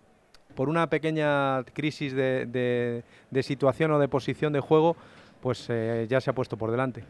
[0.58, 3.04] por una pequeña crisis de,
[3.42, 4.96] situación o de posición de juego,
[5.40, 7.04] pues eh, ya se ha puesto por delante.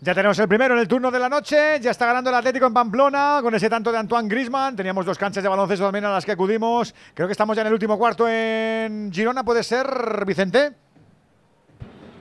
[0.00, 1.78] Ya tenemos el primero en el turno de la noche.
[1.80, 4.74] Ya está ganando el Atlético en Pamplona con ese tanto de Antoine Griezmann.
[4.74, 6.92] Teníamos dos canchas de baloncesto también a las que acudimos.
[7.14, 9.44] Creo que estamos ya en el último cuarto en Girona.
[9.44, 10.72] ¿Puede ser, Vicente?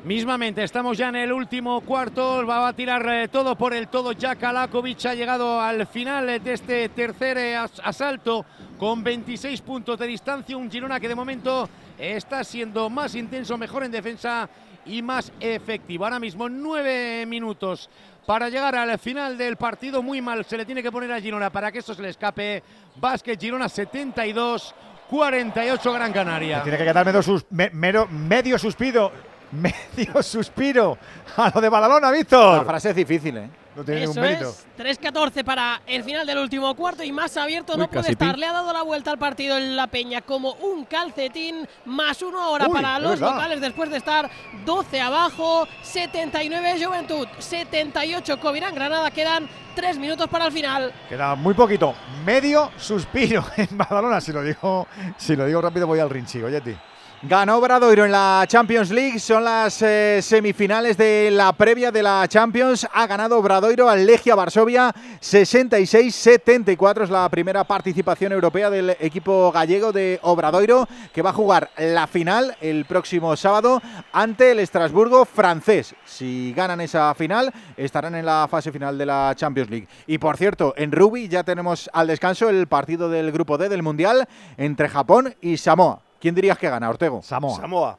[0.03, 4.13] Mismamente, estamos ya en el último cuarto, va a tirar eh, todo por el todo.
[4.13, 8.43] Ya Kalakovic ha llegado al final eh, de este tercer eh, as- asalto
[8.79, 10.57] con 26 puntos de distancia.
[10.57, 14.49] Un Girona que de momento está siendo más intenso, mejor en defensa
[14.87, 16.03] y más efectivo.
[16.05, 17.87] Ahora mismo nueve minutos
[18.25, 20.01] para llegar al final del partido.
[20.01, 22.63] Muy mal se le tiene que poner a Girona para que eso se le escape.
[22.95, 24.73] Básquet Girona 72,
[25.11, 26.63] 48 Gran Canaria.
[26.63, 29.29] Tiene que quedarme dos sus- medio suspiro.
[29.51, 30.97] Medio suspiro
[31.37, 32.57] a lo de Badalona, Víctor.
[32.59, 33.49] La frase es difícil, ¿eh?
[33.73, 34.49] No tiene Eso ningún mérito.
[34.49, 38.37] es, 3-14 para el final del último cuarto y más abierto Uy, no puede estar.
[38.37, 42.41] Le ha dado la vuelta al partido en La Peña como un calcetín, más uno
[42.41, 43.33] ahora Uy, para los verdad.
[43.35, 44.29] locales después de estar
[44.65, 49.09] 12 abajo, 79 Juventud, 78 Covirán Granada.
[49.11, 50.91] Quedan 3 minutos para el final.
[51.07, 51.95] Queda muy poquito.
[52.25, 54.19] Medio suspiro en Badalona.
[54.19, 56.43] Si lo digo, si lo digo rápido voy al rinchi.
[56.43, 56.75] Oye, ti.
[57.23, 62.27] Ganó Bradoiro en la Champions League, son las eh, semifinales de la previa de la
[62.27, 62.87] Champions.
[62.91, 64.91] Ha ganado Bradoiro al Legia Varsovia
[65.21, 67.03] 66-74.
[67.03, 72.07] Es la primera participación europea del equipo gallego de Obradoiro, que va a jugar la
[72.07, 75.93] final el próximo sábado ante el Estrasburgo francés.
[76.03, 79.87] Si ganan esa final, estarán en la fase final de la Champions League.
[80.07, 83.83] Y por cierto, en rugby ya tenemos al descanso el partido del grupo D del
[83.83, 84.27] Mundial
[84.57, 86.01] entre Japón y Samoa.
[86.21, 87.21] ¿Quién dirías que gana, Ortego?
[87.23, 87.57] Samoa.
[87.59, 87.97] Samoa.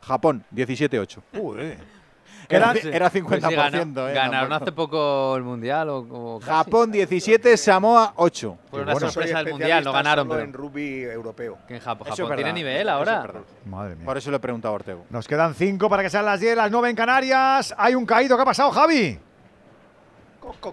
[0.00, 1.20] Japón, 17-8.
[2.46, 3.24] Era, Era, era 50%.
[3.26, 5.88] Pues sí, ganó- eh, ganaron hace poco el Mundial.
[5.88, 5.98] O,
[6.36, 6.40] o.
[6.40, 8.58] Japón 17, Samoa 8.
[8.70, 10.28] Fue una sorpresa del Mundial, no ganaron.
[10.28, 11.56] Pero en rugby europeo.
[11.66, 13.40] que en Japón, Japón tiene verdad, nivel eso- eso ahora.
[13.40, 13.66] es.
[13.66, 14.04] Madre mía.
[14.04, 15.06] Por eso le he preguntado a Ortego.
[15.08, 17.74] Nos quedan cinco para que sean las 10, las 9 en Canarias.
[17.78, 18.36] Hay un caído.
[18.36, 19.18] ¿Qué ha pasado, Javi?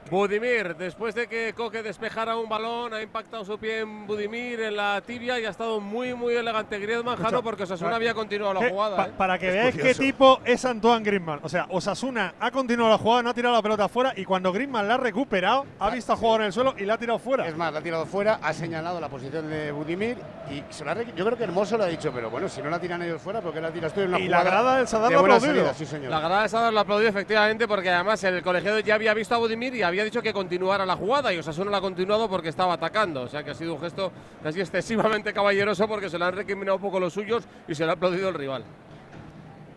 [0.10, 4.76] Budimir, después de que Coque despejara un balón, ha impactado su pie en Budimir en
[4.76, 8.68] la tibia y ha estado muy, muy elegante Griezmann, Jano, porque Osasuna había continuado la
[8.68, 8.96] Eh, jugada.
[8.98, 9.12] pa- ¿eh?
[9.18, 11.40] Para que Es veáis qué tipo es Antoine Griezmann.
[11.44, 14.52] O sea, Osasuna ha continuado la jugada, no ha tirado la pelota afuera y cuando
[14.52, 17.20] Griezmann la ha recuperado, ha visto a jugar en el suelo y la ha tirado
[17.20, 17.48] fuera.
[17.48, 20.18] Es más, la ha tirado fuera, ha señalado la posición de Budimir
[20.50, 22.70] y se la ha yo creo que Hermoso lo ha dicho, pero bueno, si no
[22.70, 24.78] la tiran ellos fuera, ¿por qué la tiras tú en una Y la jugada grada
[24.78, 25.54] del Sadar de lo ha aplaudido.
[25.56, 25.74] salida?
[25.74, 26.12] Sí, señor.
[26.12, 29.38] La grada de Sadar lo aplaudió efectivamente porque además el colegiado ya había visto a
[29.38, 32.74] Budimir y había dicho que continuara la jugada y Osasuna la ha continuado porque estaba
[32.74, 33.22] atacando.
[33.22, 36.78] O sea que ha sido un gesto casi excesivamente caballeroso porque se le han recriminado
[36.78, 38.64] un poco los suyos y se le ha aplaudido el rival.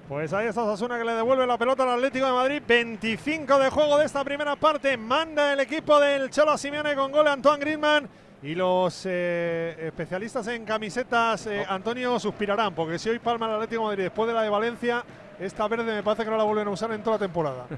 [0.09, 2.63] Pues ahí está Osasuna que le devuelve la pelota al Atlético de Madrid.
[2.67, 4.97] 25 de juego de esta primera parte.
[4.97, 8.09] Manda el equipo del Cholo Simeone con gol de Antoine Griezmann.
[8.43, 13.83] Y los eh, especialistas en camisetas, eh, Antonio, suspirarán, porque si hoy palma el Atlético
[13.83, 15.03] de Madrid después de la de Valencia,
[15.41, 17.67] esta verde me parece que no la vuelven a usar en toda la temporada.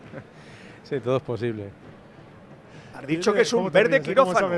[0.88, 1.72] Sí, todo es posible.
[2.96, 4.50] Has dicho que es un ¿Cómo te verde quirófano.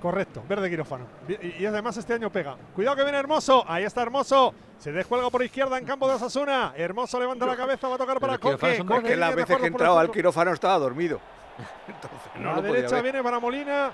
[0.00, 1.06] Correcto, verde quirófano.
[1.28, 2.56] Y, y además este año pega.
[2.74, 3.64] Cuidado que viene Hermoso.
[3.68, 4.52] Ahí está Hermoso.
[4.78, 6.74] Se descuelga por izquierda en campo de Osasuna.
[6.76, 8.78] Hermoso levanta la cabeza, va a tocar para Coque.
[8.84, 11.20] Coque que las veces que por el entraba al quirófano estaba dormido.
[11.86, 13.92] Entonces no la derecha viene para Molina.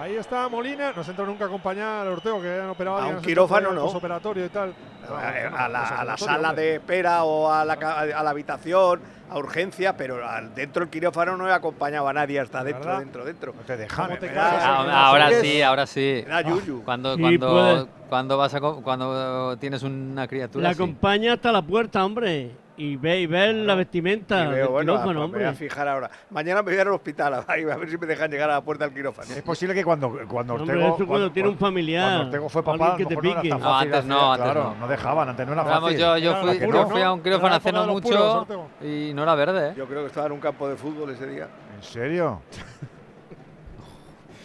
[0.00, 0.92] Ahí está Molina.
[0.94, 3.80] No se entra nunca a acompañar al Ortego, que han operado A un quirófano no.
[3.80, 4.72] al posoperatorio y tal.
[5.10, 6.62] a, a la, a la sala hombre.
[6.64, 10.90] de espera o a la, ca- a la habitación, a urgencia, pero al- dentro del
[10.90, 13.52] quirófano no he acompañado a nadie hasta dentro, dentro, dentro.
[13.54, 14.06] No te dejan.
[14.06, 14.32] ¿Cómo te ¿eh?
[14.36, 16.24] Ah, ahora sí, ahora sí.
[16.46, 16.82] Yuyu.
[16.84, 20.82] Cuando, Sí, cuando, cuando vas a cuando tienes una criatura La sí.
[20.82, 22.52] acompaña hasta la puerta, hombre.
[22.80, 25.88] Y ve, y ve la vestimenta Y veo, bueno, quirófano, pues me voy a fijar
[25.88, 26.08] ahora.
[26.30, 28.48] Mañana me voy a ir al hospital a ver a ver si me dejan llegar
[28.50, 29.34] a la puerta del quirófano.
[29.34, 30.94] Es posible que cuando, cuando Hombre, Ortego.
[30.94, 33.54] eso cuando tiene un familiar, Cuando Ortego fue papá, que te no era tan pique.
[33.54, 34.76] No, fácil antes no, hacer- antes claro, no.
[34.76, 36.00] no dejaban, antes no era Pero vamos, fácil.
[36.00, 37.14] yo, yo Era fui, yo fui a ¿no?
[37.14, 38.46] un quirófano hace no mucho puros,
[38.80, 39.74] y no era verde, ¿eh?
[39.76, 41.48] Yo creo que estaba en un campo de fútbol ese día.
[41.76, 42.42] ¿En serio?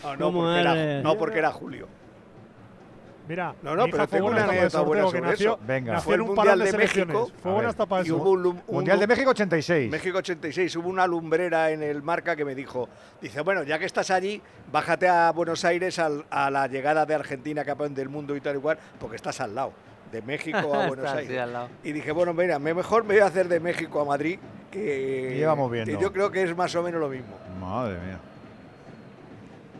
[0.03, 1.87] No, ¿Cómo porque era, no, porque era Julio.
[3.27, 5.31] Mira, No, no, mi hija pero fue tengo buena una anécdota buena Ortego, que sobre
[5.31, 5.59] nació, eso.
[5.65, 5.93] Venga.
[5.93, 6.73] nació Fue en un Mundial de.
[6.77, 7.31] México.
[7.41, 8.17] Fue buena hasta para Y eso.
[8.17, 9.91] hubo un, un Mundial de México 86.
[9.91, 12.89] México 86, hubo una lumbrera en el marca que me dijo,
[13.21, 17.15] dice, bueno, ya que estás allí, bájate a Buenos Aires al- a la llegada de
[17.15, 19.71] Argentina, campeón del mundo y tal y cual, porque estás al lado,
[20.11, 21.39] de México a Buenos Aires.
[21.39, 21.69] al lado.
[21.83, 24.37] Y dije, bueno, mira, me- mejor me voy a hacer de México a Madrid,
[24.69, 25.95] que, Llevamos viendo.
[25.97, 27.37] que yo creo que es más o menos lo mismo.
[27.61, 28.17] Madre mía.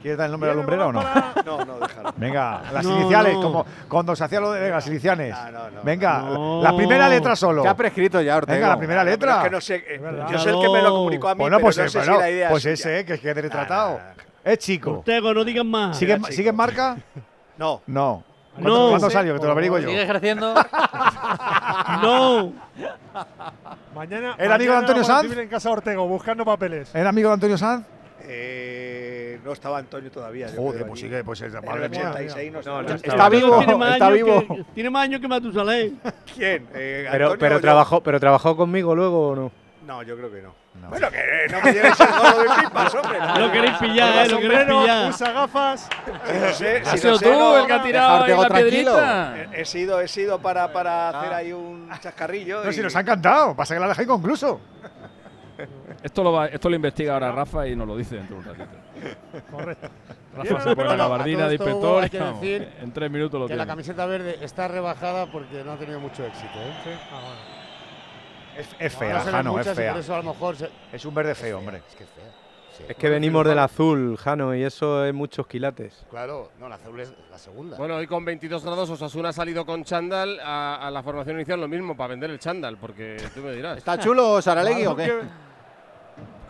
[0.04, 1.02] ¿Quieres dar el nombre de la lumbrera o no?
[1.46, 2.14] No, no, déjalo.
[2.18, 3.42] Venga, las No, iniciales, no.
[3.42, 5.36] como cuando se hacía lo de venga, las iniciales.
[5.46, 5.82] No, no, no.
[5.84, 6.62] Venga, No.
[6.62, 7.64] la primera letra solo.
[7.64, 8.54] Ya ha prescrito ya, Ortego.
[8.56, 9.38] Venga, la primera pero letra.
[9.38, 10.28] es que no sé, eh, verdad.
[10.30, 11.98] yo sé el que me lo comunicó a mí, Bueno, pero pues, no eh, sé
[12.00, 12.96] bueno, si la idea pues es suya.
[12.98, 13.92] ese, que es que retratado.
[13.98, 14.52] Nah, nah, nah.
[14.52, 14.92] Es chico.
[15.00, 15.98] Ortego, no digas más.
[15.98, 16.32] ¿Sigue, chico.
[16.32, 16.98] ¿Sigue en marca?
[17.58, 18.24] No, No.
[18.56, 18.62] No.
[18.62, 19.34] ¿Cuándo, ¿cuándo Sí, salió?
[19.34, 19.88] Que te lo averiguo yo.
[19.90, 20.54] ¿Sigue ejerciendo?
[22.04, 22.54] No.
[23.96, 25.38] Mañana, ¿Era amigo de mañana Antonio Sanz?
[25.38, 26.94] En casa Ortego, buscando papeles.
[26.94, 27.86] ¿Era amigo de Antonio Sanz?
[28.26, 28.73] eh,
[29.44, 30.48] no estaba Antonio todavía.
[30.56, 32.12] Joder, pues que, pues es En madre el mía.
[32.12, 34.40] 86 no, no Está vivo, Tiene más está años vivo.
[34.48, 36.00] que- tiene más años que Matusalén.
[36.36, 36.68] ¿Quién?
[36.74, 37.08] Eh,
[37.40, 39.52] Pero, trabajó, pero trabajó conmigo luego o no.
[39.86, 40.56] No, yo creo que no.
[40.82, 40.90] No.
[40.90, 41.18] Bueno, que
[41.52, 43.20] no me lleves el gordo de pipas, hombre.
[43.40, 45.10] Lo queréis pillar, eh, lo queréis pillar.
[45.10, 45.90] usa gafas.
[46.26, 47.84] Si no sé, ¿Has si sido no sé, tú no, el que ha no.
[47.84, 48.92] tirado ahí la tranquilo.
[48.94, 49.36] piedrita?
[49.54, 52.64] He, he sido, he sido para, para hacer ahí un chascarrillo.
[52.64, 53.56] No, y- si nos ha encantado.
[53.56, 54.62] Pasa que la dejé inconcluso.
[56.02, 58.48] Esto lo, va- esto lo investiga ahora Rafa y nos lo dice dentro de un
[58.58, 58.78] ratito.
[59.52, 59.88] Correcto.
[60.36, 60.96] Rafa se la pone la pelota.
[60.98, 63.72] gabardina A de decir en tres minutos lo Que la tiene.
[63.72, 66.48] camiseta verde está rebajada porque no ha tenido mucho éxito.
[66.56, 66.74] ¿eh?
[66.84, 67.54] Sí, ah, bueno.
[68.58, 69.98] Es, es fea, Jano, muchas es fea.
[69.98, 71.82] eso a lo mejor se- Es un verde feo, hombre.
[71.90, 72.24] Es que es fea.
[72.78, 72.84] Sí.
[72.90, 76.06] Es que venimos del azul, Jano, y eso es muchos quilates.
[76.10, 77.78] Claro, no, la azul es la segunda.
[77.78, 81.60] Bueno, hoy con 22 grados Osasuna ha salido con chándal a, a la formación inicial
[81.62, 83.78] lo mismo para vender el chándal, porque tú me dirás.
[83.78, 85.20] ¿Está chulo Saralegui o qué?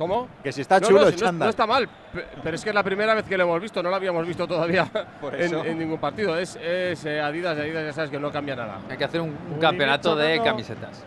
[0.08, 0.28] ¿Cómo?
[0.44, 1.46] Que si está No, chulo no, si no, chándal.
[1.46, 3.82] no está mal, pe- pero es que es la primera vez que lo hemos visto,
[3.82, 4.86] no lo habíamos visto todavía
[5.22, 5.64] Por en, eso.
[5.64, 6.38] en ningún partido.
[6.38, 8.80] Es, es eh, Adidas, Adidas ya sabes que no cambia nada.
[8.90, 11.04] Hay que hacer un, campeonato de camisetas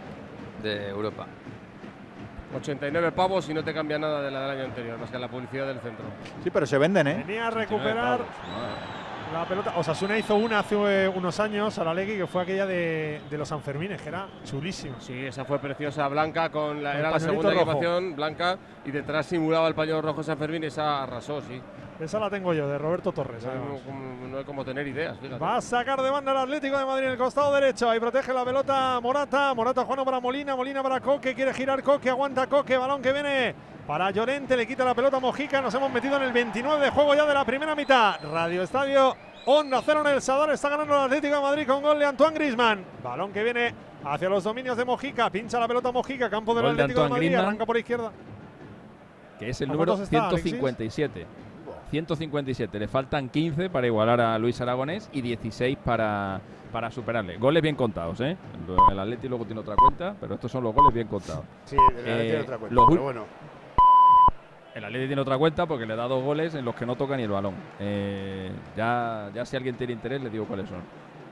[0.62, 1.26] de Europa.
[2.56, 5.28] 89 pavos y no te cambia nada de la del año anterior, más que la
[5.28, 6.06] publicidad del centro.
[6.42, 7.24] Sí, pero se venden, ¿eh?
[7.26, 8.20] Venía a recuperar
[9.32, 9.72] la pelota.
[9.76, 13.38] Osasuna hizo una hace eh, unos años a la Legui que fue aquella de, de
[13.38, 14.96] los Sanfermines, que era chulísima.
[15.00, 17.62] Sí, esa fue preciosa, blanca, con la, era la segunda rojo.
[17.62, 21.60] equipación, blanca, y detrás simulaba el pañuelo rojo San Fermín, esa arrasó, sí.
[21.98, 23.42] Esa la tengo yo, de Roberto Torres.
[23.44, 25.38] No, como- no hay como tener ideas, fíjate.
[25.42, 27.88] Va a sacar de banda el Atlético de Madrid en el costado derecho.
[27.88, 29.54] Ahí protege la pelota Morata.
[29.54, 30.54] Morata Juano para Molina.
[30.54, 31.34] Molina para Coque.
[31.34, 32.10] Quiere girar Coque.
[32.10, 32.76] Aguanta Coque.
[32.76, 33.54] Balón que viene
[33.86, 34.56] para Llorente.
[34.58, 35.62] Le quita la pelota a Mojica.
[35.62, 38.16] Nos hemos metido en el 29 de juego ya de la primera mitad.
[38.30, 39.16] Radio Estadio.
[39.46, 40.50] Onda cero en el Sadar.
[40.50, 42.84] Está ganando el Atlético de Madrid con gol de Antoine Grisman.
[43.02, 45.30] Balón que viene hacia los dominios de Mojica.
[45.30, 46.28] Pincha la pelota Mojica.
[46.28, 47.26] Campo del Gol Atlético de Madrid.
[47.28, 47.46] Griezmann.
[47.46, 48.12] Arranca por izquierda.
[49.38, 50.54] Que es el ¿A número cuántos está, Alexis?
[51.90, 51.90] 157.
[51.90, 52.78] 157.
[52.78, 56.40] Le faltan 15 para igualar a Luis Aragonés y 16 para,
[56.72, 57.36] para superarle.
[57.38, 58.36] Goles bien contados, ¿eh?
[58.90, 61.44] El Atleti luego tiene otra cuenta, pero estos son los goles bien contados.
[61.64, 63.24] Sí, el Atleti Eh, tiene otra cuenta, pero bueno.
[64.74, 67.16] El Atleti tiene otra cuenta porque le da dos goles en los que no toca
[67.16, 67.54] ni el balón.
[67.80, 70.80] Eh, ya, ya si alguien tiene interés, le digo cuáles son.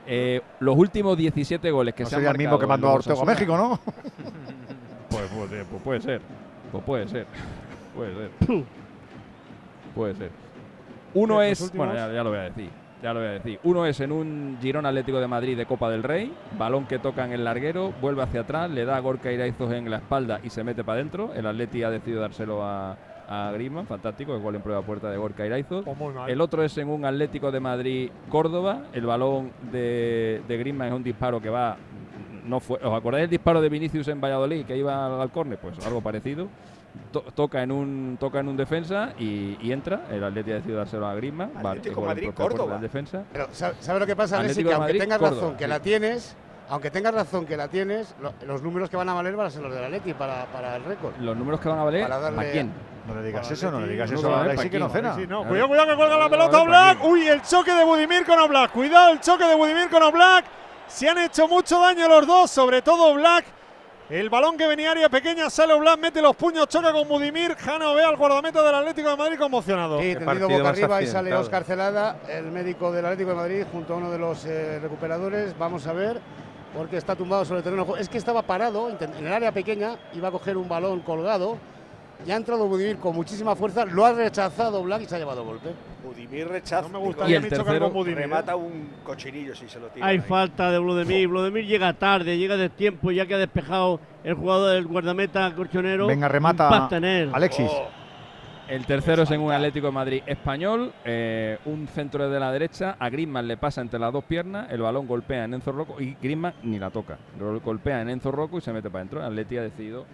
[0.07, 2.89] Eh, los últimos 17 goles que No se han sería el mismo marcado que mandó
[2.89, 3.79] a Ortego a México, ¿no?
[5.09, 6.21] Pues, pues, eh, pues puede ser.
[6.71, 7.25] Pues puede ser.
[7.95, 8.31] Puede ser.
[9.95, 10.44] puede ser.
[11.15, 11.61] Uno ¿Qué, los es.
[11.61, 11.87] últimos?
[11.87, 12.69] Bueno, ya, ya lo voy a decir.
[13.01, 13.59] Ya lo voy a decir.
[13.63, 17.25] Uno es en un Girón Atlético de Madrid de Copa del Rey, balón que toca
[17.25, 20.49] en el larguero, vuelve hacia atrás, le da a Gorka Iraizos en la espalda y
[20.49, 21.31] se mete para adentro.
[21.35, 25.17] El Atleti ha decidido dárselo a, a Griezmann, fantástico, el gol en prueba puerta de
[25.17, 25.85] Gorka Iraizos.
[26.27, 30.93] El otro es en un Atlético de Madrid Córdoba, el balón de, de Griezmann es
[30.93, 31.77] un disparo que va
[32.45, 35.57] no fue, ¿Os acordáis del disparo de Vinicius en Valladolid que iba al, al córner?
[35.57, 36.47] Pues algo parecido.
[37.11, 40.01] To- toca en un toca en un defensa y, y entra.
[40.11, 41.13] El Atleti ha decidido dárselo a
[41.63, 42.77] va- Atlético en Madrid, Córdoba.
[42.77, 43.23] defensa.
[43.31, 44.39] Pero ¿sabe sabe lo que pasa?
[44.39, 45.69] Atlético Que aunque Madrid, tengas Córdoba, razón que sí.
[45.69, 46.35] la tienes,
[46.69, 49.49] aunque tengas razón que la tienes, lo- los números que van a valer van a
[49.49, 51.13] ser los del Atleti para, para el récord.
[51.19, 52.71] Los números que van a valer, Para darle ¿a quién?
[53.07, 55.13] No le digas eso, no le digas eso Alexis que no cena.
[55.15, 57.03] Sí, no, cuidado, cuidado que cuelga la pelota Oblak.
[57.05, 58.71] Uy, el choque de Budimir con Oblak.
[58.71, 60.45] Cuidado el choque de Budimir con Oblak.
[60.87, 63.45] Se han hecho mucho daño los dos, sobre todo Oblak.
[64.07, 67.55] El balón que venía área pequeña, sale Oblak, mete los puños, choca con Budimir.
[67.55, 69.99] Jano ve al guardameta del Atlético de Madrid conmocionado.
[69.99, 71.33] Sí, tendido boca arriba y sale.
[71.33, 75.57] Oscar Celada, el médico del Atlético de Madrid, junto a uno de los eh, recuperadores.
[75.57, 76.21] Vamos a ver,
[76.77, 77.97] porque está tumbado sobre el terreno.
[77.97, 81.57] Es que estaba parado en el área pequeña, iba a coger un balón colgado.
[82.25, 85.43] Y ha entrado Budimir con muchísima fuerza, lo ha rechazado Black y se ha llevado
[85.43, 85.69] golpe.
[86.03, 86.83] Budimir rechaza.
[86.83, 88.17] No me gustaría Y el tercero, con Budimir.
[88.19, 88.21] ¿eh?
[88.21, 90.05] remata un cochinillo si se lo tira.
[90.05, 90.21] Hay ahí.
[90.23, 91.27] falta de Vladimir.
[91.27, 96.07] Vladimir llega tarde, llega de tiempo, ya que ha despejado el jugador del guardameta colchonero.
[96.07, 96.87] Venga, remata.
[97.33, 97.69] Alexis.
[97.69, 97.87] Oh,
[98.67, 102.95] El tercero es en un Atlético de Madrid español, eh, un centro de la derecha,
[102.97, 106.15] a Griezmann le pasa entre las dos piernas, el balón golpea en Enzo Rocco y
[106.19, 109.19] Griezmann ni la toca, Lo golpea en Enzo Rocco y se mete para adentro.
[109.19, 110.05] El Atleti ha decidido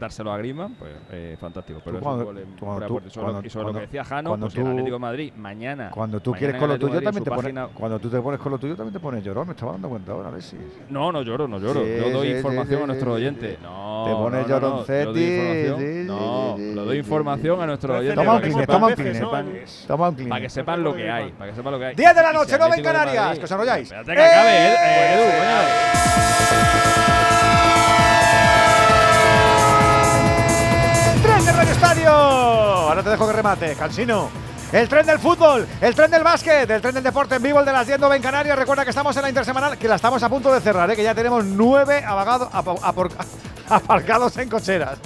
[0.00, 1.80] dárselo a Griezmann, pues eh, fantástico.
[1.84, 3.02] Pero Tú es cuando- un gol en cuando tú-.
[3.06, 4.94] Y sobre, cuando- y sobre lo cuando- que decía Jano, cuando pues el tú- Atlético
[4.94, 5.90] de Madrid mañana.
[5.90, 8.40] Cuando tú mañana quieres con lo tuyo Madrid, también te pones, cuando tú te pones
[8.40, 10.58] con lo tuyo también te pones llorón, me estaba dando cuenta ahora, Alexis.
[10.88, 11.80] No, no lloro, no lloro.
[11.84, 13.50] Sí, yo doy sí, información sí, a nuestro sí, sí, oyente.
[13.52, 13.58] sí.
[13.62, 18.14] No, Te pones no, no, no, lloroncetti, no, doy información a nuestros oyentes.
[18.16, 20.28] Toma un para que clean, sepan- toma un que clean, sepan- Toma un clean.
[20.30, 21.94] Para que sepan lo que hay, para que sepan lo que hay.
[21.94, 23.92] 10 de la noche, si 9 en Canarias, Madrid- que os enrolláis.
[23.92, 25.14] Espérate que acabe, eh, eh,
[27.14, 27.19] Edu,
[32.10, 34.28] Ahora te dejo que remate, Cansino.
[34.72, 37.66] El tren del fútbol, el tren del básquet, el tren del deporte en vivo, el
[37.66, 38.56] de las 10 9 en Canarias.
[38.56, 40.96] Recuerda que estamos en la intersemanal, que la estamos a punto de cerrar, ¿eh?
[40.96, 42.04] que ya tenemos nueve
[43.68, 44.98] aparcados en cocheras.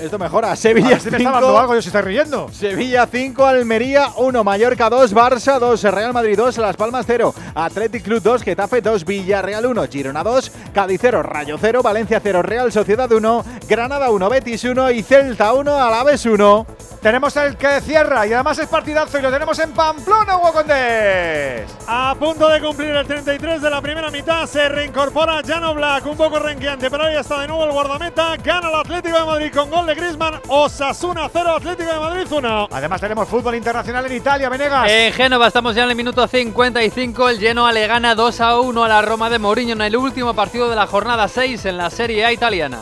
[0.00, 0.54] Esto mejora.
[0.56, 1.58] Sevilla ver si me está dando 5.
[1.58, 2.48] algo, yo se está riendo.
[2.52, 8.04] Sevilla 5, Almería 1, Mallorca 2, Barça 2, Real Madrid 2, Las Palmas 0, Athletic
[8.04, 12.70] Club 2, Getafe 2, Villarreal 1, Girona 2, Cádiz 0, Rayo 0, Valencia 0, Real
[12.72, 16.66] Sociedad 1, Granada 1, Betis 1 y Celta 1, Alaves 1.
[17.02, 21.70] Tenemos el que cierra y además es partidazo y lo tenemos en Pamplona, Hugo Condés.
[21.86, 26.16] A punto de cumplir el 33 de la primera mitad, se reincorpora Jan Black, un
[26.16, 28.36] poco renqueante, pero ahí está de nuevo el guardameta.
[28.38, 30.34] Gana el Atlético de Madrid con gol de Griezmann.
[30.48, 32.68] Osasuna 0, Atlético de Madrid 1.
[32.70, 34.90] Además tenemos fútbol internacional en Italia, Venegas.
[34.90, 37.28] En Génova estamos ya en el minuto 55.
[37.30, 40.34] El Genoa le gana 2 a 1 a la Roma de Mourinho en el último
[40.34, 42.80] partido de la jornada 6 en la Serie A italiana.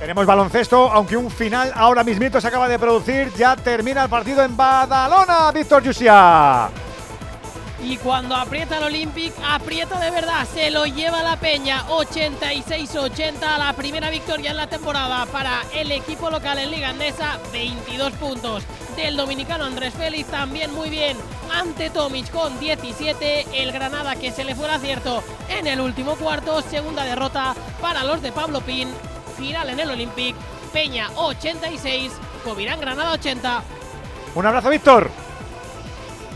[0.00, 3.32] Tenemos baloncesto, aunque un final ahora mismito se acaba de producir.
[3.38, 6.68] Ya termina el partido en Badalona, Víctor Yusia.
[7.82, 13.72] Y cuando aprieta el Olympic, aprieta de verdad, se lo lleva la Peña, 86-80, la
[13.72, 18.62] primera victoria en la temporada para el equipo local en Liga Andesa, 22 puntos.
[18.96, 21.16] Del dominicano Andrés Félix también muy bien,
[21.52, 26.14] ante Tomic con 17, el Granada que se le fue el acierto en el último
[26.14, 28.88] cuarto, segunda derrota para los de Pablo Pin,
[29.36, 30.36] final en el Olympic,
[30.72, 32.12] Peña 86,
[32.44, 33.62] Covirán Granada 80.
[34.36, 35.10] Un abrazo, Víctor.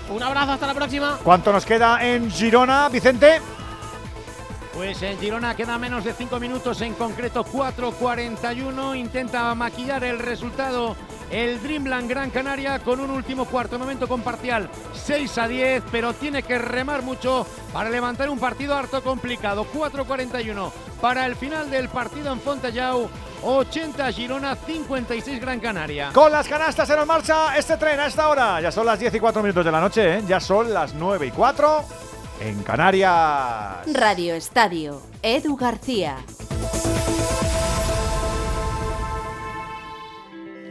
[0.09, 1.19] Un abrazo, hasta la próxima.
[1.23, 3.41] ¿Cuánto nos queda en Girona, Vicente?
[4.75, 8.97] Pues en Girona queda menos de 5 minutos, en concreto 4.41.
[8.97, 10.97] Intenta maquillar el resultado
[11.31, 16.13] el Dreamland Gran Canaria con un último cuarto momento con parcial 6 a 10, pero
[16.15, 19.67] tiene que remar mucho para levantar un partido harto complicado.
[19.73, 20.71] 4.41
[21.01, 23.11] para el final del partido en Fontellao.
[23.47, 26.11] 80 Girona, 56 Gran Canaria.
[26.13, 28.61] Con las canastas nos marcha este tren a esta hora.
[28.61, 30.23] Ya son las 10 y 4 minutos de la noche, ¿eh?
[30.27, 31.85] ya son las 9 y 4
[32.41, 33.87] en Canarias.
[33.93, 36.17] Radio Estadio, Edu García.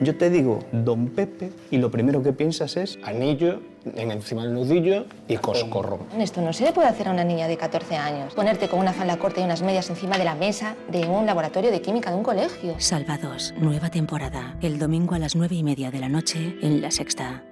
[0.02, 3.62] Yo te digo Don Pepe y lo primero que piensas es anillo
[3.96, 6.00] en encima del nudillo y coscorro.
[6.20, 8.34] Esto no se le puede hacer a una niña de 14 años.
[8.34, 11.72] Ponerte con una falda corta y unas medias encima de la mesa de un laboratorio
[11.72, 12.76] de química de un colegio.
[12.78, 14.58] Salvados, nueva temporada.
[14.62, 17.44] El domingo a las nueve y media de la noche en La Sexta.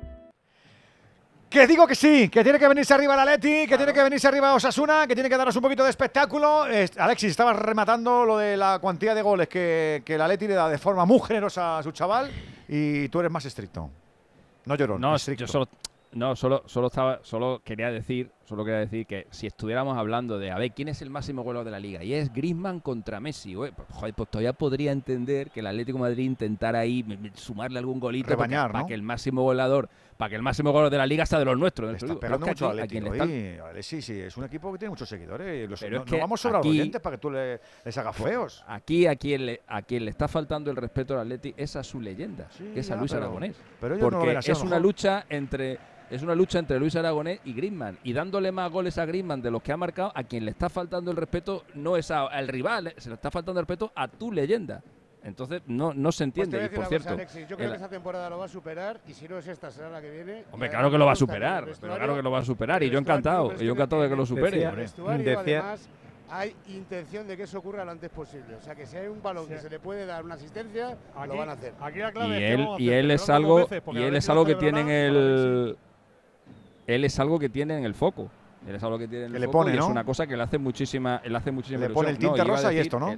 [1.53, 4.27] Que digo que sí, que tiene que venirse arriba la Leti, que tiene que venirse
[4.27, 6.67] arriba Osasuna, que tiene que darnos un poquito de espectáculo.
[6.67, 10.55] Eh, Alexis, estabas rematando lo de la cuantía de goles que, que la Leti le
[10.55, 12.31] da de forma muy generosa a su chaval
[12.67, 13.87] y tú eres más estricto.
[14.65, 15.45] No llorón, No, estricto.
[15.45, 15.67] yo solo,
[16.13, 20.51] no, solo, solo estaba, solo quería decir Solo quería decir que si estuviéramos hablando de
[20.51, 23.55] a ver quién es el máximo goleador de la liga y es Griezmann contra Messi,
[23.55, 27.79] oye, pues, joder, pues todavía podría entender que el Atlético de Madrid intentara ahí sumarle
[27.79, 31.05] algún golito porque- para que el máximo goleador, para que el máximo goleador de la
[31.05, 31.93] liga sea de los nuestros.
[31.93, 35.69] Está Pero mucho a le están- sí, sí, es un equipo que tiene muchos seguidores.
[35.69, 37.97] los- Pero no, es no que vamos sobre aquí- oyentes para que tú le- les
[37.97, 38.63] hagas feos.
[38.67, 41.83] Aquí a quien, le, a quien le está faltando el respeto al Atleti es a
[41.83, 43.55] su leyenda, que es a Luis pero- Aragonés.
[43.79, 47.53] pero no lo porque es una lucha entre es una lucha entre Luis Aragonés y
[47.53, 50.51] Griezmann y dándole más goles a Griezmann de los que ha marcado, a quien le
[50.51, 53.65] está faltando el respeto no es a- al rival, eh, se le está faltando el
[53.65, 54.83] respeto a tu leyenda.
[55.23, 56.61] Entonces no, no se Pues entiende.
[56.61, 58.49] a y por cierto, cosa, Alexis, yo creo el- que esta temporada lo va a
[58.49, 60.43] superar y si no es esta, será la que viene.
[60.51, 62.83] Hombre, Y claro que lo va a superar, pero claro que lo va a superar
[62.83, 64.67] y yo encantado, y yo encantado de que lo supere.
[64.67, 64.81] Hombre.
[64.81, 65.89] vestuario, Decía- además,
[66.29, 68.55] hay intención de que eso ocurra lo antes posible.
[68.55, 71.27] O sea, que si hay un balón que se le puede dar una asistencia, Aquí-
[71.29, 71.73] lo van a hacer.
[71.79, 73.97] aquí la y clave es que él vamos a y él es algo veces, y
[74.03, 75.77] él es algo que tiene en el
[76.85, 78.29] él es algo que tiene en el foco
[78.67, 79.87] él es algo que tiene en Que el le foco pone, y es ¿no?
[79.87, 82.15] una cosa que le hace muchísima él hace muchísima Le pone el.
[82.15, 83.15] No, tinte rosa y esto, ¿no?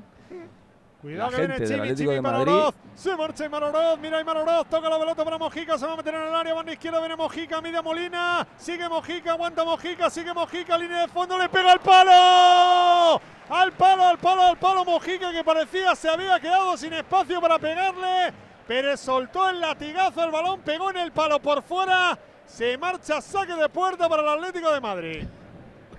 [1.05, 2.53] Cuidado la que viene gente del Chimi, Atlético Chimi de para Madrid.
[2.53, 2.75] Oroz.
[2.95, 3.99] Se marcha Aymar Oroz.
[3.99, 4.65] Mira Aymar Oroz.
[4.67, 5.77] Toca la pelota para Mojica.
[5.77, 6.53] Se va a meter en el área.
[6.55, 7.61] Banda izquierda viene Mojica.
[7.61, 8.47] Mide a Molina.
[8.57, 9.33] Sigue Mojica.
[9.33, 10.09] Aguanta Mojica.
[10.09, 10.75] Sigue Mojica.
[10.79, 11.37] Línea de fondo.
[11.37, 13.21] Le pega al palo.
[13.49, 14.83] Al palo, al palo, al palo.
[14.83, 18.33] Mojica que parecía se había quedado sin espacio para pegarle.
[18.67, 20.23] Pérez soltó el latigazo.
[20.23, 22.17] El balón pegó en el palo por fuera.
[22.47, 25.23] Se marcha saque de puerta para el Atlético de Madrid.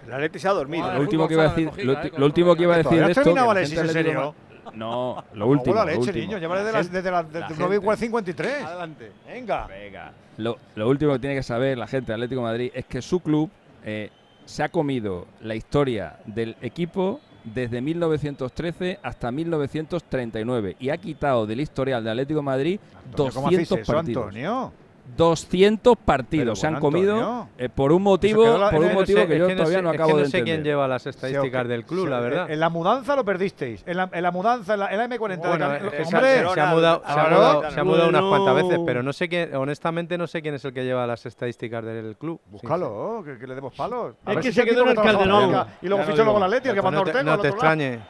[0.05, 0.93] El Atleti se ha dormido.
[0.93, 3.07] lo último que iba a decir lo, eh, lo último que iba a decir ¿Todavía
[3.07, 4.35] de has esto que Atlético
[4.75, 6.19] no lo último lo leche, último.
[6.19, 6.39] niño.
[6.39, 8.65] Llévale La de las- desde la, la desde gente- 9 igual 53.
[8.65, 9.13] Adelante.
[9.27, 9.67] Venga.
[9.67, 10.13] Venga.
[10.39, 13.01] Lo, lo último que tiene que saber la gente de Atlético de Madrid es que
[13.03, 13.51] su club
[13.85, 14.11] eh,
[14.45, 21.61] se ha comido la historia del equipo desde 1913 hasta 1939 y ha quitado del
[21.61, 22.81] historial de Atlético de Madrid
[23.17, 24.25] ¿cómo hacéis 200 eso, partidos.
[24.27, 24.73] Antonio?
[25.17, 27.49] 200 partidos se han comido Antonio.
[27.59, 29.79] eh, por un motivo, la- por un no motivo sé, que yo que no todavía
[29.79, 30.55] sé- no es que acabo no de sé entender.
[30.57, 32.51] quién lleva las Sí, estadísticas del club, Sí, la eh, verdad.
[32.51, 33.83] En la mudanza lo perdisteis.
[33.87, 36.55] En la, en la mudanza, en la, en la M40 de Bueno, eh, Hombre, se,
[36.55, 39.29] se ha mudado, se ha mudado- se ha mudado unas cuantas veces, pero no sé
[39.29, 42.41] quién, honestamente no sé quién es el que lleva las estadísticas del club.
[42.51, 44.15] Búscalo, que, que le demos palos.
[44.25, 45.67] A Es ver que si se quedó en el Calderón.
[45.83, 47.37] Y luego fichó luego la Leti, el que mandó no te- Ortega.
[47.37, 48.01] no te extrañe.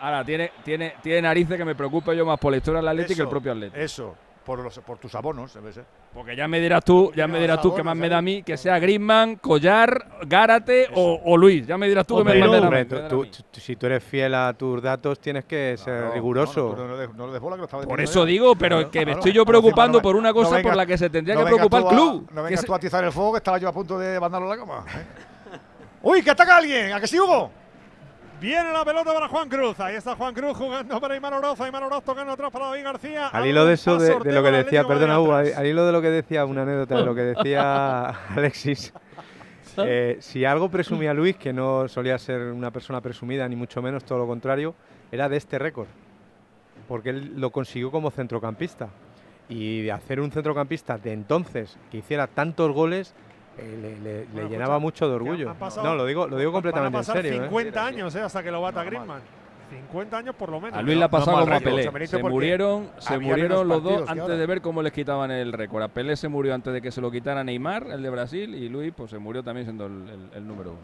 [0.00, 3.16] Ahora, tiene, tiene, tiene narices que me preocupe yo más por la historia del Atlético
[3.18, 3.78] que el propio Atlético.
[3.80, 4.14] Eso,
[4.44, 5.84] por, los, por tus abonos, debe ser.
[6.12, 8.42] Porque ya me dirás tú, ya me dirás tú que más me da a mí
[8.42, 11.66] que sea Griezmann, Collar, Gárate o, o Luis.
[11.66, 12.90] Ya me dirás tú que me manden a Hombre, mí.
[12.90, 16.74] tú- tú- tú- si tú eres fiel a tus datos, tienes que ser riguroso.
[16.76, 18.90] No, no, no, no le des bola que lo estaba Por eso digo, pero Claro,
[18.90, 19.18] que me claro.
[19.20, 21.42] estoy yo preocupando no por una no cosa vengas- por la que se tendría no
[21.44, 22.30] que preocupar el a- club.
[22.32, 24.56] No vengas tú a atizar el fuego que estaba yo a punto de mandarlo a
[24.56, 24.84] la cama.
[24.88, 25.58] ¿eh?
[26.02, 26.92] ¡Uy, que ataca alguien!
[26.92, 27.50] ¿A que sí, Hugo?
[28.42, 29.78] Viene la pelota para Juan Cruz.
[29.78, 31.60] Ahí está Juan Cruz jugando para Aymar Oroz.
[31.60, 33.28] Aymar Oroz tocando atrás para David García.
[33.28, 36.10] Al hilo de eso, de, lo que decía, perdona Hugo, al hilo de lo que
[36.10, 38.92] decía, una anécdota de lo que decía Alexis.
[39.76, 44.02] eh, si algo presumía Luis, que no solía ser una persona presumida, ni mucho menos,
[44.02, 44.74] todo lo contrario,
[45.12, 45.86] era de este récord.
[46.88, 48.88] Porque él lo consiguió como centrocampista.
[49.48, 53.14] Y de hacer un centrocampista de entonces que hiciera tantos goles,
[53.58, 55.54] eh, le, le- le llenaba mucho de orgullo.
[55.54, 57.32] Pasado- No, lo digo, lo digo van a completamente en serio.
[57.32, 57.44] ¿eh?
[57.48, 59.20] 50 años eh, hasta que lo bata Griezmann.
[59.70, 60.78] 50 años por lo menos.
[60.78, 62.06] A Luis le ha pasado como a Pelé.
[62.06, 64.36] Se murieron, se murieron los dos antes ahora.
[64.36, 65.82] de ver cómo les quitaban el récord.
[65.82, 68.68] A Pelé se murió antes de que se lo quitara Neymar, el de Brasil, y
[68.68, 70.80] Luis pues se murió también siendo el, el- el número uno.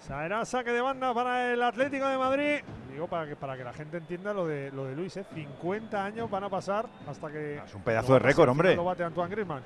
[0.00, 2.56] Será saque de banda para el Atlético de Madrid.
[2.92, 5.16] Digo para que, para que la gente entienda lo de, lo de Luis.
[5.16, 5.24] ¿eh?
[5.34, 7.56] 50 años van a pasar hasta que.
[7.64, 8.76] Es un pedazo de récord, hombre.
[8.76, 9.62] Lo bate Antoine Griezmann.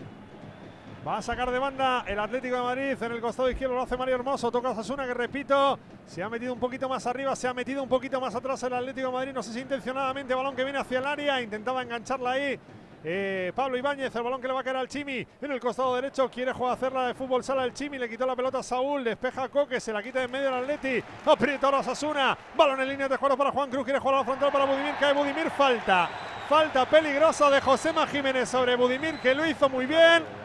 [1.06, 3.74] Va a sacar de banda el Atlético de Madrid en el costado izquierdo.
[3.74, 4.50] Lo hace Mario Hermoso.
[4.50, 7.82] Toca a Sasuna, que repito, se ha metido un poquito más arriba, se ha metido
[7.82, 9.32] un poquito más atrás el Atlético de Madrid.
[9.32, 10.34] No sé si intencionadamente.
[10.34, 11.40] Balón que viene hacia el área.
[11.40, 12.60] Intentaba engancharla ahí.
[13.02, 15.94] Eh, Pablo Ibáñez, el balón que le va a caer al Chimi en el costado
[15.94, 16.28] derecho.
[16.28, 17.96] Quiere jugar hacerla de fútbol sala el Chimi.
[17.96, 19.02] Le quitó la pelota a Saúl.
[19.02, 19.80] Despeja a Coque.
[19.80, 21.02] Se la quita de en medio el Atleti.
[21.24, 22.36] Aprieta ahora Sasuna.
[22.54, 23.84] Balón en línea de juego para Juan Cruz.
[23.84, 24.94] Quiere jugar a la frontal para Budimir.
[25.00, 25.50] Cae Budimir.
[25.50, 26.10] Falta.
[26.46, 30.39] Falta peligrosa de Josema Jiménez sobre Budimir que lo hizo muy bien.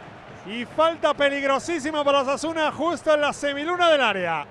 [0.47, 4.45] Y falta peligrosísima para Sasuna justo en la semiluna del área.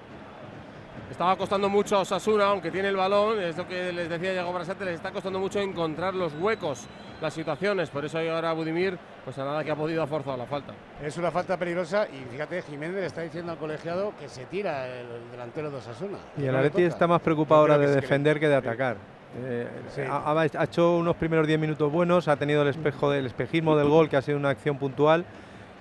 [1.11, 4.53] Estaba costando mucho a Osasuna, aunque tiene el balón, es lo que les decía Diego
[4.53, 6.87] Brasate, les está costando mucho encontrar los huecos,
[7.21, 10.47] las situaciones, por eso ahora Budimir, pues a nada que ha podido ha forzado la
[10.47, 10.73] falta.
[11.01, 14.89] Es una falta peligrosa y fíjate, Jiménez le está diciendo al colegiado que se tira
[14.89, 16.19] el, el delantero de Osasuna.
[16.37, 18.97] Y el Atleti está más preocupado ahora de defender que de atacar.
[19.37, 20.01] Eh, Sí.
[20.09, 23.89] ha- ha hecho unos primeros 10 minutos buenos, ha tenido el espejo del espejismo del
[23.89, 25.25] gol, que ha sido una acción puntual.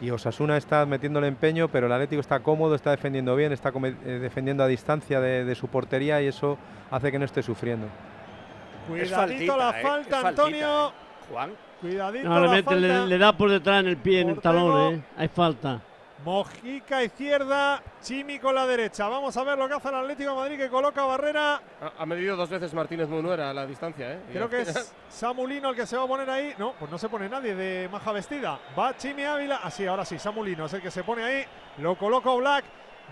[0.04, 4.20] Y Osasuna está metiéndole empeño, pero el Atlético está cómodo, está defendiendo bien, está eh,
[4.22, 6.58] defendiendo a distancia de, de su portería y eso
[6.92, 7.88] hace que no esté sufriendo.
[8.86, 10.94] Cuidadito faltita, la eh, falta, faltita, Antonio.
[11.32, 11.52] Juan.
[11.80, 13.06] Cuidadito No, le, la mete, le, falta.
[13.06, 15.04] le da por detrás en el pie, en el talón, ¿eh?
[15.16, 15.80] Hay falta.
[16.24, 19.10] Mojica izquierda, Chimi con la derecha.
[19.10, 21.56] Vamos a ver lo que hace el Atlético de Madrid que coloca barrera.
[21.82, 24.22] Ha, ha medido dos veces Martínez Munuera la distancia, ¿eh?
[24.30, 26.54] Y Creo que es Samulino el que se va a poner ahí.
[26.58, 28.58] No, pues no se pone nadie de maja vestida.
[28.78, 29.58] Va Chimi Ávila.
[29.64, 31.46] Así, ahora sí, Samulino es el que se pone ahí.
[31.80, 32.64] Lo coloca Black.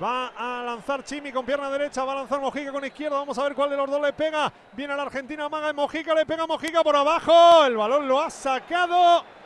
[0.02, 2.06] Va a lanzar Chimi con pierna derecha.
[2.06, 3.18] Va a lanzar Mojica con izquierda.
[3.18, 4.52] Vamos a ver cuál de los dos le pega.
[4.72, 6.16] Viene la Argentina, maga en Mojica.
[6.16, 7.66] Le pega Mojica por abajo.
[7.66, 9.41] El balón lo ha sacado.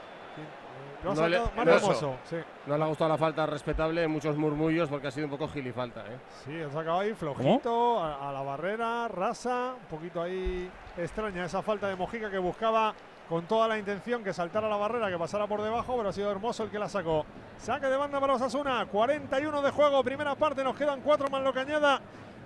[1.14, 2.16] No le, sacado Mario no- Hermoso.
[2.26, 2.36] Sí.
[2.66, 6.02] no le ha gustado la falta respetable, muchos murmullos porque ha sido un poco gilifalta.
[6.02, 6.18] ¿eh?
[6.46, 11.62] Sí, ha sacado ahí flojito a, a la barrera, rasa, un poquito ahí extraña esa
[11.62, 12.94] falta de Mojica que buscaba
[13.30, 16.30] con toda la intención que saltara la barrera, que pasara por debajo, pero ha sido
[16.32, 17.26] hermoso el que la sacó.
[17.58, 21.52] Saque de banda para Osasuna, 41 de juego, primera parte, nos quedan cuatro más lo
[21.52, 22.00] que añada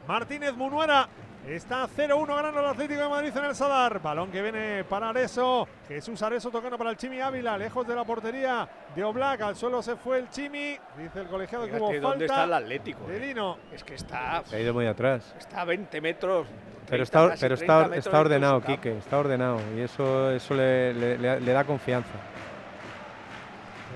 [0.08, 1.08] Martínez Munuera.
[1.50, 4.00] Está 0-1 ganando el Atlético de Madrid en el Sadar.
[4.00, 5.68] Balón que viene para Areso.
[5.88, 9.42] Jesús Areso tocando para el Chimi Ávila, lejos de la portería de Oblak.
[9.42, 10.78] Al suelo se fue el Chimi.
[10.96, 12.08] Dice el colegiado que hubo Fíjate falta.
[12.10, 13.08] dónde está el Atlético.
[13.08, 13.20] de eh.
[13.20, 13.58] Lino.
[13.74, 15.34] Es que está, Se ha ido muy atrás.
[15.40, 16.46] está a 20 metros.
[16.88, 18.62] Pero 30, está, pero 30 está, está de ordenado.
[18.62, 19.60] Quique, está ordenado.
[19.76, 22.10] Y eso, eso le, le- le- le da confianza.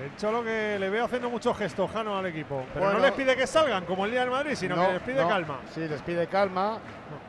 [0.02, 2.64] El Cholo que le veo haciendo muchos gestos, Jano, al equipo.
[2.74, 2.98] Pero Bueno.
[2.98, 5.22] no les pide que salgan como el día del Madrid, sino No, que les pide
[5.22, 5.28] no.
[5.28, 5.60] calma.
[5.72, 6.78] Sí, les pide calma,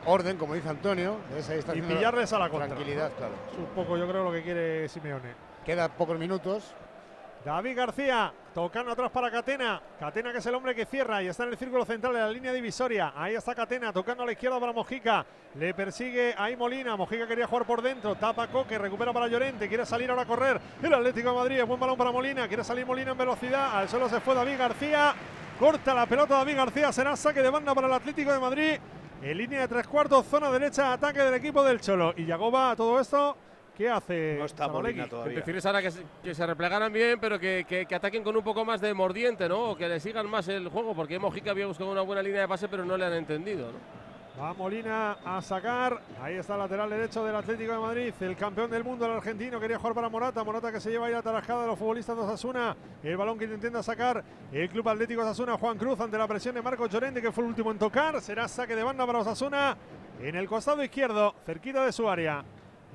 [0.04, 1.16] orden, como dice Antonio.
[1.74, 2.66] Y pillarles a la contra.
[2.68, 3.34] Tranquilidad, claro.
[3.52, 5.34] Es un poco, yo creo, lo que quiere Simeone.
[5.64, 6.74] Queda pocos minutos.
[7.46, 9.80] David García tocando atrás para Catena.
[10.00, 12.28] Catena que es el hombre que cierra y está en el círculo central de la
[12.28, 13.12] línea divisoria.
[13.14, 15.24] Ahí está Catena tocando a la izquierda para Mojica.
[15.54, 16.96] Le persigue ahí Molina.
[16.96, 18.16] Mojica quería jugar por dentro.
[18.16, 19.68] Tapa Coque, recupera para Llorente.
[19.68, 20.60] Quiere salir ahora a correr.
[20.82, 21.62] El Atlético de Madrid.
[21.62, 22.48] Buen balón para Molina.
[22.48, 23.78] Quiere salir Molina en velocidad.
[23.78, 25.14] Al suelo se fue David García.
[25.56, 26.92] Corta la pelota David García.
[26.92, 28.80] Será saque de banda para el Atlético de Madrid.
[29.22, 32.12] En línea de tres cuartos, zona derecha, ataque del equipo del Cholo.
[32.16, 33.36] Y Yagoba, todo esto,
[33.76, 34.36] ¿qué hace?
[34.38, 34.68] No está?
[34.68, 35.34] Molina todavía.
[35.34, 38.42] Prefieres ahora que se, que se replegaran bien, pero que, que- que ataquen con un
[38.44, 39.70] poco más de mordiente, ¿no?
[39.70, 42.48] O que le sigan más el juego, porque Mojica había buscado una buena línea de
[42.48, 44.06] pase, pero no le han entendido, ¿no?
[44.38, 45.98] Va Molina a sacar.
[46.20, 48.12] Ahí está el lateral derecho del Atlético de Madrid.
[48.20, 50.44] El campeón del mundo, el argentino, quería jugar para Morata.
[50.44, 52.76] Morata que se lleva ahí la tarajada de los futbolistas de Osasuna.
[53.02, 54.22] El balón que intenta sacar
[54.52, 55.56] el Club Atlético Osasuna.
[55.56, 58.20] Juan Cruz ante la presión de Marco Llorente, que fue el último en tocar.
[58.20, 59.74] Será saque de banda para Osasuna
[60.20, 62.44] en el costado izquierdo, cerquita de su área.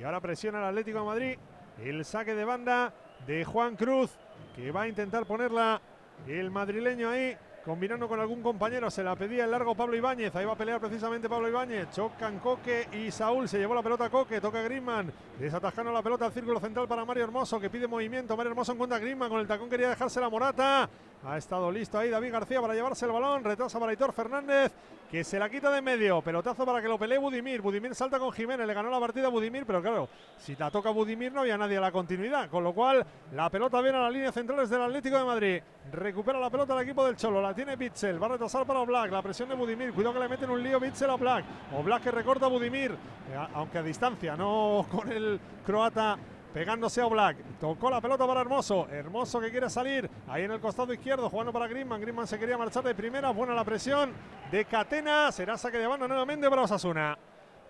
[0.01, 1.37] Y ahora presiona el Atlético de Madrid.
[1.79, 2.91] El saque de banda
[3.27, 4.09] de Juan Cruz,
[4.55, 5.79] que va a intentar ponerla
[6.27, 7.37] el madrileño ahí.
[7.63, 10.35] Combinando con algún compañero, se la pedía el largo Pablo Ibáñez.
[10.35, 11.91] Ahí va a pelear precisamente Pablo Ibáñez.
[11.91, 13.47] Chocan Coque y Saúl.
[13.47, 14.41] Se llevó la pelota a Coque.
[14.41, 15.13] Toca Griezmann.
[15.37, 18.35] Desatajando la pelota al círculo central para Mario Hermoso, que pide movimiento.
[18.35, 19.29] Mario Hermoso encuentra a Griezmann.
[19.29, 20.89] Con el tacón quería dejarse la Morata.
[21.23, 23.43] Ha estado listo ahí David García para llevarse el balón.
[23.43, 24.71] Retrasa para Aitor Fernández,
[25.09, 26.19] que se la quita de medio.
[26.23, 27.61] Pelotazo para que lo pelee Budimir.
[27.61, 28.65] Budimir salta con Jiménez.
[28.65, 30.09] Le ganó la partida a Budimir, pero claro,
[30.39, 32.49] si la toca Budimir no había nadie a la continuidad.
[32.49, 35.61] Con lo cual, la pelota viene a las líneas centrales del Atlético de Madrid.
[35.91, 37.39] Recupera la pelota el equipo del Cholo.
[37.39, 38.21] La tiene Bitzel.
[38.21, 39.11] Va a retrasar para Oblak.
[39.11, 39.93] La presión de Budimir.
[39.93, 41.45] Cuidado que le meten un lío Bitzel a Oblak.
[41.77, 42.93] Oblak que recorta a Budimir.
[42.93, 46.17] eh, aunque a distancia, no con el croata
[46.53, 47.37] pegándose a Oblak.
[47.59, 48.87] Tocó la pelota para Hermoso.
[48.89, 50.09] Hermoso que quiere salir.
[50.27, 52.01] Ahí en el costado izquierdo, jugando para Griezmann.
[52.01, 53.29] Griezmann se quería marchar de primera.
[53.31, 54.13] Buena la presión
[54.51, 55.31] de Catena.
[55.31, 57.17] Será saque de banda nuevamente para Osasuna.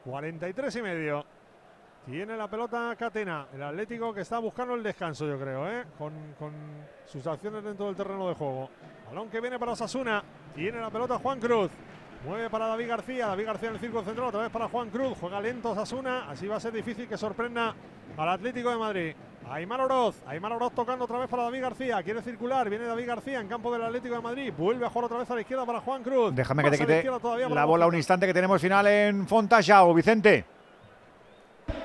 [0.04, 1.26] 43 y medio.
[2.06, 3.48] Tiene la pelota Catena.
[3.54, 5.86] El Atlético que está buscando el descanso, yo creo, ¿eh?
[5.98, 6.52] con, con
[7.06, 8.70] sus acciones dentro del terreno de juego.
[9.08, 10.24] Balón que viene para Osasuna.
[10.56, 11.70] Tiene la pelota Juan Cruz.
[12.26, 13.28] Mueve para David García.
[13.28, 14.28] David García en el círculo central.
[14.28, 15.18] Otra vez para Juan Cruz.
[15.20, 16.30] Juega lento Osasuna.
[16.30, 17.74] Así va a ser difícil que sorprenda
[18.18, 19.16] al Atlético de Madrid.
[19.50, 20.16] Aymar Oroz.
[20.28, 22.04] Aymar Oroz tocando otra vez para David García.
[22.04, 22.70] Quiere circular.
[22.70, 24.54] Viene David García en campo del Atlético de Madrid.
[24.56, 26.36] Vuelve a jugar otra vez a la izquierda para Juan Cruz.
[26.36, 29.94] Déjame que te la quite para la bola un instante que tenemos final en Fontajao,
[29.94, 30.46] Vicente.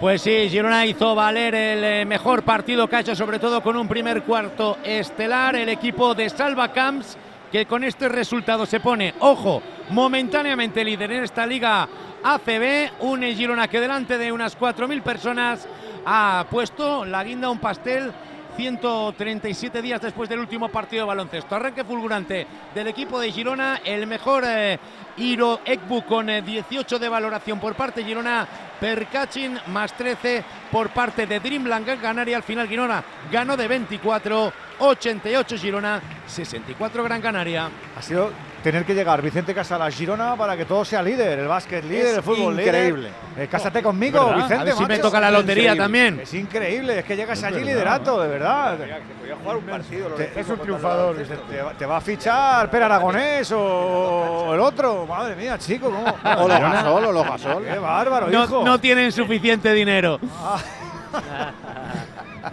[0.00, 3.76] Pues sí, Girona hizo valer el eh, mejor partido que ha hecho, sobre todo con
[3.76, 5.56] un primer cuarto estelar.
[5.56, 7.16] El equipo de Salva Camps,
[7.56, 11.88] que con este resultado se pone, ojo, momentáneamente líder en esta liga
[12.22, 12.90] ACB.
[13.00, 15.66] Un Girona que delante de unas 4.000 personas
[16.04, 18.12] ha puesto la guinda un pastel
[18.58, 21.54] 137 días después del último partido de baloncesto.
[21.54, 24.78] Arranque fulgurante del equipo de Girona, el mejor eh,
[25.16, 28.46] Iro Ekbu con eh, 18 de valoración por parte de Girona,
[28.78, 32.36] Percachin más 13 por parte de Dreamland Canaria.
[32.36, 33.02] Al final Girona
[33.32, 37.68] ganó de 24, 88 Girona, 64 Gran Canaria.
[37.96, 38.30] Ha sido
[38.62, 42.06] tener que llegar Vicente Casal a Girona para que todo sea líder, el básquet líder,
[42.06, 43.10] Es el fútbol increíble.
[43.36, 43.44] líder.
[43.44, 44.36] Eh, cásate conmigo, ¿Verdad?
[44.42, 44.54] Vicente.
[44.62, 45.82] A ver si me toca la lotería Increíble.
[45.84, 46.20] también.
[46.20, 47.68] Es increíble, es que llegas Es allí verdad.
[47.70, 48.76] liderato, de verdad.
[49.20, 50.08] Podía jugar un partido.
[50.08, 51.16] lo Te- es un triunfador.
[51.48, 55.06] Te, va- te va a fichar Per Aragonés o el otro.
[55.06, 55.86] Madre mía, chico.
[55.90, 56.04] ¿cómo?
[56.44, 57.64] O los Gasol, o los Gasol.
[57.64, 58.46] Qué bárbaro, hijo.
[58.58, 60.18] No, no tienen suficiente dinero.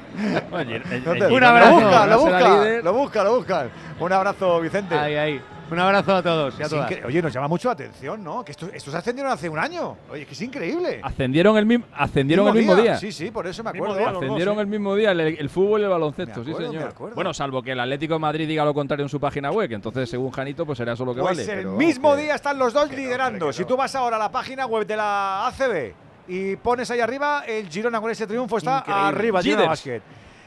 [0.51, 3.67] Oye, el- No el te- Girona lo no busca, lo busca, lo busca, lo busca.
[3.99, 4.95] Un abrazo, Vicente.
[4.95, 5.41] Ahí, ahí.
[5.71, 6.91] Un abrazo a todos y a todas.
[7.05, 8.43] Oye, nos llama mucho la atención, ¿no?
[8.45, 9.95] Que estos, estos ascendieron hace un año.
[10.11, 10.99] Oye, que es increíble.
[11.01, 12.97] Ascendieron el, mismo ascendieron el mismo día.
[12.97, 13.99] Sí, sí, por eso me Mismo acuerdo.
[14.03, 14.61] día, dos, Ascendieron sí.
[14.61, 17.13] el mismo día el, el fútbol y el baloncesto, sí acuerdo, me señor.
[17.15, 19.75] Bueno, salvo que el Atlético de Madrid diga lo contrario en su página web, que
[19.75, 21.51] entonces según Janito pues será eso lo que Pues vale.
[21.51, 23.51] el pero mismo que- día están los dos liderando.
[23.51, 25.93] Si tú vas ahora a la página web de la ACB
[26.27, 29.07] y pones ahí arriba, el Girona con ese triunfo está Increíble.
[29.07, 29.67] arriba, el Girona.
[29.67, 30.01] Basket.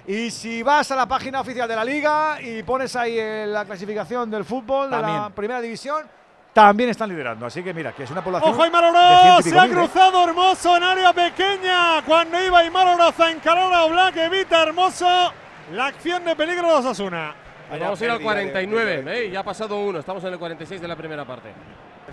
[0.08, 3.64] Y si vas a la página oficial de la liga y pones ahí eh, la
[3.64, 6.06] clasificación del fútbol de la primera división,
[6.52, 7.44] también están liderando.
[7.44, 8.52] Así que mira, que es una población.
[8.52, 9.74] Ojo Aymar Oroz, se ha mil, ¿eh?
[9.74, 12.02] cruzado Hermoso en área pequeña.
[12.06, 15.32] Cuando iba Aymar Oroz a encarar a Oblak, evita Hermoso
[15.72, 17.34] la acción de peligro de Osasuna.
[17.68, 19.30] Vamos a ir al 49, ¿eh?
[19.30, 21.52] ya ha pasado uno, estamos en el 46 de la primera parte.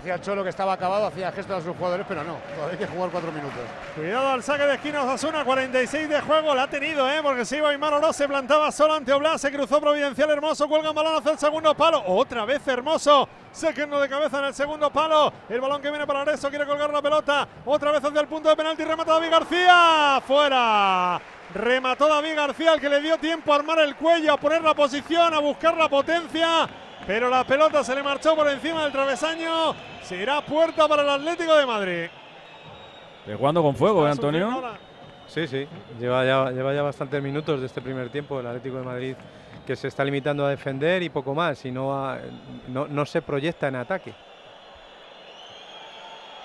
[0.04, 2.86] Decía Cholo que estaba acabado, hacía gestos a sus jugadores, pero no, todavía hay que
[2.86, 3.58] jugar cuatro minutos.
[3.96, 7.20] Cuidado al saque de esquina Osasuna, 46 de juego, la ha tenido, ¿eh?
[7.22, 10.90] porque se iba Aymar Oroz, se plantaba solo ante Oblak, se cruzó Providencial Hermoso, cuelga
[10.90, 14.90] un balón hacia el segundo palo, otra vez Hermoso, secando de cabeza en el segundo
[14.90, 18.28] palo, el balón que viene para Areso, quiere colgar la pelota, otra vez hacia el
[18.28, 21.18] punto de penalti, remata David García, fuera.
[21.54, 24.74] Remató David García, el que le dio tiempo a armar el cuello, a poner la
[24.74, 26.68] posición, a buscar la potencia.
[27.06, 29.93] Pero la pelota se le marchó por encima del travesaño.
[30.04, 32.06] Será puerta para el Atlético de Madrid.
[33.38, 34.62] Jugando con fuego, ¿eh, Antonio?
[35.26, 35.66] Sí, sí,
[35.98, 39.16] lleva ya, lleva ya bastantes minutos de este primer tiempo el Atlético de Madrid
[39.66, 42.18] que se está limitando a defender y poco más y no, a-
[42.68, 44.12] no, no se proyecta en ataque.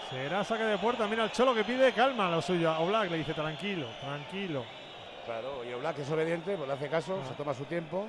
[0.10, 1.06] Será saque de puerta.
[1.08, 2.72] Mira el Cholo que pide calma lo suyo.
[2.72, 4.64] A Oblak le dice tranquilo, tranquilo.
[5.26, 8.08] Claro, y Oblak es obediente, pues le hace caso, se toma su tiempo.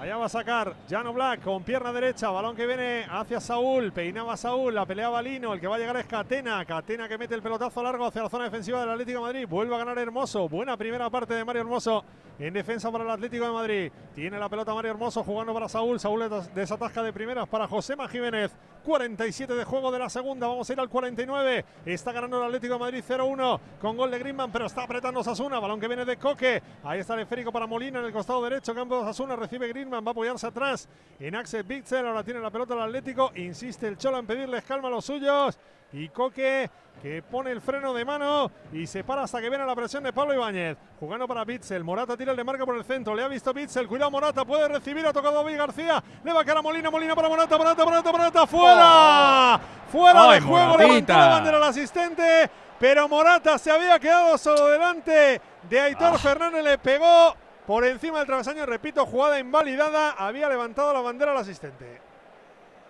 [0.00, 4.36] Allá va a sacar Jan Black con pierna derecha, balón que viene hacia Saúl, peinaba
[4.36, 7.42] Saúl, la peleaba Lino, el que va a llegar es Catena, Catena que mete el
[7.42, 10.76] pelotazo largo hacia la zona defensiva del Atlético de Madrid, vuelve a ganar Hermoso, buena
[10.76, 12.04] primera parte de Mario Hermoso
[12.40, 16.00] en defensa para el Atlético de Madrid, tiene la pelota Mario Hermoso jugando para Saúl,
[16.00, 18.50] Saúl des- desatasca de primeras para Josema Jiménez,
[18.84, 22.74] 47 de juego de la segunda, vamos a ir al 49, está ganando el Atlético
[22.74, 26.16] de Madrid 0-1 con gol de Griezmann, pero está apretando Sasuna, balón que viene de
[26.16, 29.68] Coque, ahí está el esférico para Molina en el costado derecho, campo de Sasuna, recibe
[29.68, 30.88] Griezmann, va a apoyarse atrás
[31.18, 34.88] en Axel Bitzel, ahora tiene la pelota el Atlético, insiste el Cholo en pedirles calma
[34.88, 35.58] a los suyos,
[35.92, 36.70] y Coque
[37.00, 40.12] que pone el freno de mano y se para hasta que viene la presión de
[40.12, 40.76] Pablo Ibáñez.
[41.00, 41.82] Jugando para Bitzel.
[41.82, 43.14] Morata tira el de marca por el centro.
[43.14, 43.88] Le ha visto Bitzel.
[43.88, 44.44] Cuidado Morata.
[44.44, 45.04] Puede recibir.
[45.04, 46.02] Ha tocado David García.
[46.22, 46.90] Le va a quedar a Molina.
[46.90, 47.58] Molina para Morata.
[47.58, 48.46] Morata, Morata, Morata.
[48.46, 49.60] ¡Fuera!
[49.90, 50.68] ¡Fuera ¡Ay, de juego!
[50.68, 50.88] Moratita!
[50.90, 52.50] Levantó la bandera al asistente.
[52.78, 56.62] Pero Morata se había quedado solo delante de Aitor Fernández.
[56.62, 57.34] Le pegó
[57.66, 58.66] por encima del travesaño.
[58.66, 60.12] Repito, jugada invalidada.
[60.12, 62.00] Había levantado la bandera al asistente.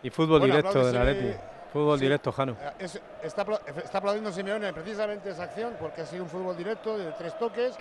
[0.02, 1.40] Y fútbol Bueno, directo del apláudese- Atleti.
[1.72, 2.04] Fútbol Sí.
[2.04, 2.56] directo, Jano.
[2.60, 6.54] Eh, es- está, apla- está aplaudiendo Simeone precisamente esa acción porque ha sido un fútbol
[6.56, 7.74] directo de tres toques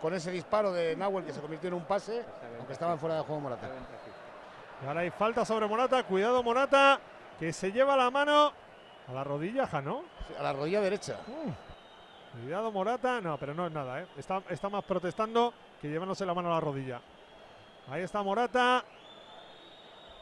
[0.00, 2.24] con ese disparo de Nahuel que se convirtió en un pase,
[2.58, 3.68] aunque estaban fuera de juego Morata.
[4.82, 6.02] Y ahora hay falta sobre Morata.
[6.04, 6.98] Cuidado Morata,
[7.38, 8.52] que se lleva la mano
[9.08, 10.04] a la rodilla, Jano.
[10.38, 11.16] A la rodilla derecha.
[12.40, 13.20] Cuidado Morata.
[13.20, 14.06] No, pero no es nada, ¿eh?
[14.16, 15.52] Está, está más protestando
[15.84, 16.98] que llevándose la mano a la rodilla.
[17.90, 18.82] Ahí está Morata.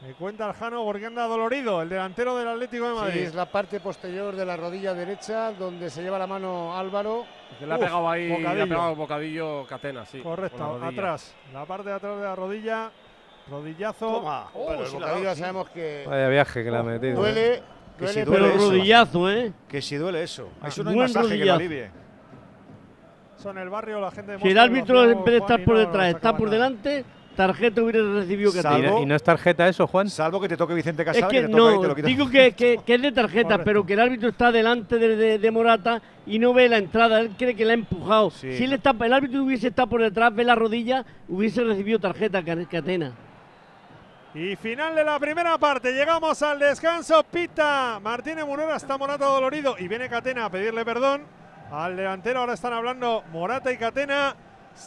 [0.01, 3.13] Me cuenta el Jano porque anda dolorido, el delantero del Atlético de Madrid.
[3.21, 7.23] Sí, es la parte posterior de la rodilla derecha donde se lleva la mano Álvaro.
[7.57, 8.67] Que le ha pegado ahí, le ha bocadillo.
[8.67, 10.19] pegado bocadillo Catena, sí.
[10.19, 11.33] Correcto, la atrás.
[11.53, 12.91] La parte de atrás de la rodilla.
[13.49, 14.07] Rodillazo.
[14.07, 14.47] Toma.
[14.53, 17.15] Bueno, el bocadillo ya sabemos que Vaya viaje que le ha metido.
[17.21, 17.63] duele, ¿eh?
[17.97, 18.69] Que duele, si duele pero eso.
[18.69, 19.53] rodillazo, ¿eh?
[19.69, 20.49] Que si duele eso.
[20.61, 22.02] Ah, Eso no hay buen masaje que lo alivie.
[23.43, 25.79] Son el barrio, la gente de Si el árbitro en vez de estar por no
[25.81, 26.53] detrás, está por nada.
[26.53, 27.03] delante,
[27.35, 30.09] tarjeta hubiera recibido que Y no- y no es tarjeta eso, Juan.
[30.09, 32.07] Salvo que te toque Vicente Es Casal, que te toca y no, te lo quita.
[32.07, 33.63] digo que, que- que es de tarjeta, Correcto.
[33.65, 37.19] pero que el árbitro está delante de, de- de Morata y no ve la entrada,
[37.19, 38.29] él cree que la ha empujado.
[38.31, 38.55] Sí.
[38.55, 42.41] Si él está, el árbitro hubiese estado por detrás, ve la rodilla, hubiese recibido tarjeta
[42.43, 43.11] Ca- Catena.
[44.35, 47.23] Y final de la primera parte, llegamos al descanso.
[47.29, 51.21] Pita Martínez Munera, está Morata dolorido y viene Catena a pedirle perdón
[51.73, 52.41] al delantero.
[52.41, 54.35] Ahora están hablando Morata y Catena.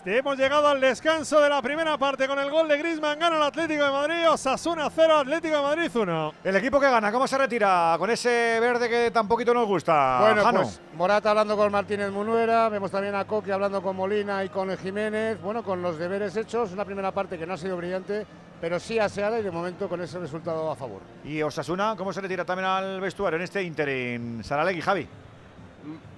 [0.05, 3.19] Hemos llegado al descanso de la primera parte con el gol de Griezmann.
[3.21, 6.35] Gana el Atlético de Madrid, Osasuna 0, Atlético de Madrid 1.
[6.43, 7.95] El equipo que gana, ¿cómo se retira?
[7.97, 10.19] Con ese verde que tan poquito nos gusta.
[10.21, 10.63] Bueno, Jano.
[10.63, 14.77] pues Morata hablando con Martínez Munuera, vemos también a Coque hablando con Molina y con
[14.77, 18.27] Jiménez, bueno, con los deberes hechos, una primera parte que no ha sido brillante,
[18.61, 21.01] pero sí aseada y de momento con ese resultado a favor.
[21.25, 24.43] Y Osasuna, ¿cómo se retira también al vestuario en este interín?
[24.43, 25.09] Saralegui, Javi.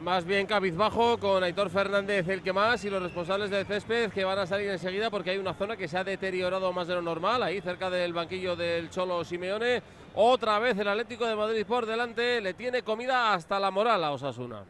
[0.02, 4.24] Más bien cabizbajo con Aitor Fernández el que más y los responsables del césped que
[4.24, 7.02] van a salir enseguida porque hay una zona que se ha deteriorado más de lo
[7.02, 9.82] normal, ahí cerca del banquillo del Cholo Simeone.
[10.14, 14.10] Otra vez el Atlético de Madrid por delante, le tiene comida hasta la moral a
[14.12, 14.62] Osasuna.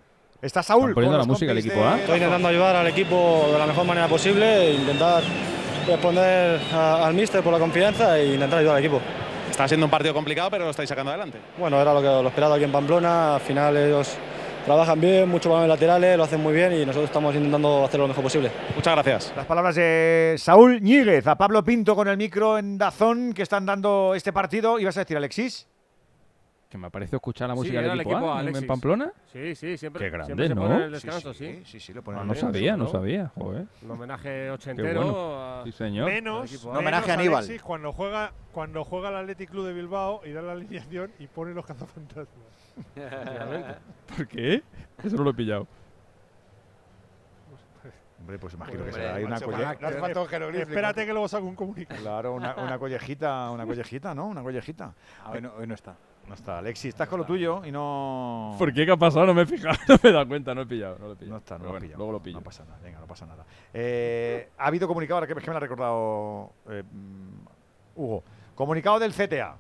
[0.43, 0.95] Está Saúl.
[0.95, 1.99] Poniendo la música al equipo A.
[1.99, 5.23] Estoy intentando ayudar al equipo de la mejor manera posible, intentar
[5.87, 9.01] responder a- al míster por la confianza e intentar ayudar al equipo.
[9.51, 11.39] Está siendo un partido complicado, pero lo estáis sacando adelante.
[11.59, 13.37] Bueno, era lo que lo esperado aquí en Pamplona.
[13.37, 14.17] Al final ellos
[14.69, 18.07] trabajan bien, muchos balones laterales, lo hacen muy bien y nosotros estamos intentando hacer lo
[18.09, 18.51] mejor posible.
[18.77, 19.33] Muchas gracias.
[19.37, 23.65] Las palabras de Saúl Ñíguez a Pablo Pinto con el micro en Dazón que están
[23.67, 24.79] dando este partido.
[24.79, 25.67] ¿Ibas a decir, Alexis?
[26.69, 28.67] Que me parece escuchar la Sí, música era del el equipo, equipo A en- en.
[28.67, 29.13] Pamplona.
[29.33, 30.05] Sí, sí, siempre.
[30.05, 30.61] Qué grande, siempre se ¿no?
[30.61, 31.63] pone en el Sí, descanso, sí, sí.
[31.65, 32.91] sí, sí, lo No, ponen no en sabía, no ¿no?
[32.91, 33.33] sabía.
[33.37, 33.65] Joder.
[33.83, 35.03] Un homenaje ochentero.
[35.03, 35.43] bueno.
[35.43, 36.11] a- Sí, señor.
[36.11, 36.65] Menos.
[36.67, 37.39] Un homenaje a Aníbal.
[37.39, 41.27] Alexis cuando juega, cuando juega el Athletic Club de Bilbao y da la alineación y
[41.27, 42.29] pone los cazafantasmas.
[44.17, 44.63] ¿Por qué?
[45.03, 45.67] Eso no lo he pillado.
[48.21, 49.39] Hombre, pues imagino que Hombre, será ahí una
[50.27, 50.69] jeroglífico.
[50.69, 52.01] Espérate que luego saco un comunicado.
[52.01, 54.27] Claro, una, una collejita, una collejita, ¿no?
[54.27, 54.93] Una collejita.
[55.33, 55.97] Hoy no, hoy no está.
[56.27, 56.59] No está.
[56.59, 58.55] Alexis, estás con lo tuyo y no.
[58.59, 58.85] ¿Por qué?
[58.85, 59.25] ¿Qué ha pasado?
[59.25, 60.99] No me he fijado, no me he dado cuenta, no he pillado.
[60.99, 61.33] No, lo he pillado.
[61.33, 61.99] No está, no Pero lo he bueno, pillado.
[61.99, 62.39] Luego lo pillo.
[62.39, 63.45] No pasa nada, venga, no pasa nada.
[63.73, 67.47] Eh, ha habido comunicado, ahora que, que me lo ha recordado eh, mm,
[67.97, 68.25] Hugo.
[68.55, 69.57] Comunicado del CTA.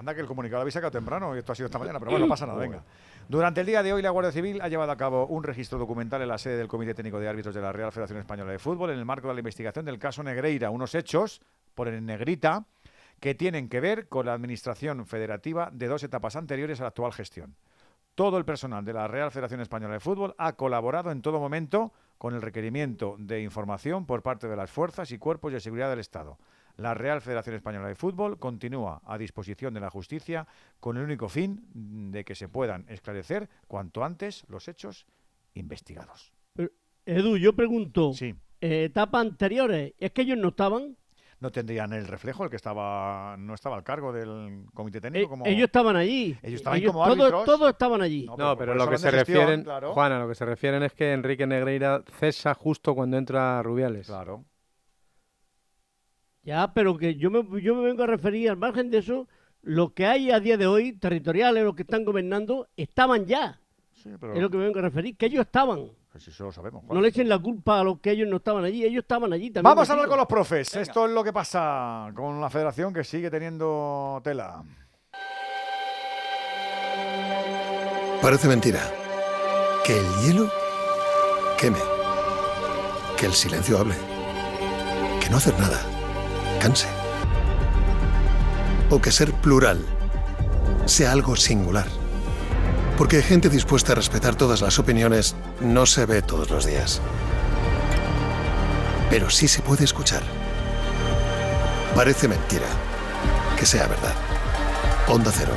[0.00, 2.12] Anda que el comunicado lo habéis sacado temprano y esto ha sido esta mañana, pero
[2.12, 2.82] bueno, no pasa nada, venga.
[3.28, 6.22] Durante el día de hoy, la Guardia Civil ha llevado a cabo un registro documental
[6.22, 8.92] en la sede del Comité Técnico de Árbitros de la Real Federación Española de Fútbol
[8.92, 11.42] en el marco de la investigación del caso Negreira, unos hechos,
[11.74, 12.64] por en negrita,
[13.20, 17.12] que tienen que ver con la administración federativa de dos etapas anteriores a la actual
[17.12, 17.54] gestión.
[18.14, 21.92] Todo el personal de la Real Federación Española de Fútbol ha colaborado en todo momento
[22.16, 26.00] con el requerimiento de información por parte de las fuerzas y cuerpos de seguridad del
[26.00, 26.38] Estado.
[26.76, 30.46] La Real Federación Española de Fútbol continúa a disposición de la justicia
[30.80, 31.64] con el único fin
[32.10, 35.06] de que se puedan esclarecer cuanto antes los hechos
[35.54, 36.32] investigados.
[36.54, 36.70] Pero,
[37.06, 38.34] Edu, yo pregunto, Sí.
[38.60, 40.96] eh, etapas anteriores, ¿es que ellos no estaban?
[41.40, 45.30] No tendrían el reflejo, el que estaba no estaba al cargo del comité Eh, técnico
[45.30, 46.36] como Ellos estaban allí.
[46.42, 47.44] Ellos estaban como todos, árbitros.
[47.46, 48.26] todos estaban allí.
[48.36, 49.94] No, pero lo que se refieren, claro.
[49.94, 54.06] Juana, lo que se refieren es que Enrique Negreira cesa justo cuando entra Rubiales.
[54.06, 54.44] Claro.
[56.42, 59.28] Ya, pero que yo me, yo me vengo a referir al margen de eso,
[59.62, 63.60] lo que hay a día de hoy, territoriales, los que están gobernando, estaban ya.
[64.18, 65.90] pero- Es lo que me vengo a referir, que ellos estaban.
[66.10, 66.82] Pues eso lo sabemos.
[66.88, 69.50] No le echen la culpa a los que ellos no estaban allí, ellos estaban allí
[69.50, 69.70] también.
[69.70, 70.74] Vamos a hablar con los profes.
[70.74, 74.64] Esto es lo que pasa con la federación que sigue teniendo tela.
[78.22, 78.80] Parece mentira.
[79.84, 80.50] Que el hielo
[81.58, 81.78] queme.
[83.16, 83.94] Que el silencio hable.
[85.22, 85.78] Que no hacer nada
[86.60, 86.86] canse.
[88.90, 89.84] O que ser plural
[90.86, 91.86] sea algo singular.
[92.96, 97.00] Porque gente dispuesta a respetar todas las opiniones no se ve todos los días.
[99.08, 100.22] Pero sí se puede escuchar.
[101.94, 102.68] Parece mentira.
[103.58, 104.14] Que sea verdad.
[105.08, 105.54] Onda Cero.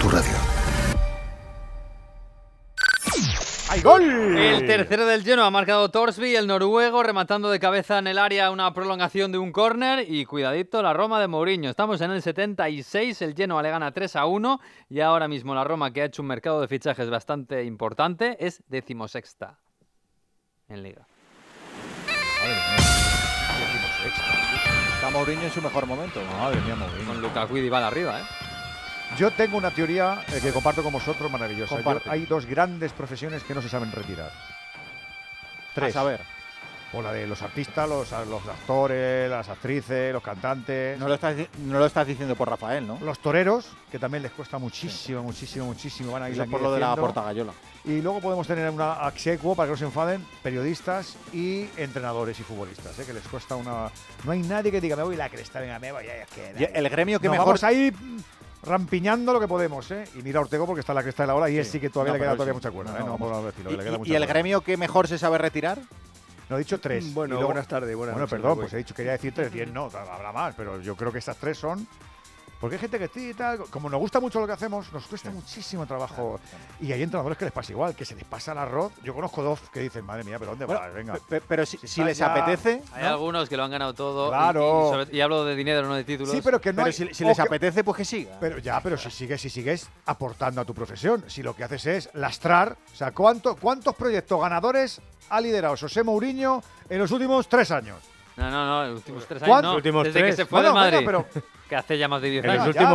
[0.00, 0.45] Tu radio.
[3.86, 4.36] Gol!
[4.36, 8.50] El tercero del lleno ha marcado Torsby, el noruego, rematando de cabeza en el área
[8.50, 11.70] una prolongación de un córner y cuidadito la Roma de Mourinho.
[11.70, 15.62] Estamos en el 76, el Genoa le gana 3 a 1 y ahora mismo la
[15.62, 19.58] Roma, que ha hecho un mercado de fichajes bastante importante, es decimosexta
[20.68, 21.06] en Liga.
[24.94, 26.20] Está Mourinho en su mejor momento.
[26.38, 27.06] Madre mía, Mourinho.
[27.06, 28.45] Con Lukaku y Dybala arriba, ¿eh?
[29.18, 31.80] Yo tengo una teoría eh, que comparto con vosotros maravillosa.
[31.80, 34.30] Yo- hay dos grandes profesiones que no se saben retirar.
[35.74, 35.94] Tres.
[35.96, 36.20] A saber.
[36.92, 40.98] O la de los artistas, los, los actores, las actrices, los cantantes.
[40.98, 42.98] No lo, estás, no lo estás diciendo por Rafael, ¿no?
[43.02, 46.12] Los toreros, que también les cuesta muchísimo, muchísimo, muchísimo.
[46.12, 47.52] Van a ir por lo de la portagayola.
[47.84, 52.42] Y luego podemos tener una axequo, para que no se enfaden, periodistas y entrenadores y
[52.44, 53.04] futbolistas, ¿eh?
[53.04, 53.90] que les cuesta una...
[54.24, 56.04] No hay nadie que diga, me voy la cresta, venga, me voy,
[56.56, 57.92] el gremio que Nos mejor- Vamos ahí
[58.62, 60.04] rampiñando lo que podemos, ¿eh?
[60.16, 61.78] Y mira a Ortego porque está en la cresta de la ola y él sí
[61.80, 62.56] que todavía No, le queda todavía sí.
[62.56, 63.00] mucha cuerda, No, ¿eh?
[63.00, 63.32] No, vamos.
[63.32, 64.32] por decirlo, que le ¿Y- queda y- mucha ¿Y el cuerda.
[64.32, 65.78] gremio que mejor se sabe retirar?
[66.48, 67.12] No, he dicho tres.
[67.12, 69.52] Bueno, luego- buenas tardes, buenas Bueno, noches, perdón, me pues he dicho, quería decir tres,
[69.52, 71.86] diez no, habrá más, pero yo creo que estas tres son...
[72.60, 75.06] Porque hay gente que sí y tal, como nos gusta mucho lo que hacemos, nos
[75.06, 76.40] cuesta muchísimo trabajo.
[76.80, 78.92] Y hay entrenadores que les pasa igual, que se les pasa el arroz.
[79.02, 80.94] Yo conozco dos que dicen, madre mía, pero ¿dónde Bueno, vas?
[80.94, 81.12] Venga.
[81.14, 84.28] pe- pe- pero si- si les ya- apetece, Hay algunos que lo han ganado todo.
[84.30, 84.86] Claro.
[84.88, 86.32] Y, sobre- y hablo de dinero, no de títulos.
[86.32, 88.38] Sí, pero que no Pero hay- si- si les que- apetece, pues que siga.
[88.40, 91.84] Pero ya, pero si sigues, si sigues aportando a tu profesión, si lo que haces
[91.86, 97.48] es lastrar, o sea, ¿cuánto- ¿cuántos proyectos ganadores ha liderado José Mourinho en los últimos
[97.48, 97.98] tres años?
[98.36, 99.70] No, no, no, los últimos tres años ¿Cuántos?
[99.72, 99.76] no.
[99.76, 101.06] Últimos Desde que se fue Bueno, de Madrid.
[101.06, 101.24] venga,
[101.68, 102.66] que hace ya más de 10 Venga, años.
[102.74, 102.90] ya, pero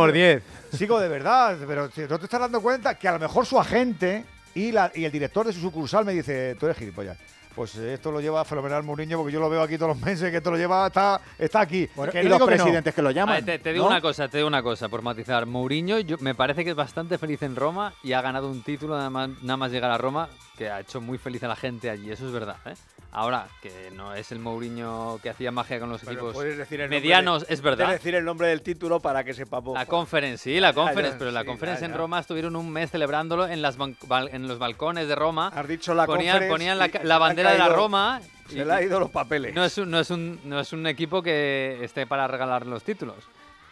[0.72, 3.58] Sigo de verdad, pero si no te estás dando cuenta que a lo mejor su
[3.58, 7.18] agente y, la, y el director de su sucursal me dice, tú eres gilipollas.
[7.54, 10.38] Pues esto lo lleva fenomenal Mourinho, porque yo lo veo aquí todos los meses, que
[10.38, 11.88] esto lo lleva, está, está aquí.
[11.94, 12.64] Bueno, y los digo que no.
[12.64, 13.44] presidentes que lo llaman.
[13.44, 13.90] Te, te digo ¿no?
[13.90, 15.46] una cosa, te digo una cosa, por matizar.
[15.46, 18.96] Mourinho yo, me parece que es bastante feliz en Roma y ha ganado un título
[18.96, 21.90] nada más, nada más llegar a Roma que ha hecho muy feliz a la gente
[21.90, 22.56] allí, eso es verdad.
[22.66, 22.74] ¿eh?
[23.14, 27.46] Ahora, que no es el Mourinho que hacía magia con los Pero equipos decir medianos,
[27.46, 27.84] de- es verdad.
[27.84, 29.74] puedes decir el nombre del título para que sepamos.
[29.74, 31.92] La conference, sí, la conference, ya, pero la sí, conference en.
[31.92, 35.48] Roma estuvieron un mes celebrándolo en, las los balcones de Roma.
[35.54, 37.02] Has dicho la ponían, conference ponían la, y han
[37.50, 38.20] bandera de la Roma.
[38.48, 39.54] se le han ido los papeles.
[39.54, 42.82] No es, un, no, es un, no es un equipo que esté para regalar los
[42.82, 43.16] títulos.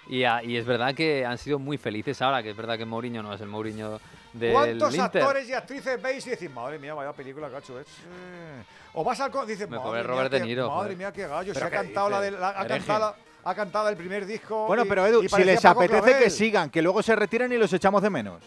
[0.08, 2.84] Y, a- y es verdad que han sido muy felices ahora, que es verdad que
[2.84, 4.00] Mourinho no es el Mourinho
[4.32, 5.22] del ¿Cuántos Inter.
[5.22, 7.78] actores y actrices veis y decís, madre mía, vaya película que ha hecho?
[7.78, 7.84] eh"?
[8.94, 9.30] O vas al.
[9.46, 11.52] Dices, Me madre mía, Robert qué- De Niro, Madre mía, qué gallo.
[11.54, 14.66] Se ¿Pero ha cantado, la, de, la- ha, cantado, ha cantado el primer disco.
[14.66, 16.24] Bueno, y- pero Edu, y si les apetece Clavel.
[16.24, 18.42] que sigan, que luego se retiren y los echamos de menos.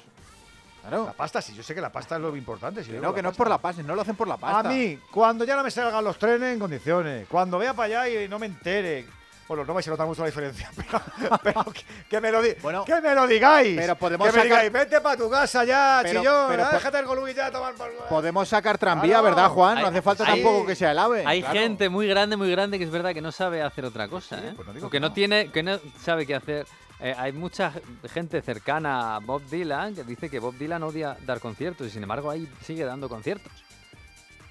[0.88, 1.06] Claro.
[1.06, 2.84] La pasta, sí, yo sé que la pasta es lo importante.
[2.84, 4.70] Que no, que no es por la pasta, no lo hacen por la pasta.
[4.70, 8.24] A mí, cuando ya no me salgan los trenes en condiciones, cuando vea para allá
[8.24, 9.06] y no me entere.
[9.46, 12.54] Bueno, no vais a notar mucho la diferencia, pero, pero que, que me lo di-
[12.86, 13.76] que me lo digáis.
[13.78, 16.70] pero podemos que me sacar- digáis, vete para tu casa ya, Pero- chillón, pero po-
[16.72, 17.92] déjate el golugui ya a tomar por.
[18.08, 19.24] Podemos sacar tranvía, Claro.
[19.26, 19.76] ¿verdad, Juan?
[19.76, 21.24] No Hay- hace falta hay- tampoco que sea el ave.
[21.28, 21.60] Hay claro.
[21.60, 24.54] gente muy grande, muy grande que es verdad que no sabe hacer otra cosa, ¿eh?
[24.56, 25.10] pues o que que no.
[25.10, 25.14] no.
[25.14, 26.66] tiene, que no sabe qué hacer.
[27.04, 27.74] Eh, hay mucha
[28.14, 32.02] gente cercana a Bob Dylan que dice que Bob Dylan odia dar conciertos y sin
[32.02, 33.52] embargo ahí sigue dando conciertos.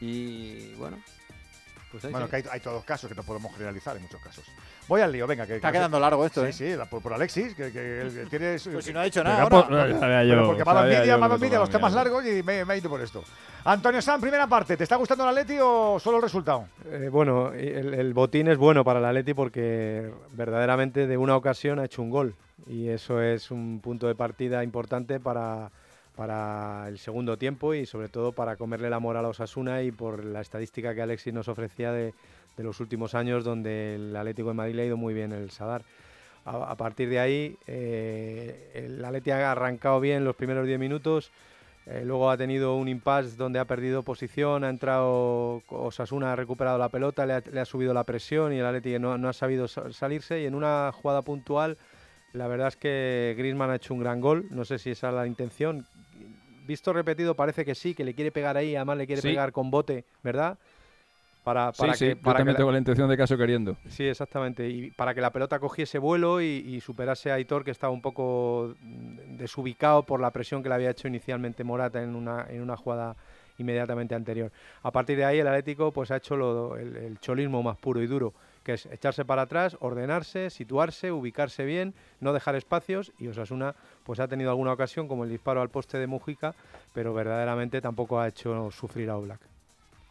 [0.01, 0.99] Y bueno,
[1.91, 2.43] pues ahí Bueno, sigue.
[2.43, 4.45] que hay, hay todos casos que no podemos generalizar en muchos casos.
[4.89, 5.47] Voy al lío, venga.
[5.47, 6.53] Que, Está que- quedando largo esto, sí, ¿eh?
[6.53, 8.57] Sí, la- por, por Alexis, que, que, que tiene...
[8.73, 9.99] Pues si no ha dicho nada por- ahora.
[9.99, 12.91] Sabía yo, porque sabía envidia, que envidia los temas largos y me, me he ido
[12.91, 13.23] por esto.
[13.65, 14.77] Antonio San, primera parte.
[14.77, 16.67] ¿Te está gustando el Atleti o solo el resultado?
[16.91, 21.79] Eh, bueno, el, el botín es bueno para el Atleti porque verdaderamente de una ocasión
[21.79, 22.35] ha hecho un gol
[22.67, 25.71] y eso es un punto de partida importante para,
[26.17, 30.25] para el segundo tiempo y sobre todo para comerle la moral a Osasuna y por
[30.25, 32.15] la estadística que Alexis nos ofrecía de,
[32.57, 35.51] de los últimos años donde el Atlético de Madrid le ha ido muy bien el
[35.51, 35.83] Sadar.
[36.45, 41.31] A, a partir de ahí, eh, el Atleti ha arrancado bien los primeros 10 minutos,
[41.87, 46.79] eh, luego ha tenido un impasse donde ha perdido posición, ha entrado Osasuna, ha recuperado
[46.79, 49.33] la pelota, le ha, le ha subido la presión y el Atleti no, no ha
[49.33, 51.77] sabido sa- salirse y en una jugada puntual
[52.33, 55.15] la verdad es que Griezmann ha hecho un gran gol, no sé si esa es
[55.15, 55.85] la intención.
[56.67, 59.29] Visto repetido parece que sí, que le quiere pegar ahí, además le quiere Sí.
[59.29, 60.59] pegar con bote, ¿verdad?
[61.45, 63.37] Para, para sí, sí, que, yo para que también la- tengo la intención de caso
[63.37, 63.77] queriendo.
[63.89, 64.69] Sí, exactamente.
[64.69, 68.01] Y para que la pelota cogiese vuelo y, y superase a Aitor, que estaba un
[68.01, 72.63] poco mm, desubicado por la presión que le había hecho inicialmente Morata en una, en
[72.63, 73.17] una jugada
[73.59, 74.51] inmediatamente anterior.
[74.83, 78.01] A partir de ahí el Atlético pues ha hecho lo- el, el cholismo más puro
[78.01, 83.27] y duro, que es echarse para atrás, ordenarse, situarse, ubicarse bien, no dejar espacios y
[83.29, 86.55] Osasuna pues ha tenido alguna ocasión como el disparo al poste de Mujica,
[86.95, 89.41] pero verdaderamente tampoco ha hecho sufrir a Oblak.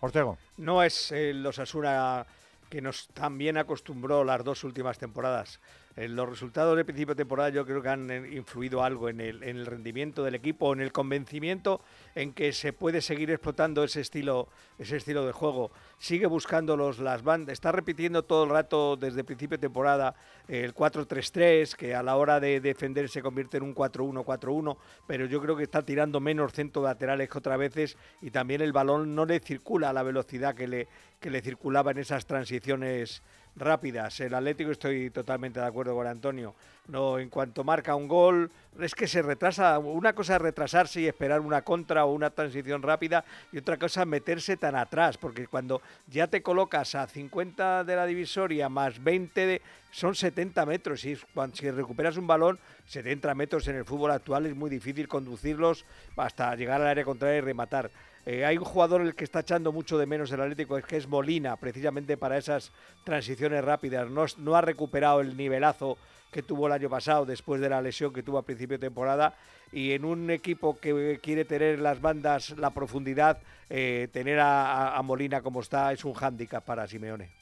[0.01, 0.37] Ortego.
[0.57, 2.25] No es el Osasuna
[2.69, 5.59] que nos también acostumbró las dos últimas temporadas.
[5.97, 9.19] Eh, los resultados de principio de temporada yo creo que han eh, influido algo en
[9.19, 11.81] el, en el rendimiento del equipo, en el convencimiento
[12.15, 14.47] en que se puede seguir explotando ese estilo,
[14.79, 15.71] ese estilo de juego.
[15.97, 20.15] Sigue buscando las bandas, está repitiendo todo el rato desde principio de temporada
[20.47, 25.25] eh, el 4-3-3, que a la hora de defender se convierte en un 4-1-4-1, pero
[25.25, 29.13] yo creo que está tirando menos centro laterales que otras veces y también el balón
[29.13, 30.87] no le circula a la velocidad que le,
[31.19, 33.21] que le circulaba en esas transiciones
[33.55, 34.19] rápidas.
[34.19, 36.55] El Atlético estoy totalmente de acuerdo con Antonio.
[36.87, 39.77] No, en cuanto marca un gol, es que se retrasa.
[39.79, 44.01] Una cosa es retrasarse y esperar una contra o una transición rápida y otra cosa
[44.01, 49.01] es meterse tan atrás, porque cuando ya te colocas a 50 de la divisoria más
[49.01, 53.85] 20 de, son 70 metros y cuando, si recuperas un balón 70 metros en el
[53.85, 55.85] fútbol actual es muy difícil conducirlos
[56.17, 57.91] hasta llegar al área contraria y rematar.
[58.25, 60.97] Eh, hay un jugador el que está echando mucho de menos el Atlético, es que
[60.97, 62.71] es Molina, precisamente para esas
[63.03, 64.09] transiciones rápidas.
[64.09, 65.97] No, no ha recuperado el nivelazo
[66.31, 69.35] que tuvo el año pasado después de la lesión que tuvo a principio de temporada.
[69.71, 75.41] Y en un equipo que quiere tener las bandas, la profundidad, eh, tener a Molina
[75.41, 77.41] como está es un hándicap para Simeone.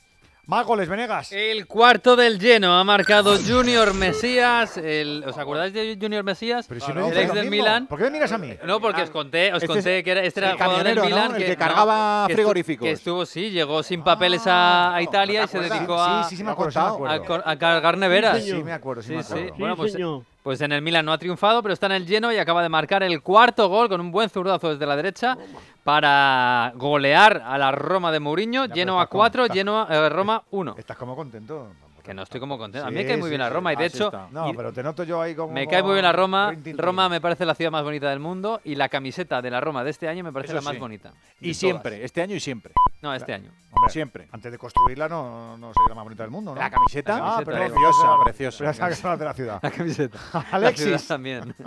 [0.49, 1.31] Más goles, Venegas.
[1.31, 4.77] El cuarto del lleno ha marcado Junior Mesías.
[4.77, 6.65] el- ¿Os acordáis de Junior Mesías?
[6.65, 7.51] si no el ex del mismo.
[7.51, 7.85] Milan.
[7.85, 8.55] ¿Por qué me miras a mí?
[8.65, 10.99] No, porque os conté, os Este conté es que era, este era el jugador del.
[11.01, 12.83] Milan El que cargaba frigoríficos.
[12.83, 16.37] que estuvo, sí, llegó sin papeles a, a Italia y se dedicó a, Sí, sí,
[16.37, 18.43] sí me acuerdo, sí me a, a cargar neveras.
[18.43, 19.53] Sí, me acuerdo, sí, me acuerdo.
[19.55, 20.23] Bueno, pues, señor.
[20.43, 22.69] Pues en el Milan no ha triunfado, pero está en el lleno y acaba de
[22.69, 25.37] marcar el cuarto gol con un buen zurdazo desde la derecha
[25.83, 28.65] para golear a la Roma de Mourinho.
[28.65, 30.75] Lleno a estás como- 4, estás- lleno a Roma 1.
[30.77, 31.67] ¿Estás como contento?
[32.09, 32.87] Que no estoy como contento.
[32.87, 33.51] a mí me cae muy sí, bien la.
[33.51, 34.29] Roma y de Así hecho está.
[34.31, 35.53] No, pero te noto yo ahí como.
[35.53, 36.51] me cae muy bien la Roma.
[36.75, 39.83] Roma me parece la ciudad más bonita del mundo y la camiseta de la Roma
[39.83, 40.79] de este año me parece Eso la más sí.
[40.79, 41.13] bonita.
[41.39, 42.05] Y siempre, todas.
[42.05, 42.73] este año y siempre.
[43.03, 43.51] No, este año.
[43.73, 44.27] Hombre, siempre.
[44.31, 46.59] Antes de construirla no, no sería la más bonita del mundo, ¿no?
[46.59, 48.57] La camiseta, Ah, camiseta, perdón, preciosa, pensaba- preciosa.
[48.57, 49.59] que era de la ciudad.
[49.61, 50.19] La camiseta.
[50.33, 50.83] La Alexis.
[50.85, 51.55] ciudad también.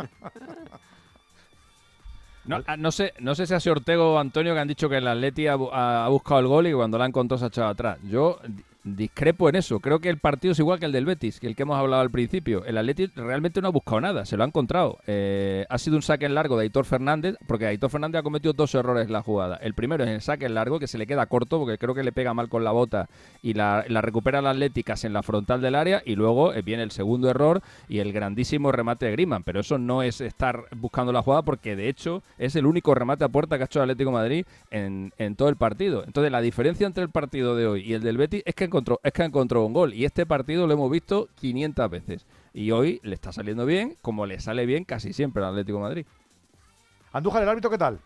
[2.44, 4.88] No, ah, no sé, no sé si ha sido Ortego o Antonio que han dicho
[4.88, 7.48] que el Atleti ha, ha- buscado el gol y cuando la ha encontrado se ha
[7.48, 7.98] echado atrás.
[8.02, 8.40] Yo
[8.84, 9.80] discrepo en eso.
[9.80, 12.02] Creo que el partido es igual que el del Betis, que el que hemos hablado
[12.02, 12.64] al principio.
[12.64, 14.98] El Atleti realmente no ha buscado nada, se lo ha encontrado.
[15.06, 18.52] Eh, ha sido un saque en largo de Aitor Fernández, porque Aitor Fernández ha cometido
[18.52, 19.56] dos errores en la jugada.
[19.56, 22.02] El primero es el saque en largo, que se le queda corto, porque creo que
[22.02, 23.08] le pega mal con la bota
[23.42, 26.02] y la, la recupera la Atléticas en la frontal del área.
[26.04, 29.44] Y luego eh, viene el segundo error y el grandísimo remate de Griezmann.
[29.44, 33.24] Pero eso no es estar buscando la jugada, porque de hecho es el único remate
[33.24, 36.04] a puerta que ha hecho el Atlético Madrid en, en todo el partido.
[36.04, 39.00] Entonces la diferencia entre el partido de hoy y el del Betis es que encontró,
[39.02, 39.92] es que encontró un gol.
[39.92, 42.26] Y este partido lo hemos visto 500 veces.
[42.54, 45.82] Y hoy le está saliendo bien, como le sale bien casi siempre al Atlético de
[45.82, 46.06] Madrid.
[47.12, 48.00] Andújar, ¿el árbitro qué tal?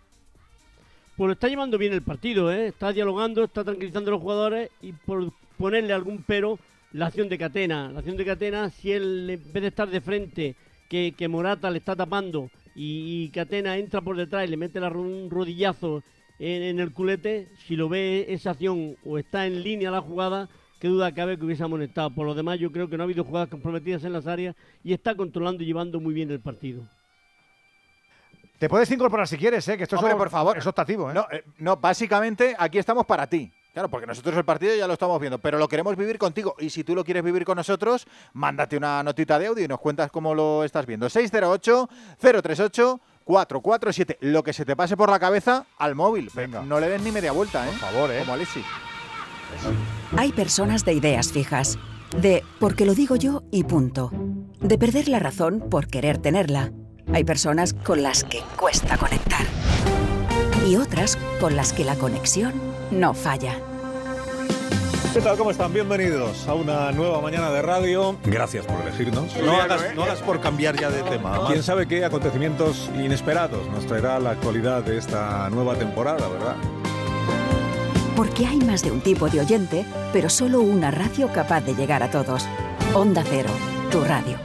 [1.16, 2.66] Pues lo está llevando bien el partido, ¿eh?
[2.66, 6.58] está dialogando, está tranquilizando a los jugadores y por ponerle algún pero,
[6.92, 7.90] la acción de Catena.
[7.90, 10.56] La acción de Catena, si él en vez de estar de frente,
[10.88, 14.78] que, que Morata le está tapando y, y Catena entra por detrás y le mete
[14.78, 16.02] la un rodillazo
[16.38, 20.48] en, en el culete, si lo ve esa acción o está en línea la jugada,
[20.78, 22.10] qué duda cabe que hubiese amonestado.
[22.10, 24.92] Por lo demás, yo creo que no ha habido jugadas comprometidas en las áreas y
[24.92, 26.82] está controlando y llevando muy bien el partido.
[28.58, 29.76] Te puedes incorporar si quieres, ¿eh?
[29.76, 30.56] Que esto Hombre, es, por favor.
[30.56, 31.14] es optativo, ¿eh?
[31.14, 33.52] No, eh, no, básicamente aquí estamos para ti.
[33.74, 36.54] Claro, porque nosotros el partido ya lo estamos viendo, pero lo queremos vivir contigo.
[36.58, 39.80] Y si tú lo quieres vivir con nosotros, mándate una notita de audio y nos
[39.80, 41.06] cuentas cómo lo estás viendo.
[43.26, 44.16] 608-038-447.
[44.20, 46.30] Lo que se te pase por la cabeza al móvil.
[46.34, 46.62] Venga.
[46.62, 47.70] No le des ni media vuelta, ¿eh?
[47.70, 48.20] Por favor, ¿eh?
[48.20, 48.62] Como Alexi.
[50.16, 51.78] Hay personas de ideas fijas,
[52.16, 54.10] de porque lo digo yo y punto,
[54.60, 56.72] de perder la razón por querer tenerla.
[57.12, 59.46] Hay personas con las que cuesta conectar
[60.66, 62.52] y otras con las que la conexión
[62.90, 63.60] no falla.
[65.16, 65.38] ¿Qué tal?
[65.38, 65.72] ¿Cómo están?
[65.72, 68.18] Bienvenidos a una nueva mañana de radio.
[68.22, 69.34] Gracias por elegirnos.
[69.38, 71.46] No hagas, no hagas por cambiar ya de tema.
[71.46, 76.56] Quién sabe qué acontecimientos inesperados nos traerá la actualidad de esta nueva temporada, ¿verdad?
[78.14, 82.02] Porque hay más de un tipo de oyente, pero solo una radio capaz de llegar
[82.02, 82.46] a todos.
[82.92, 83.48] Onda Cero,
[83.90, 84.36] tu radio.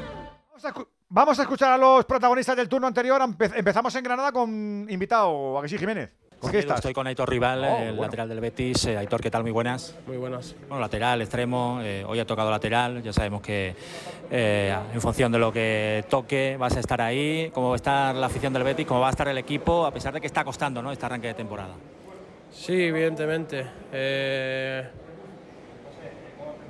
[1.09, 3.21] Vamos a, escuchar a los protagonistas del turno anterior.
[3.21, 6.11] Empe- empezamos en Granada con invitado, ¿a que sí, Jiménez?
[6.41, 6.77] ¿Con qué estás?
[6.77, 8.01] Estoy con Aitor Rival, Oh, el bueno.
[8.01, 8.85] lateral del Betis.
[8.85, 9.43] Eh, Aitor, ¿qué tal?
[9.43, 9.95] Muy buenas.
[10.07, 10.55] Muy buenas.
[10.67, 11.79] Bueno, lateral, extremo.
[11.83, 13.03] eh, hoy ha tocado lateral.
[13.03, 13.75] Ya sabemos que
[14.31, 17.51] eh, en función de lo que toque vas a estar ahí.
[17.53, 18.87] ¿Cómo va a estar la afición del Betis?
[18.87, 19.85] ¿Cómo va a estar el equipo?
[19.85, 20.91] A pesar de que está costando ¿no?
[20.91, 21.75] este arranque de temporada.
[22.51, 23.63] Sí, evidentemente.
[23.93, 24.83] Eh,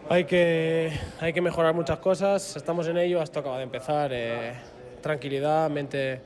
[0.09, 0.91] hay, que,
[1.22, 2.58] hay que mejorar muchas cosas.
[2.58, 3.22] Estamos en ello.
[3.22, 4.11] Esto acaba de empezar.
[4.14, 4.51] eh,
[5.01, 6.22] tranquilidad, mente,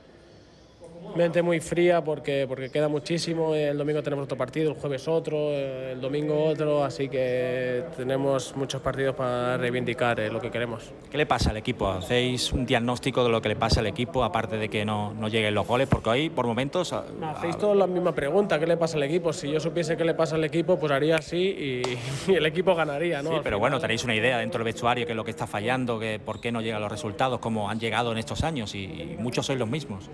[1.16, 3.54] mente muy fría porque, porque queda muchísimo.
[3.54, 6.84] El domingo tenemos otro partido, el jueves otro, el domingo otro.
[6.84, 10.92] Así que tenemos muchos partidos para reivindicar eh, lo que queremos.
[11.10, 11.88] ¿Qué le pasa al equipo?
[11.88, 15.28] ¿Hacéis un diagnóstico de lo que le pasa al equipo, aparte de que no, no
[15.28, 15.88] lleguen los goles?
[15.88, 19.02] Porque hoy, por momentos, a- Me Hacéis todos la misma pregunta, ¿qué le pasa al
[19.04, 19.32] equipo?
[19.32, 21.82] Si yo supiese qué le pasa al equipo, pues haría así y,
[22.30, 23.30] y el equipo ganaría, ¿no?
[23.30, 25.30] Sí, Al pero final- bueno, tenéis una idea dentro del vestuario, qué es lo que
[25.30, 28.74] está fallando, que por qué no llegan los resultados, como han llegado en estos años,
[28.74, 30.10] y, y muchos sois los mismos.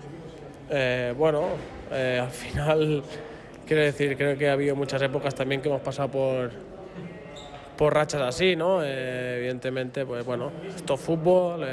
[0.75, 1.49] Eh, bueno,
[1.91, 3.03] eh, al final,
[3.67, 6.49] quiero decir, creo que ha habido muchas épocas también que hemos pasado por,
[7.77, 8.83] por rachas así, ¿no?
[8.83, 11.63] Eh, evidentemente, pues bueno, esto es fútbol,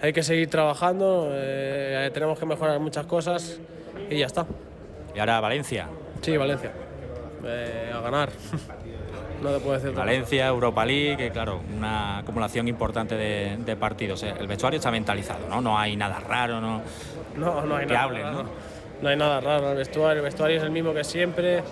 [0.00, 1.32] hay que seguir trabajando,
[2.12, 3.58] tenemos que mejorar muchas cosas
[4.08, 4.46] y ya está.
[5.12, 5.88] Y ahora Valencia.
[6.20, 6.70] Sí, Valencia.
[7.92, 8.28] A ganar.
[9.42, 9.92] No te puedo decir.
[9.92, 14.22] Valencia, Europa League, que claro, una acumulación importante de, de partidos.
[14.22, 15.60] Eh, El vestuario está mentalizado, ¿no?
[15.60, 16.82] No hay nada raro, ¿no?
[17.36, 18.42] No, no hay que nada hablen, raro.
[18.44, 18.76] ¿no?
[19.02, 20.18] No hay nada raro el vestuario.
[20.18, 21.62] El vestuario es el mismo que siempre.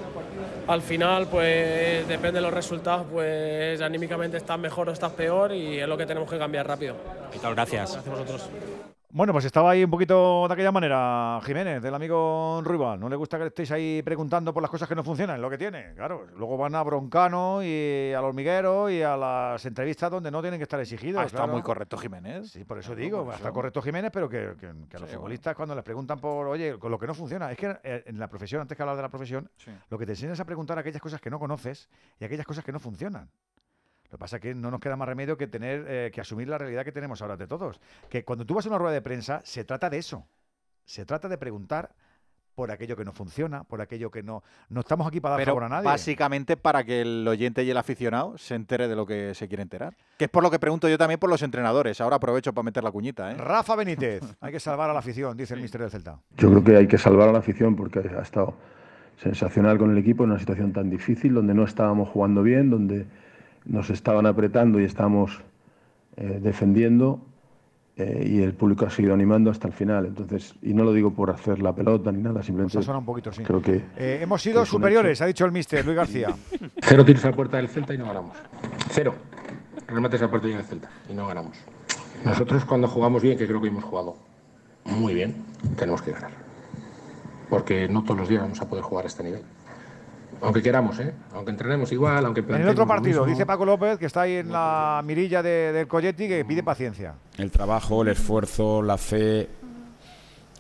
[0.67, 5.79] Al final, pues depende de los resultados, pues anímicamente estás mejor o estás peor y
[5.79, 6.97] es lo que tenemos que cambiar rápido.
[7.33, 7.93] Víctor, gracias.
[7.93, 8.94] Gracias a vosotros.
[9.17, 12.99] Bueno, pues estaba ahí un poquito de aquella manera Jiménez, del amigo Ruibal.
[12.99, 15.57] No le gusta que estéis ahí preguntando por las cosas que no funcionan, lo que
[15.57, 15.95] tiene.
[15.95, 20.59] Claro, luego van a Broncano y al hormiguero y a las entrevistas donde no tienen
[20.59, 21.23] que estar exigidos.
[21.23, 21.53] Ah, está claro.
[21.53, 22.51] muy correcto Jiménez.
[22.51, 25.15] Sí, por eso digo, por está correcto Jiménez, pero que, que- que a los Sí,
[25.15, 28.19] futbolistas cuando les preguntan por, oye, con lo que no funciona, es que eh, en
[28.19, 29.49] la profesión, antes que hablar de la profesión,
[29.91, 32.65] lo que te enseñas es a preguntar aquellas cosas que no conoces y aquellas cosas
[32.65, 33.31] que no funcionan.
[34.15, 36.47] Lo que pasa es que no nos queda más remedio que tener eh, que asumir
[36.47, 37.81] la realidad que tenemos ahora de todos.
[38.09, 40.25] Que cuando tú vas a una rueda de prensa, se trata de eso.
[40.85, 41.91] Se trata de preguntar
[42.55, 44.45] por aquello que no funciona, por aquello que no.
[44.69, 45.87] No estamos aquí para dar Pero favor a nadie.
[45.87, 49.65] básicamente para que el oyente y el aficionado se entere de lo que se quiere
[49.65, 49.97] enterar.
[50.17, 52.01] Que es por lo que pregunto yo también por los entrenadores.
[52.01, 53.33] Ahora aprovecho para meter la cuñita.
[53.33, 53.35] ¿eh?
[53.35, 56.21] Rafa Benítez, hay que salvar a la afición, dice el mister del Celta.
[56.37, 58.55] Yo creo que hay que salvar a la afición porque ha estado
[59.17, 63.07] sensacional con el equipo en una situación tan difícil, donde no estábamos jugando bien, donde
[63.65, 65.41] nos estaban apretando y estábamos
[66.17, 67.21] eh, defendiendo
[67.97, 70.07] eh, y el público ha seguido animando hasta el final.
[70.07, 73.33] Entonces, y no lo digo por hacer la pelota ni nada, simplemente Osasuna un poquito,
[73.33, 73.43] sí.
[73.43, 76.35] creo que Eh, hemos sido superiores, ha dicho el mister Luis García.
[76.83, 78.37] Cero tiros a la puerta del Celta y no ganamos.
[78.91, 79.15] Cero.
[79.87, 81.57] Remates a puerta y en el Celta y no ganamos.
[82.25, 84.17] Nosotros cuando jugamos bien, que creo que hemos jugado
[84.85, 85.35] muy bien,
[85.77, 86.31] tenemos que ganar.
[87.51, 89.43] Porque no todos los días vamos a poder jugar a este nivel.
[90.45, 91.13] Aunque queramos, ¿eh?
[91.33, 93.33] Aunque entrenemos igual, aunque En el otro partido, mismo.
[93.35, 97.15] dice Paco López, que está ahí en la mirilla de- del Coyetti, que pide paciencia.
[97.39, 99.49] el trabajo, el esfuerzo, la fe,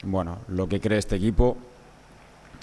[0.04, 1.56] bueno, lo que cree este equipo.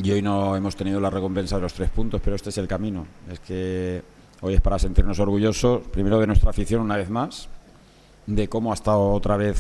[0.04, 2.68] Y hoy no hemos tenido la recompensa de los tres puntos, pero este es el
[2.68, 3.06] camino.
[3.32, 4.02] Es que
[4.42, 7.48] hoy es para sentirnos orgullosos, primero de nuestra afición una vez más,
[8.26, 9.60] de cómo ha estado otra vez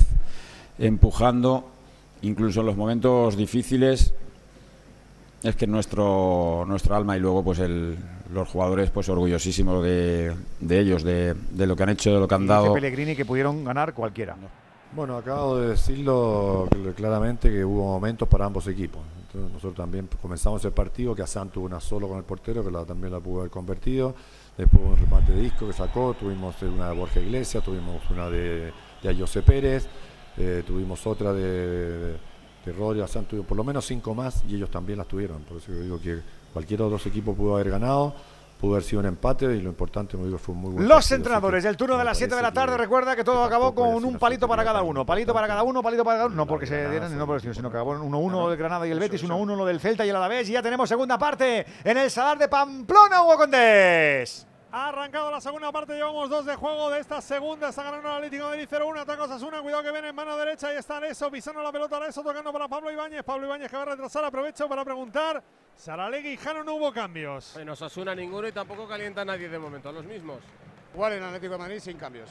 [0.79, 1.69] empujando,
[2.23, 4.13] incluso en los momentos difíciles.
[5.43, 7.97] Es que nuestro, nuestro alma y luego pues el,
[8.31, 12.27] los jugadores pues orgullosísimos de, de ellos, de, de lo que han hecho, de lo
[12.27, 12.73] que han Y dado.
[12.73, 14.35] Pellegrini que pudieron ganar cualquiera.
[14.95, 19.01] Bueno, acabo de decirlo cl- claramente que hubo momentos para ambos equipos.
[19.25, 22.69] Entonces nosotros también comenzamos el partido, que Asan tuvo una solo con el portero, que
[22.69, 24.13] la- también la pudo haber convertido.
[24.57, 28.71] Después un remate de disco que sacó, tuvimos una de Borja Iglesias, tuvimos una de,
[29.01, 29.87] de Ayose Pérez,
[30.37, 32.17] eh, tuvimos otra de, de
[32.65, 35.41] Rodri Asan, tuvimos por lo menos cinco más y ellos también las tuvieron.
[35.41, 36.19] Por eso yo digo que
[36.53, 38.13] cualquiera de los equipos pudo haber ganado,
[38.59, 40.97] pudo haber sido un empate y lo importante, como digo, fue un muy buen Los
[40.97, 41.15] partido.
[41.15, 44.19] entrenadores del turno de las 7 de la tarde, recuerda que todo acabó con un
[44.19, 45.03] palito para cada uno.
[45.03, 46.35] Palito para cada uno, palito para cada uno.
[46.35, 48.91] No porque se dieran, no por el sino que acabó en 1-1 del Granada y
[48.91, 50.47] el Betis, 1-1 lo del Celta y el Alavés.
[50.49, 54.45] Y ya tenemos segunda parte en el Salar de Pamplona, Hugo Condés.
[54.73, 57.69] Ha arrancado la segunda parte, llevamos dos de juego de esta segunda.
[57.69, 59.01] Está ganando el Atlético de Madrid 0-1.
[59.01, 60.73] Ataca Osasuna, cuidado que viene en mano derecha.
[60.73, 61.97] y está Areso pisando la pelota.
[61.97, 63.21] Areso tocando para Pablo Ibáñez.
[63.23, 64.23] Pablo Ibáñez que va a retrasar.
[64.23, 65.43] Aprovecho para preguntar.
[65.75, 67.57] Saralegui y Jano no hubo cambios.
[67.57, 70.39] En Osasuna ninguno y tampoco calienta a nadie de momento, a los mismos.
[70.93, 72.29] Igual en Atlético de Madrid sin cambios.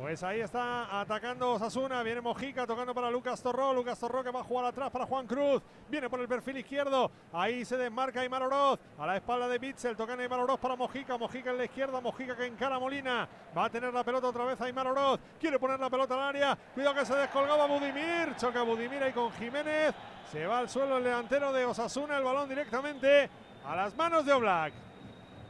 [0.00, 2.02] Pues ahí está atacando Osasuna.
[2.02, 3.74] Viene Mojica tocando para Lucas Torró.
[3.74, 5.60] Lucas Torró que va a jugar atrás para Juan Cruz.
[5.90, 7.10] Viene por el perfil izquierdo.
[7.34, 8.80] Ahí se desmarca Aymar Oroz.
[8.98, 9.98] A la espalda de Bitzel.
[9.98, 11.18] Tocando Aymar Oroz para Mojica.
[11.18, 12.00] Mojica en la izquierda.
[12.00, 13.28] Mojica que encara Molina.
[13.56, 15.20] Va a tener la pelota otra vez Aymar Oroz.
[15.38, 16.56] Quiere poner la pelota al área.
[16.74, 18.34] Cuidado que se descolgaba Budimir.
[18.38, 19.94] Choca Budimir ahí con Jiménez.
[20.32, 22.16] Se va al suelo el delantero de Osasuna.
[22.16, 23.28] El balón directamente
[23.66, 24.72] a las manos de Oblak.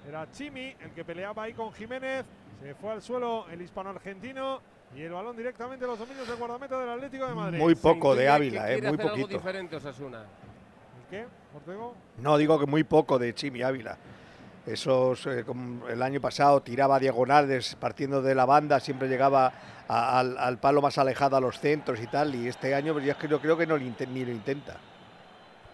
[0.08, 2.24] Era Chimi el que peleaba ahí con Jiménez.
[2.62, 4.60] Se fue al suelo el hispano-argentino.
[4.96, 7.58] Y el balón directamente a los dominios del guardameta del Atlético de Madrid.
[7.58, 9.28] Muy poco de Ávila, eh, muy hacer algo poquito.
[9.28, 10.18] diferente Osasuna.
[10.22, 11.94] ¿El qué, Ortego?
[12.18, 13.96] No, digo que muy poco de Chimi Ávila.
[14.66, 19.52] Esos, eh, como el año pasado tiraba diagonales partiendo de la banda, siempre llegaba
[19.86, 22.34] a- al, al palo más alejado a los centros y tal.
[22.34, 24.76] Y este año pues, ya creo, creo que no lo ni lo intenta.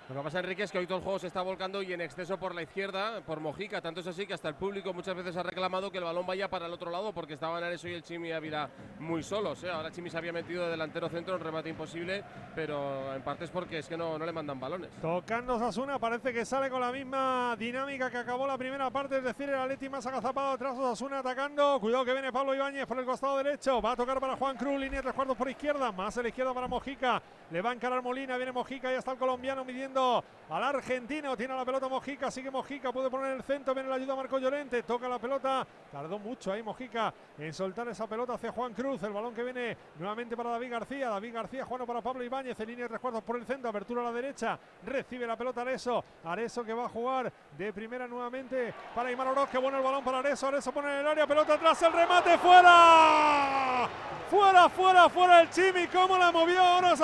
[0.08, 2.00] Lo que pasa, Enrique, es que hoy todo el juego se está volcando y en
[2.00, 3.80] exceso por la izquierda, por Mojica.
[3.80, 6.48] Tanto es así que hasta el público muchas veces ha reclamado que el balón vaya
[6.48, 8.70] para el otro lado porque estaban Areso y el Chimi Ávila
[9.00, 9.64] muy solos.
[9.64, 9.70] ¿eh?
[9.70, 12.22] Ahora Chimi se había metido de delantero centro en remate imposible,
[12.54, 14.90] pero en parte es porque es que no, no le mandan balones.
[15.02, 19.24] Tocando Osasuna, parece que sale con la misma dinámica que acabó la primera parte, es
[19.24, 21.80] decir, el Atleti más agazapado atrás, Osasuna atacando.
[21.80, 23.82] Cuidado que viene Pablo Ibáñez por el costado derecho.
[23.82, 26.28] Va a tocar para Juan Cruz, línea de tres cuartos por izquierda, más a la
[26.28, 27.20] izquierda para Mojica.
[27.50, 31.36] Le va a encarar Molina, viene Mojica, ya está el colombiano midiendo al argentino.
[31.36, 34.82] Tiene la pelota Mojica, sigue Mojica, puede poner el centro, viene la ayuda Marco Llorente,
[34.82, 35.64] toca la pelota.
[35.92, 39.00] Tardó mucho ahí Mojica en soltar esa pelota hacia Juan Cruz.
[39.04, 41.08] El balón que viene nuevamente para David García.
[41.08, 44.02] David García jugando para Pablo Ibáñez en línea de tres cuartos por el centro, apertura
[44.02, 44.58] a la derecha.
[44.84, 46.04] Recibe la pelota Areso.
[46.24, 49.48] Areso que va a jugar de primera nuevamente para Imar Oroz.
[49.48, 50.48] Que bueno el balón para Areso.
[50.48, 53.88] Areso pone en el área, pelota atrás, el remate fuera.
[54.28, 55.86] Fuera, fuera, fuera el Chimi.
[55.86, 56.96] ¿Cómo la movió ahora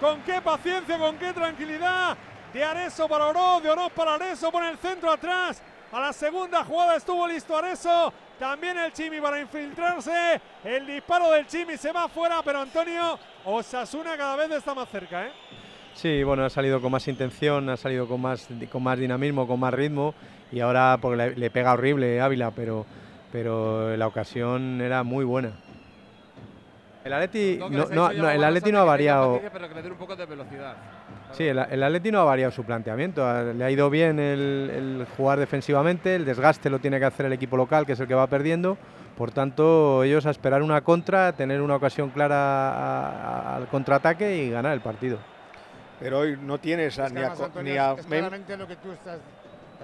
[0.00, 2.16] Con qué paciencia, con qué tranquilidad.
[2.52, 4.50] De Areso para Oroz, de Oroz para Areso.
[4.50, 5.62] Pone el centro atrás.
[5.92, 8.12] A la segunda jugada estuvo listo Areso.
[8.38, 10.40] También el Chimi para infiltrarse.
[10.64, 15.26] El disparo del Chimi se va fuera, pero Antonio Osasuna cada vez está más cerca.
[15.26, 15.32] ¿eh?
[15.94, 19.60] Sí, bueno, ha salido con más intención, ha salido con más, con más dinamismo, con
[19.60, 20.14] más ritmo
[20.50, 22.86] y ahora porque le, pega horrible Ávila, pero
[23.96, 25.52] la ocasión era muy buena.
[27.04, 29.34] El Atleti no, ha no- no, el Atleti no variado.
[29.34, 30.74] paciencia, Pero que le dé un poco de velocidad.
[31.32, 33.22] Sí, el, el Atleti no ha variado su planteamiento.
[33.52, 37.32] Le ha ido bien el, el jugar defensivamente, el desgaste lo tiene que hacer el
[37.32, 38.78] equipo local, que es el que va perdiendo.
[39.18, 43.10] Por tanto, ellos a esperar una contra, tener una ocasión clara a-
[43.52, 45.18] a- al contraataque y ganar el partido.
[46.00, 48.66] pero hoy no tienes a- Es que ni a, Antonio, ni a es- claramente lo
[48.66, 49.18] que tú estás.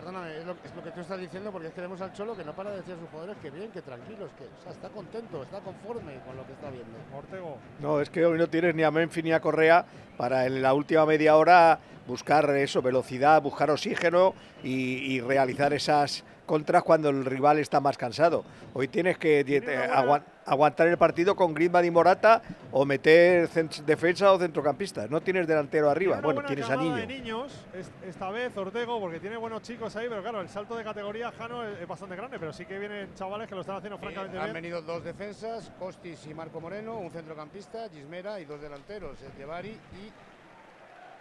[0.01, 2.35] Perdóname, es lo, es lo que tú estás diciendo porque es que vemos al Cholo
[2.35, 4.73] que no para de decir a sus jugadores que bien, que tranquilos, que o sea,
[4.73, 6.97] está contento, está conforme con lo que está viendo.
[7.15, 7.59] Ortego.
[7.81, 9.85] No, es que hoy no tienes ni a Memphis ni a Correa
[10.17, 14.33] para en la última media hora buscar eso, velocidad, buscar oxígeno
[14.65, 18.45] y, y realizar esas contras cuando el rival está más cansado.
[18.75, 23.49] Hoy tienes que eh, agua- aguantar el partido con Griezmann y Morata o meter
[23.87, 25.09] defensa o centrocampistas.
[25.09, 26.21] No tienes delantero arriba.
[26.21, 26.97] Bueno, tienes a Niño.
[26.97, 30.75] de niños, es- esta vez Ortego, porque tiene buenos chicos ahí, pero claro, el salto
[30.77, 33.97] de categoría Jano es, bastante grande, pero sí que vienen chavales que lo están haciendo
[33.99, 34.55] francamente han bien.
[34.55, 39.79] venido dos defensas, Costis y Marco Moreno, un centrocampista, Gismera y dos delanteros, el y.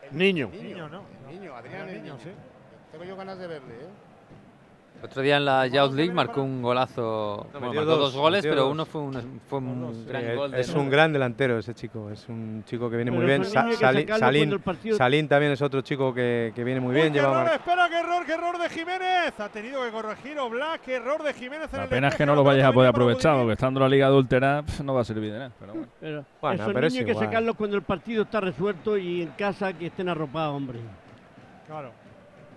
[0.09, 0.49] el Niño.
[0.51, 1.03] Niño, ¿no?
[1.29, 2.23] El niño, Adrián Adrián el Niño, niño.
[2.23, 2.31] sí.
[2.91, 4.08] Tengo yo ganas de verle, ¿eh?
[5.01, 7.47] Otro día en la Youth League marcó un golazo.
[7.53, 8.71] No, bueno, metió marcó dos, dos, goles, pero dos.
[8.73, 10.51] uno fue un, fue un gran Eh, gol.
[10.51, 13.45] de es un gran delantero ese chico, es un chico que viene Pero muy bien.
[13.45, 13.71] Sa-
[14.17, 17.13] Salín, partido- Salín también es otro chico que, que viene muy bien.
[17.13, 19.39] Lleva error, espera, qué error, qué error de Jiménez.
[19.39, 22.25] Ha tenido que corregir Oblak, qué error de Jiménez en La el pena es que
[22.25, 25.01] no lo vayas a poder aprovechar, porque estando en la liga adúltera pf, no va
[25.01, 25.51] a servir de nada.
[25.59, 25.87] Pero bueno.
[26.01, 27.25] Pero Bueno, esos pero es niños hay que igual.
[27.25, 30.79] sacarlos cuando el partido está resuelto y en casa que estén arropados, hombre.
[31.67, 31.91] Claro,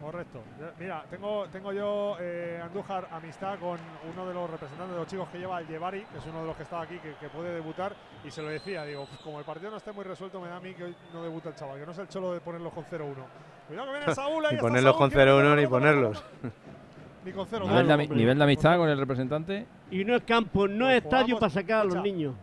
[0.03, 0.41] correcto.
[0.79, 3.79] Mira, tengo, tengo yo, eh, Andújar, amistad con
[4.13, 6.47] uno de los representantes de los chicos que lleva el Llevari, que es uno de
[6.49, 9.39] los que estaba aquí, que, que puede debutar, y se lo decía, digo, "Pues como
[9.39, 11.55] el partido no esté muy resuelto, me da a mí que hoy no debuta el
[11.55, 13.25] chaval, que no es el cholo de ponerlos con 0-1.
[13.69, 16.25] Cuidado que viene Saúl, ahí Ni ponerlos Saúl, con quiere meter 0-1 la ni ponerlos.
[17.25, 19.65] Ni con 0 Nivel, de, nivel de amistad con el representante.
[19.93, 22.35] Y no es campo, no es Pues estadio jugamos- para sacar a los niños.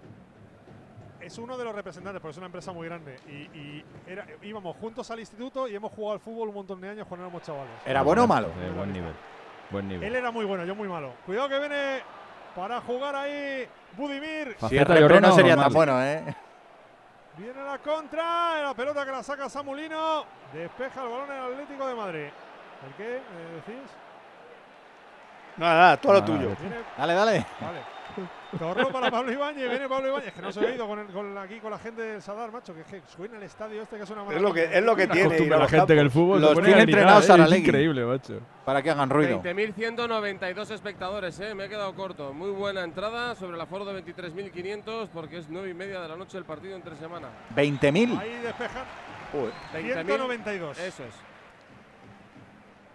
[1.29, 3.19] Es uno de los representantes, porque es una empresa muy grande.
[3.27, 6.89] Y, y era- íbamos juntos al instituto y hemos jugado al fútbol un montón de
[6.89, 7.71] años cuando éramos chavales.
[7.85, 8.47] ¿Era bueno o malo?
[8.59, 9.13] De buen nivel.
[9.69, 10.15] Buen Él nivel.
[10.15, 11.13] era muy bueno, yo muy malo.
[11.27, 12.01] Cuidado que viene
[12.55, 14.57] para jugar ahí Budimir.
[14.67, 16.35] Si el repre no sería tan bueno, ¿eh?
[17.37, 20.25] Viene la contra, la pelota que la saca Samulino.
[20.51, 22.25] Despeja el balón el Atlético de Madrid.
[22.87, 23.21] ¿El qué eh,
[23.67, 23.91] decís?
[25.57, 26.49] Nada, nada, todo lo tuyo.
[26.97, 27.45] Dale, dale.
[27.61, 27.98] Vale.
[28.57, 31.37] Torro para Pablo Ibáñez, viene Pablo Ibáñez, que no se ha ido con, el- con
[31.37, 34.09] aquí con la gente del Sadar, macho, que, que suena el estadio este que es
[34.09, 35.37] una Es lo que- es lo que tiene.
[35.39, 37.21] ir a la gente que el fútbol Los tiene a entrenados ¿eh?
[37.21, 37.63] Es Saralegui.
[37.67, 38.39] increíble, macho.
[38.65, 39.41] Para que hagan ruido.
[39.43, 41.53] 20.192 espectadores, ¿eh?
[41.53, 42.33] me he quedado corto.
[42.33, 46.15] Muy buena entrada sobre el aforo de 23.500 porque es 9 y media de la
[46.15, 47.27] noche el partido entre semana.
[47.55, 48.19] 20.000.
[48.19, 48.83] Ahí despejan.
[49.31, 49.53] Joder.
[49.73, 50.05] 20.000.
[50.05, 50.79] 192.
[50.79, 51.28] Eso es.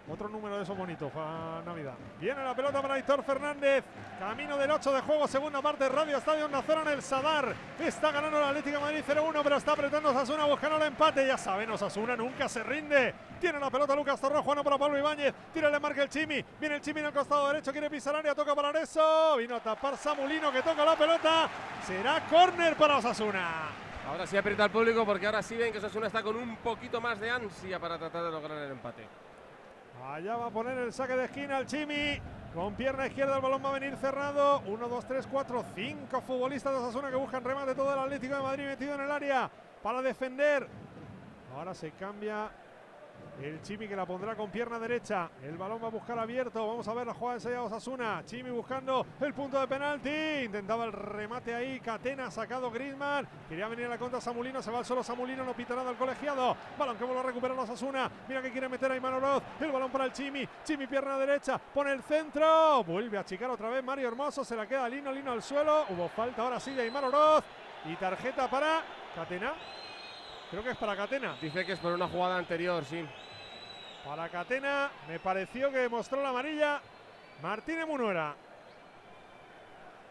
[0.07, 1.95] Otro número de esos bonitos para Navidad.
[2.19, 3.83] Viene la pelota para Héctor Fernández.
[4.19, 7.55] Camino del 8 de juego, segunda parte, Radio Estadio Nazona en el Sadar.
[7.79, 11.25] Está ganando el Atlético Madrid 0-1, pero está apretando Osasuna buscando el empate.
[11.25, 13.15] Ya saben, Osasuna nunca se rinde.
[13.41, 15.33] Tiene la pelota Lucas Torro, Juano para Pablo Ibáñez.
[15.51, 16.45] Tira, le marca el Chimi.
[16.59, 19.37] Viene el Chimi en el costado derecho, quiere pisar área, toca para eso.
[19.37, 21.49] Vino a tapar Samulino que toca la pelota.
[21.83, 23.69] Será córner para Osasuna.
[24.07, 27.01] Ahora sí aprieta al público porque ahora sí ven que Osasuna está con un poquito
[27.01, 29.07] más de ansia para tratar de lograr el empate.
[30.07, 32.19] Allá va a poner el saque de esquina el Chimi.
[32.53, 34.61] Con pierna izquierda el balón va a venir cerrado.
[34.67, 38.41] 1, 2, 3, 4, 5 futbolistas de Osasuna que buscan remate todo el Atlético de
[38.41, 39.49] Madrid metido en el área
[39.81, 40.67] para defender.
[41.55, 42.49] Ahora se cambia
[43.41, 45.29] el Chimi que la pondrá con pierna derecha.
[45.43, 46.65] El balón va a buscar abierto.
[46.65, 48.23] Vamos a ver la jugada ensayada Osasuna.
[48.25, 50.45] Chimi buscando el punto de penalti.
[50.45, 51.79] Intentaba el remate ahí.
[51.79, 53.27] Catena sacado Griezmann.
[53.49, 54.61] Quería venir a la contra Samulino.
[54.61, 55.43] Se va al solo Samulino.
[55.43, 56.55] No pita nada el colegiado.
[56.77, 58.09] Balón que vuelve a recuperar Osasuna.
[58.27, 59.43] Mira que quiere meter a Iman Oroz.
[59.59, 60.47] El balón para el Chimi.
[60.63, 61.57] Chimi pierna derecha.
[61.57, 62.83] Pone el centro.
[62.83, 64.43] Vuelve a achicar otra vez Mario Hermoso.
[64.43, 65.11] Se la queda Lino.
[65.11, 65.85] Lino al suelo.
[65.89, 67.43] Hubo falta ahora sí de Aymar Oroz.
[67.85, 68.81] Y tarjeta para
[69.15, 69.53] Catena.
[70.51, 71.35] Creo que es para Catena.
[71.41, 73.03] Dice que es por una jugada anterior, sí.
[74.05, 76.79] Para Catena, me pareció que mostró la amarilla
[77.41, 78.35] Martínez Munuera.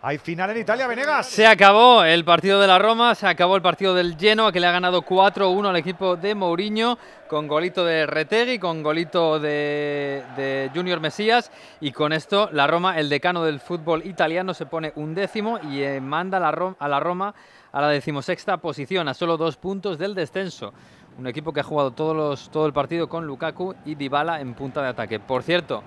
[0.03, 1.27] Hay final en Italia, Venegas.
[1.29, 4.67] Se acabó el partido de la Roma, se acabó el partido del Genoa que le
[4.67, 10.71] ha ganado 4-1 al equipo de Mourinho con golito de Retegui, con golito de, de
[10.75, 15.15] Junior Mesías y con esto la Roma, el decano del fútbol italiano, se pone un
[15.15, 17.35] décimo y eh, manda a la, Rom- a la Roma
[17.75, 20.73] a la decimosexta posición, a solo dos puntos del descenso.
[21.19, 24.55] Un equipo que ha jugado todos los, todo el partido con Lukaku y Dybala en
[24.55, 25.19] punta de ataque.
[25.19, 25.83] Por cierto,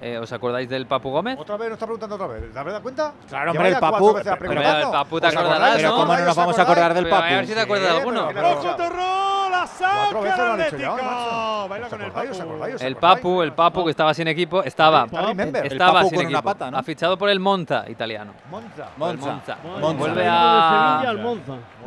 [0.00, 1.38] eh, ¿os acordáis del Papu Gómez?
[1.38, 2.52] Otra vez nos está preguntando otra vez.
[2.52, 3.12] ¿Te has dado cuenta?
[3.28, 5.76] Claro, hombre, el Papu- veces pero- el Papu te ¿Os acordarás?
[5.76, 5.90] Pero.
[5.94, 7.34] ¿cómo no nos vamos a acordar del Pero a Papu?
[7.34, 8.30] ver si te acuerdas de alguno.
[9.50, 10.96] ¡La saca el lo han hecho ya, Atlético!
[10.96, 11.68] macho.
[11.68, 12.30] Baila ¿Os con el acordáis?
[12.30, 12.84] ¿Os Papu.
[12.86, 12.96] El?
[12.96, 16.54] Papu, el Papu que estaba sin equipo, estaba, estaba Papu sin equipo.
[16.72, 18.32] Ha fichado por el Monza italiano.
[18.50, 18.88] Monza.
[18.96, 19.56] Monza.
[19.98, 21.02] Vuelve a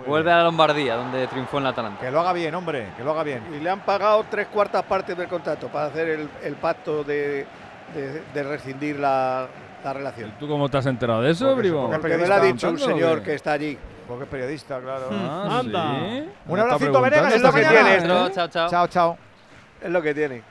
[0.06, 2.00] vuelve a la Lombardía, donde triunfó en la Atalanta.
[2.02, 2.90] Que lo haga bien, hombre.
[2.98, 3.44] Que lo haga bien.
[3.56, 7.48] Y le han pagado tres cuartas partes del contrato para hacer el pacto de,
[7.94, 9.48] de- de rescindir la,
[9.84, 10.34] la relación.
[10.40, 11.82] ¿Tú cómo te has enterado de eso, Porque Bribón?
[11.86, 13.24] supongo Porque me lo ha periodista dicho un señor ¿o qué?
[13.30, 13.78] que está allí.
[14.08, 15.08] Porque es periodista, claro.
[15.12, 15.96] Ah, Anda.
[16.00, 16.30] sí.
[16.48, 17.48] Un abracito, Venegas, preguntando.
[17.48, 17.88] hasta que mañana.
[17.90, 18.30] tiene esto.
[18.36, 18.70] Chao, chao.
[18.70, 19.18] Chao, chao.
[19.82, 20.42] Es lo que tiene.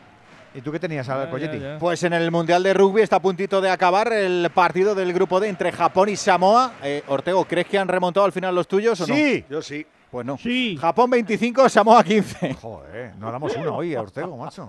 [0.55, 1.79] ¿Y tú qué tenías, ya, ya.
[1.79, 5.41] Pues en el Mundial de Rugby está a puntito de acabar el partido del grupo
[5.41, 6.73] D entre Japón y Samoa.
[6.83, 9.15] Eh, Ortego, ¿crees que han remontado al final los tuyos o no?
[9.15, 9.45] Sí.
[9.49, 9.87] Yo sí.
[10.11, 10.37] Pues no.
[10.37, 10.77] Sí.
[10.79, 12.53] Japón 25, Samoa 15.
[12.61, 14.69] Joder, no damos una hoy, Ortego, macho.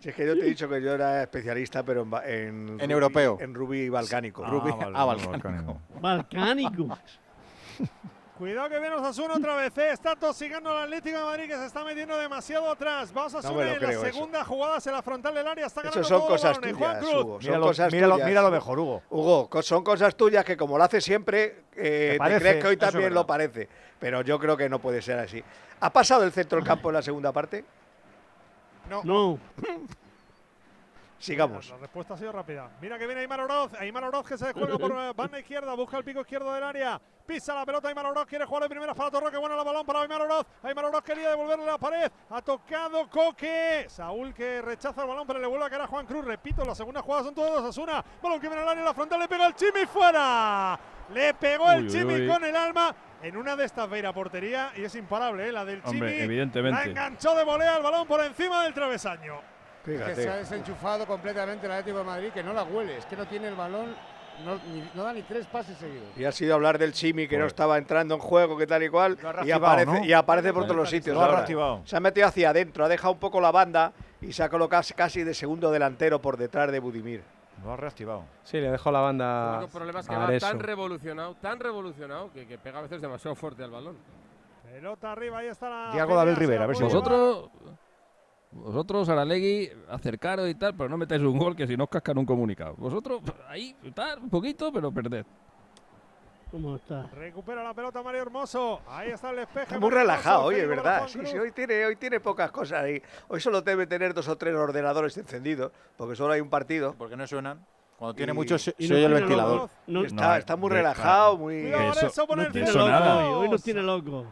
[0.00, 2.78] Si es que yo te he dicho que yo era especialista, pero en, ba- en,
[2.80, 3.36] En europeo.
[3.40, 4.44] En rugby balcánico.
[4.44, 5.80] Rugby- vale, ah, vale, balcánico.
[6.00, 6.98] Balcánico.
[8.38, 9.90] Cuidado que viene Osasuna otra vez, ¿eh?
[9.90, 13.12] está tosigando al Atlético de Madrid que se está metiendo demasiado atrás.
[13.16, 14.00] Va Osasuna No en la eso.
[14.04, 16.56] segunda jugada en la frontal del área, está ganando Eso son cosas.
[16.58, 17.14] Juan tuyas, Cruz.
[17.24, 17.40] Hugo.
[17.40, 18.28] Son Míralo, cosas míralo, tuyas.
[18.28, 19.02] míralo mejor, Hugo.
[19.10, 22.86] Hugo, son cosas tuyas que como lo hace siempre, eh, te, crees que hoy eso
[22.92, 23.68] también lo parece.
[23.98, 25.42] Pero yo creo que no puede ser así.
[25.80, 27.64] ¿Ha pasado el centro del campo en la segunda parte?
[29.04, 29.38] No.
[31.18, 31.68] Sigamos.
[31.70, 32.70] La respuesta ha sido rápida.
[32.80, 33.74] Mira que viene Aymar Oroz.
[33.74, 35.74] Aymar Oroz que se descuelga por eh, banda izquierda.
[35.74, 37.00] Busca el pico izquierdo del área.
[37.26, 37.88] Pisa la pelota.
[37.88, 39.28] Aymar Oroz quiere jugar de primeras para Torro.
[39.28, 40.46] Que bueno el balón para Aymar Oroz.
[40.62, 42.10] Aymar Oroz quería devolverle la pared.
[42.30, 43.86] Ha tocado Coque.
[43.88, 46.24] Saúl que rechaza el balón, pero le vuelve a caer a Juan Cruz.
[46.24, 48.04] Repito, la segunda jugada son todos Asuna.
[48.22, 48.84] Balón que viene al área.
[48.84, 50.78] La frontal le pega el Chimi fuera.
[51.14, 52.26] Le pegó el Uy, Chimi uy.
[52.26, 52.94] con el alma.
[53.22, 55.52] En una de estas veira portería y es imparable, ¿eh?
[55.52, 56.22] la del Hombre, Chimi.
[56.22, 56.78] evidentemente.
[56.78, 59.40] La enganchó de volea el balón por encima del travesaño.
[59.84, 63.16] Que se ha desenchufado completamente el Atlético de Madrid, que no la huele, es que
[63.16, 63.96] no tiene el balón,
[64.44, 66.08] no, ni- no da ni tres pases seguidos.
[66.16, 68.88] Y ha sido hablar del Chimi que no estaba entrando en juego, que tal y
[68.90, 69.16] cual.
[69.20, 70.04] Lo ha Y aparece, ¿no?
[70.04, 71.16] y aparece por todos los sitios.
[71.16, 71.46] Lo ahora.
[71.86, 74.82] Se ha metido hacia adentro, ha dejado un poco la banda y se ha colocado
[74.94, 77.22] casi de segundo delantero por detrás de Budimir.
[77.68, 78.24] Lo ha reactivado.
[78.44, 82.32] Sí, le dejo la El banda único problema es que va tan revolucionado, tan revolucionado,
[82.32, 83.94] que, que pega a veces demasiado fuerte al balón.
[84.64, 85.92] Pelota arriba, ahí está la.
[85.92, 87.50] Di algo de Abel pelea, se Rivera, a ver si Vosotros,
[88.52, 92.16] vosotros, Aralegui, acercaros y tal, pero no metáis un gol que si no os cascan
[92.16, 92.74] un comunicado.
[92.78, 95.26] Vosotros, ahí, tal, un poquito, pero perded.
[96.50, 97.02] ¿Cómo está?
[97.14, 98.80] Recupera la pelota Mario Hermoso.
[98.88, 99.64] Ahí está el despeje.
[99.64, 101.06] Está muy Mario relajado, oye, es verdad.
[101.06, 103.02] Sí, sí, hoy tiene, hoy tiene pocas cosas ahí.
[103.28, 106.94] Hoy solo debe tener dos o tres ordenadores encendidos, porque solo hay un partido.
[106.96, 107.64] Porque no suenan.
[107.98, 109.68] Cuando Y- tiene mucho se, y se no oye el ventilador.
[109.88, 111.66] No, está, No, está muy relajado, muy.
[111.66, 113.16] Eso- Lorenzo, pone el de tiene eso loco nada.
[113.28, 114.26] hoy, hoy no tiene loco.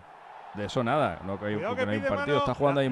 [0.55, 2.17] De eso nada, no, que hay, que no hay un partido.
[2.17, 2.89] mano, Está jugando ahí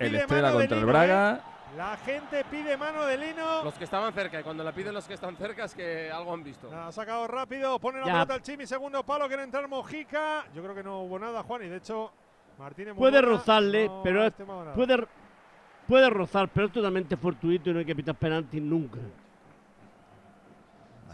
[0.00, 1.40] el, Estrella contra el Braga.
[1.76, 3.64] La gente pide mano de Lino.
[3.64, 6.34] Los que estaban cerca, y cuando la piden los que están cerca es que algo
[6.34, 6.70] han visto.
[6.70, 8.12] La ha sacado rápido, pone la Ya.
[8.12, 10.44] pelota al Chimi, segundo palo, quiere entrar Mojica.
[10.54, 12.12] Yo creo que no hubo nada, Juan, y de hecho
[12.58, 14.74] Martínez Puede Murona rozarle, no pero ha es- estimado nada.
[14.74, 15.06] puede,
[15.88, 18.98] puede rozar, pero es totalmente fortuito y no hay que pitar penalti nunca.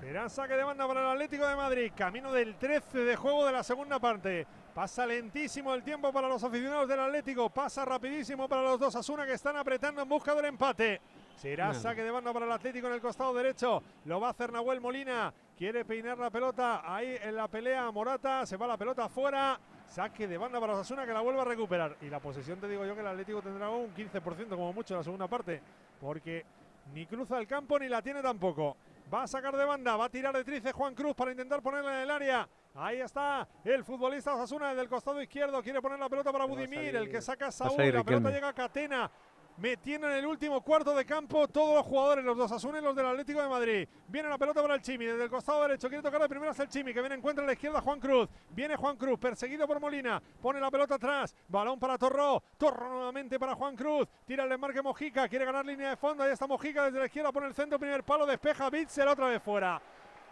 [0.01, 1.93] Será saque de banda para el Atlético de Madrid.
[1.95, 4.47] Camino del 13 de juego de la segunda parte.
[4.79, 7.51] Pasa lentísimo el tiempo para los aficionados del Atlético.
[7.51, 11.01] Pasa rapidísimo para los dos Asuna que están apretando en busca del empate.
[11.37, 13.83] Será saque de banda para el Atlético en el costado derecho.
[14.05, 15.35] Lo va a hacer Nahuel Molina.
[15.57, 17.91] Quiere peinar la pelota ahí en la pelea.
[17.91, 19.59] Morata se va la pelota afuera.
[19.89, 21.97] Saque de banda para Osasuna que la vuelva a recuperar.
[22.01, 24.99] Y la posesión te digo yo que el Atlético tendrá un 15% como mucho en
[24.99, 25.61] la segunda parte.
[26.01, 26.47] Porque
[26.95, 28.77] ni cruza el campo ni la tiene tampoco.
[29.13, 31.97] Va a sacar de banda, va a tirar de trice Juan Cruz para intentar ponerla
[31.97, 32.49] en el área.
[32.75, 35.63] Ahí está el futbolista Osasuna del costado izquierdo.
[35.63, 36.95] Quiere poner la pelota para Budimir.
[36.95, 37.93] El que saca a Saúl.
[37.93, 39.11] La pelota llega a Catena.
[39.59, 42.95] Metiendo en el último cuarto de campo todos los jugadores, los dos Asuna y los
[42.95, 43.89] del Atlético de Madrid.
[44.07, 45.89] Viene la pelota para el Chimi, desde el costado derecho.
[45.89, 48.29] Quiere tocar de primeras el Chimi, que viene encuentra a la izquierda Juan Cruz.
[48.51, 50.23] Viene Juan Cruz, perseguido por Molina.
[50.41, 51.35] Pone la pelota atrás.
[51.49, 52.41] Balón para Torró.
[52.57, 54.07] Torró nuevamente para Juan Cruz.
[54.25, 55.29] Tira el desmarque Mojica.
[55.29, 56.23] Quiere ganar línea de fondo.
[56.23, 57.33] Ahí está Mojica desde la izquierda.
[57.33, 58.27] Pone el centro, primer palo.
[58.27, 59.83] Despeja Bitzel otra vez fuera.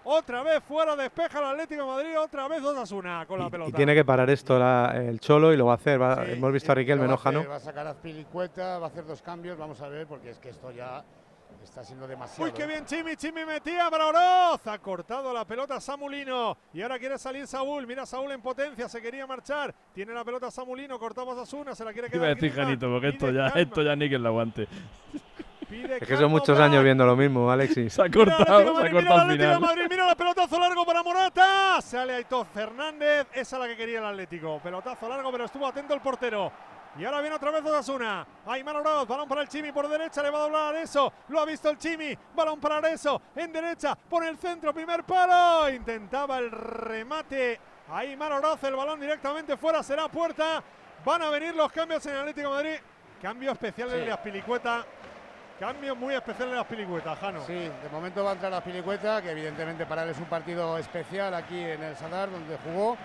[0.08, 2.18] Otra vez fuera, despeja el Atlético de Madrid.
[2.20, 3.70] Otra vez Osasuna con la pelota.
[3.70, 6.00] Y tiene que parar esto la- el Cholo y lo va a hacer.
[6.00, 7.48] va- Sí, hemos visto a sí, Riquelme, lo va ¿no, Jano?
[7.48, 10.38] Va a sacar a Azpilicueta, va a hacer dos cambios, vamos a ver, porque es
[10.38, 11.02] que esto ya
[11.64, 12.44] está siendo demasiado.
[12.44, 14.64] Uy, qué bien Chimi, Chimi metía para Oroz.
[14.68, 16.56] Ha cortado la pelota Samulino.
[16.72, 17.84] Y ahora quiere salir Saúl.
[17.88, 19.74] Mira Saúl en potencia, se quería marchar.
[19.92, 22.22] Tiene la pelota Samulino, cortamos a Zuna, se la quiere quedar.
[22.22, 22.52] Iba a decir.
[22.52, 24.68] Janito, porque esto ya, calma, esto ya ni que lo aguante.
[25.68, 27.92] pide Es que son muchos años viendo lo mismo, Alexis.
[27.92, 29.60] Se ha Mira cortado, de se ha Madrid, cortado mira al final.
[29.60, 31.80] Madrid, mira la pelotazo largo para Morata.
[31.80, 33.26] Sale Aitor Fernández.
[33.32, 34.60] Esa es la que quería el Atlético.
[34.62, 36.52] Pelotazo largo, pero estuvo atento el portero.
[36.98, 38.26] Y ahora viene otra vez Osasuna.
[38.46, 41.12] Aymar Oroz, balón para el Chimi por derecha, le va a doblar Areso.
[41.28, 43.20] Lo ha visto el Chimi, balón para Areso.
[43.34, 45.68] En derecha, pone el centro, primer palo.
[45.68, 47.60] Intentaba el remate.
[47.92, 50.62] Aymar Oroz, el balón directamente fuera, será puerta.
[51.04, 52.80] Van a venir los cambios en el Atlético de Madrid.
[53.20, 54.84] Cambio especial en de Aspilicueta.
[55.58, 57.40] Cambio muy especial en de Aspilicueta, Jano.
[57.46, 60.76] Sí, de momento va a entrar a Pilicueta, que evidentemente para él es un partido
[60.76, 62.96] especial aquí en el Sadar, donde jugó.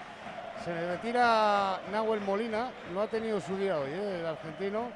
[0.66, 4.18] Se le retira Nahuel Molina, no ha tenido su día hoy, ¿eh?
[4.20, 4.90] el argentino.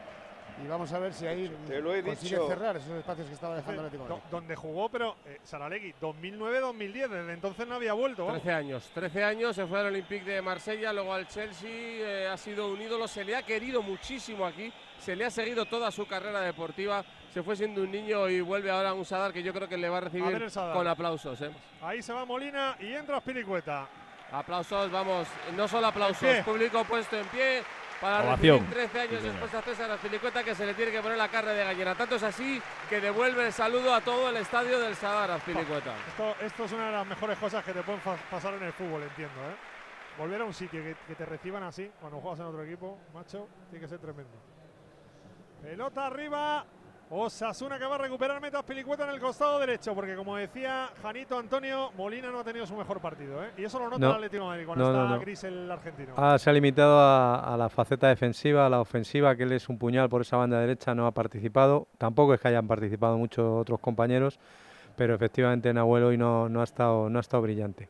[0.64, 2.48] y vamos a ver si ahí Te lo he consigue dicho.
[2.50, 7.34] cerrar esos espacios que estaba dejando el Atlético donde jugó, pero eh, Saralegui, 2009-2010, desde
[7.34, 8.26] entonces no había vuelto.
[8.26, 8.42] vamos.
[8.44, 12.38] 13 años, 13 años, se fue al Olympique de Marsella, luego al Chelsea, eh, ha
[12.38, 16.06] sido un ídolo, se le ha querido muchísimo aquí, se le ha seguido toda su
[16.06, 17.04] carrera deportiva,
[17.36, 19.76] se fue siendo un niño y vuelve ahora a un Sadar que yo creo que
[19.76, 21.42] le va a recibir con aplausos.
[21.42, 21.52] ¿eh?
[21.82, 23.90] Ahí se va Molina y entra Spiricueta.
[24.32, 27.62] Aplausos, vamos, no solo aplausos, público puesto en pie
[28.00, 28.60] para Ovación.
[28.72, 31.28] recibir 13 años Sí, después a César Azpilicueta que se le tiene que poner la
[31.28, 31.94] carne de gallina.
[31.94, 35.94] Tanto es así que devuelve el saludo a todo el estadio del Sadar Azpilicueta.
[36.08, 38.00] Esto, esto es una de las mejores cosas que te pueden
[38.32, 39.42] pasar en el fútbol, entiendo.
[39.42, 39.56] ¿eh?
[40.18, 43.50] Volver a un sitio que, que te reciban así cuando juegas en otro equipo, macho,
[43.70, 44.32] tiene que ser tremendo.
[45.62, 46.66] Pelota arriba.
[47.10, 51.38] Osasuna que va a recuperar Metas Pilicueta en el costado derecho, porque como decía Janito
[51.38, 53.44] Antonio, Molina no ha tenido su mejor partido.
[53.44, 53.52] ¿eh?
[53.58, 54.08] Y eso lo nota No.
[54.10, 55.20] el Atlético de Madrid cuando No, está no.
[55.22, 56.14] gris el argentino.
[56.18, 59.70] Ah, se ha limitado a, a la faceta defensiva, a la ofensiva, que él es
[59.70, 61.88] un puñal por esa banda derecha, no ha participado.
[62.00, 64.40] Tampoco es que hayan participado muchos otros compañeros,
[64.96, 67.88] pero efectivamente Nahuel hoy no, no, ha, estado, no ha estado brillante.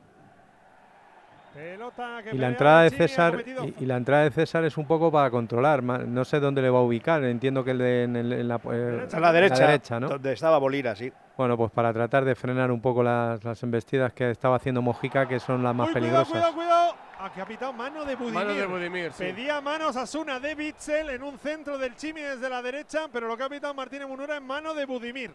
[1.56, 3.43] Pelota que Y la entrada de César
[3.77, 5.82] y, y la entrada de César es un poco para controlar.
[5.82, 7.24] No sé dónde le va a ubicar.
[7.24, 10.09] Entiendo que el de, en, el- en la, eh, A la derecha, ¿no?
[10.09, 11.11] donde estaba Bolira, sí.
[11.38, 15.27] Bueno, pues para tratar de frenar un poco las, las embestidas que estaba haciendo Mojica,
[15.27, 16.27] que son las más Uy, peligrosas.
[16.30, 17.06] Cuidado, cuidado, cuidado.
[17.22, 18.34] Aquí ha pitado mano de Budimir.
[18.35, 19.24] Mano de Budimir, sí.
[19.24, 23.27] Pedía manos a Suna de Bitzel en un centro del Chimi desde la derecha, pero
[23.27, 25.32] lo que ha pitado Martínez Munura es mano de Budimir.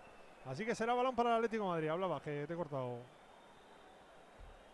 [0.50, 1.88] Así que será balón para el Atlético de Madrid.
[1.88, 2.98] Hablaba, que te he cortado.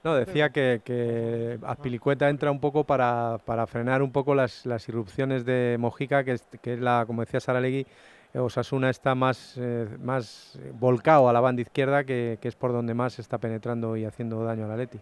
[0.07, 4.89] No, decía que, que Azpilicueta entra un poco para, para frenar un poco las, las
[4.89, 7.89] irrupciones de Mojica, que es, que es la, como decía Saralegui,
[8.33, 12.71] eh, Osasuna está más, eh, más volcado a la banda izquierda, que, que es por
[12.71, 15.01] donde más está penetrando y haciendo daño al Atleti.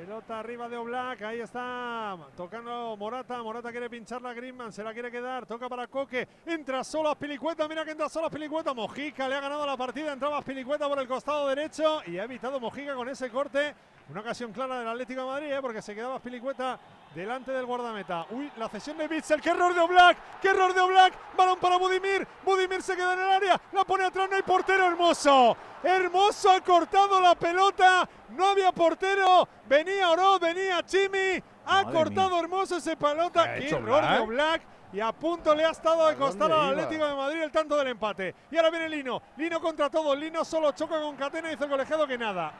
[0.00, 2.16] Pelota arriba de Oblak, ahí está.
[2.34, 6.82] Tocando Morata, Morata quiere pincharla a Griezmann, se la quiere quedar, toca para Coque, entra
[6.82, 10.88] solo Aspilicueta, mira que entra solo Aspilicueta, Mojica le ha ganado la partida, entraba Aspilicueta
[10.88, 13.74] por el costado derecho y ha evitado Mojica con ese corte,
[14.08, 15.58] una ocasión clara del Atlético de Madrid, ¿eh?
[15.60, 16.80] porque se quedaba Aspilicueta
[17.14, 18.26] delante del guardameta.
[18.30, 21.76] Uy, la cesión de Bitzel, qué error de Oblak, qué error de Oblak, balón para
[21.76, 26.50] Budimir, Budimir se queda en el área, la pone atrás, no hay portero, hermoso, hermoso,
[26.50, 32.76] ha cortado la pelota, no había portero, venía Oroz, venía Chimi, ha Madre cortado hermoso
[32.76, 34.62] ese pelota, ¿Qué error de Oblak?
[34.92, 36.70] Y a punto le ha estado de ¿A costar al?
[36.70, 38.34] Atlético de Madrid el tanto del empate.
[38.50, 39.22] Y ahora viene Lino.
[39.36, 40.18] Lino contra todos.
[40.18, 41.46] Lino solo choca con Catena.
[41.46, 42.52] Y dice el colegiado que nada.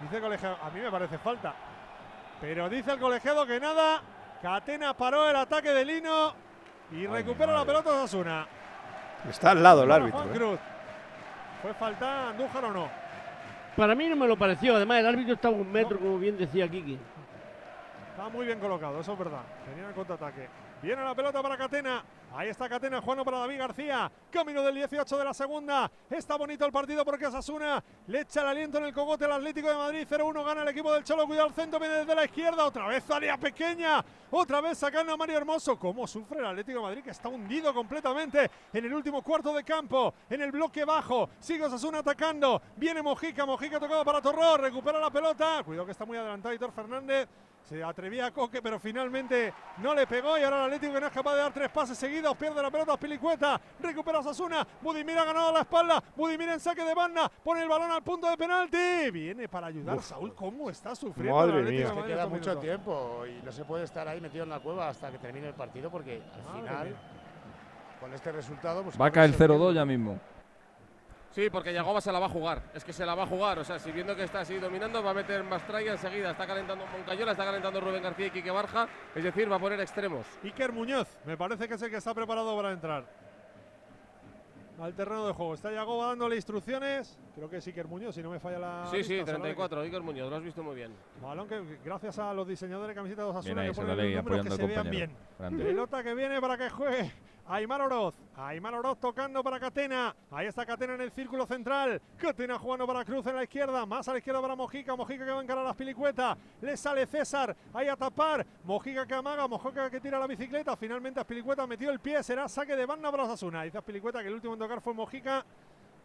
[0.00, 1.54] Dice el colegiado, a mí me parece falta.
[2.40, 4.02] Pero dice el colegiado que nada.
[4.42, 6.34] Catena paró el ataque de Lino
[6.92, 8.46] y recupera la pelota Osasuna.
[9.28, 10.20] Está al lado el árbitro.
[10.20, 10.36] Juan ¿eh?
[10.36, 10.60] Cruz.
[11.62, 12.88] ¿Fue falta Andújar o no?
[13.76, 14.76] Para mí no me lo pareció.
[14.76, 16.98] Además, el árbitro estaba a un metro, como bien decía Kiki.
[18.10, 19.42] Está muy bien colocado, eso es verdad.
[19.64, 20.48] Tenía el contraataque.
[20.82, 22.04] Viene la pelota para Catena.
[22.34, 24.12] Ahí está Catena, jugando para David García.
[24.30, 25.90] Camino del 18 de la segunda.
[26.10, 29.70] Está bonito el partido porque Sasuna le echa el aliento en el cogote al Atlético
[29.70, 30.06] de Madrid.
[30.08, 31.26] 0-1 gana el equipo del Cholo.
[31.26, 32.66] Cuidado el centro, viene desde la izquierda.
[32.66, 34.04] Otra vez área pequeña.
[34.30, 35.78] Otra vez sacando a Mario Hermoso.
[35.78, 39.64] ¿Cómo sufre el Atlético de Madrid que está hundido completamente en el último cuarto de
[39.64, 40.12] campo?
[40.28, 41.30] En el bloque bajo.
[41.40, 42.60] Sigue Sasuna atacando.
[42.76, 43.46] Viene Mojica.
[43.46, 44.58] Mojica tocado para Torró.
[44.58, 45.62] Recupera la pelota.
[45.64, 47.26] Cuidado que está muy adelantado Hitor Fernández.
[47.68, 50.38] Se atrevía a Coque, pero finalmente no le pegó.
[50.38, 52.36] Y ahora el Atlético que no es capaz de dar tres pases seguidos.
[52.36, 53.60] Pierde la pelota Pilicueta.
[53.80, 54.64] Recupera Sasuna.
[54.80, 56.00] Budimir ha ganado la espalda.
[56.16, 57.28] Budimir en saque de banda.
[57.42, 59.10] Pone el balón al punto de penalti.
[59.10, 60.00] Viene para ayudar.
[60.00, 61.34] Saúl, ¿cómo está sufriendo?
[61.34, 61.76] Madre el Atlético mía.
[61.76, 62.62] de Es que Madrid queda mucho minutos?
[62.62, 65.54] tiempo y no se puede estar ahí metido en la cueva hasta que termine el
[65.54, 66.96] partido porque al Madre final, mía.
[68.00, 70.20] con este resultado, pues Va a caer 0-2 ya mismo.
[71.36, 72.62] Sí, porque Yagoba se la va a jugar.
[72.72, 73.58] Es que se la va a jugar.
[73.58, 76.30] O sea, si viendo que está así dominando, va a meter más traya enseguida.
[76.30, 78.88] Está calentando Moncayola, está calentando Rubén García y Quique Barja.
[79.14, 80.26] Es decir, va a poner extremos.
[80.42, 83.04] Iker Muñoz, me parece que es el que está preparado para entrar
[84.80, 85.52] al terreno de juego.
[85.52, 87.18] Está Yagoba dándole instrucciones.
[87.34, 88.86] Creo que es Iker Muñoz, si no me falla la.
[88.86, 89.56] Sí, sí, vista, Solalegui.
[89.56, 89.80] 34.
[89.82, 90.94] Iker Muñoz, lo has visto muy bien.
[91.20, 94.24] Balón que gracias a los diseñadores de camisetas de Osasuna Bien ahí, que ponen los
[94.24, 95.10] números que se vean bien.
[95.38, 95.64] Grande.
[95.64, 97.12] Pelota que viene para que juegue
[97.48, 98.14] Aymar Oroz.
[98.36, 100.14] Aymar Oroz tocando para Catena.
[100.30, 102.00] Ahí está Catena en el círculo central.
[102.16, 103.86] Catena jugando para Cruz en la izquierda.
[103.86, 104.96] Más a la izquierda para Mojica.
[104.96, 106.36] Mojica que va a encarar las pilicuetas.
[106.60, 107.56] Le sale César.
[107.72, 108.44] Ahí a tapar.
[108.64, 109.46] Mojica que amaga.
[109.46, 110.76] Mojica que tira la bicicleta.
[110.76, 112.22] Finalmente Aspilicueta metió el pie.
[112.22, 113.62] Será saque de banda para Osasuna.
[113.62, 115.44] Dice Aspilicueta que el último en tocar fue Mojica.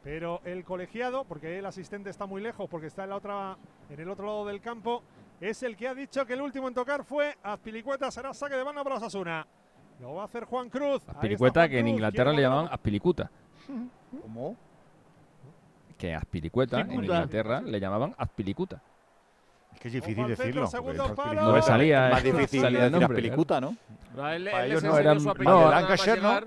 [0.04, 3.56] Pero el colegiado, porque el asistente está muy lejos, porque está en, la otra,
[3.88, 5.04] en el otro lado del campo,
[5.40, 8.10] es el que ha dicho que el último en tocar fue Azpilicueta.
[8.10, 9.46] Será saque de banda para Osasuna.
[10.02, 11.04] Lo va a hacer Juan Cruz.
[11.06, 13.30] Juan que en Inglaterra le llamaban Aspilicuta.
[14.22, 14.56] ¿Cómo?
[15.98, 16.92] Que Aspilicueta en.
[16.92, 18.82] Inglaterra le llamaban Aspilicuta.
[19.74, 20.68] Es que es difícil decirlo.
[21.36, 23.76] No me salía, es más eh, difícil salía de decir nombre, Aspilicueta, ¿no?
[24.16, 26.42] Para él ellos no eran- no, más Lancashire, ¿no?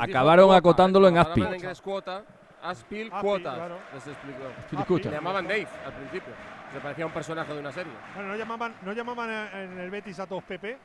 [0.00, 1.46] Acabaron acotándolo en palabra Aspil.
[1.46, 2.24] en inglés cuota,
[2.62, 3.54] Aspil, Aspil, cuotas.
[3.54, 3.78] claro.
[3.94, 4.98] Les explicó.
[5.08, 6.32] Le llamaban Dave al principio.
[6.72, 7.92] Se parecía a un personaje de una serie.
[8.14, 10.76] Bueno, no llamaban, no llamaban en el Betis a todos Pepe.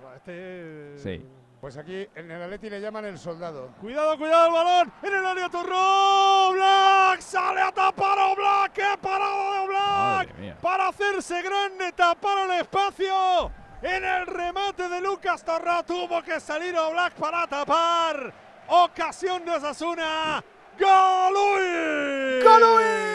[0.00, 1.26] Pues, este, Sí.
[1.62, 3.68] Pues aquí en el Atleti le llaman el soldado.
[3.80, 4.92] Cuidado, cuidado el balón.
[5.00, 6.50] En el área Torró.
[6.54, 8.72] Black sale a tapar a Black.
[8.72, 10.56] ¡Qué parada de Black!
[10.60, 13.52] Para hacerse grande, tapar el espacio.
[13.80, 18.32] En el remate de Lucas Torró tuvo que salir a Black para tapar.
[18.66, 20.42] Ocasión de Osasuna.
[20.76, 22.42] ¡Golui!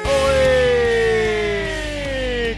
[0.06, 0.67] ¡Uy!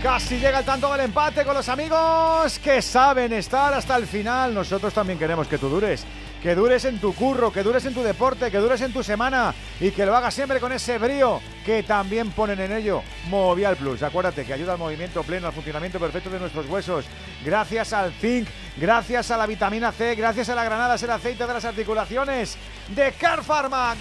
[0.01, 4.53] Casi llega el tanto del empate con los amigos que saben estar hasta el final.
[4.53, 6.05] Nosotros también queremos que tú dures.
[6.41, 9.53] Que dures en tu curro, que dures en tu deporte, que dures en tu semana
[9.81, 14.01] y que lo hagas siempre con ese brío que también ponen en ello Movial Plus.
[14.01, 17.03] Acuérdate que ayuda al movimiento pleno, al funcionamiento perfecto de nuestros huesos.
[17.43, 18.47] Gracias al zinc,
[18.77, 22.57] gracias a la vitamina C, gracias a la granada, es el aceite de las articulaciones
[22.95, 23.97] de Car Pharma.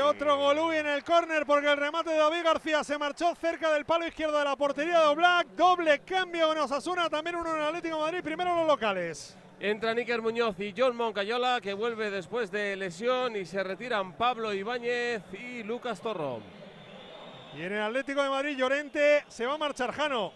[0.00, 3.70] Y otro Golui en el córner porque el remate de David García se marchó cerca
[3.70, 5.48] del palo izquierdo de la portería de Oblak.
[5.48, 8.22] Doble cambio en Osasuna, también uno en Atlético de Madrid.
[8.22, 9.36] Primero los locales.
[9.60, 14.54] Entra Níker Muñoz y John Moncayola, que vuelve después de lesión, y se retiran Pablo
[14.54, 16.42] Ibáñez y Lucas Torrón.
[17.54, 20.32] Y en el Atlético de Madrid, Llorente se va a marchar Jano.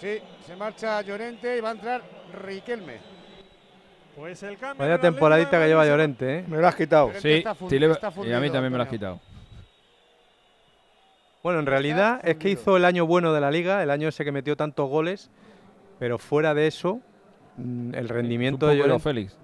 [0.00, 2.02] Sí, se marcha Llorente y va a entrar
[2.32, 3.15] Riquelme.
[4.16, 4.84] Pues el cambio.
[4.84, 6.44] Vaya temporadita que lleva Llorente, ¿eh?
[6.48, 7.12] Me lo has quitado.
[7.18, 7.54] Sí, está
[8.24, 9.20] y a mí también me lo has quitado.
[11.42, 14.24] Bueno, en realidad es que hizo el año bueno de la liga, el año ese
[14.24, 15.30] que metió tantos goles,
[15.98, 17.00] pero fuera de eso,
[17.58, 19.02] mm, el rendimiento de Joao Llorente.
[19.04, 19.38] Félix.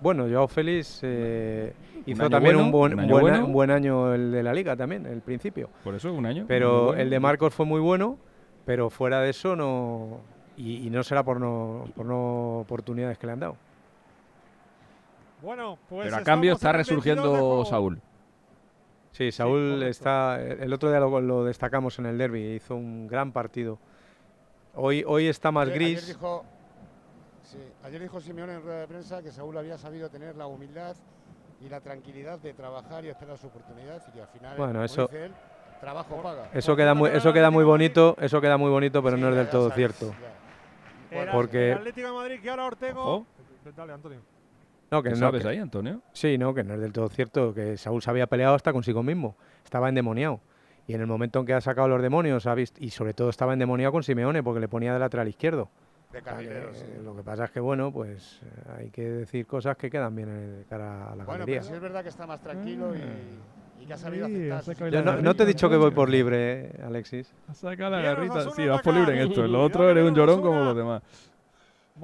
[0.00, 1.74] Bueno, Joao Félix eh,
[2.06, 3.46] hizo también bueno, un, buen, un un año buen, bueno.
[3.46, 5.68] un buen año el de la liga también, el principio.
[5.82, 6.44] Por eso, un año.
[6.46, 7.02] Pero bueno.
[7.02, 8.16] el de Marcos fue muy bueno,
[8.64, 10.20] pero fuera de eso no.
[10.56, 13.56] Y, y no será por no, por no oportunidades que le han dado.
[15.44, 16.06] Bueno, pues.
[16.06, 17.64] Pero a cambio está en el 22 de resurgiendo.
[17.66, 18.00] Saúl.
[19.12, 20.40] Sí, Saúl está.
[20.40, 23.78] El otro día lo, lo destacamos en el derby, hizo un gran partido.
[24.74, 25.98] Hoy, hoy está más Ayer- gris.
[26.02, 26.44] Ayer dijo,
[27.44, 30.96] sí, ayer dijo Simeone en rueda de prensa que Saúl había sabido tener la humildad
[31.60, 34.84] y la tranquilidad de trabajar y esperar su oportunidad y que al final, Bueno, como
[34.84, 35.32] eso- dice él,
[35.80, 36.48] trabajo paga.
[36.52, 39.36] Eso queda muy, eso queda muy bonito, eso queda muy bonito, pero Sí, no es
[39.36, 40.14] del ya todo sabes, cierto.
[41.12, 41.16] ya.
[41.22, 43.00] Era Porque- El Atlético de Madrid que ahora Ortego.
[43.04, 43.26] Ojo.
[43.76, 44.20] Dale, Antonio.
[44.94, 46.02] No, que ¿Qué no, sabes que- ahí, Antonio?
[46.12, 49.02] Sí, no, que no es del todo cierto, que Saúl se había peleado hasta consigo
[49.02, 50.40] mismo, estaba endemoniado.
[50.86, 53.28] Y en el momento en que ha sacado los demonios, ha visto, y sobre todo
[53.30, 55.68] estaba endemoniado con Simeone, porque le ponía de lateral izquierdo.
[56.12, 56.84] De O sea, carrilero, que, sí.
[57.02, 60.28] Lo que pasa es que, bueno, pues eh, hay que decir cosas que quedan bien
[60.58, 61.56] de cara a la Bueno, galería.
[61.60, 64.90] pero sí es verdad que está más tranquilo y, y que ha sabido Sí, aceptar.
[64.92, 67.34] Yo la no, no te he dicho que voy por libre, eh, Alexis.
[67.52, 68.48] Saca la garrita.
[68.50, 69.44] Sí, vas por libre en esto.
[69.44, 71.02] En lo otro eres un llorón como los demás.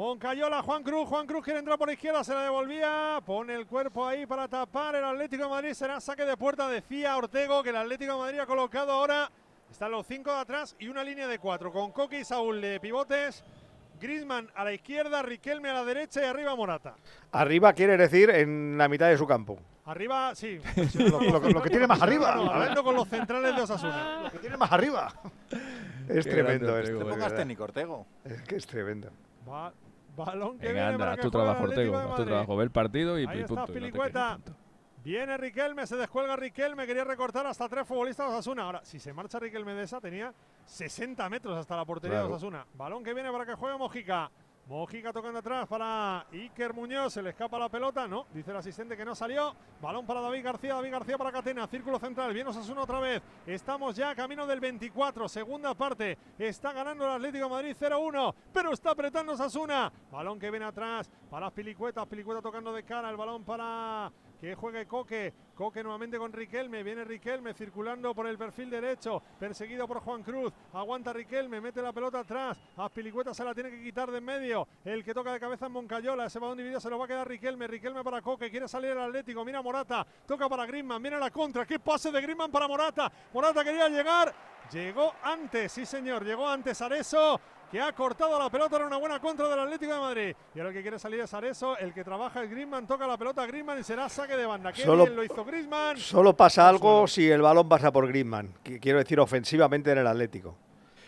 [0.04, 3.66] Moncayola, Juan Cruz, Juan Cruz quiere entrar por la izquierda, se la devolvía, pone el
[3.66, 7.70] cuerpo ahí para tapar el Atlético de Madrid, será saque de puerta, decía Ortego que
[7.70, 9.28] el Atlético de Madrid ha colocado ahora,
[9.68, 12.78] están los cinco de atrás y una línea de cuatro, con Coque y Saúl de
[12.78, 13.42] pivotes,
[14.00, 16.94] Griezmann a la izquierda, Riquelme a la derecha y arriba Morata.
[17.32, 19.58] Arriba quiere decir en la mitad de su campo.
[19.86, 20.60] Arriba, sí.
[20.94, 22.34] Lo- lo que- lo que tiene más arriba.
[22.34, 24.20] Hablando con los centrales de Osasuna.
[24.22, 25.12] Lo que tiene más arriba.
[26.08, 26.98] Es Qué tremendo esto.
[26.98, 28.06] De Pongas técnico, Ortego.
[28.24, 29.10] Es que es tremendo.
[29.48, 29.72] Va-
[30.16, 31.96] balón que Venga, viene anda, para haz que tu trabajo, Ortego.
[31.96, 32.56] Haz tu trabajo.
[32.56, 34.54] Ve el partido y, Ahí está no.
[35.02, 38.64] Viene Riquelme, se descuelga Riquelme, quería recortar hasta tres futbolistas de Osasuna.
[38.64, 40.34] Ahora, si se marcha Riquelme de esa, tenía
[40.66, 42.28] 60 metros hasta la portería Claro.
[42.28, 42.66] de Osasuna.
[42.74, 44.30] Balón que viene para que juegue Mojica.
[44.70, 48.96] Mojica tocando atrás para Iker Muñoz, se le escapa la pelota, no, dice el asistente
[48.96, 49.52] que no salió.
[49.82, 53.20] Balón para David García, David García para Catena, círculo central, viene Osasuna otra vez.
[53.48, 56.16] Estamos ya camino del 24, segunda parte.
[56.38, 59.92] Está ganando el Atlético de Madrid 0-1, pero está apretando Osasuna.
[60.08, 64.86] Balón que viene atrás para Pilicueta, Pilicueta tocando de cara, el balón para que juegue
[64.86, 65.32] Coque.
[65.54, 66.82] Coque nuevamente con Riquelme.
[66.82, 69.22] Viene Riquelme circulando por el perfil derecho.
[69.38, 70.52] Perseguido por Juan Cruz.
[70.72, 71.60] Aguanta Riquelme.
[71.60, 72.58] Mete la pelota atrás.
[72.76, 74.66] A Pilicueta se la tiene que quitar de en medio.
[74.84, 76.26] El que toca de cabeza en Moncayola.
[76.26, 77.66] Ese balón dividido se lo va a quedar Riquelme.
[77.66, 78.50] Riquelme para Coque.
[78.50, 79.44] Quiere salir el Atlético.
[79.44, 80.06] Mira Morata.
[80.26, 81.02] Toca para Griezmann.
[81.02, 81.66] Viene la contra.
[81.66, 83.12] ¿Qué pase de Griezmann para Morata?
[83.34, 84.34] Morata quería llegar.
[84.72, 87.40] Llegó antes, sí señor, llegó antes Areso,
[87.70, 90.34] que ha cortado la pelota, era una buena contra del Atlético de Madrid.
[90.54, 93.16] Y ahora el que quiere salir es Areso, el que trabaja es Griezmann, toca la
[93.16, 94.72] pelota a Griezmann y será saque de banda.
[94.72, 95.96] Qué Solo- bien lo hizo Griezmann.
[95.96, 98.52] Solo pasa algo si el balón pasa por Griezmann.
[98.64, 100.56] que Quiero decir, ofensivamente en el Atlético.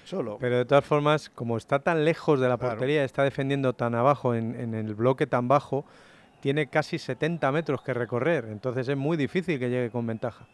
[0.05, 0.37] Solo.
[0.41, 2.73] Pero de todas formas, como está tan lejos de la Claro.
[2.75, 5.85] portería, está defendiendo tan abajo, en, en el bloque tan bajo,
[6.41, 8.47] tiene casi 70 metros que recorrer.
[8.51, 10.47] Entonces es muy difícil que llegue con ventaja.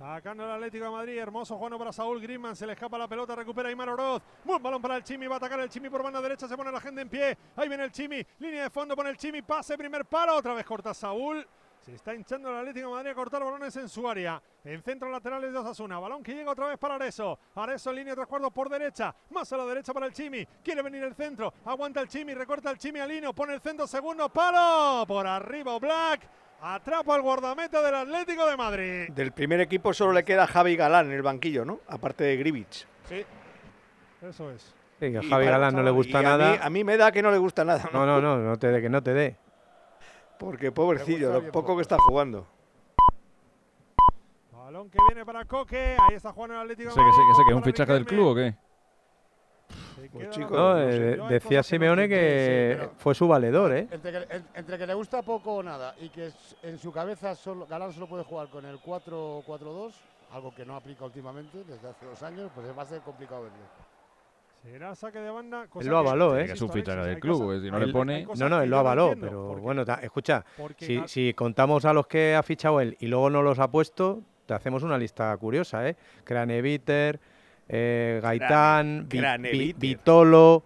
[0.00, 3.36] Sacando el Atlético de Madrid, hermoso Juano para Saúl Griezmann, se le escapa la pelota,
[3.36, 6.22] recupera Aymar Oroz, buen balón para el Chimi, va a atacar el Chimi por banda
[6.22, 9.10] derecha, se pone la gente en pie, ahí viene el Chimi, línea de fondo pone
[9.10, 11.46] el Chimi, pase, primer palo, otra vez corta Saúl,
[11.80, 14.42] se está hinchando el Atlético de Madrid a cortar balones en su área.
[14.64, 15.98] En centro laterales de Osasuna.
[15.98, 17.38] Balón que llega otra vez para Areso.
[17.54, 19.14] Areso en línea tres cuartos por derecha.
[19.30, 20.46] Más a la derecha para el Chimi.
[20.62, 21.54] Quiere venir el centro.
[21.64, 22.34] Aguanta el Chimi.
[22.34, 23.32] Recorta el Chimi a Lino.
[23.32, 23.86] Pone el centro.
[23.86, 25.06] Segundo palo.
[25.06, 26.28] Por arriba Black.
[26.62, 29.08] Atrapa al guardameta del Atlético de Madrid.
[29.10, 31.80] Del primer equipo solo le queda Javi Galán en el banquillo, ¿no?
[31.88, 32.86] Aparte de Grivich.
[33.08, 33.24] Sí.
[34.22, 34.74] Eso es.
[34.98, 36.50] Sí, a Y Javi Galán no le gusta y a nada.
[36.52, 37.88] mí- a mí me da que no le gusta nada.
[37.92, 39.36] No, no, no, no te dé, que no te dé.
[40.38, 42.46] Porque pobrecillo, lo poco que está jugando.
[44.52, 45.96] Balón que viene para Coque.
[45.98, 48.04] Ahí está jugando el Atlético ¿Ese que, sé, que, sé que es un fichaje del
[48.06, 48.54] club o qué?
[50.12, 51.22] Pues No, no eh, sé.
[51.34, 53.86] Decía que Simeone que sí, fue su valedor, ¿eh?
[53.90, 56.30] Entre que, entre que le gusta poco o nada y que
[56.62, 59.92] en su cabeza solo, Galán solo puede jugar con el 4-4-2,
[60.32, 63.58] algo que no aplica últimamente desde hace dos años, pues va a ser complicado verlo.
[64.62, 65.66] Será saque de banda.
[65.68, 66.46] cosa Él lo que- avaló, ¿eh?
[66.46, 68.64] Que es un fichaje del club, cosas- porque si no le pone- No, no, que
[68.64, 72.06] él lo avaló, entiendo, pero porque- bueno, ta- escucha, porque si, si contamos a los
[72.06, 75.88] que ha fichado él y luego no los ha puesto, te hacemos una lista curiosa,
[75.88, 75.96] ¿eh?
[76.24, 77.18] Craneviter,
[77.72, 79.74] eh, Gaitán, Vi-.
[79.78, 80.62] Vitolo.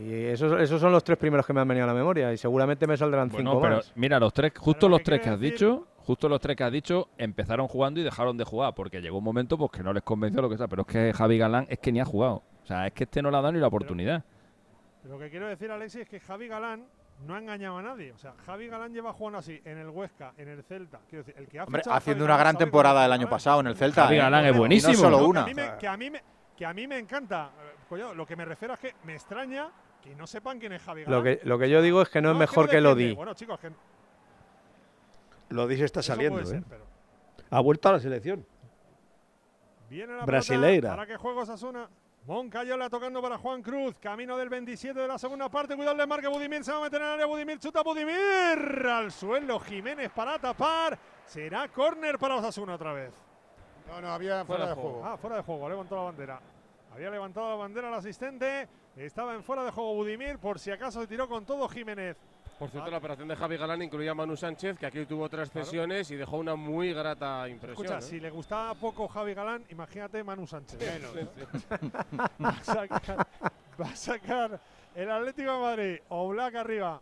[0.00, 2.36] Y esos, esos son los tres primeros que me han venido a la memoria y
[2.36, 3.92] seguramente me saldrán Bueno, cinco pero más.
[3.94, 6.56] mira, los tres, justo lo los que tres que has decir- dicho, justo los tres
[6.56, 9.82] que has dicho, empezaron jugando y dejaron de jugar, porque llegó un momento pues que
[9.82, 12.04] no les convenció lo que sea, pero es que Javi Galán es que ni ha
[12.04, 12.42] jugado.
[12.62, 14.24] O sea, es que este no le ha dado ni la oportunidad.
[15.08, 16.84] Lo que quiero decir, Alexis, es que Javi Galán
[17.26, 18.12] no ha engañado a nadie.
[18.12, 21.00] O sea, Javi Galán lleva jugando así en el Huesca, en el Celta.
[21.08, 23.76] Quiero decir, el que ha Hombre, haciendo una gran temporada el año pasado en el
[23.76, 24.04] Celta.
[24.04, 24.18] Javi ¿eh?
[24.18, 24.94] Galán es no buenísimo.
[24.94, 25.44] solo una.
[25.44, 26.22] Que a, mí me, que, a mí me,
[26.56, 27.50] que a mí me encanta.
[27.58, 29.70] Eh, coño, lo que me refiero es que me extraña
[30.02, 31.18] que no sepan quién es Javi Galán.
[31.18, 33.14] Lo que, lo que yo digo es que no, es mejor que lo di.
[33.14, 33.70] Bueno, chicos, que
[35.50, 36.64] Lodi está eso saliendo, puede ser, ¿eh?
[36.68, 36.86] pero
[37.50, 38.46] Ha vuelto a la selección.
[39.88, 40.90] Viene la Brasileira.
[40.90, 41.88] pelota para que juego Sasuna.
[42.26, 43.98] Moncayola tocando para Juan Cruz.
[43.98, 45.74] Camino del 27 de la segunda parte.
[45.74, 46.28] Cuidado el desmarque.
[46.28, 47.26] Budimir se va a meter en el área.
[47.26, 48.86] Budimir chuta Budimir.
[48.86, 50.98] Al suelo Jiménez para tapar.
[51.24, 53.14] Será córner para Osasuna otra vez.
[53.88, 55.02] No, no, había fuera, de juego.
[55.04, 55.66] Ah, fuera de juego.
[55.66, 56.40] Ha levantado la bandera.
[56.92, 58.68] Había levantado la bandera el asistente.
[58.96, 60.38] Estaba en fuera de juego Budimir.
[60.38, 62.16] Por si acaso se tiró con todo Jiménez.
[62.60, 65.50] Por cierto, la operación de Javi Galán incluía a Manu Sánchez, que aquí tuvo tres
[65.50, 67.86] cesiones y dejó una muy grata impresión.
[67.86, 68.02] Escucha, ¿eh?
[68.02, 70.78] si le gustaba poco Javi Galán, imagínate Manu Sánchez.
[72.38, 73.26] va, a sacar,
[73.80, 74.60] va a sacar
[74.94, 75.98] el Atlético de Madrid.
[76.10, 77.00] Oblak arriba.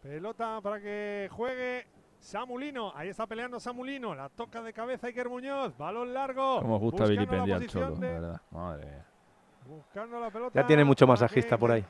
[0.00, 1.84] Pelota para que juegue
[2.20, 2.92] Samulino.
[2.94, 4.14] Ahí está peleando Samulino.
[4.14, 5.76] La toca de cabeza Iker Muñoz.
[5.76, 6.60] Balón largo.
[6.60, 8.42] Como gusta Buscando la vilipendiar al posición Cholo, de- la verdad.
[8.52, 9.04] Madre mía.
[9.66, 10.60] Buscando la pelota.
[10.60, 11.84] Ya tiene mucho masajista que- por ahí.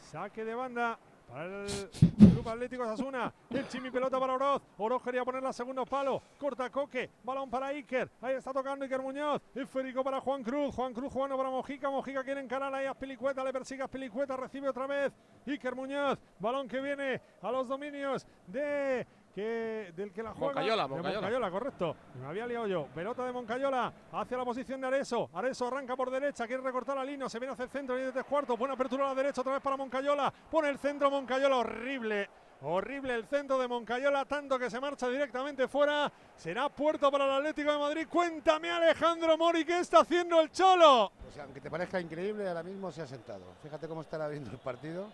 [0.00, 0.98] Saque de banda
[1.30, 3.32] para el Club Atlético Sasuna.
[3.50, 4.62] El Chimi pelota para Oroz.
[4.78, 6.22] Oroz quería poner la segundo palo.
[6.38, 7.10] Corta Coque.
[7.22, 8.10] Balón para Iker.
[8.20, 9.40] Ahí está tocando Iker Muñoz.
[9.54, 10.74] Esférico para Juan Cruz.
[10.74, 11.90] Juan Cruz jugando para Mojica.
[11.90, 13.44] Mojica quiere encarar ahí a Pilicueta.
[13.44, 14.36] Le persigue a Pilicueta.
[14.36, 15.12] Recibe otra vez
[15.46, 16.18] Iker Muñoz.
[16.38, 19.06] Balón que viene a los dominios de.
[19.34, 20.54] Que, del que la juega.
[20.54, 21.20] Moncayola, de Moncayola.
[21.20, 21.96] Moncayola, correcto.
[22.20, 22.86] Me había liado yo.
[22.86, 25.30] Pelota de Moncayola hacia la posición de Areso.
[25.32, 28.12] Areso arranca por derecha, quiere recortar la línea, se viene hacia el centro, viene de
[28.12, 28.58] tres cuartos.
[28.58, 30.32] Buena apertura a la derecha, otra vez para Moncayola.
[30.50, 32.28] Pone el centro Moncayola, horrible.
[32.62, 36.12] Horrible el centro de Moncayola, tanto que se marcha directamente fuera.
[36.36, 38.06] Será puerto para el Atlético de Madrid.
[38.10, 41.12] Cuéntame, Alejandro Mori, ¿qué está haciendo el Cholo?
[41.22, 43.44] Pues aunque te parezca increíble, ahora mismo se ha sentado.
[43.62, 45.08] Fíjate cómo estará viendo el partido.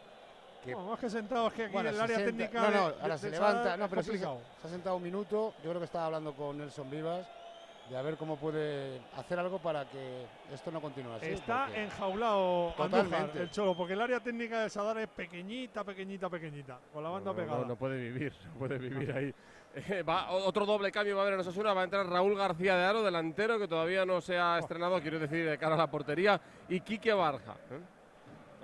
[0.66, 2.60] Que- No, más que sentado, es que aquí Bueno, en el se área técnica.
[2.60, 3.76] No, no, de- ahora se de levanta.
[3.76, 5.54] No, pero sí, se, ha sentado un minuto.
[5.62, 7.26] Yo creo que estaba hablando con Nelson Vivas
[7.88, 11.26] de a ver cómo puede hacer algo para que esto no continúe así.
[11.26, 13.42] Está porque- enjaulado Andújar, Totalmente.
[13.42, 16.78] el Cholo, porque el área técnica de Sadar es pequeñita, pequeñita, pequeñita.
[16.92, 17.64] Con la banda No, no, pegada.
[17.64, 19.32] no puede vivir, no puede vivir ahí.
[19.76, 22.76] Eh, va, otro doble cambio va a haber en Osasuna, va a entrar Raúl García
[22.76, 25.90] de Aro, delantero, que todavía no se ha estrenado, quiero decir, de cara a la
[25.90, 27.78] portería, y Quique Barja, ¿eh?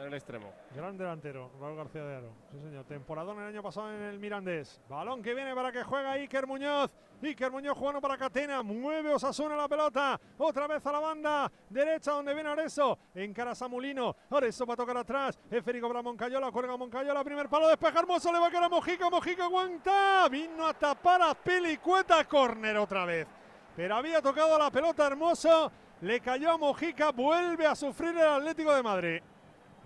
[0.02, 0.52] En el extremo.
[0.74, 2.32] Gran delantero, Raúl García de Aro.
[2.50, 2.84] Sí, señor.
[2.84, 4.80] Temporadón el año pasado en el Mirandés.
[4.88, 6.94] Balón que viene para que juega Iker Muñoz.
[7.22, 8.62] Iker Muñoz jugando para Catena.
[8.62, 10.20] Mueve Osasuna la pelota.
[10.38, 12.98] Otra vez a la banda derecha donde viene Areso.
[13.14, 14.16] Encara Samulino.
[14.30, 15.38] Areso va a tocar atrás.
[15.50, 16.50] Eférico para Moncayola.
[16.50, 17.22] Cuelga Moncayola.
[17.22, 17.68] Primer palo.
[17.68, 18.32] Despeja hermoso.
[18.32, 19.08] Le va a quedar a Mojica.
[19.08, 20.28] Mojica aguanta.
[20.28, 22.24] Vino a tapar a Pelicueta.
[22.24, 23.28] Córner otra vez.
[23.76, 25.70] Pero había tocado la pelota hermoso.
[26.00, 27.12] Le cayó a Mojica.
[27.12, 29.22] Vuelve a sufrir el Atlético de Madrid.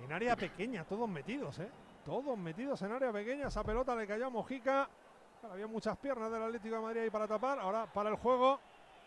[0.05, 1.68] En área pequeña, todos metidos, ¿eh?
[2.05, 3.49] Todos metidos en área pequeña.
[3.49, 4.89] Esa pelota le cayó a Mojica.
[5.41, 7.58] Claro, había muchas piernas del Atlético de Madrid ahí para tapar.
[7.58, 8.60] Ahora para el juego,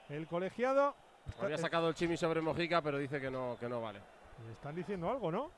[0.09, 0.93] el colegiado.
[1.41, 3.99] Había sacado el chimi sobre Mojica, pero dice que no, que no vale.
[4.45, 5.51] Le están diciendo algo, ¿no?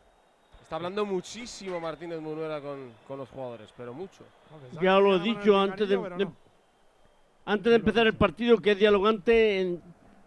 [0.61, 4.23] Está hablando muchísimo Martínez Munuera con, con los jugadores, pero mucho.
[4.81, 6.27] Ya lo he dicho antes de, de-
[7.45, 9.81] antes de empezar el partido, que es dialogante, en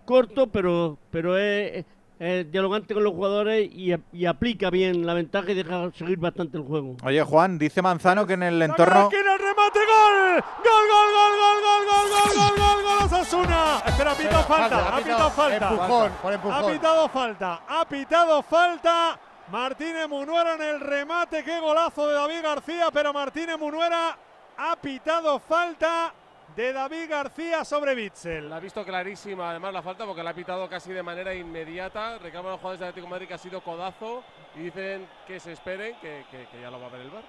[0.04, 1.84] corto, pero, pero es,
[2.18, 6.56] es dialogante con los jugadores y, y aplica bien la ventaja y deja seguir bastante
[6.56, 6.96] el juego.
[7.02, 9.08] Oye, Juan, dice Manzano que en el entorno.
[9.10, 10.44] ¡Esquina, el remate, gol!
[10.64, 13.82] ¡Gol, gol, gol, gol, gol, gol, gol, gol, gol, gol, Osasuna!
[13.86, 15.70] Espera, ha pitado falta, ha pitado falta.
[15.70, 16.64] Empujón, por empujón.
[16.64, 19.20] Ha pitado falta, ha pitado falta.
[19.50, 24.16] Martínez Munuera en el remate, qué golazo de David García, pero Martínez Munuera
[24.56, 26.14] ha pitado falta
[26.56, 28.48] de David García sobre Bitzel.
[28.48, 32.18] La ha visto clarísima, además la falta, porque la ha pitado casi de manera inmediata.
[32.18, 34.22] Reclaman los jugadores de Atlético de Madrid que ha sido codazo
[34.56, 37.22] y dicen que se esperen, que, que- que ya lo va a ver el bar.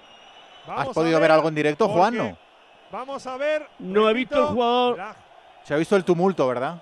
[0.68, 2.16] ¿Has podido ver algo en directo, Juan?
[2.16, 2.36] No.
[2.90, 3.66] Vamos a ver.
[3.80, 4.96] No he visto el jugador.
[4.98, 5.16] la-
[5.64, 6.80] Se ha visto el tumulto, ¿verdad?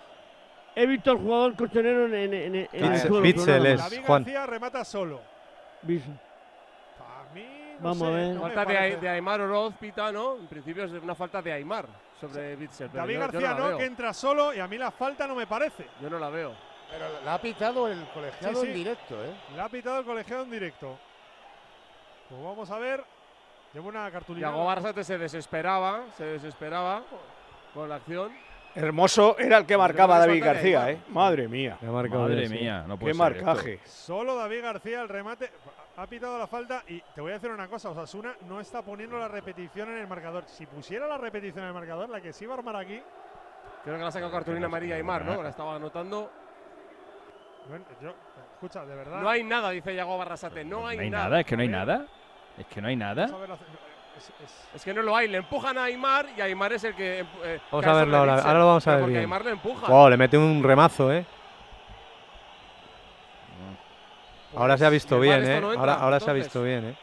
[0.76, 3.20] He visto al jugador colchonero en, en, en- en el Bitzel- suelo.
[3.22, 3.78] Bitzel es.
[3.80, 4.22] David Juan.
[4.24, 5.20] García remata solo.
[5.82, 6.18] Bitzel.
[7.80, 8.34] No Vamos sé, a ver.
[8.36, 10.36] no Falta de, de Aymar Oroz, pita, ¿no?
[10.36, 11.86] En principio es una falta de Aymar
[12.20, 12.90] sobre Bitzel.
[12.92, 15.34] David yo- yo García no, la que entra solo y a mí la falta no
[15.34, 15.86] me parece.
[16.00, 16.52] Yo no la veo.
[16.90, 18.66] Pero la ha pitado el colegiado Sí, sí.
[18.68, 19.34] en directo, ¿eh?
[19.54, 20.98] Le ha pitado el colegiado en directo.
[22.28, 23.04] Pues vamos a ver.
[23.72, 24.48] Lleva una cartulina.
[24.50, 27.02] Yago Barzate se desesperaba, se desesperaba
[27.72, 28.32] con la acción.
[28.76, 30.90] Hermoso era el que marcaba David García.
[30.90, 30.98] ¿eh?
[31.08, 31.78] Madre mía.
[31.82, 33.44] Madre mía, no puede Qué ser esto.
[33.44, 33.80] marcaje.
[33.84, 35.50] Solo David García el remate.
[35.96, 39.16] Ha pitado la falta y te voy a decir una cosa, Osasuna no está poniendo
[39.18, 40.44] la repetición en el marcador.
[40.46, 43.00] Si pusiera la repetición en el marcador, la que se iba a armar aquí,
[43.84, 45.42] Creo que la ha sacado cartulina María Aymar, ¿no?
[45.42, 46.30] La estaba anotando.
[47.68, 48.14] bueno, yo,
[48.54, 49.20] escucha, de verdad.
[49.20, 50.64] No hay nada, dice Yago Barrasate.
[50.64, 52.06] No hay, No hay nada, es que no hay nada.
[52.56, 53.24] Es que no hay nada.
[54.16, 56.94] Es- es- Es que no lo hay, le empujan a Aymar y Aymar es el
[56.94, 57.26] que.
[57.44, 58.34] eh, Vamos a verlo ahora.
[58.38, 59.20] Ahora lo vamos a ver porque bien.
[59.24, 59.86] Aymar le empuja.
[59.86, 61.26] Wow, le mete un remazo, ¿eh?
[64.56, 65.60] Ahora se ha visto bien, ¿eh?
[65.60, 66.94] no entra, Ahora, ahora se ha visto bien, ¿eh?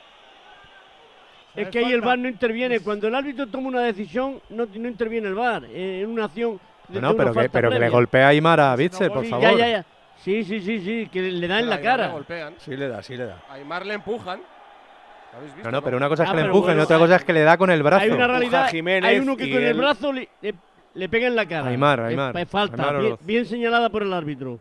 [1.55, 2.79] Es que ahí el VAR no interviene.
[2.79, 5.65] Cuando el árbitro toma una decisión, no, no interviene el VAR.
[5.65, 6.59] eh, en una acción.
[6.87, 9.43] de- No, pero que, falta pero que le golpea a Aymar a Bitzel, por favor.
[9.43, 9.85] Ya, ya, ya.
[10.17, 12.13] Sí, sí, sí, sí, que le da en la a Aymar le cara.
[12.13, 12.53] golpean.
[12.59, 13.37] Sí le da, sí le da.
[13.49, 14.39] A Aymar le empujan.
[14.39, 16.81] ¿Lo habéis visto, No, no, pero una cosa es Ah, que le pero empujen y
[16.81, 18.03] otra cosa es que le da con el brazo.
[18.03, 18.67] Hay una realidad.
[18.69, 20.55] Jiménez hay uno que con el brazo le, le-
[20.93, 21.67] le pega en la cara.
[21.69, 22.75] Aymar, Aymar, Es, falta.
[22.75, 24.59] Aymar bien, bien señalada por el árbitro.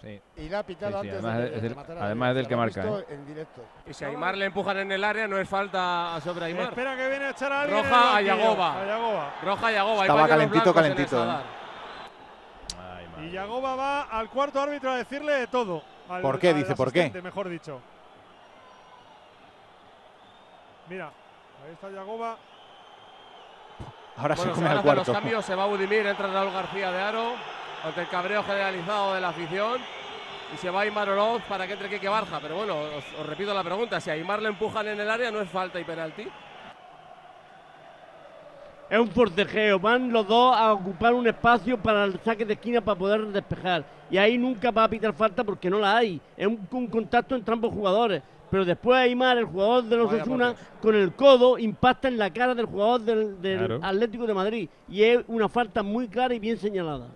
[0.00, 0.20] Sí.
[0.36, 2.56] Y la ha pitado Sí, sí, antes además de es rematara además es del que
[2.56, 3.62] marca, visto en directo.
[3.86, 6.68] Y si a Aymar le empujan en el área, no es falta sobre Aymar.
[6.68, 7.82] Espera que viene a echar a alguien.
[7.82, 8.20] Roja a.
[8.20, 8.82] Yagoba.
[8.82, 9.34] A Yagoba.
[9.42, 10.02] Roja Yagoba.
[10.02, 11.20] hay Estaba calentito, calentito, ¿eh?
[11.20, 11.44] Sadar.
[13.22, 15.82] Y Yagoba va al cuarto árbitro a decirle de todo.
[16.10, 16.50] Al- ¿Por qué?
[16.50, 17.10] al Dice, ¿por qué?
[17.22, 17.80] Mejor dicho.
[20.88, 21.06] Mira,
[21.66, 22.36] ahí está Yagoba.
[24.18, 25.12] Ahora Bueno, se come a al hacer los cuarto.
[25.20, 27.32] cambios, se va Udimir, entra Raúl García de Aro,
[27.84, 29.80] ante el cabreo generalizado de la afición.
[30.54, 32.38] Y se va Aymar Oroz para que entre Kike Barja.
[32.40, 35.30] Pero bueno, os, os repito la pregunta: si a Aymar le empujan en el área,
[35.30, 36.26] no es falta y penalti.
[38.88, 39.80] Es un forcejeo.
[39.80, 43.84] Van los dos a ocupar un espacio para el saque de esquina para poder despejar.
[44.08, 46.20] Y ahí nunca va a pitar falta porque no la hay.
[46.36, 48.22] Es un, un contacto entre ambos jugadores.
[48.48, 52.54] Pero después Aymar, el jugador de los Osasuna, con el codo impacta en la cara
[52.54, 53.80] del jugador del, del Claro.
[53.82, 54.68] Atlético de Madrid.
[54.88, 57.08] Y es una falta muy clara y bien señalada.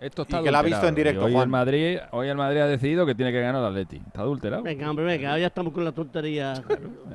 [0.00, 1.42] Esto está Y que la ha visto en directo, hoy Juan.
[1.44, 3.96] el Madrid, hoy el Madrid ha decidido que tiene que ganar al Atleti.
[3.96, 4.62] Está adulterado.
[4.62, 6.54] Venga, hombre, venga, ya estamos con la tontería.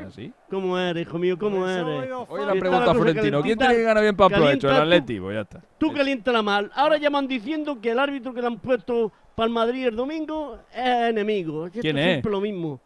[0.07, 0.31] Así.
[0.49, 1.37] ¿Cómo eres, hijo mío?
[1.37, 2.11] ¿Cómo Pues eres?
[2.29, 4.69] Hoy la a cosa Florentino, ¿quién tiene que ganar bien para provecho?
[4.69, 4.75] El.
[4.75, 5.61] Atleti, pues ya está.
[5.79, 6.71] Tú caliéntala mal.
[6.75, 9.95] Ahora ya van diciendo que el árbitro que le han puesto para el Madrid el
[9.95, 11.65] domingo es enemigo.
[11.65, 12.11] Esto ¿Quién es es?
[12.11, 12.79] siempre lo mismo.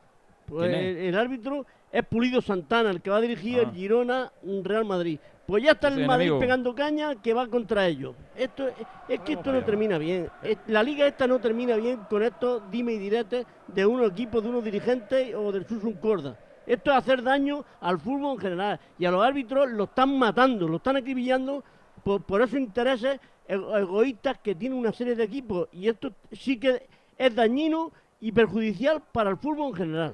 [0.47, 0.97] Pues ¿Quién es?
[0.97, 3.63] el, el árbitro es Pulido Santana, el que va a dirigir Ah.
[3.63, 4.31] el Girona
[4.63, 5.19] Real Madrid.
[5.49, 6.39] Pues ya está el Madrid enemigo.
[6.39, 8.15] pegando caña que va contra ellos.
[8.35, 8.75] Esto es,
[9.07, 10.29] es que esto no termina bien.
[10.67, 14.49] La liga esta no termina bien con estos dime y diretes de unos equipos, de
[14.49, 16.37] unos dirigentes o del Susun Corda.
[16.67, 18.79] Esto es hacer daño al fútbol en general.
[18.99, 21.63] Y a los árbitros lo están matando, lo están acribillando
[22.03, 25.67] por, por esos intereses ego- egoístas que tiene una serie de equipos.
[25.71, 26.87] Y esto sí que
[27.17, 30.13] es dañino y perjudicial para el fútbol en general.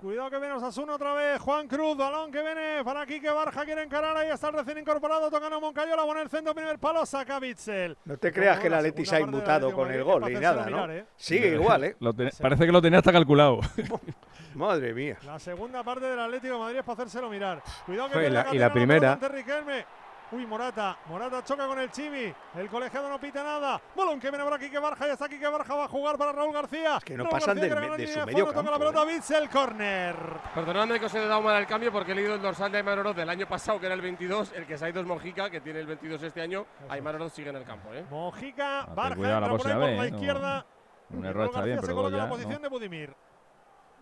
[0.00, 1.40] Cuidado que viene Osasuna otra vez.
[1.40, 4.14] Juan Cruz, balón que viene para aquí que Barja quiere encarar.
[4.16, 5.30] Ahí está el recién incorporado.
[5.30, 6.02] Tocando Moncayola.
[6.02, 7.06] Pone el centro, primer palo.
[7.06, 7.96] Saca Bitzel.
[8.04, 10.50] No te creas que el la Atleti se ha inmutado con el gol para nada,
[10.62, 10.86] hacérselo ¿no?
[10.86, 11.06] mirar, ¿eh?
[11.16, 11.96] Sigue igual, ¿eh?
[12.00, 13.60] Lo ten- parece que lo tenía hasta calculado.
[14.54, 15.16] Madre mía.
[15.24, 17.62] La segunda parte del Atlético de Madrid es para hacérselo mirar.
[17.86, 19.86] Cuidado que Fue pierde la- y la primera- Riquelme.
[20.32, 20.98] Uy, Morata.
[21.06, 22.34] Morata choca con el Chimi.
[22.56, 23.80] El colegiado no pita nada.
[23.94, 25.06] Balón que viene por aquí que Barja.
[25.06, 26.98] Ya está aquí que Barja va a jugar para Raúl García.
[27.04, 29.04] que no Raúl pasan García del que de su medio fondo, Toca la campo, pelota
[29.04, 30.16] Bitzel, córner.
[30.52, 32.98] Perdonadme que os he dado mal al cambio porque he leído el dorsal de Aymar
[32.98, 34.52] Oroz del año pasado, que era el 22.
[34.52, 36.66] El que se ha ido es Mojica, que tiene el 22 este año.
[36.88, 38.04] Aymar Oroz sigue en el campo, ¿eh?
[38.10, 40.10] Mojica, ten Barja cuidado la entra por ahí por la ¿eh?
[40.10, 40.16] No.
[40.16, 40.66] izquierda.
[41.10, 42.58] Un error Raúl está García bien, se pero coloca gol en la posición ¿no?
[42.60, 43.14] de Budimir.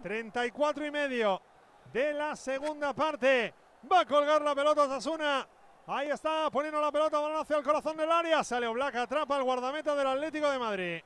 [0.02, 1.42] 34 y medio
[1.92, 3.52] de la segunda parte.
[3.92, 5.46] Va a colgar la pelota Osasuna.
[5.86, 8.42] Ahí está, poniendo la pelota, balón hacia el corazón del área.
[8.42, 11.00] Sale Oblak, atrapa al guardameta del Atlético de Madrid.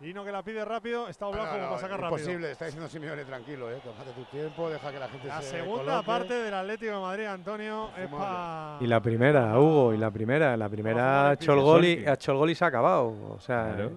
[0.00, 2.18] Lino que la pide rápido, está Oblak Ah, como no, para sacar rápido.
[2.20, 3.80] imposible, está diciendo Simeone tranquilo, eh.
[3.82, 6.06] Tómate tu tiempo, deja que la gente La se segunda coloque.
[6.06, 8.76] parte del Atlético de Madrid, Antonio, es para.
[8.80, 10.56] Y la primera, Hugo, y la primera.
[10.56, 13.06] La primera ha hecho el gol y, ha hecho el gol y se ha acabado.
[13.34, 13.90] O sea, Claro,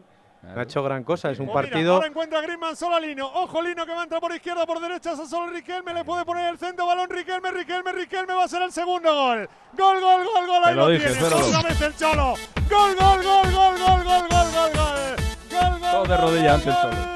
[0.43, 1.29] no ha hecho gran cosa.
[1.31, 1.93] Es un Oh, mira, partido.
[1.95, 3.27] ahora encuentra a Griezmann solo a Lino.
[3.27, 5.11] Ojo Lino que va a entrar por izquierda, por derecha.
[5.13, 5.93] Esa solo Riquelme.
[5.93, 6.85] Le puede poner el centro.
[6.85, 8.33] Balón Riquelme, Riquelme, Riquelme.
[8.33, 9.49] Va a ser el segundo gol.
[9.73, 10.63] Gol, gol, gol, gol.
[10.63, 11.27] Ahí Te lo lo, dije, tiene.
[11.27, 12.33] Otra vez el Cholo.
[12.69, 15.15] Gol, gol, gol, gol, gol, gol, gol, gol, gol.
[15.51, 16.75] Gol, gol, Todo de rodillas ante el.
[16.75, 17.11] Cholo.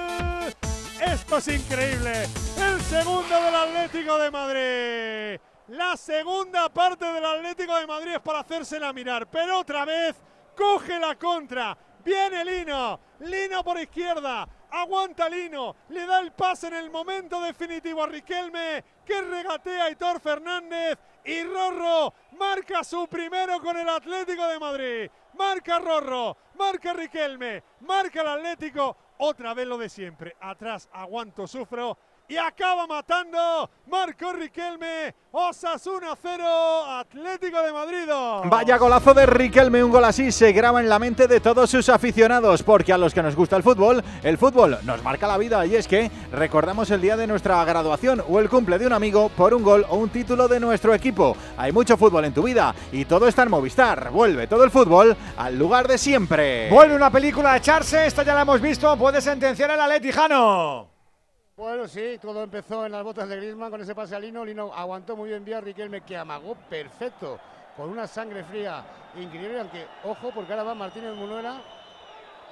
[1.13, 2.23] Esto es increíble.
[2.57, 5.39] El segundo del Atlético de Madrid.
[5.69, 9.27] La segunda parte del Atlético de Madrid es para hacérsela mirar.
[9.27, 10.15] Pero otra vez
[10.55, 11.75] coge la contra.
[12.05, 12.99] Viene Lino.
[13.21, 14.47] Lino por izquierda.
[14.69, 15.75] Aguanta Lino.
[15.89, 18.83] Le da el pase en el momento definitivo a Riquelme.
[19.03, 20.99] Que regatea a Hitor Fernández.
[21.25, 25.09] Y Rorro marca su primero con el Atlético de Madrid.
[25.33, 26.37] Marca Rorro.
[26.53, 27.63] Marca Riquelme.
[27.81, 28.95] Marca el Atlético.
[29.17, 30.35] Otra vez lo de siempre.
[30.39, 31.97] Atrás aguanto, sufro.
[32.27, 35.13] Y acaba matando Marco Riquelme.
[35.31, 36.43] Osasuna 0.
[36.87, 38.09] Atlético de Madrid.
[38.45, 41.89] Vaya golazo de Riquelme, un gol así se graba en la mente de todos sus
[41.89, 45.65] aficionados, porque a los que nos gusta el fútbol, el fútbol nos marca la vida
[45.65, 49.29] y es que recordamos el día de nuestra graduación o el cumple de un amigo
[49.29, 51.37] por un gol o un título de nuestro equipo.
[51.57, 54.09] Hay mucho fútbol en tu vida y todo está en Movistar.
[54.09, 56.69] Vuelve todo el fútbol al lugar de siempre.
[56.71, 60.94] Vuelve una película a echarse, esta ya la hemos visto, puede sentenciar el Atletijano.
[61.57, 64.43] Bueno, sí, todo empezó en las botas de Griezmann con ese pase a Lino.
[64.43, 67.39] Lino aguantó muy bien bien a Riquelme, que amagó perfecto,
[67.77, 68.83] con una sangre fría
[69.15, 69.61] increíble.
[69.61, 71.61] Aunque, ojo, porque ahora va Martínez Munuera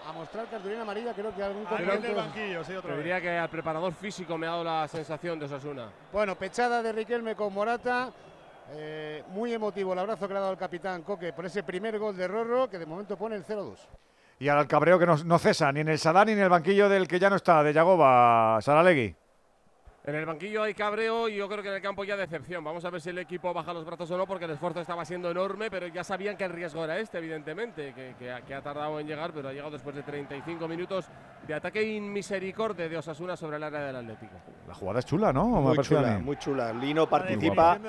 [0.07, 1.13] a mostrar cartulina amarilla.
[1.13, 4.47] Creo que algún Al compañero- del banquillo, sí, otra diría que al preparador físico me
[4.47, 5.89] ha dado la sensación de Osasuna.
[6.13, 8.09] Bueno, pechada de Riquelme con Morata.
[8.75, 11.99] eh, muy emotivo el abrazo que le ha dado el capitán Coque por ese primer
[11.99, 13.77] gol de Rorro, que de momento pone el 0-2.
[14.39, 16.49] Y ahora el cabreo que no, no cesa, ni en el Sadar ni en el
[16.49, 19.15] banquillo del que ya no está, de Yagoba, Saralegui.
[20.05, 22.61] En el banquillo hay cabreo y yo creo que en el campo ya decepción.
[22.61, 25.05] Vamos a ver si el equipo baja los brazos o no, porque el esfuerzo estaba
[25.05, 28.53] siendo enorme, pero ya sabían que el riesgo era este, evidentemente, que, que ha- que
[28.53, 31.05] ha tardado en llegar, pero ha llegado después de 35 minutos
[31.47, 34.33] de ataque inmisericordia de Osasuna sobre el área del Atlético.
[34.67, 35.45] La jugada es chula, ¿no?
[35.45, 36.73] Muy chula, muy chula.
[36.73, 37.79] Lino participa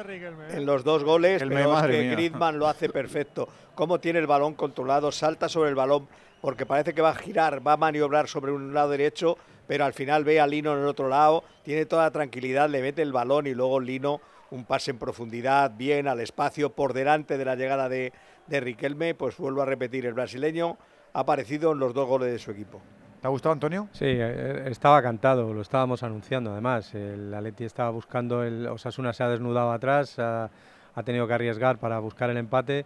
[0.50, 2.12] en los dos goles, El pero es que mía.
[2.12, 3.48] Griezmann lo hace perfecto.
[3.74, 6.06] Cómo tiene el balón controlado, salta sobre el balón,
[6.44, 9.94] porque parece que va a girar, va a maniobrar sobre un lado derecho, pero al
[9.94, 13.12] final ve a Lino en el otro lado, tiene toda la tranquilidad, le mete el
[13.12, 17.56] balón y luego Lino un pase en profundidad, bien al espacio, por delante de la
[17.56, 18.12] llegada de,
[18.46, 20.76] de Riquelme, pues vuelvo a repetir, el brasileño
[21.14, 22.82] ha aparecido en los dos goles de su equipo.
[23.22, 23.88] ¿Te ha gustado, Antonio?
[23.92, 26.94] Sí, eh, estaba cantado, lo estábamos anunciando además.
[26.94, 30.50] El Atleti estaba buscando, el Osasuna se ha desnudado atrás, ha,
[30.94, 32.84] ha tenido que arriesgar para buscar el empate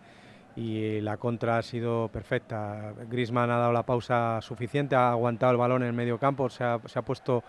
[0.58, 2.92] y la contra ha sido perfecta.
[3.08, 6.64] Griezmann ha dado la pausa suficiente, ha aguantado el balón en el medio campo, se
[6.64, 7.44] ha, puesto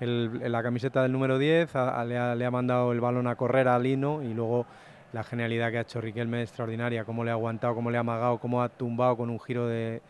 [0.00, 3.78] el- la camiseta del número 10, ha- le, ha, mandado el balón a correr a
[3.78, 4.64] Lino y luego
[5.12, 8.00] la genialidad que ha hecho Riquelme es extraordinaria, cómo le ha aguantado, cómo le ha
[8.00, 10.00] amagado, cómo ha tumbado con un giro de,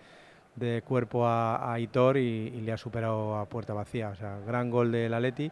[0.87, 4.11] cuerpo a, a Hitor y, le ha superado a puerta vacía.
[4.11, 5.51] O sea, gran gol del Atleti.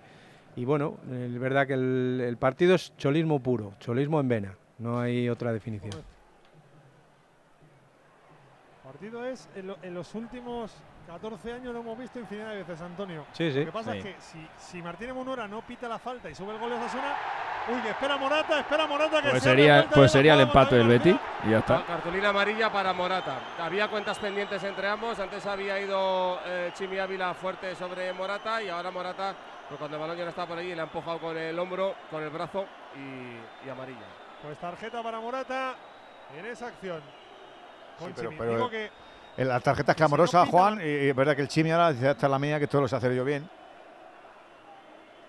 [0.54, 4.54] Y bueno, es verdad que el partido es cholismo puro, cholismo en vena.
[4.78, 5.92] No hay otra definición.
[8.84, 10.72] Partido es, en, lo- en los últimos
[11.06, 13.24] 14 años lo hemos visto infinidad de veces, Antonio.
[13.32, 13.60] Sí, sí.
[13.60, 13.98] Lo que pasa Sí.
[13.98, 16.76] es que si, si Martínez Munora no pita la falta y sube el gol de
[16.76, 17.14] Osasuna,
[17.68, 21.16] uy, que espera Morata, espera Morata que Pues sería, pues sería el empate del Betty
[21.46, 21.84] y ya está.
[21.86, 23.38] Cartulina amarilla para Morata.
[23.60, 25.16] Había cuentas pendientes entre ambos.
[25.20, 29.34] Antes había ido eh, Chimi Ávila fuerte sobre Morata y ahora Morata,
[29.68, 31.94] pues cuando el balón ya no está por ahí, le ha empujado con el hombro,
[32.10, 34.06] con el brazo y, y amarilla.
[34.42, 35.74] Pues tarjeta para Morata
[36.36, 37.00] en esa acción.
[37.98, 38.90] Con pero- pero- Digo que
[39.36, 42.26] En la tarjeta es clamorosa, Juan, y es verdad que el Chimi ahora dice, esta
[42.26, 43.48] es la mía, que esto lo sé hacer yo bien.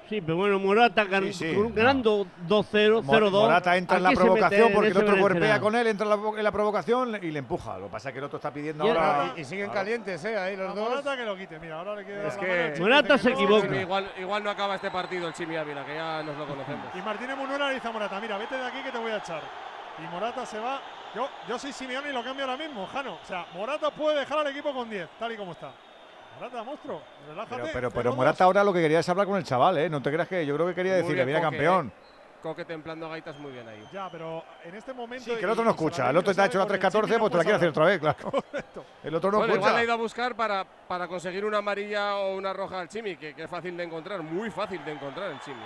[0.09, 3.32] Sí, pero bueno, Morata gan- Sí, sí, ganando 2-0, Mo- 0-2.
[3.32, 5.88] Morata entra en la ¿a qué se mete provocación porque el otro golpea con él,
[5.88, 7.77] entra en la, en la provocación y le empuja.
[7.77, 9.32] Lo que pasa es que el otro está pidiendo Y ahora.
[9.38, 10.38] Y, y siguen ahora- calientes, ¿eh?
[10.38, 10.90] Ahí los a dos.
[10.90, 11.58] Morata que lo quite.
[11.58, 13.75] Mira, ahora le queda Es la que- mano al Chimi, Morata se no, equivoca.
[13.82, 16.88] Igual, igual no acaba este partido el Chimi Ávila, que ya nos lo conocemos.
[16.93, 19.17] Y Martínez Munera le dice a Morata, mira, vete de aquí que te voy a
[19.17, 19.42] echar.
[19.98, 20.82] Y Morata se va.
[21.16, 23.19] Yo, yo soy Simeone y lo cambio ahora mismo, Jano.
[23.22, 25.72] O sea, Morata puede dejar al equipo con 10, tal y como está.
[26.40, 27.56] Morata, monstruo, relájate.
[27.56, 28.16] Pero, pero, pero 0-2.
[28.16, 29.90] Morata ahora lo que quería es hablar con el chaval, ¿eh?
[29.90, 31.88] No te creas que yo creo que quería decirle, bien, mira, campeón.
[31.95, 32.03] eh.
[32.42, 33.88] Coque templando gaitas muy bien ahí.
[33.93, 35.24] Ya, pero en este momento.
[35.24, 36.09] Sí, que el otro no escucha.
[36.09, 37.56] El otro te ha hecho la con el 3-14, Chimi no pues te la quiere
[37.56, 38.32] hacer otra vez, claro.
[38.32, 38.85] Correcto.
[39.01, 39.74] El otro no bueno, igual escucha.
[39.75, 43.16] le ha ido a buscar para, para conseguir una amarilla o una roja al Chimi,
[43.16, 45.64] que, que es fácil de encontrar, muy fácil de encontrar el Chimi.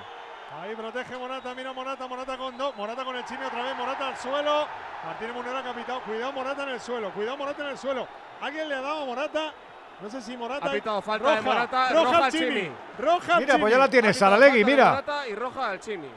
[0.56, 4.08] Ahí protege Morata, mira Morata, Morata con dos, Morata con el chimi otra vez, Morata
[4.08, 4.68] al suelo.
[5.06, 8.08] Martínez Munera capitado, cuidado Morata en el suelo, cuidado Morata en el suelo.
[8.42, 9.54] Alguien le ha dado a Morata,
[10.02, 10.70] no sé si Morata.
[10.70, 12.46] Ha pitado falta roja, de Morata, roja, roja al chimi.
[12.46, 12.72] chimi.
[12.98, 14.90] Roja Mira, pues ya la tiene Saralegui, mira.
[14.90, 16.08] Morata y roja al chimi.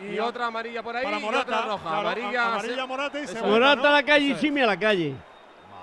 [0.00, 1.98] Y, otra amarilla por ahí para Morata, roja.
[1.98, 5.14] Amarilla, amarilla Morata y se Morata a la calle y Chimi a la calle.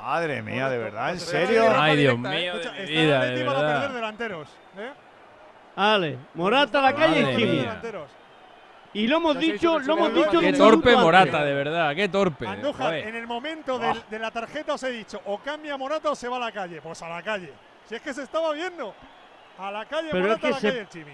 [0.01, 1.69] Madre mía, de verdad, pues en serio.
[1.75, 2.17] Ay, Dios ¿eh?
[2.17, 2.57] mío.
[2.57, 4.49] De vida, está de, de, perder delanteros.
[4.77, 5.06] ¿eh?
[5.77, 7.99] Ale, Morata la calle Madre
[8.93, 10.39] Y lo hemos dicho, lo hemos dicho.
[10.39, 11.45] Qué torpe Morata, antes.
[11.45, 12.47] de verdad, qué torpe.
[12.47, 16.27] Andújar, en el momento de la tarjeta os he dicho, o cambia Morata o se
[16.27, 16.81] va a la calle.
[16.81, 17.53] Pues a la calle.
[17.85, 18.91] Si es que se estaba viendo.
[19.59, 20.67] A la calle Pero Morata, es que a la se...
[20.67, 21.13] calle Chimi.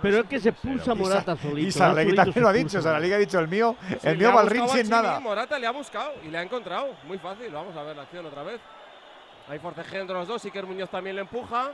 [0.00, 1.68] Pero es que se expulsa Morata solito.
[1.68, 4.00] Y Sarlegui también lo ha dicho, o sea, la Liga ha dicho el mío, el
[4.00, 5.20] sí, mío Balrín sin nada.
[5.20, 8.24] Morata le ha buscado y le ha encontrado, muy fácil, vamos a ver la acción
[8.24, 8.60] otra vez.
[9.48, 11.72] Hay forcejeo entre los dos, Iker Muñoz también le empuja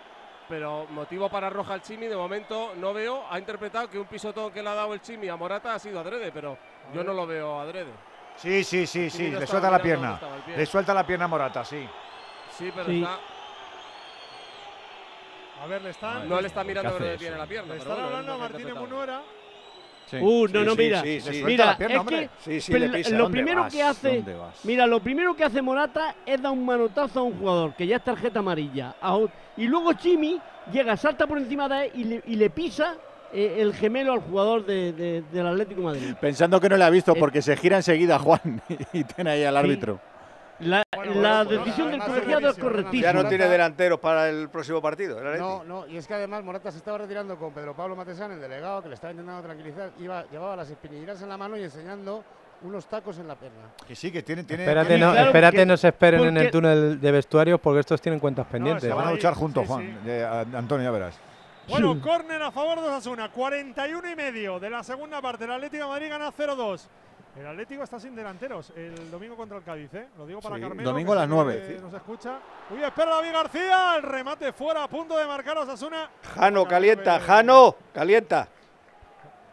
[0.53, 3.25] pero motivo para roja al Chimi de momento no veo.
[3.31, 5.99] Ha interpretado que un pisotón que le ha dado el Chimi a Morata ha sido
[5.99, 6.59] adrede, pero
[6.93, 7.91] yo no lo veo adrede.
[8.37, 10.21] Sí, sí, sí, sí, le suelta la pierna.
[10.55, 11.89] Le suelta la pierna a Morata, sí.
[12.51, 13.01] Sí, pero sí.
[13.01, 13.19] está
[15.63, 16.29] a ver, le están.
[16.29, 17.73] No le está mirando, pero le tiene la pierna.
[17.73, 19.23] Le están hablando a Martínez Munuera.
[20.13, 21.03] Sí, uh, no, no, mira.
[21.03, 24.23] Mira, pierna, es que pisa, lo primero que hace,
[24.65, 27.97] mira, lo primero que hace Morata es dar un manotazo a un jugador que ya
[27.97, 28.95] es tarjeta amarilla.
[29.57, 30.39] y luego Chimi
[30.71, 32.97] llega, salta por encima de él y le, pisa
[33.33, 36.15] eh, el gemelo al jugador de, del Atlético Madrid.
[36.21, 38.61] Pensando que no lo ha visto eh, porque se gira enseguida Juan
[38.93, 39.99] y tiene ahí al árbitro.
[40.63, 43.13] La, bueno, la bueno, decisión bueno, del colegiado es correctísima.
[43.13, 45.19] Ya no tiene delanteros para el próximo partido.
[45.19, 48.33] El no, no, y es que además Morata se estaba retirando con Pedro Pablo Matesán,
[48.33, 49.91] el delegado, que le estaba intentando tranquilizar.
[49.99, 52.25] Iba, llevaba las espinilleras en la mano y enseñando
[52.63, 53.71] unos tacos en la pierna.
[53.87, 54.45] Que sí, que tiene.
[54.45, 57.11] tiene espérate, tiene, no, claro, espérate porque, no se esperen porque, en el túnel de
[57.11, 58.85] vestuarios porque estos tienen cuentas pendientes.
[58.85, 60.01] No, se van a luchar juntos, sí, Juan.
[60.05, 60.11] Sí.
[60.11, 61.19] Eh, Antonio, ya verás.
[61.69, 65.45] Bueno, córner a favor de Osasuna, 41 y medio de la segunda parte.
[65.45, 66.89] El Atlético de Madrid gana 0-2.
[67.37, 70.09] El Atlético está sin delanteros el domingo contra el Cádiz, ¿eh?
[70.19, 70.91] Lo digo para sí, Carmelo.
[70.91, 71.65] Domingo a las 9.
[71.67, 71.83] Sí.
[71.83, 72.39] Nos escucha.
[72.71, 73.97] Uy, espera David García.
[73.97, 76.11] El remate fuera, a punto de marcar Osasuna.
[76.35, 78.49] Jano, calienta, Jano, calienta.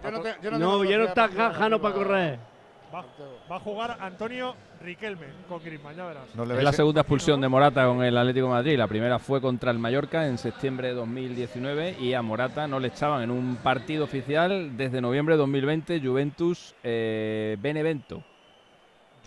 [0.03, 2.48] No, te, yo no, no, no está Jano para correr.
[2.93, 6.35] Va, a jugar Antonio Riquelme con Griezmann, ya verás.
[6.35, 8.77] No es la segunda expulsión de Morata con el Atlético Madrid.
[8.77, 12.87] La primera fue contra el Mallorca en septiembre de 2019 y a Morata no le
[12.87, 18.23] echaban en un partido oficial desde noviembre de 2020 Juventus eh, Benevento.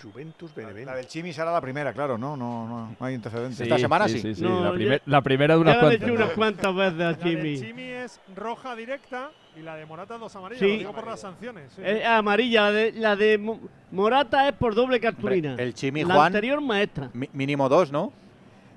[0.02, 0.86] Juventus Benevento.
[0.86, 3.56] La, la del Chimi será la primera, claro, no, no, no, no hay antecedentes.
[3.56, 4.20] Sí, Esta semana sí.
[4.20, 6.10] sí, sí no, la, primer, la, primera de unas cuantas.
[6.10, 7.56] unas cuantas veces al Chimi.
[7.56, 10.72] La Chimi es roja directa y la de Morata dos amarillas, sí.
[10.72, 11.78] lo digo por las sanciones.
[11.78, 13.58] Es amarilla, la de, la de,
[13.90, 15.50] Morata es por doble cartulina.
[15.50, 16.16] Hombre, el Chimi Juan.
[16.16, 17.10] La anterior maestra.
[17.12, 18.12] Mínimo dos, ¿no?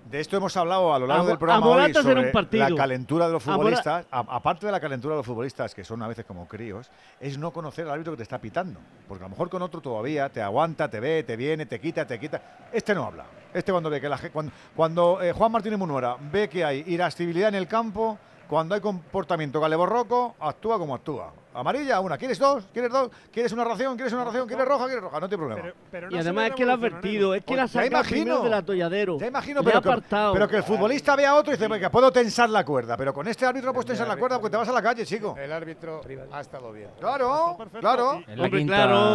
[0.06, 4.06] De esto hemos hablado a lo largo del programa sobre la calentura de los futbolistas.
[4.12, 7.52] Aparte de la calentura de los futbolistas, que son a veces como críos, es no
[7.52, 8.80] conocer al árbitro que te está pitando.
[9.08, 12.06] Porque a lo mejor con otro todavía te aguanta, te ve, te viene, te quita,
[12.06, 12.68] te quita.
[12.72, 13.26] Este no habla.
[13.52, 17.56] Este cuando ve que la cuando, cuando Juan Martínez Munuera ve que hay irascibilidad en
[17.56, 22.18] el campo, cuando hay comportamiento galeborroco, actúa como actúa amarilla, una.
[22.18, 22.66] ¿Quieres dos?
[22.72, 23.10] ¿Quieres dos?
[23.32, 23.96] ¿Quieres una ración?
[23.96, 24.48] ¿Quieres una ración?
[24.48, 24.86] ¿Quieres roja?
[24.86, 25.20] ¿Quieres roja?
[25.20, 25.62] No te problema.
[25.62, 28.04] Pero, pero no y además es que lo ha advertido, es que la pues ha
[28.04, 29.20] sacado del atolladero.
[29.20, 32.50] Ya imagino, pero, que, pero que el futbolista vea otro y dice, venga, puedo tensar
[32.50, 34.72] la cuerda, pero con este árbitro no puedes tensar la cuerda porque te vas a
[34.72, 35.36] la calle, chico.
[35.38, 36.02] El árbitro
[36.32, 36.90] ha estado bien.
[37.00, 38.24] Claro, claro.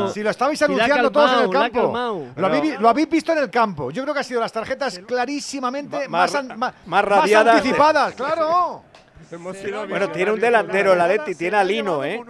[0.09, 2.27] Si lo estabais anunciando calmao, todos en el campo.
[2.37, 3.91] Lo habéis, lo habéis, visto en el campo.
[3.91, 8.85] Yo creo que han sido las tarjetas clarísimamente más, más, más anticipadas, claro.
[9.89, 12.21] Bueno, tiene un delantero el Leti, tiene a Lino, ¿eh?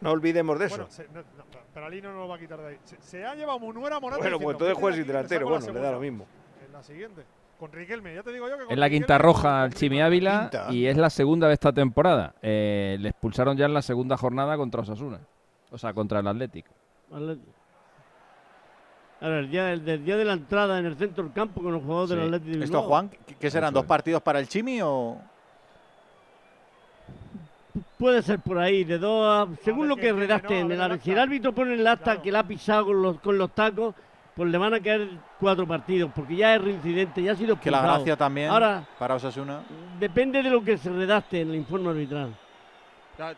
[0.00, 0.76] No olvidemos de eso.
[0.76, 1.44] Bueno, se, no, no,
[1.74, 2.78] pero Alino no lo va a quitar de ahí.
[3.00, 4.20] Se, ha llevado Munuera Morata.
[4.20, 5.48] Bueno, pues entonces juegas sin delantero.
[5.48, 6.26] Bueno, le da lo mismo.
[6.66, 7.24] En la siguiente.
[7.58, 8.72] Con Riquelme, ya te digo yo que.
[8.72, 10.50] En la quinta roja al Chimi Ávila.
[10.70, 12.34] Y es la segunda de esta temporada.
[12.42, 15.20] Eh, le expulsaron ya en la segunda jornada contra Osasuna.
[15.70, 16.72] O sea, contra el Atlético.
[17.12, 17.52] Atlético.
[19.20, 22.34] Ahora, el día de la entrada en el centro del campo con los jugadores del
[22.34, 22.64] Atlético.
[22.64, 23.74] ¿Esto, Juan, qué serán?
[23.74, 25.20] ¿Dos partidos para el Chimi o.?
[27.98, 30.68] Puede ser por ahí, de dos, según lo que redacten.
[30.68, 32.22] No, el, si el árbitro pone el acta claro.
[32.22, 33.94] que la ha pisado con los, con los tacos,
[34.34, 35.08] pues le van a caer
[35.40, 39.16] cuatro partidos, porque ya es reincidente, ya ha sido Que la gracia también Ahora, para
[39.16, 39.62] Osasuna.
[39.98, 42.34] Depende de lo que se redacte en el informe arbitral.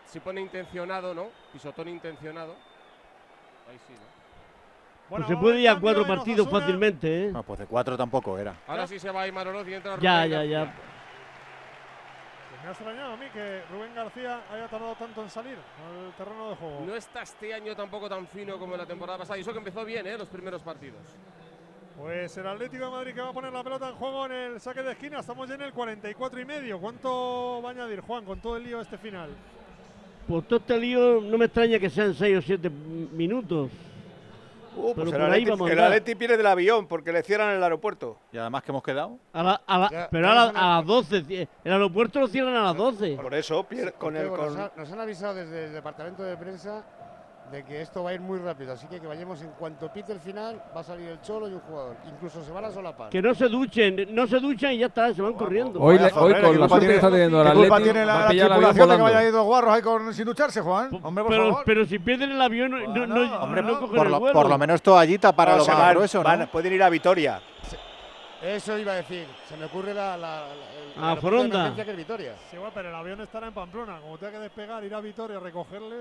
[0.04, 1.28] Si pone intencionado, ¿no?
[1.52, 2.54] Pisotón intencionado.
[3.70, 3.94] Ahí sí.
[5.08, 7.32] Pues se puede ir a cuatro partidos fácilmente, ¿eh?
[7.32, 8.54] No, pues de cuatro tampoco era.
[8.68, 9.34] Ahora sí se va a ir
[9.66, 10.72] y entra Ya, ya, ya
[12.62, 16.50] me ha extrañado a mí que Rubén García haya tardado tanto en salir al terreno
[16.50, 16.84] de juego.
[16.86, 19.38] No está este año tampoco tan fino como la temporada pasada.
[19.38, 20.18] Y eso que empezó bien, ¿eh?
[20.18, 21.00] Los primeros partidos.
[21.96, 24.60] Pues el Atlético de Madrid que va a poner la pelota en juego en el
[24.60, 25.20] saque de esquina.
[25.20, 26.78] Estamos ya en el 44 y medio.
[26.80, 29.30] ¿Cuánto va a añadir Juan con todo el lío este final?
[30.28, 33.70] Por todo este lío no me extraña que sean 6 o 7 minutos.
[34.76, 38.16] Uh, pues el, Atleti, vamos el pierde del avión porque le cierran el aeropuerto.
[38.32, 39.18] Y además que hemos quedado.
[39.32, 41.48] A la, a la, pero a, la, a, las 12.
[41.64, 43.16] El aeropuerto lo cierran a las 12.
[43.16, 43.66] Por eso,
[43.98, 44.28] con el.
[44.30, 46.84] Nos, han, avisado desde el departamento de prensa
[47.50, 50.12] de que esto va a ir muy rápido, así que que vayamos en cuanto pite
[50.12, 51.96] el final, va a salir el cholo y un jugador.
[52.08, 53.10] Incluso se van a solapar.
[53.10, 55.80] Que no se duchen, no se duchan y ya está, se van corriendo.
[55.80, 59.02] Hoy, hoy con la suerte que está teniendo la culpa tiene la, tripulación de que
[59.02, 60.90] vaya a ir dos guarros ahí con, sin ducharse, Juan?
[61.02, 65.64] Hombre, por pero, pero si pierden el avión, no, por, lo menos toallita para los
[65.64, 67.40] sea, gruesos, Pueden ir a Vitoria.
[68.42, 69.26] Eso iba a decir.
[69.46, 70.46] Se me ocurre la, la,
[70.96, 72.34] la, que es Vitoria.
[72.50, 74.00] Sí, bueno, pero el avión estará en Pamplona.
[74.00, 75.96] Como tenga que despegar, ir a Vitoria, recogerle,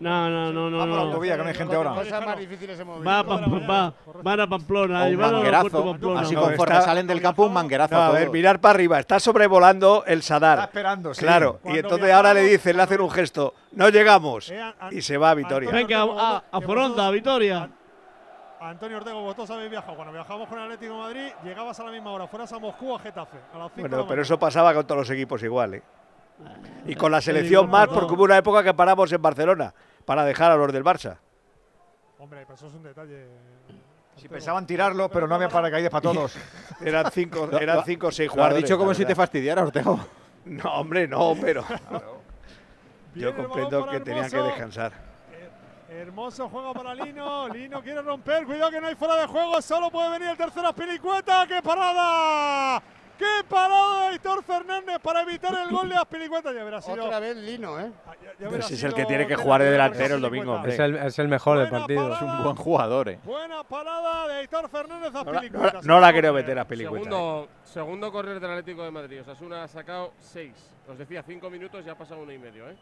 [0.00, 0.78] no, no, no, no.
[0.78, 1.90] Va por autovía, que no hay gente ahora.
[1.90, 5.04] Va, va, a Pamplona.
[5.06, 5.96] Un manguerazo.
[6.16, 7.96] Así conforme salen del campo, un manguerazo.
[7.96, 8.98] a ver, mirar para arriba.
[9.00, 10.58] Está sobrevolando el Sadar.
[10.58, 11.60] Está esperando, Claro.
[11.64, 13.54] Y entonces ahora le dicen, le hacen un gesto.
[13.72, 14.50] No llegamos.
[14.50, 14.62] Eh,
[14.92, 15.70] y se va a Vitoria.
[15.70, 17.68] Venga, a, a Foronda, Vitoria.
[18.60, 19.94] Antonio Ortega, vosotros habéis viajado.
[19.94, 22.96] Cuando viajábamos con el Atlético Madrid, llegabas a la misma hora, fueras a Moscú o
[22.96, 23.38] a Getafe.
[23.54, 25.82] A las bueno, pero eso pasaba con todos los equipos igual, ¿eh?
[26.86, 29.72] Y con la eh, selección más, porque hubo una época que paramos en Barcelona
[30.08, 31.18] para dejar a los del Barça.
[32.18, 33.26] Hombre, eso es un detalle.
[34.16, 36.34] Si pensaban tirarlo, pero no había paracaídas para todos.
[36.80, 38.56] eran cinco, eran cinco o seis jugadores.
[38.56, 40.00] Has dicho como si te fastidiara, Ortego.
[40.46, 41.62] No, hombre, no, pero.
[43.14, 44.92] Yo comprendo que tenían que descansar.
[45.90, 47.48] Eh, Hermoso juego para Lino.
[47.48, 48.46] Lino quiere romper.
[48.46, 49.60] Cuidado que no hay fuera de juego.
[49.60, 50.72] Solo puede venir el tercero.
[50.72, 51.46] Pilicueta.
[51.46, 52.82] ¡Qué parada!
[53.18, 56.52] ¡Qué parado de Héctor Fernández para evitar el gol de Aspilicueta!
[56.52, 57.90] Ya verás, Otra vez Lino, ¿eh?
[58.06, 58.14] Ah,
[58.70, 60.62] es el que tiene que jugar de delantero el domingo.
[60.64, 62.14] Es el, mejor del partido.
[62.14, 63.18] Es un buen jugador, ¿eh?
[63.24, 65.80] Buena parada de Héctor Fernández a Aspilicueta.
[65.82, 67.04] No la, no, quiero meter a Aspilicueta.
[67.04, 67.58] Segundo, eh.
[67.64, 69.20] segundo correr del Atlético de Madrid.
[69.20, 70.54] O sea, Osasuna ha sacado seis.
[70.88, 72.76] Os decía, cinco minutos y ha pasado uno y medio, ¿eh?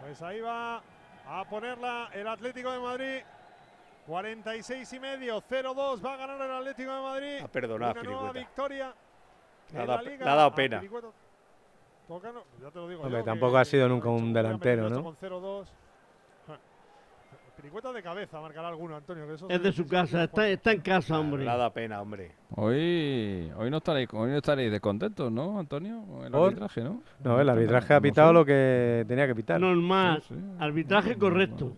[0.00, 0.82] Pues ahí va
[1.28, 3.22] a ponerla el Atlético de Madrid.
[4.06, 7.44] 46 y medio, 0-2, va a ganar el Atlético de Madrid.
[7.44, 8.92] A perdonar, una nueva victoria
[9.72, 10.82] le ha dado pena.
[10.82, 11.00] Ah,
[12.08, 15.02] tócano, ya te lo digo Hombre, yo, tampoco que, ha sido nunca un delantero, ¿no?
[15.02, 15.64] Con 0
[17.56, 19.26] Piricueta de cabeza marcará alguno, Antonio.
[19.26, 21.44] Que eso es de su casa, está, está, en casa, hombre.
[21.44, 22.32] Nada pena, hombre.
[22.56, 26.24] Hoy, hoy, no estaréis, hoy no estaréis descontentos, ¿no, Antonio?
[26.24, 26.48] El ¿Por?
[26.48, 27.02] arbitraje, ¿no?
[27.22, 29.60] No, el arbitraje ha pitado lo que tenía que pitar.
[29.60, 30.40] Normal, sí, sí.
[30.58, 31.76] arbitraje correcto.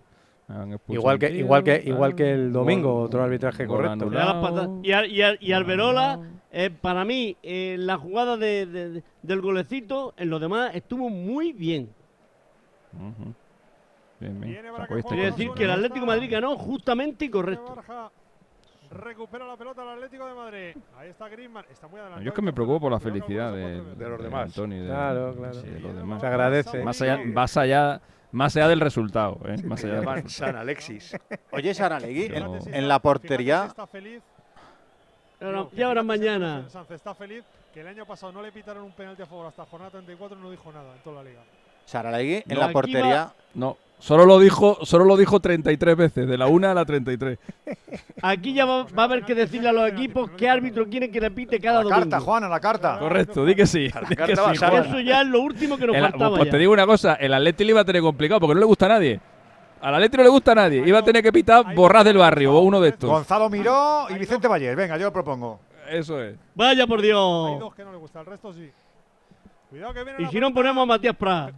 [0.88, 4.10] Igual que, igual, que, igual que el domingo, otro arbitraje correcto.
[4.82, 6.20] Y, Alberola
[6.54, 11.88] eh, para mí, eh, la jugada de, del golecito, en lo demás, estuvo muy bien.
[12.92, 13.34] Uh -huh.
[14.20, 14.58] bien.
[15.08, 17.82] Quiere decir que el Atlético Madrid ganó justamente y correcto.
[20.98, 21.64] Ahí está Griezmann.
[21.70, 22.22] Está muy adelantado.
[22.22, 24.52] Yo es que me preocupo por la felicidad de, de los demás.
[24.52, 26.20] Claro, claro.
[26.20, 26.84] Se agradece.
[26.84, 29.38] Más allá, más allá más allá del resultado.
[29.46, 29.62] ¿eh?
[29.62, 31.16] Más allá del San Alexis.
[31.52, 32.56] Oye, Saralegui, no.
[32.56, 33.68] en, en, la portería
[35.42, 36.64] no, y ahora mañana.
[36.68, 39.64] Sánchez está feliz que el año pasado no le pitaron un penalti a favor hasta
[39.64, 41.42] jornada 34 no dijo nada en toda la liga.
[41.86, 43.24] Saralegui en no, la portería.
[43.24, 43.34] Va...
[43.54, 47.38] No, solo lo dijo, solo lo dijo 33 veces, de la 1 a la 33.
[48.22, 51.18] Aquí ya va, va, a haber que decirle a los equipos qué árbitro quieren que
[51.18, 51.96] repite cada domingo.
[51.96, 52.98] La carta, Juan, a la carta.
[52.98, 53.90] Correcto, di que sí.
[54.08, 56.36] Di que sí Eso ya es lo último que nos el, faltaba.
[56.36, 56.50] Pues ya.
[56.52, 58.86] te digo una cosa, el Atleti le iba a tener complicado porque no le gusta
[58.86, 59.20] a nadie.
[59.82, 60.86] A la Leti no le gusta a nadie.
[60.86, 63.10] Iba a tener que pitar Borrás del Barrio o uno de estos.
[63.10, 64.74] Gonzalo Miró y Vicente Valle.
[64.76, 65.58] Venga, yo lo propongo.
[65.90, 66.36] Eso es.
[66.54, 67.50] Vaya por Dios.
[67.52, 68.70] Hay dos que no le gusta, el resto sí.
[69.68, 71.52] Cuidado que viene y si no ponemos a Matías Prat.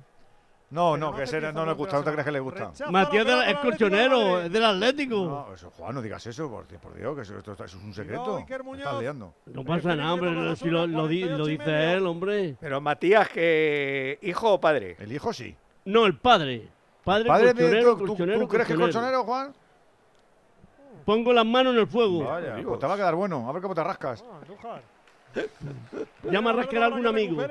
[0.70, 2.72] No, no, que ese no le gusta, no te crees que le gusta.
[2.90, 5.16] Matías es colchonero, es del Atlético.
[5.16, 8.42] No, Juan, no digas eso, por, por Dios, que eso, esto, es un secreto.
[8.82, 9.34] No, liando.
[9.46, 12.56] No pasa este nada, hombre, si lo, lo dice él, hombre.
[12.58, 14.96] Pero Matías, que ¿hijo o padre?
[14.98, 15.54] El hijo sí.
[15.84, 16.73] No, el padre.
[17.04, 19.52] Padre, Padre ¿tú, crees que es colchonero, Juan?
[21.04, 22.24] Pongo las manos en el fuego.
[22.24, 23.46] Vaya, pues te va a quedar bueno.
[23.48, 24.24] A ver cómo te rascas.
[26.22, 27.42] Llama a rascar algún amigo.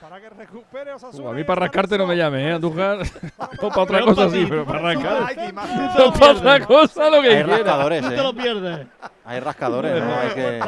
[0.00, 1.24] Para que recupere Osasuna.
[1.24, 2.98] Uh, a mí para rascarte no me llame, ¿eh, Andújar?
[3.62, 5.22] o para otra cosa sí, pero para rascar.
[5.98, 8.10] Otra cosa lo que Hay rascadores, ¿eh?
[8.10, 8.86] Te lo pierdes.
[9.24, 10.14] Hay rascadores, ¿no?
[10.14, 10.60] Hay que...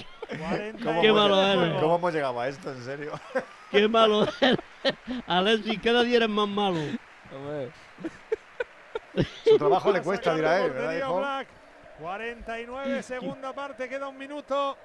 [0.82, 1.80] ¿Cómo, Qué malo eres.
[1.80, 3.12] ¿Cómo hemos llegado a esto, en serio?
[3.70, 4.58] Qué malo eres.
[5.26, 6.80] Alexis, cada día eres más malo.
[9.44, 11.46] Su trabajo le cuesta, dirá él, ¿verdad,
[12.00, 14.76] 49, segunda parte, queda un minuto.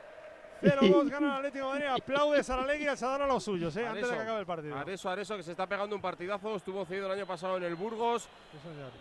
[0.61, 2.03] 0-2 gana el Atlético de Madrid.
[2.03, 4.39] Aplaudes a la Legui y al Sadar a los suyos, eh, antes de que acabe
[4.39, 4.75] el partido.
[4.77, 6.55] Areso, Areso, que se está pegando un partidazo.
[6.55, 8.27] Estuvo cedido el año pasado en el Burgos.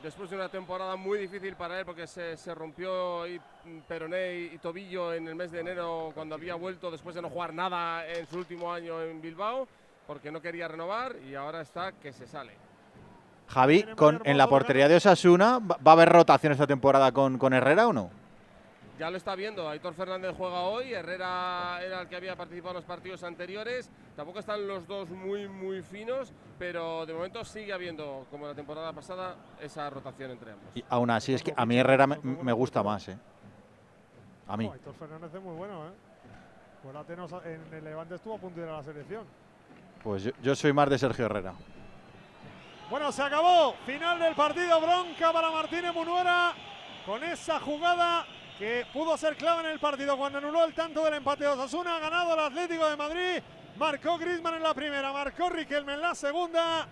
[0.02, 4.34] Después de una temporada muy difícil para él, porque se, se rompió y mm, peroné
[4.34, 7.54] y, y, tobillo en el mes de enero, cuando había vuelto después de no jugar
[7.54, 9.66] nada en su último año en Bilbao,
[10.06, 12.52] porque no quería renovar y ahora está que se sale.
[13.48, 17.52] Javi, con, en la portería de Osasuna, ¿va a haber rotación esta temporada con, con
[17.52, 18.23] Herrera o no?
[18.98, 22.76] Ya lo está viendo, Aitor Fernández juega hoy, Herrera era el que había participado en
[22.76, 28.24] los partidos anteriores, tampoco están los dos muy muy finos, pero de momento sigue habiendo,
[28.30, 30.68] como la temporada pasada, esa rotación entre ambos.
[30.76, 33.18] Y aún así, es que a mí Herrera me, me gusta más, ¿eh?
[34.46, 34.68] A mí.
[34.70, 35.92] Oh, Héctor Fernández es muy bueno, ¿eh?
[37.46, 39.24] En el Levante estuvo a punto de ir a la selección.
[40.02, 41.54] Pues yo, yo soy más de Sergio Herrera.
[42.90, 43.74] Bueno, se acabó.
[43.86, 44.78] Final del partido.
[44.82, 46.52] Bronca para Martínez Munuera
[47.06, 48.26] con esa jugada
[48.58, 51.96] que pudo ser clave en el partido cuando anuló el tanto del empate de Osasuna.
[51.96, 53.42] Ha ganado el Atlético de Madrid.
[53.76, 56.86] Marcó Griezmann en la primera, marcó Riquelme en la segunda.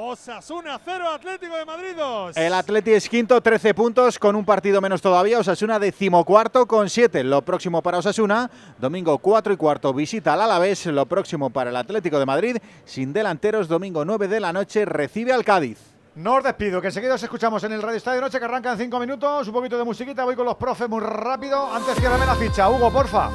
[0.00, 2.36] Osasuna 0, Atlético de Madrid 2.
[2.36, 5.40] El Atleti es quinto, 13 puntos, con un partido menos todavía.
[5.40, 7.24] Osasuna decimocuarto con 7.
[7.24, 10.86] Lo próximo para Osasuna, domingo 4 y cuarto, visita al Alavés.
[10.86, 15.32] Lo próximo para el Atlético de Madrid, sin delanteros, domingo 9 de la noche, recibe
[15.32, 15.97] al Cádiz.
[16.14, 18.78] No os despido, que enseguida os escuchamos en el Radio Estadio Noche, que arranca en
[18.78, 19.46] cinco minutos.
[19.46, 21.72] Un poquito de musiquita, voy con los profes muy rápido.
[21.72, 22.68] Antes ciérrame la ficha.
[22.68, 23.30] Hugo, porfa.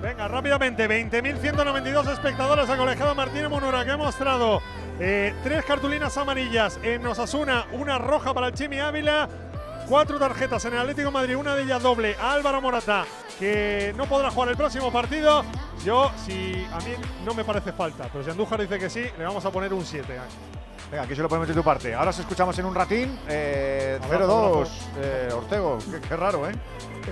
[0.00, 4.60] Venga, rápidamente, 20.192 espectadores ha colegiado Martínez Munura, que ha mostrado
[5.00, 9.28] eh, tres cartulinas amarillas en Osasuna, una roja para el Chimi Ávila,
[9.88, 13.06] cuatro tarjetas en el Atlético Madrid, una de ellas doble a Álvaro Morata,
[13.38, 15.42] que no podrá jugar el próximo partido.
[15.84, 16.94] Yo, si a mí
[17.24, 19.84] no me parece falta, pero si Andújar dice que sí, le vamos a poner un
[19.84, 20.20] 7.
[20.94, 21.92] Venga, aquí se lo ponemos de tu parte.
[21.92, 23.18] Ahora os escuchamos en un ratín.
[23.28, 24.68] Eh, Abrazo, 0-2,
[25.02, 25.78] eh, Ortego.
[25.90, 26.52] Qué, qué raro, ¿eh?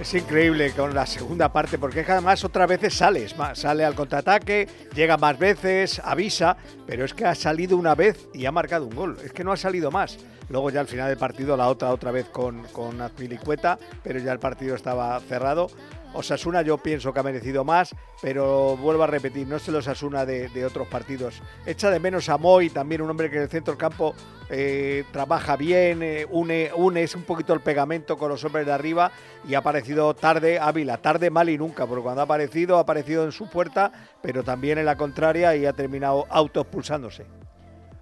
[0.00, 3.96] Es increíble con la segunda parte, porque es que además otras veces sales, sale al
[3.96, 8.86] contraataque, llega más veces, avisa, pero es que ha salido una vez y ha marcado
[8.86, 9.18] un gol.
[9.24, 10.16] Es que no ha salido más.
[10.48, 14.30] Luego ya al final del partido la otra otra vez con, con Azpilicueta, pero ya
[14.30, 15.66] el partido estaba cerrado.
[16.14, 20.24] Osasuna yo pienso que ha merecido más, pero vuelvo a repetir, no es el Osasuna
[20.24, 21.42] de, de otros partidos.
[21.66, 24.14] Echa de menos a Moy, también un hombre que en el centro del campo
[24.54, 28.72] eh, trabaja bien, eh, une, une es un poquito el pegamento con los hombres de
[28.72, 29.10] arriba
[29.48, 33.24] y ha aparecido tarde Ávila, tarde mal y nunca, porque cuando ha aparecido, ha aparecido
[33.24, 37.24] en su puerta, pero también en la contraria y ha terminado autoexpulsándose.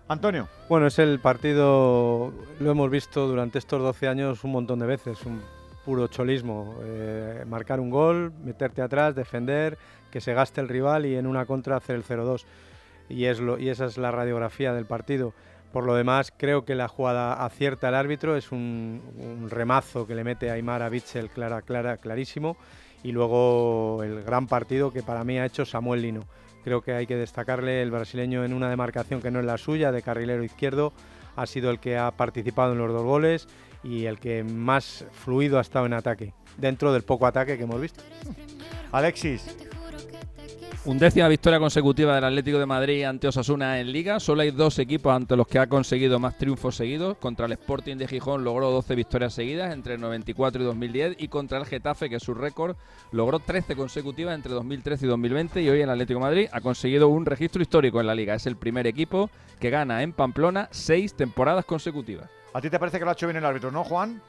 [0.09, 0.49] Antonio.
[0.69, 5.25] Bueno, es el partido, lo hemos visto durante estos 12 años un montón de veces,
[5.25, 5.41] un
[5.85, 6.77] puro cholismo.
[6.83, 9.79] eh, marcar un gol, meterte atrás, defender,
[10.11, 12.45] que se gaste el rival y en una contra hacer el 0-2.
[13.09, 15.33] Y, es lo, y esa es la radiografía del partido.
[15.73, 20.25] Por lo demás, creo que la jugada acierta el árbitro, es un, remazo que le
[20.25, 22.57] mete a Aymar a Bitzel clara, clara, clarísimo.
[23.03, 26.25] Y luego el gran partido que para mí ha hecho Samuel Lino.
[26.65, 29.93] Creo que hay que destacarle el brasileño en una demarcación que no es la suya,
[29.93, 30.93] de carrilero izquierdo.
[31.37, 33.49] Ha sido el que ha participado en los dos goles
[33.83, 37.81] y el que más fluido ha estado en ataque, dentro del poco ataque que hemos
[37.81, 38.03] visto.
[38.93, 39.57] Alexis.
[40.87, 44.19] Undécima victoria consecutiva del Atlético de Madrid ante Osasuna en Liga.
[44.19, 47.19] Solo hay dos equipos ante los que ha conseguido más triunfos seguidos.
[47.19, 51.17] Contra el Sporting de Gijón logró 12 victorias seguidas entre el 94 y 2010.
[51.19, 52.77] Y contra el Getafe, que es su récord,
[53.13, 55.61] logró 13 consecutivas entre 2013 y 2020.
[55.61, 58.35] Y hoy el Atlético de Madrid ha conseguido un registro histórico en la Liga.
[58.35, 59.29] Es el primer equipo
[59.59, 62.31] que gana en Pamplona seis temporadas consecutivas.
[62.53, 64.21] ¿A ti te parece que lo ha hecho bien el árbitro, no, Juan?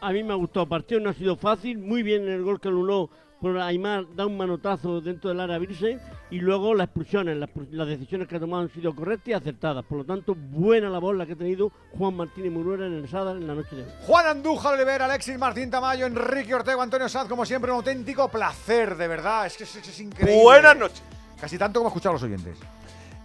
[0.00, 2.60] A mí me ha gustado el partido, no ha sido fácil, muy bien el gol
[2.60, 3.10] que anuló
[3.40, 5.98] por Aymar, da un manotazo dentro del área Virse
[6.30, 9.82] y luego las expulsiones, las, decisiones que ha tomado han sido correctas y acertadas.
[9.86, 13.36] Por lo tanto, buena labor la que ha tenido Juan Martínez Muruera en el Sadar
[13.36, 13.88] en la noche de hoy.
[14.06, 18.96] Juan Andújar, Oliver, Alexis Martín Tamayo, Enrique Ortega, Antonio Sanz, como siempre, un auténtico placer,
[18.96, 19.46] de verdad.
[19.46, 20.42] Es que es, es increíble.
[20.42, 21.02] Buenas noches.
[21.40, 22.58] Casi tanto como escuchar a los oyentes.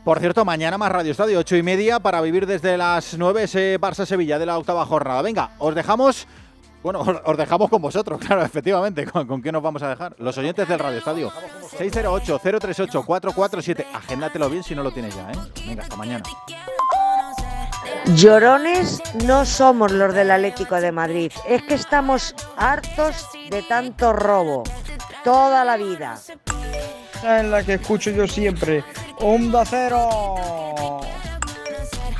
[0.06, 3.82] Por cierto, mañana más Radio Estadio, 8 y media, para vivir desde las 9 ese
[3.82, 5.24] Barça-Sevilla de la octava jornada.
[5.24, 6.27] Venga, os dejamos.
[6.84, 9.08] Bueno, os os dejamos con vosotros, claro, efectivamente.
[9.08, 10.16] ¿Con, con qué nos vamos a dejar?
[10.19, 11.32] Los oyentes del Radio Estadio.
[11.80, 13.84] 608-038-447.
[13.95, 15.40] Agéndatelo bien si no lo tienes ya, ¿eh?
[15.66, 16.24] Venga, hasta mañana.
[18.16, 24.61] Llorones no somos los del Atlético de Madrid, es que estamos hartos de tanto robo,
[25.24, 26.19] toda la vida.
[27.24, 28.84] En la que escucho yo siempre.
[29.19, 31.02] Onda cero.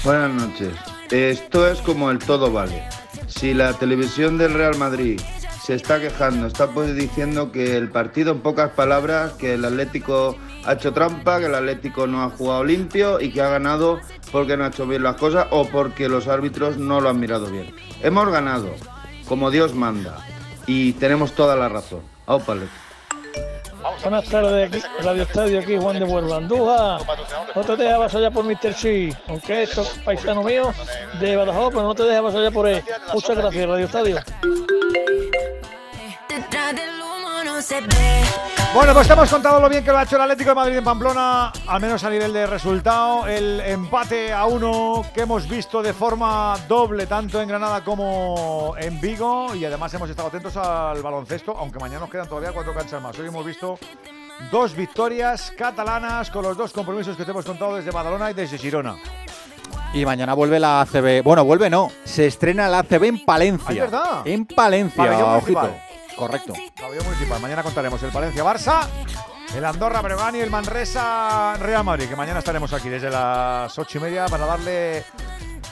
[0.04, 0.74] Buenas noches.
[1.12, 2.84] Esto es como el todo vale.
[3.28, 5.20] Si la televisión del Real Madrid
[5.64, 10.38] se está quejando, está pues diciendo que el partido, en pocas palabras, que el Atlético
[10.64, 14.00] ha hecho trampa, que el Atlético no ha jugado limpio y que ha ganado
[14.32, 17.48] porque no ha hecho bien las cosas o porque los árbitros no lo han mirado
[17.48, 17.74] bien.
[18.02, 18.70] Hemos ganado,
[19.28, 20.18] como Dios manda,
[20.68, 22.02] y tenemos toda la razón.
[22.28, 22.85] Aupa, Atlético.
[24.02, 26.38] Buenas tardes, aquí, Radio Estadio, aquí Juan de Huelva.
[26.38, 27.02] Andújar,
[27.56, 28.74] no te dejes vasallar por Mr.
[28.74, 30.74] Chi, aunque esto es paisano mío
[31.20, 32.84] de Badajoz, pero no te dejes vasallar por él.
[33.14, 34.20] Muchas gracias, Radio Estadio.
[38.74, 40.76] Bueno, pues te hemos contado lo bien que lo ha hecho el Atlético de Madrid
[40.76, 43.26] en Pamplona, al menos a nivel de resultado.
[43.26, 49.00] El empate a uno que hemos visto de forma doble, tanto en Granada como en
[49.00, 49.56] Vigo.
[49.56, 53.18] Y además hemos estado atentos al baloncesto, aunque mañana nos quedan todavía cuatro canchas más.
[53.18, 53.80] Hoy hemos visto
[54.52, 58.58] dos victorias catalanas con los dos compromisos que te hemos contado desde Badalona y desde
[58.58, 58.98] Girona.
[59.94, 61.24] Y mañana vuelve la ACB.
[61.24, 61.90] Bueno, vuelve no.
[62.04, 63.68] Se estrena la ACB en Palencia.
[63.70, 64.22] Ah, ¿es verdad?
[64.26, 65.62] En Palencia, ojito.
[65.62, 65.95] municipal.
[66.16, 66.54] Correcto.
[66.80, 67.42] Pabellón municipal.
[67.42, 68.82] Mañana contaremos el Palencia-Barça,
[69.56, 73.98] el Andorra Breogán y el Manresa Real Madrid, que mañana estaremos aquí desde las ocho
[73.98, 75.04] y media para darle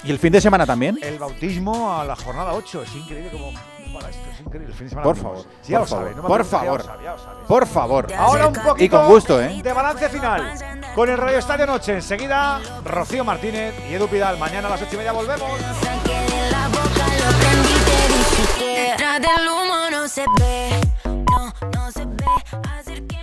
[0.03, 0.97] Y el fin de semana también.
[1.01, 2.83] el bautismo a la jornada 8.
[2.83, 3.51] Es increíble como
[3.93, 4.67] para esto, es increíble.
[4.71, 5.45] El fin de semana Por favor.
[5.61, 6.83] Sí, ya por lo sabe, favor, no me por ya favor.
[6.83, 7.35] sabe, ya lo sabe.
[7.47, 8.13] Por favor.
[8.17, 9.61] Ahora un poquito Y con gusto, ¿eh?
[9.63, 10.53] de balance final
[10.95, 11.93] con el Radio Estadio Noche.
[11.95, 14.37] Enseguida, Rocío Martínez y Edu Pidal.
[14.37, 15.49] Mañana a las ocho y media volvemos.
[18.59, 22.25] Detrás del non no se ve, no, no se ve.
[22.77, 22.92] Así